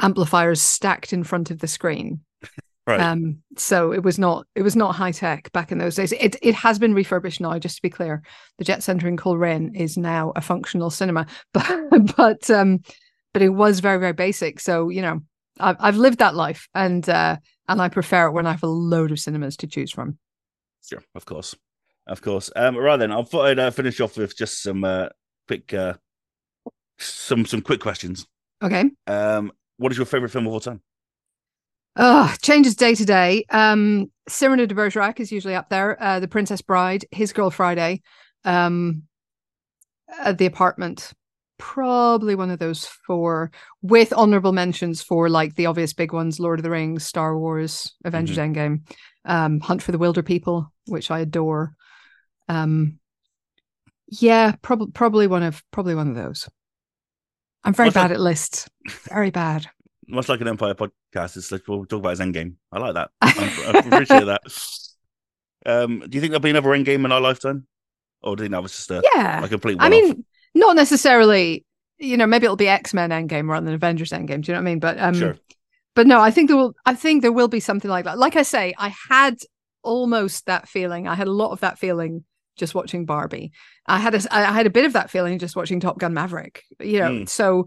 amplifiers 0.00 0.60
stacked 0.60 1.12
in 1.12 1.24
front 1.24 1.50
of 1.50 1.60
the 1.60 1.68
screen. 1.68 2.20
Right. 2.86 3.00
Um, 3.00 3.42
so 3.56 3.92
it 3.92 4.02
was 4.02 4.18
not 4.18 4.46
it 4.54 4.62
was 4.62 4.76
not 4.76 4.94
high 4.94 5.12
tech 5.12 5.50
back 5.52 5.72
in 5.72 5.78
those 5.78 5.94
days. 5.94 6.12
It 6.12 6.36
it 6.42 6.54
has 6.54 6.78
been 6.78 6.94
refurbished 6.94 7.40
now, 7.40 7.58
just 7.58 7.76
to 7.76 7.82
be 7.82 7.90
clear. 7.90 8.22
The 8.58 8.64
Jet 8.64 8.82
Center 8.82 9.08
in 9.08 9.16
Coleraine 9.16 9.74
is 9.74 9.96
now 9.96 10.32
a 10.36 10.40
functional 10.40 10.90
cinema, 10.90 11.26
but 11.52 12.16
but 12.16 12.50
um, 12.50 12.80
but 13.32 13.42
it 13.42 13.50
was 13.50 13.80
very 13.80 13.98
very 13.98 14.12
basic. 14.12 14.60
So 14.60 14.88
you 14.88 15.02
know, 15.02 15.20
I've 15.58 15.76
I've 15.80 15.96
lived 15.96 16.18
that 16.18 16.34
life, 16.34 16.68
and 16.74 17.08
uh, 17.08 17.36
and 17.68 17.80
I 17.80 17.88
prefer 17.88 18.26
it 18.26 18.32
when 18.32 18.46
I 18.46 18.52
have 18.52 18.62
a 18.62 18.68
load 18.68 19.10
of 19.10 19.20
cinemas 19.20 19.56
to 19.58 19.66
choose 19.66 19.90
from. 19.90 20.18
Sure, 20.88 21.02
of 21.14 21.24
course, 21.24 21.56
of 22.06 22.22
course. 22.22 22.50
Um, 22.54 22.76
right 22.76 22.96
then, 22.96 23.12
I 23.12 23.22
thought 23.22 23.46
I'd 23.46 23.58
uh, 23.58 23.70
finish 23.70 24.00
off 24.00 24.16
with 24.16 24.36
just 24.36 24.62
some 24.62 24.84
uh, 24.84 25.08
quick, 25.48 25.74
uh, 25.74 25.94
some 26.98 27.46
some 27.46 27.62
quick 27.62 27.80
questions. 27.80 28.26
Okay. 28.62 28.90
Um, 29.06 29.52
what 29.78 29.92
is 29.92 29.98
your 29.98 30.06
favorite 30.06 30.30
film 30.30 30.46
of 30.46 30.52
all 30.52 30.60
time? 30.60 30.80
Oh, 31.96 32.34
changes 32.42 32.76
day 32.76 32.94
to 32.94 33.04
day. 33.04 33.44
Um, 33.50 34.10
Cyrano 34.28 34.66
de 34.66 34.74
Bergerac 34.74 35.18
is 35.18 35.32
usually 35.32 35.54
up 35.54 35.70
there. 35.70 36.00
Uh, 36.02 36.20
the 36.20 36.28
Princess 36.28 36.60
Bride, 36.60 37.04
His 37.10 37.32
Girl 37.32 37.50
Friday, 37.50 38.02
um, 38.44 39.04
uh, 40.20 40.32
The 40.32 40.46
Apartment. 40.46 41.12
Probably 41.58 42.34
one 42.34 42.50
of 42.50 42.58
those 42.58 42.84
four, 43.06 43.50
with 43.80 44.12
honorable 44.12 44.52
mentions 44.52 45.00
for 45.00 45.30
like 45.30 45.54
the 45.54 45.64
obvious 45.66 45.94
big 45.94 46.12
ones: 46.12 46.38
Lord 46.38 46.58
of 46.58 46.64
the 46.64 46.70
Rings, 46.70 47.06
Star 47.06 47.38
Wars, 47.38 47.94
Avengers 48.04 48.36
Endgame, 48.36 48.80
um, 49.24 49.60
Hunt 49.60 49.82
for 49.82 49.90
the 49.90 49.98
Wilderpeople, 49.98 50.66
which 50.88 51.10
I 51.10 51.20
adore. 51.20 51.72
Um, 52.46 52.98
yeah, 54.08 54.52
probably 54.60 54.92
probably 54.92 55.26
one 55.28 55.42
of 55.42 55.64
probably 55.70 55.94
one 55.94 56.08
of 56.08 56.14
those. 56.14 56.46
I'm 57.64 57.72
very 57.72 57.86
What's 57.86 57.94
bad 57.94 58.10
that- 58.10 58.16
at 58.16 58.20
lists. 58.20 58.68
Very 59.08 59.30
bad. 59.30 59.66
Much 60.08 60.28
like 60.28 60.40
an 60.40 60.48
Empire 60.48 60.74
podcast, 60.74 61.36
it's 61.36 61.50
like 61.50 61.66
we'll 61.66 61.84
talk 61.86 61.98
about 62.00 62.10
his 62.10 62.20
Endgame. 62.20 62.54
I 62.72 62.78
like 62.78 62.94
that. 62.94 63.10
I, 63.20 63.72
I 63.74 63.78
appreciate 63.78 64.24
that. 64.26 64.42
Um, 65.64 66.00
do 66.00 66.16
you 66.16 66.20
think 66.20 66.30
there'll 66.30 66.40
be 66.40 66.50
another 66.50 66.70
Endgame 66.70 67.04
in 67.04 67.12
our 67.12 67.20
lifetime, 67.20 67.66
or 68.22 68.36
do 68.36 68.42
you 68.42 68.44
think 68.44 68.52
that 68.52 68.62
was 68.62 68.72
just 68.72 68.90
a, 68.90 69.02
Yeah. 69.14 69.44
a 69.44 69.48
complete? 69.48 69.78
I 69.80 69.88
mean, 69.88 70.24
not 70.54 70.76
necessarily. 70.76 71.64
You 71.98 72.16
know, 72.18 72.26
maybe 72.26 72.44
it'll 72.44 72.56
be 72.56 72.68
X 72.68 72.92
Men 72.92 73.10
Endgame 73.10 73.48
rather 73.48 73.64
than 73.64 73.74
Avengers 73.74 74.10
Endgame. 74.10 74.42
Do 74.42 74.52
you 74.52 74.54
know 74.54 74.60
what 74.60 74.68
I 74.68 74.70
mean? 74.70 74.78
But 74.80 74.98
um, 75.00 75.14
sure. 75.14 75.38
but 75.94 76.06
no, 76.06 76.20
I 76.20 76.30
think 76.30 76.48
there 76.48 76.56
will. 76.56 76.74
I 76.84 76.94
think 76.94 77.22
there 77.22 77.32
will 77.32 77.48
be 77.48 77.58
something 77.60 77.90
like 77.90 78.04
that. 78.04 78.18
Like 78.18 78.36
I 78.36 78.42
say, 78.42 78.74
I 78.78 78.92
had 79.08 79.38
almost 79.82 80.46
that 80.46 80.68
feeling. 80.68 81.08
I 81.08 81.14
had 81.14 81.26
a 81.26 81.32
lot 81.32 81.52
of 81.52 81.60
that 81.60 81.78
feeling 81.78 82.24
just 82.56 82.74
watching 82.74 83.06
Barbie. 83.06 83.52
I 83.86 83.98
had 83.98 84.14
a, 84.14 84.20
I 84.30 84.52
had 84.52 84.66
a 84.66 84.70
bit 84.70 84.84
of 84.84 84.92
that 84.92 85.10
feeling 85.10 85.38
just 85.38 85.56
watching 85.56 85.80
Top 85.80 85.98
Gun 85.98 86.12
Maverick. 86.14 86.62
You 86.80 86.98
know, 87.00 87.10
Mm. 87.10 87.28
so 87.28 87.66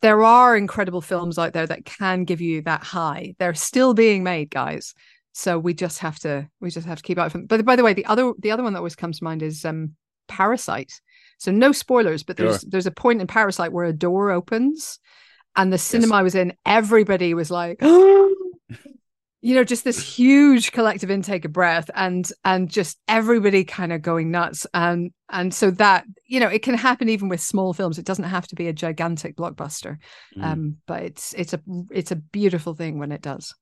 there 0.00 0.22
are 0.22 0.56
incredible 0.56 1.00
films 1.00 1.38
out 1.38 1.52
there 1.52 1.66
that 1.66 1.84
can 1.84 2.24
give 2.24 2.40
you 2.40 2.62
that 2.62 2.82
high. 2.82 3.34
They're 3.38 3.54
still 3.54 3.94
being 3.94 4.22
made, 4.22 4.50
guys. 4.50 4.94
So 5.32 5.58
we 5.58 5.74
just 5.74 6.00
have 6.00 6.18
to 6.20 6.48
we 6.60 6.70
just 6.70 6.86
have 6.86 6.98
to 6.98 7.02
keep 7.02 7.18
out 7.18 7.32
them. 7.32 7.46
But 7.46 7.64
by 7.64 7.76
the 7.76 7.84
way, 7.84 7.94
the 7.94 8.06
other 8.06 8.32
the 8.38 8.50
other 8.50 8.62
one 8.62 8.72
that 8.72 8.78
always 8.78 8.96
comes 8.96 9.18
to 9.18 9.24
mind 9.24 9.42
is 9.42 9.64
um 9.64 9.94
Parasite. 10.26 11.00
So 11.38 11.52
no 11.52 11.72
spoilers, 11.72 12.22
but 12.22 12.36
there's 12.36 12.62
there's 12.62 12.86
a 12.86 12.90
point 12.90 13.20
in 13.20 13.26
Parasite 13.26 13.72
where 13.72 13.84
a 13.84 13.92
door 13.92 14.30
opens 14.30 14.98
and 15.56 15.72
the 15.72 15.78
cinema 15.78 16.16
I 16.16 16.22
was 16.22 16.34
in, 16.34 16.52
everybody 16.66 17.34
was 17.34 17.50
like, 17.50 17.80
you 19.40 19.54
know, 19.54 19.62
just 19.62 19.84
this 19.84 20.00
huge 20.02 20.72
collective 20.72 21.10
intake 21.10 21.44
of 21.44 21.52
breath 21.52 21.88
and 21.94 22.30
and 22.44 22.68
just 22.68 22.98
everybody 23.06 23.64
kind 23.64 23.92
of 23.92 24.02
going 24.02 24.30
nuts. 24.30 24.66
And 24.74 25.12
and 25.30 25.54
so 25.54 25.70
that, 25.72 26.04
you 26.26 26.40
know, 26.40 26.48
it 26.48 26.62
can 26.62 26.74
happen 26.74 27.08
even 27.08 27.28
with 27.28 27.40
small 27.40 27.72
films. 27.72 27.98
It 27.98 28.04
doesn't 28.04 28.24
have 28.24 28.48
to 28.48 28.56
be 28.56 28.66
a 28.66 28.72
gigantic 28.72 29.36
blockbuster. 29.36 29.98
Mm. 30.36 30.44
Um, 30.44 30.76
but 30.86 31.02
it's 31.02 31.34
it's 31.34 31.52
a 31.52 31.60
it's 31.92 32.10
a 32.10 32.16
beautiful 32.16 32.74
thing 32.74 32.98
when 32.98 33.12
it 33.12 33.22
does. 33.22 33.54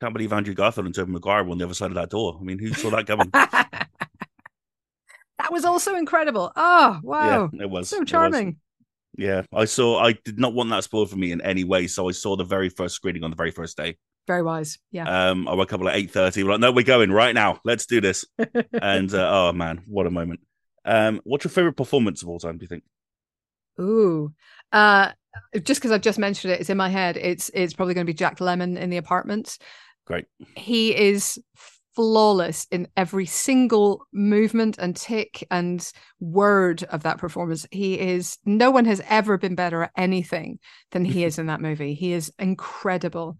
Can't 0.00 0.12
believe 0.12 0.32
Andrew 0.32 0.54
Garfield 0.54 0.86
and 0.86 0.94
Tobey 0.94 1.12
Maguire 1.12 1.44
were 1.44 1.52
on 1.52 1.58
the 1.58 1.64
other 1.64 1.74
side 1.74 1.90
of 1.90 1.94
that 1.94 2.10
door. 2.10 2.36
I 2.40 2.42
mean, 2.42 2.58
who 2.58 2.72
saw 2.72 2.90
that 2.90 3.06
coming? 3.06 3.30
that 3.32 3.86
was 5.52 5.64
also 5.64 5.94
incredible. 5.94 6.50
Oh 6.56 6.98
wow. 7.04 7.48
Yeah, 7.52 7.62
it 7.62 7.70
was 7.70 7.88
So 7.88 7.98
it 7.98 8.00
was. 8.00 8.10
charming. 8.10 8.56
Yeah, 9.16 9.42
I 9.52 9.66
saw. 9.66 10.02
I 10.02 10.12
did 10.24 10.38
not 10.38 10.54
want 10.54 10.70
that 10.70 10.84
spoiled 10.84 11.10
for 11.10 11.16
me 11.16 11.32
in 11.32 11.40
any 11.42 11.64
way, 11.64 11.86
so 11.86 12.08
I 12.08 12.12
saw 12.12 12.34
the 12.34 12.44
very 12.44 12.70
first 12.70 12.94
screening 12.96 13.22
on 13.22 13.30
the 13.30 13.36
very 13.36 13.50
first 13.50 13.76
day. 13.76 13.98
Very 14.26 14.42
wise. 14.42 14.78
Yeah. 14.90 15.30
Um, 15.30 15.48
I 15.48 15.54
woke 15.54 15.72
up 15.72 15.80
at 15.80 15.84
like 15.84 15.96
eight 15.96 16.10
thirty. 16.10 16.44
We're 16.44 16.52
like, 16.52 16.60
no, 16.60 16.72
we're 16.72 16.84
going 16.84 17.10
right 17.10 17.34
now. 17.34 17.60
Let's 17.64 17.86
do 17.86 18.00
this. 18.00 18.24
and 18.72 19.12
uh, 19.12 19.30
oh 19.32 19.52
man, 19.52 19.82
what 19.86 20.06
a 20.06 20.10
moment! 20.10 20.40
Um, 20.84 21.20
what's 21.24 21.44
your 21.44 21.50
favorite 21.50 21.76
performance 21.76 22.22
of 22.22 22.28
all 22.28 22.38
time? 22.38 22.58
Do 22.58 22.64
you 22.64 22.68
think? 22.68 22.84
Ooh. 23.80 24.32
Uh 24.70 25.12
just 25.62 25.80
because 25.80 25.92
I've 25.92 26.02
just 26.02 26.18
mentioned 26.18 26.52
it, 26.52 26.60
it's 26.60 26.70
in 26.70 26.76
my 26.76 26.88
head. 26.88 27.16
It's 27.16 27.50
it's 27.54 27.74
probably 27.74 27.94
going 27.94 28.06
to 28.06 28.10
be 28.10 28.16
Jack 28.16 28.38
Lemmon 28.38 28.78
in 28.78 28.90
the 28.90 28.96
apartments. 28.96 29.58
Great. 30.06 30.26
He 30.56 30.94
is 30.94 31.38
flawless 31.94 32.66
in 32.70 32.88
every 32.96 33.26
single 33.26 34.06
movement 34.12 34.78
and 34.78 34.96
tick 34.96 35.46
and 35.50 35.90
word 36.20 36.82
of 36.84 37.02
that 37.02 37.18
performance. 37.18 37.66
He 37.70 37.98
is 37.98 38.38
no 38.44 38.70
one 38.70 38.84
has 38.86 39.02
ever 39.08 39.38
been 39.38 39.54
better 39.54 39.84
at 39.84 39.92
anything 39.96 40.58
than 40.90 41.04
he 41.04 41.24
is 41.24 41.38
in 41.38 41.46
that 41.46 41.60
movie. 41.60 41.94
He 41.94 42.12
is 42.12 42.32
incredible. 42.38 43.38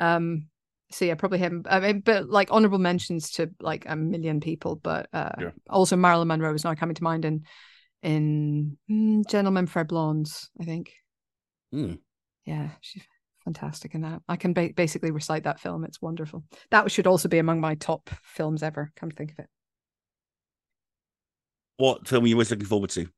Um 0.00 0.48
so 0.92 1.04
yeah, 1.04 1.14
probably 1.14 1.38
him. 1.38 1.64
I 1.70 1.78
mean, 1.78 2.00
but 2.00 2.28
like 2.28 2.48
honorable 2.50 2.78
mentions 2.78 3.30
to 3.32 3.50
like 3.60 3.84
a 3.86 3.94
million 3.94 4.40
people, 4.40 4.74
but 4.76 5.08
uh 5.12 5.30
Sure. 5.38 5.54
also 5.68 5.96
Marilyn 5.96 6.28
Monroe 6.28 6.54
is 6.54 6.64
now 6.64 6.74
coming 6.74 6.96
to 6.96 7.04
mind 7.04 7.24
in 7.24 7.44
in 8.02 8.76
mm, 8.90 9.28
Gentlemen 9.28 9.66
Prefer 9.66 9.84
Blondes, 9.84 10.50
I 10.60 10.64
think. 10.64 10.92
Hmm. 11.72 11.94
Yeah, 12.44 12.70
she's 12.80 13.04
fantastic 13.44 13.94
in 13.94 14.00
that. 14.02 14.22
I 14.28 14.36
can 14.36 14.52
ba- 14.52 14.72
basically 14.74 15.10
recite 15.10 15.44
that 15.44 15.60
film. 15.60 15.84
It's 15.84 16.02
wonderful. 16.02 16.44
That 16.70 16.90
should 16.90 17.06
also 17.06 17.28
be 17.28 17.38
among 17.38 17.60
my 17.60 17.74
top 17.74 18.10
films 18.22 18.62
ever. 18.62 18.90
Come 18.96 19.10
to 19.10 19.16
think 19.16 19.32
of 19.32 19.38
it. 19.40 19.48
What 21.76 22.08
film 22.08 22.24
are 22.24 22.26
you 22.26 22.36
most 22.36 22.50
looking 22.50 22.66
forward 22.66 22.90
to? 22.90 23.08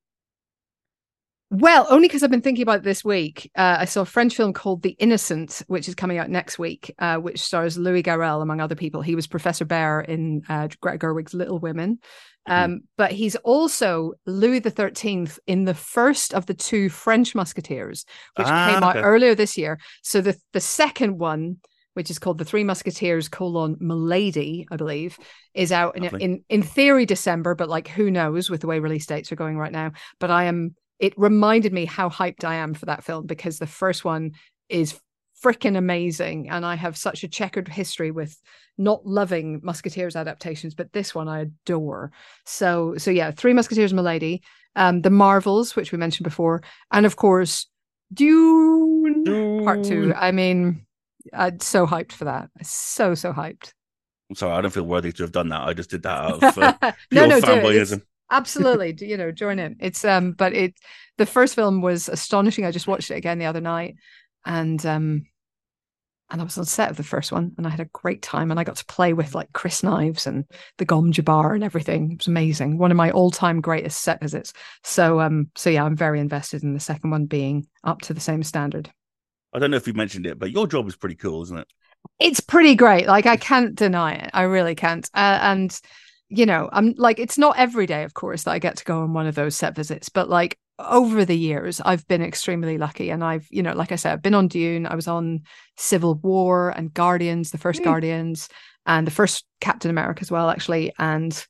Well, 1.55 1.87
only 1.91 2.09
because 2.09 2.23
I've 2.23 2.31
been 2.31 2.41
thinking 2.41 2.63
about 2.63 2.79
it 2.79 2.83
this 2.85 3.05
week. 3.05 3.51
Uh, 3.55 3.77
I 3.81 3.85
saw 3.85 4.01
a 4.01 4.07
French 4.07 4.35
film 4.35 4.55
called 4.55 4.83
The 4.83 4.97
Innocent, 4.99 5.63
which 5.67 5.87
is 5.87 5.95
coming 5.95 6.17
out 6.17 6.31
next 6.31 6.59
week, 6.59 6.95
uh, 6.99 7.17
which 7.17 7.43
stars 7.43 7.77
Louis 7.77 8.03
Garrel, 8.03 8.41
among 8.41 8.61
other 8.63 8.75
people. 8.75 9.03
He 9.03 9.15
was 9.15 9.27
Professor 9.27 9.67
Bhaer 9.67 10.01
in 10.09 10.41
uh, 10.49 10.69
Greta 10.81 10.97
Gerwig's 10.97 11.35
Little 11.35 11.59
Women. 11.59 11.99
Um, 12.47 12.81
But 12.97 13.13
he's 13.13 13.37
also 13.37 14.15
Louis 14.25 14.61
the 14.61 14.71
Thirteenth 14.71 15.39
in 15.47 15.65
the 15.65 15.75
first 15.75 16.33
of 16.33 16.47
the 16.47 16.55
two 16.55 16.89
French 16.89 17.35
Musketeers, 17.35 18.07
which 18.37 18.49
Ah, 18.49 18.73
came 18.73 18.83
out 18.83 18.97
okay. 18.97 19.05
earlier 19.05 19.35
this 19.35 19.59
year. 19.59 19.79
So 20.03 20.23
the 20.23 20.35
the 20.55 20.61
second 20.61 21.19
one, 21.19 21.59
which 21.93 22.11
is 22.11 22.19
called 22.19 22.39
The 22.39 22.47
Three 22.47 22.65
Musketeers: 22.65 23.29
colon 23.29 23.77
Milady, 23.79 24.67
I 24.73 24.77
believe, 24.77 25.19
is 25.53 25.71
out 25.71 25.99
in, 25.99 26.05
in 26.19 26.45
in 26.49 26.63
theory 26.63 27.05
December, 27.05 27.55
but 27.55 27.69
like 27.69 27.89
who 27.89 28.11
knows 28.11 28.49
with 28.49 28.63
the 28.63 28.67
way 28.67 28.79
release 28.81 29.05
dates 29.07 29.31
are 29.31 29.37
going 29.37 29.59
right 29.59 29.71
now. 29.73 29.93
But 30.19 30.31
I 30.31 30.45
am. 30.45 30.75
It 31.03 31.13
reminded 31.17 31.73
me 31.73 31.85
how 31.85 32.09
hyped 32.09 32.45
I 32.45 32.55
am 32.55 32.75
for 32.75 32.87
that 32.87 33.03
film 33.03 33.27
because 33.27 33.59
the 33.59 33.67
first 33.67 34.05
one 34.05 34.31
is 34.69 34.99
freaking 35.43 35.77
amazing, 35.77 36.49
and 36.49 36.65
I 36.65 36.77
have 36.77 36.97
such 36.97 37.25
a 37.25 37.29
checkered 37.29 37.67
history 37.67 38.13
with 38.13 38.41
not 38.79 39.05
loving 39.05 39.61
Musketeers 39.65 40.15
adaptations, 40.15 40.77
but 40.77 40.93
this 40.93 41.13
one 41.13 41.27
I 41.27 41.41
adore. 41.41 42.13
So 42.47 42.95
so 42.99 43.11
yeah, 43.11 43.33
Three 43.33 43.53
Musketeers, 43.53 43.93
Milady, 43.93 44.43
um, 44.77 45.03
The 45.03 45.11
Marvels, 45.11 45.75
which 45.75 45.91
we 45.91 45.99
mentioned 45.99 46.23
before, 46.23 46.63
and 46.93 47.05
of 47.05 47.17
course 47.17 47.67
Dune, 48.15 49.65
Part 49.65 49.83
Two. 49.83 50.15
I 50.15 50.31
mean, 50.31 50.87
I'm 51.33 51.59
so 51.59 51.85
hyped 51.85 52.13
for 52.13 52.27
that. 52.27 52.49
So 52.63 53.17
so 53.17 53.33
hyped. 53.33 53.73
I'm 54.31 54.37
sorry, 54.37 54.53
I 54.57 54.61
don't 54.61 54.71
feel 54.71 54.85
worthy 54.85 55.11
to 55.11 55.25
have 55.25 55.33
done 55.33 55.49
that. 55.49 55.63
I 55.63 55.75
just 55.75 55.91
did 55.91 56.05
that 56.05 56.19
out 56.19 56.43
of 56.45 56.59
uh, 56.59 56.75
no, 56.81 56.93
pure 57.11 57.27
no, 57.27 57.41
fanboyism. 57.41 58.03
Absolutely 58.33 58.97
you 59.07 59.17
know 59.17 59.31
join 59.31 59.59
in 59.59 59.77
it's 59.79 60.05
um 60.05 60.33
but 60.33 60.53
it 60.55 60.75
the 61.19 61.27
first 61.27 61.55
film 61.55 61.83
was 61.83 62.09
astonishing 62.09 62.65
i 62.65 62.71
just 62.71 62.87
watched 62.87 63.11
it 63.11 63.17
again 63.17 63.39
the 63.39 63.47
other 63.47 63.61
night 63.61 63.95
and 64.45 64.85
um 64.87 65.27
and 66.33 66.41
I 66.41 66.45
was 66.45 66.57
on 66.57 66.65
set 66.65 66.91
of 66.91 66.97
the 66.97 67.03
first 67.03 67.31
one 67.31 67.53
and 67.59 67.67
I 67.67 67.71
had 67.71 67.81
a 67.81 67.91
great 67.93 68.23
time 68.23 68.51
and 68.51 68.59
I 68.59 68.65
got 68.65 68.77
to 68.77 68.87
play 68.87 69.13
with 69.13 69.35
like 69.35 69.53
crysknives 69.53 70.27
and 70.27 70.47
the 70.79 70.87
Gom 70.87 71.13
Jabbar 71.13 71.55
and 71.55 71.63
everything. 71.63 72.13
It 72.13 72.19
was 72.21 72.27
amazing. 72.27 72.79
One 72.79 72.91
of 72.91 72.97
my 72.97 73.11
all-time 73.11 73.61
greatest 73.61 74.01
set 74.01 74.21
visits. 74.21 74.55
So 74.83 75.21
um 75.21 75.51
so 75.55 75.69
yeah, 75.69 75.85
I'm 75.85 75.95
very 75.95 76.21
invested 76.21 76.63
in 76.63 76.73
the 76.73 76.81
second 76.81 77.11
one 77.11 77.27
being 77.27 77.67
up 77.85 78.01
to 78.03 78.15
the 78.15 78.21
same 78.21 78.43
standard. 78.43 78.91
I 79.53 79.59
don't 79.59 79.71
know 79.71 79.77
if 79.77 79.87
you 79.87 79.93
mentioned 79.93 80.27
it, 80.27 80.39
but 80.39 80.51
your 80.51 80.67
job 80.67 80.89
is 80.89 80.97
pretty 80.97 81.17
cool, 81.17 81.43
isn't 81.43 81.59
it? 81.59 81.69
It's 82.19 82.41
pretty 82.41 82.75
great. 82.77 83.07
Like 83.07 83.27
I 83.27 83.37
can't 83.37 83.75
deny 83.75 84.15
it. 84.15 84.31
I 84.33 84.43
really 84.43 84.75
can't. 84.75 85.09
Uh, 85.13 85.39
and 85.43 85.79
you 86.35 86.47
know, 86.47 86.69
I'm 86.73 86.95
like 86.97 87.19
it's 87.19 87.39
not 87.39 87.59
every 87.59 87.87
day, 87.87 88.05
of 88.05 88.15
course, 88.15 88.45
that 88.45 88.53
I 88.53 88.59
get 88.59 88.77
to 88.79 88.85
go 88.85 89.01
on 89.01 89.13
one 89.13 89.27
of 89.27 89.35
those 89.35 89.57
set 89.57 89.75
visits, 89.75 90.09
but 90.09 90.29
like 90.29 90.59
over 90.79 91.25
the 91.25 91.37
years, 91.37 91.81
I've 91.85 92.07
been 92.09 92.23
extremely 92.23 92.79
lucky. 92.79 93.11
And 93.11 93.23
I've, 93.23 93.47
you 93.51 93.63
know, 93.63 93.73
like 93.75 93.93
I 93.93 93.97
said, 93.97 94.13
I've 94.13 94.23
been 94.23 94.35
on 94.35 94.49
Dune. 94.49 94.87
I 94.87 94.95
was 94.95 95.09
on 95.09 95.43
Civil 95.77 96.15
War 96.17 96.71
and 96.71 96.93
Guardians, 96.93 97.51
the 97.51 97.59
first 97.59 97.81
mm. 97.81 97.85
Guardians, 97.85 98.49
and 98.87 99.07
the 99.07 99.13
first 99.13 99.45
Captain 99.61 99.91
America 99.91 100.23
as 100.23 100.31
well, 100.31 100.51
actually, 100.51 100.93
and 100.99 101.47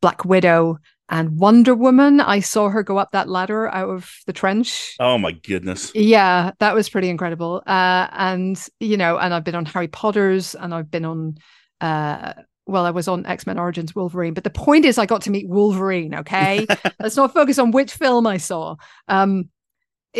Black 0.00 0.24
Widow 0.24 0.78
and 1.08 1.38
Wonder 1.38 1.74
Woman. 1.74 2.20
I 2.20 2.40
saw 2.40 2.68
her 2.68 2.82
go 2.82 2.98
up 2.98 3.12
that 3.12 3.28
ladder 3.28 3.68
out 3.68 3.90
of 3.90 4.10
the 4.26 4.32
trench. 4.32 4.94
Oh 5.00 5.18
my 5.18 5.32
goodness. 5.32 5.90
Yeah, 5.94 6.52
that 6.60 6.74
was 6.74 6.88
pretty 6.88 7.08
incredible. 7.08 7.62
Uh, 7.66 8.06
and, 8.12 8.62
you 8.78 8.96
know, 8.96 9.18
and 9.18 9.34
I've 9.34 9.44
been 9.44 9.56
on 9.56 9.66
Harry 9.66 9.88
Potter's 9.88 10.54
and 10.54 10.74
I've 10.74 10.90
been 10.90 11.04
on 11.04 11.38
uh 11.80 12.34
well, 12.66 12.86
I 12.86 12.90
was 12.90 13.08
on 13.08 13.26
X 13.26 13.46
Men 13.46 13.58
Origins 13.58 13.94
Wolverine, 13.94 14.34
but 14.34 14.44
the 14.44 14.50
point 14.50 14.84
is, 14.84 14.98
I 14.98 15.06
got 15.06 15.22
to 15.22 15.30
meet 15.30 15.48
Wolverine. 15.48 16.14
Okay, 16.14 16.66
let's 17.00 17.16
not 17.16 17.34
focus 17.34 17.58
on 17.58 17.70
which 17.70 17.92
film 17.92 18.26
I 18.26 18.36
saw. 18.36 18.76
Um, 19.08 19.50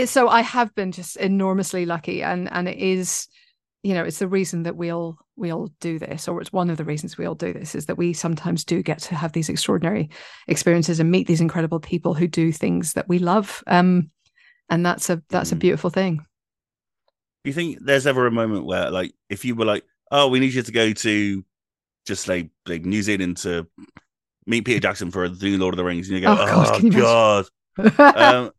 so 0.04 0.28
I 0.28 0.42
have 0.42 0.74
been 0.74 0.92
just 0.92 1.16
enormously 1.16 1.86
lucky, 1.86 2.22
and 2.22 2.50
and 2.52 2.68
it 2.68 2.78
is, 2.78 3.28
you 3.82 3.94
know, 3.94 4.04
it's 4.04 4.18
the 4.18 4.28
reason 4.28 4.64
that 4.64 4.76
we 4.76 4.90
all 4.90 5.18
we 5.36 5.52
all 5.52 5.70
do 5.80 5.98
this, 5.98 6.28
or 6.28 6.40
it's 6.40 6.52
one 6.52 6.70
of 6.70 6.76
the 6.76 6.84
reasons 6.84 7.16
we 7.16 7.26
all 7.26 7.34
do 7.34 7.52
this, 7.52 7.74
is 7.74 7.86
that 7.86 7.98
we 7.98 8.12
sometimes 8.12 8.64
do 8.64 8.82
get 8.82 8.98
to 9.00 9.14
have 9.14 9.32
these 9.32 9.48
extraordinary 9.48 10.10
experiences 10.48 11.00
and 11.00 11.10
meet 11.10 11.26
these 11.26 11.40
incredible 11.40 11.80
people 11.80 12.14
who 12.14 12.26
do 12.28 12.52
things 12.52 12.94
that 12.94 13.08
we 13.08 13.18
love. 13.18 13.62
Um, 13.66 14.10
and 14.68 14.84
that's 14.84 15.10
a 15.10 15.22
that's 15.28 15.50
mm. 15.50 15.54
a 15.54 15.56
beautiful 15.56 15.90
thing. 15.90 16.16
Do 17.42 17.48
you 17.48 17.54
think 17.54 17.78
there's 17.80 18.06
ever 18.06 18.26
a 18.26 18.30
moment 18.30 18.66
where, 18.66 18.90
like, 18.90 19.12
if 19.28 19.44
you 19.44 19.54
were 19.54 19.64
like, 19.64 19.84
"Oh, 20.10 20.28
we 20.28 20.40
need 20.40 20.54
you 20.54 20.62
to 20.62 20.72
go 20.72 20.92
to 20.92 21.44
just 22.06 22.28
like 22.28 22.50
like 22.66 22.84
New 22.84 23.02
Zealand 23.02 23.38
to 23.38 23.66
meet 24.46 24.64
Peter 24.64 24.80
Jackson 24.80 25.10
for 25.10 25.28
the 25.28 25.46
new 25.46 25.58
Lord 25.58 25.74
of 25.74 25.78
the 25.78 25.84
Rings, 25.84 26.08
and 26.08 26.18
you 26.18 26.22
go, 26.22 26.36
"Oh, 26.38 26.80
God!" 26.80 27.48
god. 27.76 28.16
um, 28.16 28.50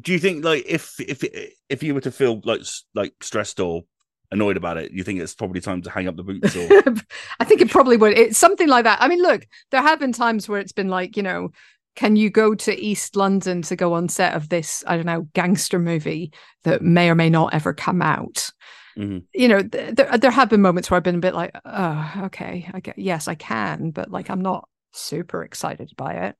do 0.00 0.12
you 0.12 0.18
think 0.18 0.44
like 0.44 0.64
if 0.66 0.98
if 1.00 1.24
if 1.68 1.82
you 1.82 1.94
were 1.94 2.00
to 2.00 2.10
feel 2.10 2.40
like 2.44 2.62
like 2.94 3.14
stressed 3.22 3.60
or 3.60 3.82
annoyed 4.30 4.56
about 4.56 4.78
it, 4.78 4.92
you 4.92 5.04
think 5.04 5.20
it's 5.20 5.34
probably 5.34 5.60
time 5.60 5.82
to 5.82 5.90
hang 5.90 6.08
up 6.08 6.16
the 6.16 6.22
boots? 6.22 6.56
Or... 6.56 6.68
I 7.40 7.44
think 7.44 7.60
it 7.60 7.70
probably 7.70 7.96
would. 7.96 8.16
It's 8.16 8.38
something 8.38 8.68
like 8.68 8.84
that. 8.84 9.00
I 9.00 9.08
mean, 9.08 9.22
look, 9.22 9.46
there 9.70 9.82
have 9.82 10.00
been 10.00 10.12
times 10.12 10.48
where 10.48 10.60
it's 10.60 10.72
been 10.72 10.88
like, 10.88 11.16
you 11.16 11.22
know, 11.22 11.50
can 11.94 12.16
you 12.16 12.30
go 12.30 12.54
to 12.54 12.78
East 12.80 13.16
London 13.16 13.62
to 13.62 13.76
go 13.76 13.92
on 13.92 14.08
set 14.08 14.34
of 14.34 14.48
this, 14.48 14.82
I 14.86 14.96
don't 14.96 15.06
know, 15.06 15.28
gangster 15.34 15.78
movie 15.78 16.32
that 16.64 16.82
may 16.82 17.10
or 17.10 17.14
may 17.14 17.28
not 17.28 17.52
ever 17.52 17.74
come 17.74 18.00
out? 18.00 18.50
Mm-hmm. 18.96 19.18
You 19.32 19.48
know, 19.48 19.62
th- 19.62 19.94
there 19.94 20.18
there 20.18 20.30
have 20.30 20.48
been 20.48 20.62
moments 20.62 20.90
where 20.90 20.96
I've 20.96 21.02
been 21.02 21.16
a 21.16 21.20
bit 21.20 21.34
like, 21.34 21.54
oh, 21.64 22.12
okay, 22.24 22.68
I 22.72 22.80
get, 22.80 22.98
yes, 22.98 23.28
I 23.28 23.34
can, 23.34 23.90
but 23.90 24.10
like 24.10 24.30
I'm 24.30 24.42
not 24.42 24.68
super 24.92 25.42
excited 25.42 25.90
by 25.96 26.14
it. 26.14 26.36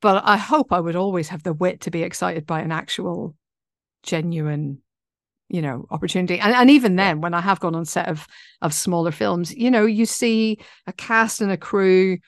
But 0.00 0.24
I 0.26 0.36
hope 0.36 0.72
I 0.72 0.80
would 0.80 0.96
always 0.96 1.28
have 1.28 1.42
the 1.42 1.52
wit 1.52 1.82
to 1.82 1.90
be 1.90 2.02
excited 2.02 2.46
by 2.46 2.60
an 2.60 2.72
actual, 2.72 3.36
genuine, 4.02 4.78
you 5.48 5.62
know, 5.62 5.86
opportunity. 5.90 6.40
And 6.40 6.54
and 6.54 6.70
even 6.70 6.96
then, 6.96 7.20
when 7.20 7.34
I 7.34 7.40
have 7.40 7.60
gone 7.60 7.74
on 7.74 7.84
set 7.84 8.08
of 8.08 8.26
of 8.62 8.74
smaller 8.74 9.12
films, 9.12 9.54
you 9.54 9.70
know, 9.70 9.86
you 9.86 10.06
see 10.06 10.58
a 10.86 10.92
cast 10.92 11.40
and 11.40 11.52
a 11.52 11.56
crew 11.56 12.18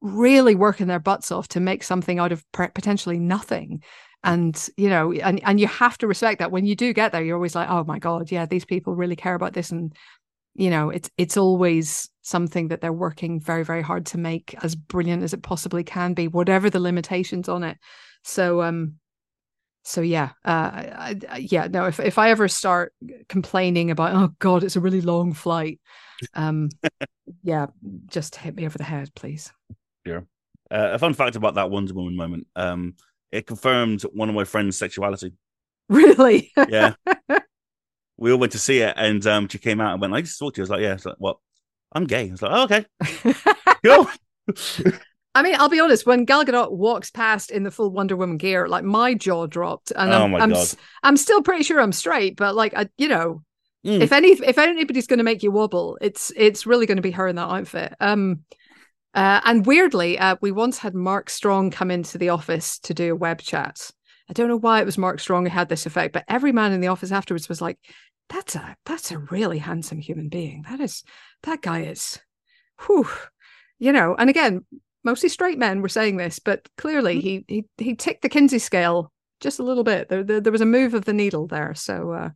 really 0.00 0.54
working 0.54 0.86
their 0.86 0.98
butts 0.98 1.30
off 1.30 1.48
to 1.48 1.60
make 1.60 1.82
something 1.82 2.18
out 2.18 2.32
of 2.32 2.44
potentially 2.52 3.18
nothing 3.18 3.82
and 4.22 4.68
you 4.76 4.88
know 4.88 5.12
and 5.12 5.40
and 5.44 5.60
you 5.60 5.66
have 5.66 5.98
to 5.98 6.06
respect 6.06 6.38
that. 6.38 6.50
When 6.50 6.66
you 6.66 6.76
do 6.76 6.92
get 6.92 7.12
there 7.12 7.22
you're 7.22 7.36
always 7.36 7.54
like 7.54 7.68
oh 7.70 7.84
my 7.84 7.98
god 7.98 8.30
yeah 8.30 8.46
these 8.46 8.64
people 8.64 8.94
really 8.94 9.16
care 9.16 9.34
about 9.34 9.52
this. 9.52 9.70
And 9.70 9.94
you 10.54 10.70
know 10.70 10.90
it's 10.90 11.10
it's 11.16 11.36
always 11.36 12.08
something 12.22 12.68
that 12.68 12.80
they're 12.80 12.92
working 12.92 13.40
very 13.40 13.64
very 13.64 13.82
hard 13.82 14.06
to 14.06 14.18
make 14.18 14.54
as 14.62 14.74
brilliant 14.74 15.22
as 15.22 15.32
it 15.32 15.42
possibly 15.42 15.84
can 15.84 16.14
be 16.14 16.28
whatever 16.28 16.70
the 16.70 16.80
limitations 16.80 17.48
on 17.48 17.64
it. 17.64 17.78
So 18.24 18.62
um 18.62 18.96
so 19.82 20.00
yeah 20.02 20.30
uh 20.44 20.70
I, 20.72 21.16
I, 21.28 21.36
yeah 21.38 21.66
no 21.66 21.86
if 21.86 21.98
if 22.00 22.18
i 22.18 22.30
ever 22.30 22.48
start 22.48 22.92
complaining 23.30 23.90
about 23.90 24.14
oh 24.14 24.34
god 24.38 24.62
it's 24.62 24.76
a 24.76 24.80
really 24.80 25.00
long 25.00 25.32
flight 25.32 25.80
um 26.34 26.68
yeah 27.42 27.66
just 28.06 28.36
hit 28.36 28.54
me 28.54 28.66
over 28.66 28.76
the 28.76 28.84
head 28.84 29.10
please. 29.14 29.52
Yeah. 30.04 30.20
Uh, 30.70 30.90
a 30.92 30.98
fun 30.98 31.14
fact 31.14 31.36
about 31.36 31.54
that 31.54 31.70
wonder 31.70 31.94
woman 31.94 32.14
moment 32.14 32.46
um 32.56 32.94
it 33.32 33.46
confirmed 33.46 34.02
one 34.02 34.28
of 34.28 34.34
my 34.34 34.44
friend's 34.44 34.76
sexuality. 34.76 35.32
Really? 35.90 36.52
yeah. 36.68 36.94
we 38.16 38.30
all 38.30 38.38
went 38.38 38.52
to 38.52 38.60
see 38.60 38.78
it, 38.78 38.94
and 38.96 39.26
um, 39.26 39.48
she 39.48 39.58
came 39.58 39.80
out 39.80 39.92
and 39.92 40.00
went, 40.00 40.14
"I 40.14 40.20
just 40.20 40.38
talked 40.38 40.54
to 40.54 40.60
you." 40.60 40.62
I 40.62 40.66
was 40.66 40.70
like, 40.70 40.82
"Yeah." 40.82 40.94
It's 40.94 41.04
like, 41.04 41.16
"What? 41.18 41.38
I'm 41.90 42.04
gay." 42.04 42.28
I 42.28 42.30
was 42.30 42.42
like, 42.42 42.52
oh, 42.54 42.62
"Okay, 42.62 43.34
cool." 43.84 44.96
I 45.34 45.42
mean, 45.42 45.56
I'll 45.58 45.68
be 45.68 45.80
honest. 45.80 46.06
When 46.06 46.26
Gal 46.26 46.44
Gadot 46.44 46.70
walks 46.70 47.10
past 47.10 47.50
in 47.50 47.64
the 47.64 47.72
full 47.72 47.90
Wonder 47.90 48.16
Woman 48.16 48.36
gear, 48.36 48.68
like 48.68 48.84
my 48.84 49.14
jaw 49.14 49.46
dropped, 49.46 49.90
and 49.90 50.12
I'm, 50.12 50.34
oh 50.34 50.38
I'm, 50.38 50.54
I'm, 51.02 51.16
still 51.16 51.42
pretty 51.42 51.64
sure 51.64 51.80
I'm 51.80 51.92
straight. 51.92 52.36
But 52.36 52.54
like, 52.54 52.72
I, 52.76 52.88
you 52.98 53.08
know, 53.08 53.42
mm. 53.84 54.00
if 54.00 54.12
any, 54.12 54.28
if 54.28 54.58
anybody's 54.58 55.06
going 55.06 55.18
to 55.18 55.24
make 55.24 55.42
you 55.42 55.50
wobble, 55.50 55.98
it's 56.00 56.32
it's 56.36 56.66
really 56.66 56.86
going 56.86 56.96
to 56.96 57.02
be 57.02 57.12
her 57.12 57.26
in 57.26 57.34
that 57.36 57.50
outfit. 57.50 57.94
Um, 58.00 58.44
uh, 59.14 59.40
and 59.44 59.66
weirdly, 59.66 60.18
uh, 60.18 60.36
we 60.40 60.52
once 60.52 60.78
had 60.78 60.94
Mark 60.94 61.30
Strong 61.30 61.70
come 61.70 61.90
into 61.90 62.18
the 62.18 62.28
office 62.28 62.78
to 62.80 62.94
do 62.94 63.12
a 63.12 63.16
web 63.16 63.40
chat. 63.40 63.90
I 64.28 64.32
don't 64.32 64.48
know 64.48 64.58
why 64.58 64.80
it 64.80 64.86
was 64.86 64.98
Mark 64.98 65.18
Strong 65.18 65.46
who 65.46 65.50
had 65.50 65.68
this 65.68 65.86
effect, 65.86 66.12
but 66.12 66.24
every 66.28 66.52
man 66.52 66.72
in 66.72 66.80
the 66.80 66.88
office 66.88 67.10
afterwards 67.10 67.48
was 67.48 67.60
like, 67.60 67.78
"That's 68.28 68.54
a 68.54 68.76
that's 68.86 69.10
a 69.10 69.18
really 69.18 69.58
handsome 69.58 69.98
human 69.98 70.28
being. 70.28 70.64
That 70.68 70.80
is 70.80 71.02
that 71.42 71.62
guy 71.62 71.82
is, 71.82 72.20
whew, 72.86 73.08
you 73.78 73.92
know." 73.92 74.14
And 74.16 74.30
again, 74.30 74.64
mostly 75.02 75.28
straight 75.28 75.58
men 75.58 75.82
were 75.82 75.88
saying 75.88 76.16
this, 76.16 76.38
but 76.38 76.68
clearly 76.76 77.16
mm. 77.16 77.22
he 77.22 77.44
he 77.48 77.64
he 77.78 77.94
ticked 77.96 78.22
the 78.22 78.28
Kinsey 78.28 78.60
scale 78.60 79.12
just 79.40 79.58
a 79.58 79.64
little 79.64 79.84
bit. 79.84 80.08
There 80.08 80.22
there, 80.22 80.40
there 80.40 80.52
was 80.52 80.60
a 80.60 80.66
move 80.66 80.94
of 80.94 81.04
the 81.04 81.12
needle 81.12 81.48
there. 81.48 81.74
So 81.74 82.12
uh, 82.12 82.30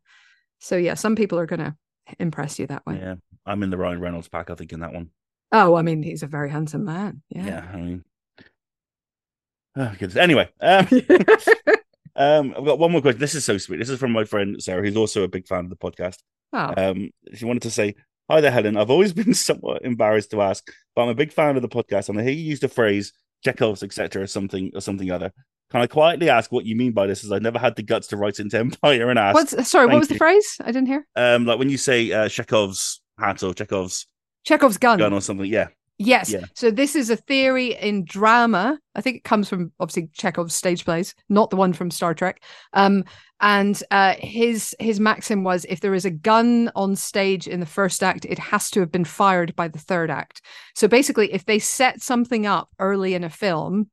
so 0.59 0.77
yeah, 0.77 0.95
some 0.95 1.15
people 1.15 1.39
are 1.39 1.47
going 1.47 1.61
to 1.61 1.77
impress 2.19 2.59
you 2.59 2.67
that 2.67 2.85
way. 2.87 2.99
Yeah, 3.01 3.15
I'm 3.47 3.63
in 3.63 3.71
the 3.71 3.79
Ryan 3.79 4.01
Reynolds 4.01 4.29
pack. 4.29 4.51
I 4.51 4.57
think 4.57 4.73
in 4.73 4.81
that 4.81 4.93
one. 4.93 5.11
Oh, 5.57 5.77
I 5.77 5.83
mean, 5.83 6.03
he's 6.03 6.25
a 6.25 6.27
very 6.27 6.51
handsome 6.51 6.85
man. 6.85 7.23
Yeah. 7.29 7.47
Yeah. 7.47 7.69
I 7.73 7.77
mean, 7.77 8.05
oh, 9.77 9.93
goodness. 9.97 10.17
Anyway, 10.17 10.49
um, 10.61 10.89
um, 12.17 12.55
I've 12.59 12.65
got 12.65 12.81
one 12.81 12.91
more 12.91 13.01
question. 13.01 13.21
This 13.21 13.37
is 13.37 13.45
so 13.45 13.57
sweet. 13.57 13.79
This 13.79 13.89
is 13.89 14.01
from 14.01 14.11
my 14.11 14.25
friend 14.25 14.61
Sarah, 14.61 14.83
who's 14.83 14.97
also 14.97 15.23
a 15.23 15.29
big 15.29 15.47
fan 15.47 15.61
of 15.61 15.71
the 15.71 15.77
podcast. 15.77 16.19
Oh. 16.53 16.75
Um, 16.77 17.11
she 17.35 17.45
wanted 17.45 17.63
to 17.63 17.71
say, 17.71 17.95
Hi 18.29 18.41
there, 18.41 18.51
Helen. 18.51 18.77
I've 18.77 18.91
always 18.91 19.13
been 19.21 19.33
somewhat 19.33 19.83
embarrassed 19.83 20.33
to 20.33 20.43
ask, 20.43 20.73
but 20.97 21.03
I'm 21.03 21.09
a 21.09 21.15
big 21.15 21.33
fan 21.33 21.55
of 21.55 21.63
the 21.63 21.69
podcast, 21.69 22.09
and 22.09 22.19
I 22.19 22.25
hear 22.25 22.33
you 22.33 22.43
use 22.43 22.61
the 22.61 22.69
phrase 22.69 23.13
Chekhov's, 23.45 23.85
etc., 23.85 24.23
or 24.23 24.27
something 24.27 24.73
or 24.75 24.81
something 24.81 25.09
other. 25.13 25.31
Can 25.71 25.83
I 25.83 25.87
quietly 25.87 26.31
ask 26.31 26.51
what 26.51 26.65
you 26.65 26.75
mean 26.75 26.93
by 26.93 27.07
this? 27.07 27.23
As 27.23 27.31
I've 27.31 27.43
never 27.43 27.61
had 27.61 27.77
the 27.77 27.83
guts 27.83 28.09
to 28.09 28.17
write 28.17 28.41
into 28.41 28.59
Empire 28.59 29.09
and 29.09 29.21
ask. 29.21 29.35
What's 29.35 29.71
sorry? 29.71 29.87
What 29.87 30.01
was 30.01 30.11
you. 30.11 30.15
the 30.15 30.19
phrase? 30.19 30.57
I 30.61 30.73
didn't 30.73 30.87
hear. 30.87 31.07
Um, 31.15 31.47
like 31.47 31.61
when 31.61 31.69
you 31.69 31.79
say 31.79 32.11
uh, 32.11 32.29
Chekhov's 32.29 33.03
hat 33.21 33.43
or 33.45 33.55
Chekhov's 33.55 34.07
Chekhov's 34.45 34.79
gun. 34.79 34.99
Gun 34.99 35.13
or 35.13 35.21
something. 35.21 35.47
Yeah. 35.47 35.69
Yes. 35.99 36.31
Yeah. 36.31 36.45
So 36.55 36.71
this 36.71 36.97
is 36.97 37.09
a 37.09 37.17
theory 37.17 37.75
in 37.75 38.05
drama. 38.05 38.79
I 38.97 39.01
think 39.01 39.17
it 39.17 39.25
comes 39.25 39.49
from 39.49 39.73
obviously 39.79 40.09
Chekhov's 40.13 40.55
stage 40.55 40.85
plays, 40.85 41.15
not 41.29 41.51
the 41.51 41.57
one 41.57 41.73
from 41.73 41.91
Star 41.91 42.15
Trek. 42.15 42.43
Um, 42.73 43.05
and 43.41 43.81
uh, 43.91 44.15
his 44.19 44.75
his 44.81 44.99
maxim 44.99 45.45
was 45.45 45.65
if 45.67 45.81
there 45.81 45.95
is 45.95 46.05
a 46.05 46.11
gun 46.11 46.71
on 46.75 46.97
stage 46.97 47.47
in 47.47 47.61
the 47.61 47.67
first 47.67 48.03
act, 48.03 48.25
it 48.25 48.39
has 48.39 48.71
to 48.71 48.81
have 48.81 48.91
been 48.91 49.05
fired 49.05 49.55
by 49.55 49.69
the 49.69 49.79
third 49.79 50.11
act. 50.11 50.43
So 50.75 50.89
basically, 50.89 51.33
if 51.33 51.45
they 51.45 51.59
set 51.59 52.03
something 52.03 52.47
up 52.47 52.71
early 52.81 53.15
in 53.15 53.23
a 53.23 53.31
film, 53.31 53.89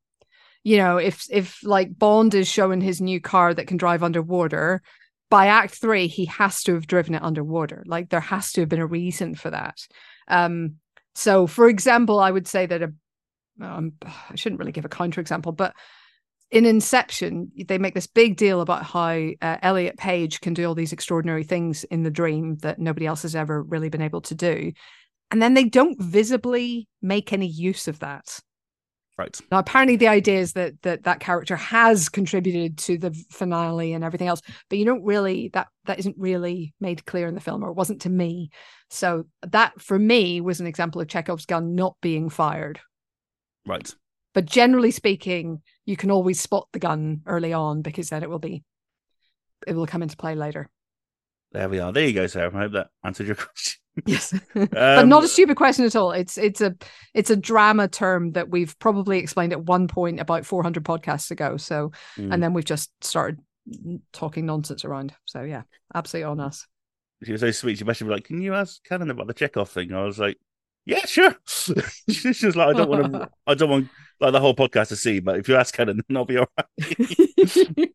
you 0.64 0.78
know, 0.78 0.96
if 0.96 1.26
if 1.30 1.62
like 1.62 1.96
Bond 1.96 2.34
is 2.34 2.48
showing 2.48 2.80
his 2.80 3.00
new 3.00 3.20
car 3.20 3.54
that 3.54 3.68
can 3.68 3.76
drive 3.76 4.02
underwater, 4.02 4.82
by 5.30 5.46
act 5.46 5.76
three, 5.76 6.08
he 6.08 6.24
has 6.26 6.62
to 6.64 6.74
have 6.74 6.86
driven 6.86 7.14
it 7.14 7.22
underwater. 7.22 7.84
Like 7.86 8.10
there 8.10 8.20
has 8.20 8.52
to 8.52 8.62
have 8.62 8.68
been 8.68 8.80
a 8.80 8.86
reason 8.86 9.34
for 9.34 9.50
that. 9.50 9.86
Um, 10.28 10.76
so, 11.14 11.46
for 11.46 11.68
example, 11.68 12.20
I 12.20 12.30
would 12.30 12.48
say 12.48 12.66
that 12.66 12.82
a 12.82 12.92
um, 13.60 13.92
I 14.02 14.34
shouldn't 14.34 14.58
really 14.58 14.72
give 14.72 14.84
a 14.84 14.90
counterexample, 14.90 15.56
but 15.56 15.74
in 16.50 16.66
Inception, 16.66 17.50
they 17.66 17.78
make 17.78 17.94
this 17.94 18.06
big 18.06 18.36
deal 18.36 18.60
about 18.60 18.84
how 18.84 19.10
uh, 19.40 19.56
Elliot 19.62 19.96
Page 19.96 20.40
can 20.40 20.52
do 20.52 20.66
all 20.66 20.74
these 20.74 20.92
extraordinary 20.92 21.44
things 21.44 21.84
in 21.84 22.02
the 22.02 22.10
dream 22.10 22.56
that 22.58 22.78
nobody 22.78 23.06
else 23.06 23.22
has 23.22 23.34
ever 23.34 23.62
really 23.62 23.88
been 23.88 24.02
able 24.02 24.20
to 24.22 24.34
do. 24.34 24.72
And 25.30 25.40
then 25.40 25.54
they 25.54 25.64
don't 25.64 26.00
visibly 26.00 26.88
make 27.00 27.32
any 27.32 27.46
use 27.46 27.88
of 27.88 28.00
that. 28.00 28.38
Right. 29.22 29.40
Now, 29.52 29.60
apparently, 29.60 29.94
the 29.94 30.08
idea 30.08 30.40
is 30.40 30.54
that 30.54 30.82
that 30.82 31.04
that 31.04 31.20
character 31.20 31.54
has 31.54 32.08
contributed 32.08 32.76
to 32.78 32.98
the 32.98 33.12
finale 33.30 33.92
and 33.92 34.02
everything 34.02 34.26
else, 34.26 34.42
but 34.68 34.78
you 34.78 34.84
don't 34.84 35.04
really 35.04 35.48
that 35.54 35.68
that 35.84 36.00
isn't 36.00 36.16
really 36.18 36.74
made 36.80 37.06
clear 37.06 37.28
in 37.28 37.34
the 37.36 37.40
film, 37.40 37.62
or 37.62 37.70
it 37.70 37.76
wasn't 37.76 38.02
to 38.02 38.10
me. 38.10 38.50
So 38.90 39.26
that, 39.42 39.80
for 39.80 39.96
me, 39.96 40.40
was 40.40 40.58
an 40.58 40.66
example 40.66 41.00
of 41.00 41.06
Chekhov's 41.06 41.46
gun 41.46 41.76
not 41.76 41.94
being 42.02 42.30
fired. 42.30 42.80
Right. 43.64 43.94
But 44.34 44.46
generally 44.46 44.90
speaking, 44.90 45.62
you 45.86 45.96
can 45.96 46.10
always 46.10 46.40
spot 46.40 46.66
the 46.72 46.80
gun 46.80 47.20
early 47.24 47.52
on 47.52 47.82
because 47.82 48.08
then 48.08 48.24
it 48.24 48.30
will 48.30 48.40
be 48.40 48.64
it 49.68 49.76
will 49.76 49.86
come 49.86 50.02
into 50.02 50.16
play 50.16 50.34
later. 50.34 50.68
There 51.52 51.68
we 51.68 51.78
are. 51.78 51.92
There 51.92 52.06
you 52.06 52.12
go, 52.12 52.26
Sarah. 52.26 52.50
I 52.52 52.62
hope 52.62 52.72
that 52.72 52.88
answered 53.04 53.28
your 53.28 53.36
question. 53.36 53.81
Yes, 54.06 54.32
but 54.54 54.72
not 54.72 55.22
a 55.22 55.24
Um, 55.24 55.26
stupid 55.26 55.56
question 55.56 55.84
at 55.84 55.96
all. 55.96 56.12
It's 56.12 56.38
it's 56.38 56.60
a 56.60 56.74
it's 57.14 57.30
a 57.30 57.36
drama 57.36 57.88
term 57.88 58.32
that 58.32 58.48
we've 58.48 58.78
probably 58.78 59.18
explained 59.18 59.52
at 59.52 59.64
one 59.64 59.86
point 59.88 60.18
about 60.20 60.46
400 60.46 60.84
podcasts 60.84 61.30
ago. 61.30 61.56
So 61.56 61.92
Mm. 62.18 62.32
and 62.32 62.42
then 62.42 62.54
we've 62.54 62.64
just 62.64 62.90
started 63.04 63.38
talking 64.12 64.46
nonsense 64.46 64.84
around. 64.84 65.14
So 65.26 65.42
yeah, 65.42 65.62
absolutely 65.94 66.30
on 66.30 66.40
us. 66.40 66.66
She 67.24 67.32
was 67.32 67.40
so 67.42 67.50
sweet. 67.50 67.78
She 67.78 67.84
messaged 67.84 68.02
me 68.02 68.14
like, 68.14 68.24
"Can 68.24 68.40
you 68.42 68.54
ask 68.54 68.82
Canon 68.84 69.10
about 69.10 69.26
the 69.28 69.34
Chekhov 69.34 69.68
thing?" 69.70 69.92
I 69.92 70.02
was 70.04 70.18
like, 70.18 70.38
"Yeah, 70.86 71.04
sure." 71.04 71.36
she 71.46 72.46
was 72.46 72.56
like, 72.56 72.68
"I 72.68 72.72
don't 72.72 72.88
want 72.90 73.12
to. 73.12 73.30
I 73.46 73.54
don't 73.54 73.70
want 73.70 73.88
like 74.20 74.32
the 74.32 74.40
whole 74.40 74.54
podcast 74.56 74.88
to 74.88 74.96
see, 74.96 75.20
but 75.20 75.38
if 75.38 75.48
you 75.48 75.56
ask 75.56 75.72
Canon, 75.74 76.02
then 76.08 76.16
I'll 76.16 76.24
be 76.24 76.38
all 76.38 76.48
right." 76.58 77.92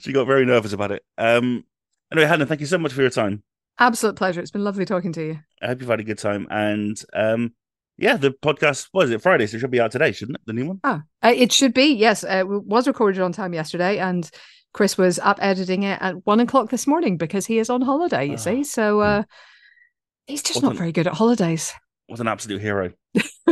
she 0.00 0.12
got 0.12 0.26
very 0.26 0.44
nervous 0.46 0.72
about 0.72 0.92
it. 0.92 1.02
Um. 1.16 1.64
Anyway, 2.12 2.26
Hannah, 2.26 2.46
thank 2.46 2.60
you 2.60 2.66
so 2.66 2.78
much 2.78 2.92
for 2.92 3.02
your 3.02 3.10
time. 3.10 3.42
Absolute 3.80 4.14
pleasure. 4.16 4.40
It's 4.40 4.50
been 4.50 4.62
lovely 4.62 4.84
talking 4.84 5.12
to 5.14 5.24
you. 5.24 5.38
I 5.62 5.68
hope 5.68 5.80
you've 5.80 5.88
had 5.90 6.00
a 6.00 6.04
good 6.04 6.18
time. 6.18 6.46
And 6.50 7.02
um, 7.14 7.54
yeah, 7.96 8.16
the 8.16 8.30
podcast 8.30 8.88
was 8.92 9.10
it 9.10 9.22
Friday, 9.22 9.46
so 9.46 9.56
it 9.56 9.60
should 9.60 9.70
be 9.70 9.80
out 9.80 9.90
today, 9.90 10.12
shouldn't 10.12 10.36
it? 10.36 10.42
The 10.46 10.52
new 10.52 10.66
one. 10.66 10.80
Ah, 10.84 11.02
uh, 11.22 11.32
it 11.34 11.50
should 11.50 11.74
be 11.74 11.94
yes. 11.94 12.22
Uh, 12.22 12.38
it 12.40 12.46
was 12.48 12.86
recorded 12.86 13.22
on 13.22 13.32
time 13.32 13.54
yesterday, 13.54 13.98
and 13.98 14.30
Chris 14.72 14.96
was 14.96 15.18
up 15.18 15.38
editing 15.40 15.82
it 15.82 16.00
at 16.00 16.26
one 16.26 16.40
o'clock 16.40 16.70
this 16.70 16.86
morning 16.86 17.16
because 17.16 17.46
he 17.46 17.58
is 17.58 17.70
on 17.70 17.82
holiday. 17.82 18.26
You 18.26 18.34
Ah, 18.34 18.36
see, 18.36 18.64
so 18.64 19.00
uh, 19.00 19.22
he's 20.26 20.42
just 20.42 20.62
not 20.62 20.76
very 20.76 20.92
good 20.92 21.06
at 21.06 21.14
holidays. 21.14 21.72
What 22.06 22.20
an 22.20 22.28
absolute 22.28 22.60
hero. 22.60 22.92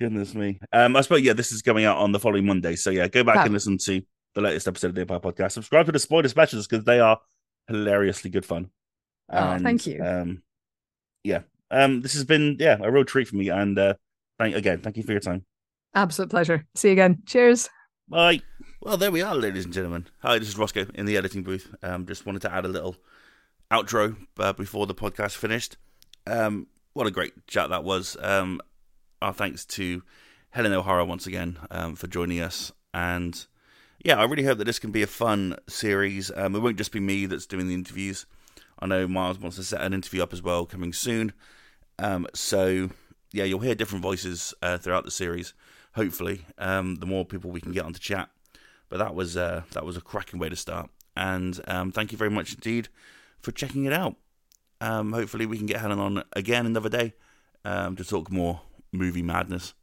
Goodness 0.00 0.34
me. 0.34 0.58
Um, 0.72 0.96
I 0.96 1.00
suppose 1.02 1.22
yeah, 1.22 1.32
this 1.32 1.52
is 1.52 1.62
coming 1.62 1.84
out 1.84 1.98
on 1.98 2.12
the 2.12 2.18
following 2.18 2.46
Monday. 2.46 2.76
So 2.76 2.90
yeah, 2.90 3.08
go 3.08 3.22
back 3.22 3.36
Fab. 3.36 3.46
and 3.46 3.54
listen 3.54 3.78
to 3.78 4.02
the 4.34 4.40
latest 4.40 4.66
episode 4.68 4.88
of 4.88 4.94
the 4.94 5.02
Empire 5.02 5.20
Podcast. 5.20 5.52
Subscribe 5.52 5.86
to 5.86 5.92
the 5.92 5.98
spoiler 5.98 6.28
specials 6.28 6.66
because 6.66 6.84
they 6.84 7.00
are 7.00 7.18
hilariously 7.68 8.30
good 8.30 8.44
fun. 8.44 8.70
Oh, 9.30 9.58
thank 9.58 9.86
you. 9.86 10.02
Um, 10.02 10.42
yeah. 11.24 11.40
Um, 11.70 12.00
this 12.00 12.14
has 12.14 12.24
been 12.24 12.56
yeah 12.58 12.78
a 12.80 12.90
real 12.90 13.04
treat 13.04 13.28
for 13.28 13.36
me, 13.36 13.48
and 13.48 13.78
uh, 13.78 13.94
thank 14.38 14.54
again, 14.56 14.80
thank 14.80 14.96
you 14.96 15.02
for 15.02 15.12
your 15.12 15.20
time. 15.20 15.44
Absolute 15.94 16.30
pleasure. 16.30 16.66
See 16.74 16.88
you 16.88 16.92
again. 16.92 17.22
Cheers. 17.26 17.68
Bye. 18.08 18.40
Well, 18.82 18.96
there 18.96 19.10
we 19.10 19.22
are, 19.22 19.34
ladies 19.34 19.64
and 19.64 19.74
gentlemen. 19.74 20.06
Hi, 20.22 20.38
this 20.38 20.48
is 20.48 20.54
Rossko 20.54 20.92
in 20.94 21.06
the 21.06 21.16
editing 21.16 21.42
booth. 21.42 21.72
Um, 21.82 22.06
just 22.06 22.26
wanted 22.26 22.42
to 22.42 22.52
add 22.52 22.64
a 22.64 22.68
little 22.68 22.96
outro 23.70 24.16
uh, 24.38 24.52
before 24.52 24.86
the 24.86 24.94
podcast 24.94 25.36
finished. 25.36 25.76
Um, 26.26 26.66
what 26.92 27.06
a 27.06 27.10
great 27.10 27.46
chat 27.46 27.70
that 27.70 27.84
was. 27.84 28.16
Um, 28.20 28.60
our 29.22 29.32
thanks 29.32 29.64
to 29.66 30.02
Helen 30.50 30.72
O'Hara 30.72 31.04
once 31.04 31.26
again 31.26 31.58
um, 31.70 31.94
for 31.94 32.06
joining 32.06 32.40
us. 32.40 32.72
And 32.92 33.46
yeah, 34.04 34.18
I 34.18 34.24
really 34.24 34.44
hope 34.44 34.58
that 34.58 34.64
this 34.64 34.78
can 34.78 34.90
be 34.90 35.02
a 35.02 35.06
fun 35.06 35.56
series. 35.68 36.32
Um, 36.34 36.56
it 36.56 36.60
won't 36.60 36.78
just 36.78 36.92
be 36.92 37.00
me 37.00 37.26
that's 37.26 37.46
doing 37.46 37.68
the 37.68 37.74
interviews. 37.74 38.26
I 38.80 38.86
know 38.86 39.06
Miles 39.06 39.38
wants 39.38 39.56
to 39.56 39.64
set 39.64 39.80
an 39.80 39.92
interview 39.92 40.22
up 40.22 40.32
as 40.32 40.42
well 40.42 40.66
coming 40.66 40.92
soon. 40.92 41.32
Um, 41.98 42.26
so 42.34 42.90
yeah, 43.32 43.44
you'll 43.44 43.60
hear 43.60 43.74
different 43.74 44.02
voices 44.02 44.54
uh, 44.62 44.78
throughout 44.78 45.04
the 45.04 45.10
series. 45.10 45.54
Hopefully, 45.94 46.46
um, 46.58 46.96
the 46.96 47.06
more 47.06 47.24
people 47.24 47.50
we 47.50 47.60
can 47.60 47.72
get 47.72 47.84
on 47.84 47.92
to 47.92 48.00
chat. 48.00 48.30
But 48.88 48.98
that 48.98 49.14
was 49.14 49.36
uh, 49.36 49.62
that 49.72 49.84
was 49.84 49.96
a 49.96 50.00
cracking 50.00 50.40
way 50.40 50.48
to 50.48 50.56
start. 50.56 50.90
And 51.16 51.60
um, 51.66 51.92
thank 51.92 52.12
you 52.12 52.18
very 52.18 52.30
much 52.30 52.54
indeed 52.54 52.88
for 53.40 53.52
checking 53.52 53.84
it 53.84 53.92
out. 53.92 54.16
Um, 54.80 55.12
hopefully, 55.12 55.46
we 55.46 55.58
can 55.58 55.66
get 55.66 55.80
Helen 55.80 55.98
on 55.98 56.24
again 56.32 56.66
another 56.66 56.88
day 56.88 57.14
um, 57.64 57.96
to 57.96 58.04
talk 58.04 58.30
more 58.30 58.62
movie 58.92 59.22
madness. 59.22 59.74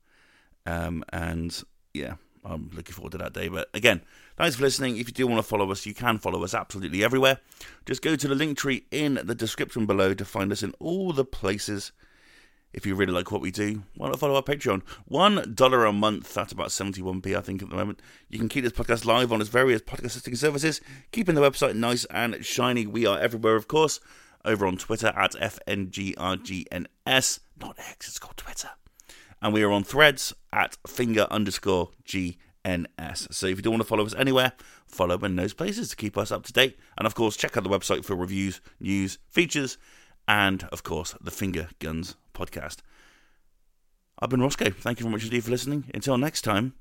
Um, 0.66 1.04
and 1.10 1.64
yeah, 1.94 2.16
I'm 2.44 2.70
looking 2.74 2.94
forward 2.94 3.12
to 3.14 3.18
that 3.20 3.34
day. 3.34 3.48
But 3.48 3.70
again, 3.74 4.02
thanks 4.38 4.56
for 4.56 4.64
listening. 4.64 4.98
If 4.98 5.08
you 5.08 5.14
do 5.14 5.28
want 5.28 5.40
to 5.40 5.48
follow 5.48 5.72
us, 5.72 5.86
you 5.86 5.94
can 5.94 6.18
follow 6.18 6.44
us 6.44 6.54
absolutely 6.54 7.04
everywhere. 7.04 7.40
Just 7.86 8.02
go 8.02 8.16
to 8.16 8.28
the 8.28 8.36
link 8.36 8.58
tree 8.58 8.86
in 8.92 9.20
the 9.24 9.36
description 9.36 9.86
below 9.86 10.14
to 10.14 10.24
find 10.24 10.52
us 10.52 10.64
in 10.64 10.74
all 10.80 11.12
the 11.12 11.26
places. 11.26 11.92
If 12.74 12.86
you 12.86 12.96
really 12.96 13.14
like 13.14 13.32
what 13.32 13.42
we 13.42 13.50
do, 13.50 13.84
why 13.96 14.10
not 14.10 14.20
follow 14.20 14.36
our 14.36 14.44
Patreon? 14.44 14.82
One 15.06 15.54
dollar 15.56 15.86
a 15.86 15.94
month, 15.94 16.34
that's 16.34 16.52
about 16.52 16.68
71p, 16.68 17.36
I 17.36 17.42
think, 17.42 17.64
at 17.64 17.70
the 17.70 17.76
moment. 17.76 18.02
You 18.30 18.38
can 18.38 18.50
keep 18.50 18.64
this 18.64 18.74
podcast 18.74 19.06
live 19.06 19.32
on 19.32 19.42
its 19.42 19.50
various 19.50 19.82
podcast 19.82 20.16
listening 20.16 20.36
services, 20.36 20.82
keeping 21.12 21.34
the 21.36 21.42
website 21.42 21.76
nice 21.76 22.06
and 22.06 22.46
shiny. 22.46 22.86
We 22.86 23.06
are 23.06 23.20
everywhere, 23.20 23.56
of 23.56 23.68
course, 23.68 24.00
over 24.46 24.68
on 24.68 24.78
Twitter 24.78 25.08
at 25.08 25.34
FNGRGNS, 25.34 27.40
not 27.60 27.80
X, 27.80 28.08
it's 28.08 28.20
called 28.20 28.38
Twitter. 28.38 28.70
And 29.42 29.54
we 29.54 29.64
are 29.64 29.72
on 29.72 29.84
threads 29.84 30.34
at 30.52 30.78
finger 30.86 31.26
underscore 31.32 31.90
GNS. 32.68 33.34
So 33.34 33.48
if 33.48 33.58
you 33.58 33.62
do 33.62 33.72
want 33.72 33.82
to 33.82 33.88
follow 33.88 34.06
us 34.06 34.16
anywhere, 34.16 34.54
follow 34.86 35.18
in 35.20 35.36
those 35.36 35.54
places 35.54 35.90
to 35.90 35.96
keep 35.96 36.18
us 36.18 36.32
up 36.32 36.44
to 36.46 36.54
date. 36.54 36.78
And 36.98 37.06
of 37.06 37.16
course, 37.16 37.38
check 37.38 37.58
out 37.58 37.64
the 37.64 37.70
website 37.70 38.06
for 38.06 38.16
reviews, 38.16 38.62
news, 38.80 39.18
features, 39.30 39.78
and 40.28 40.64
of 40.72 40.84
course, 40.84 41.16
the 41.22 41.32
Finger 41.32 41.70
Guns 41.80 42.16
podcast. 42.34 42.78
I've 44.20 44.30
been 44.30 44.40
Rossko. 44.40 44.74
Thank 44.74 45.00
you 45.00 45.04
very 45.04 45.14
much 45.14 45.24
indeed 45.24 45.44
for 45.44 45.52
listening. 45.52 45.86
Until 45.94 46.18
next 46.18 46.42
time. 46.42 46.74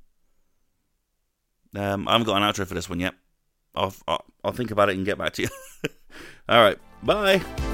Um, 1.74 2.09
I 2.09 2.12
haven't 2.12 2.26
got 2.26 2.41
an 2.41 2.43
outro 2.43 2.66
for 2.66 2.74
this 2.74 2.89
one 2.89 3.01
yet. 3.01 3.14
I'll, 3.74 3.95
I'll, 4.09 4.24
I'll 4.43 4.53
think 4.53 4.70
about 4.70 4.89
it 4.89 4.97
and 4.97 5.05
get 5.05 5.18
back 5.18 5.34
to 5.34 5.43
you. 5.43 5.49
All 6.49 6.62
right. 6.62 6.78
Bye. 7.03 7.66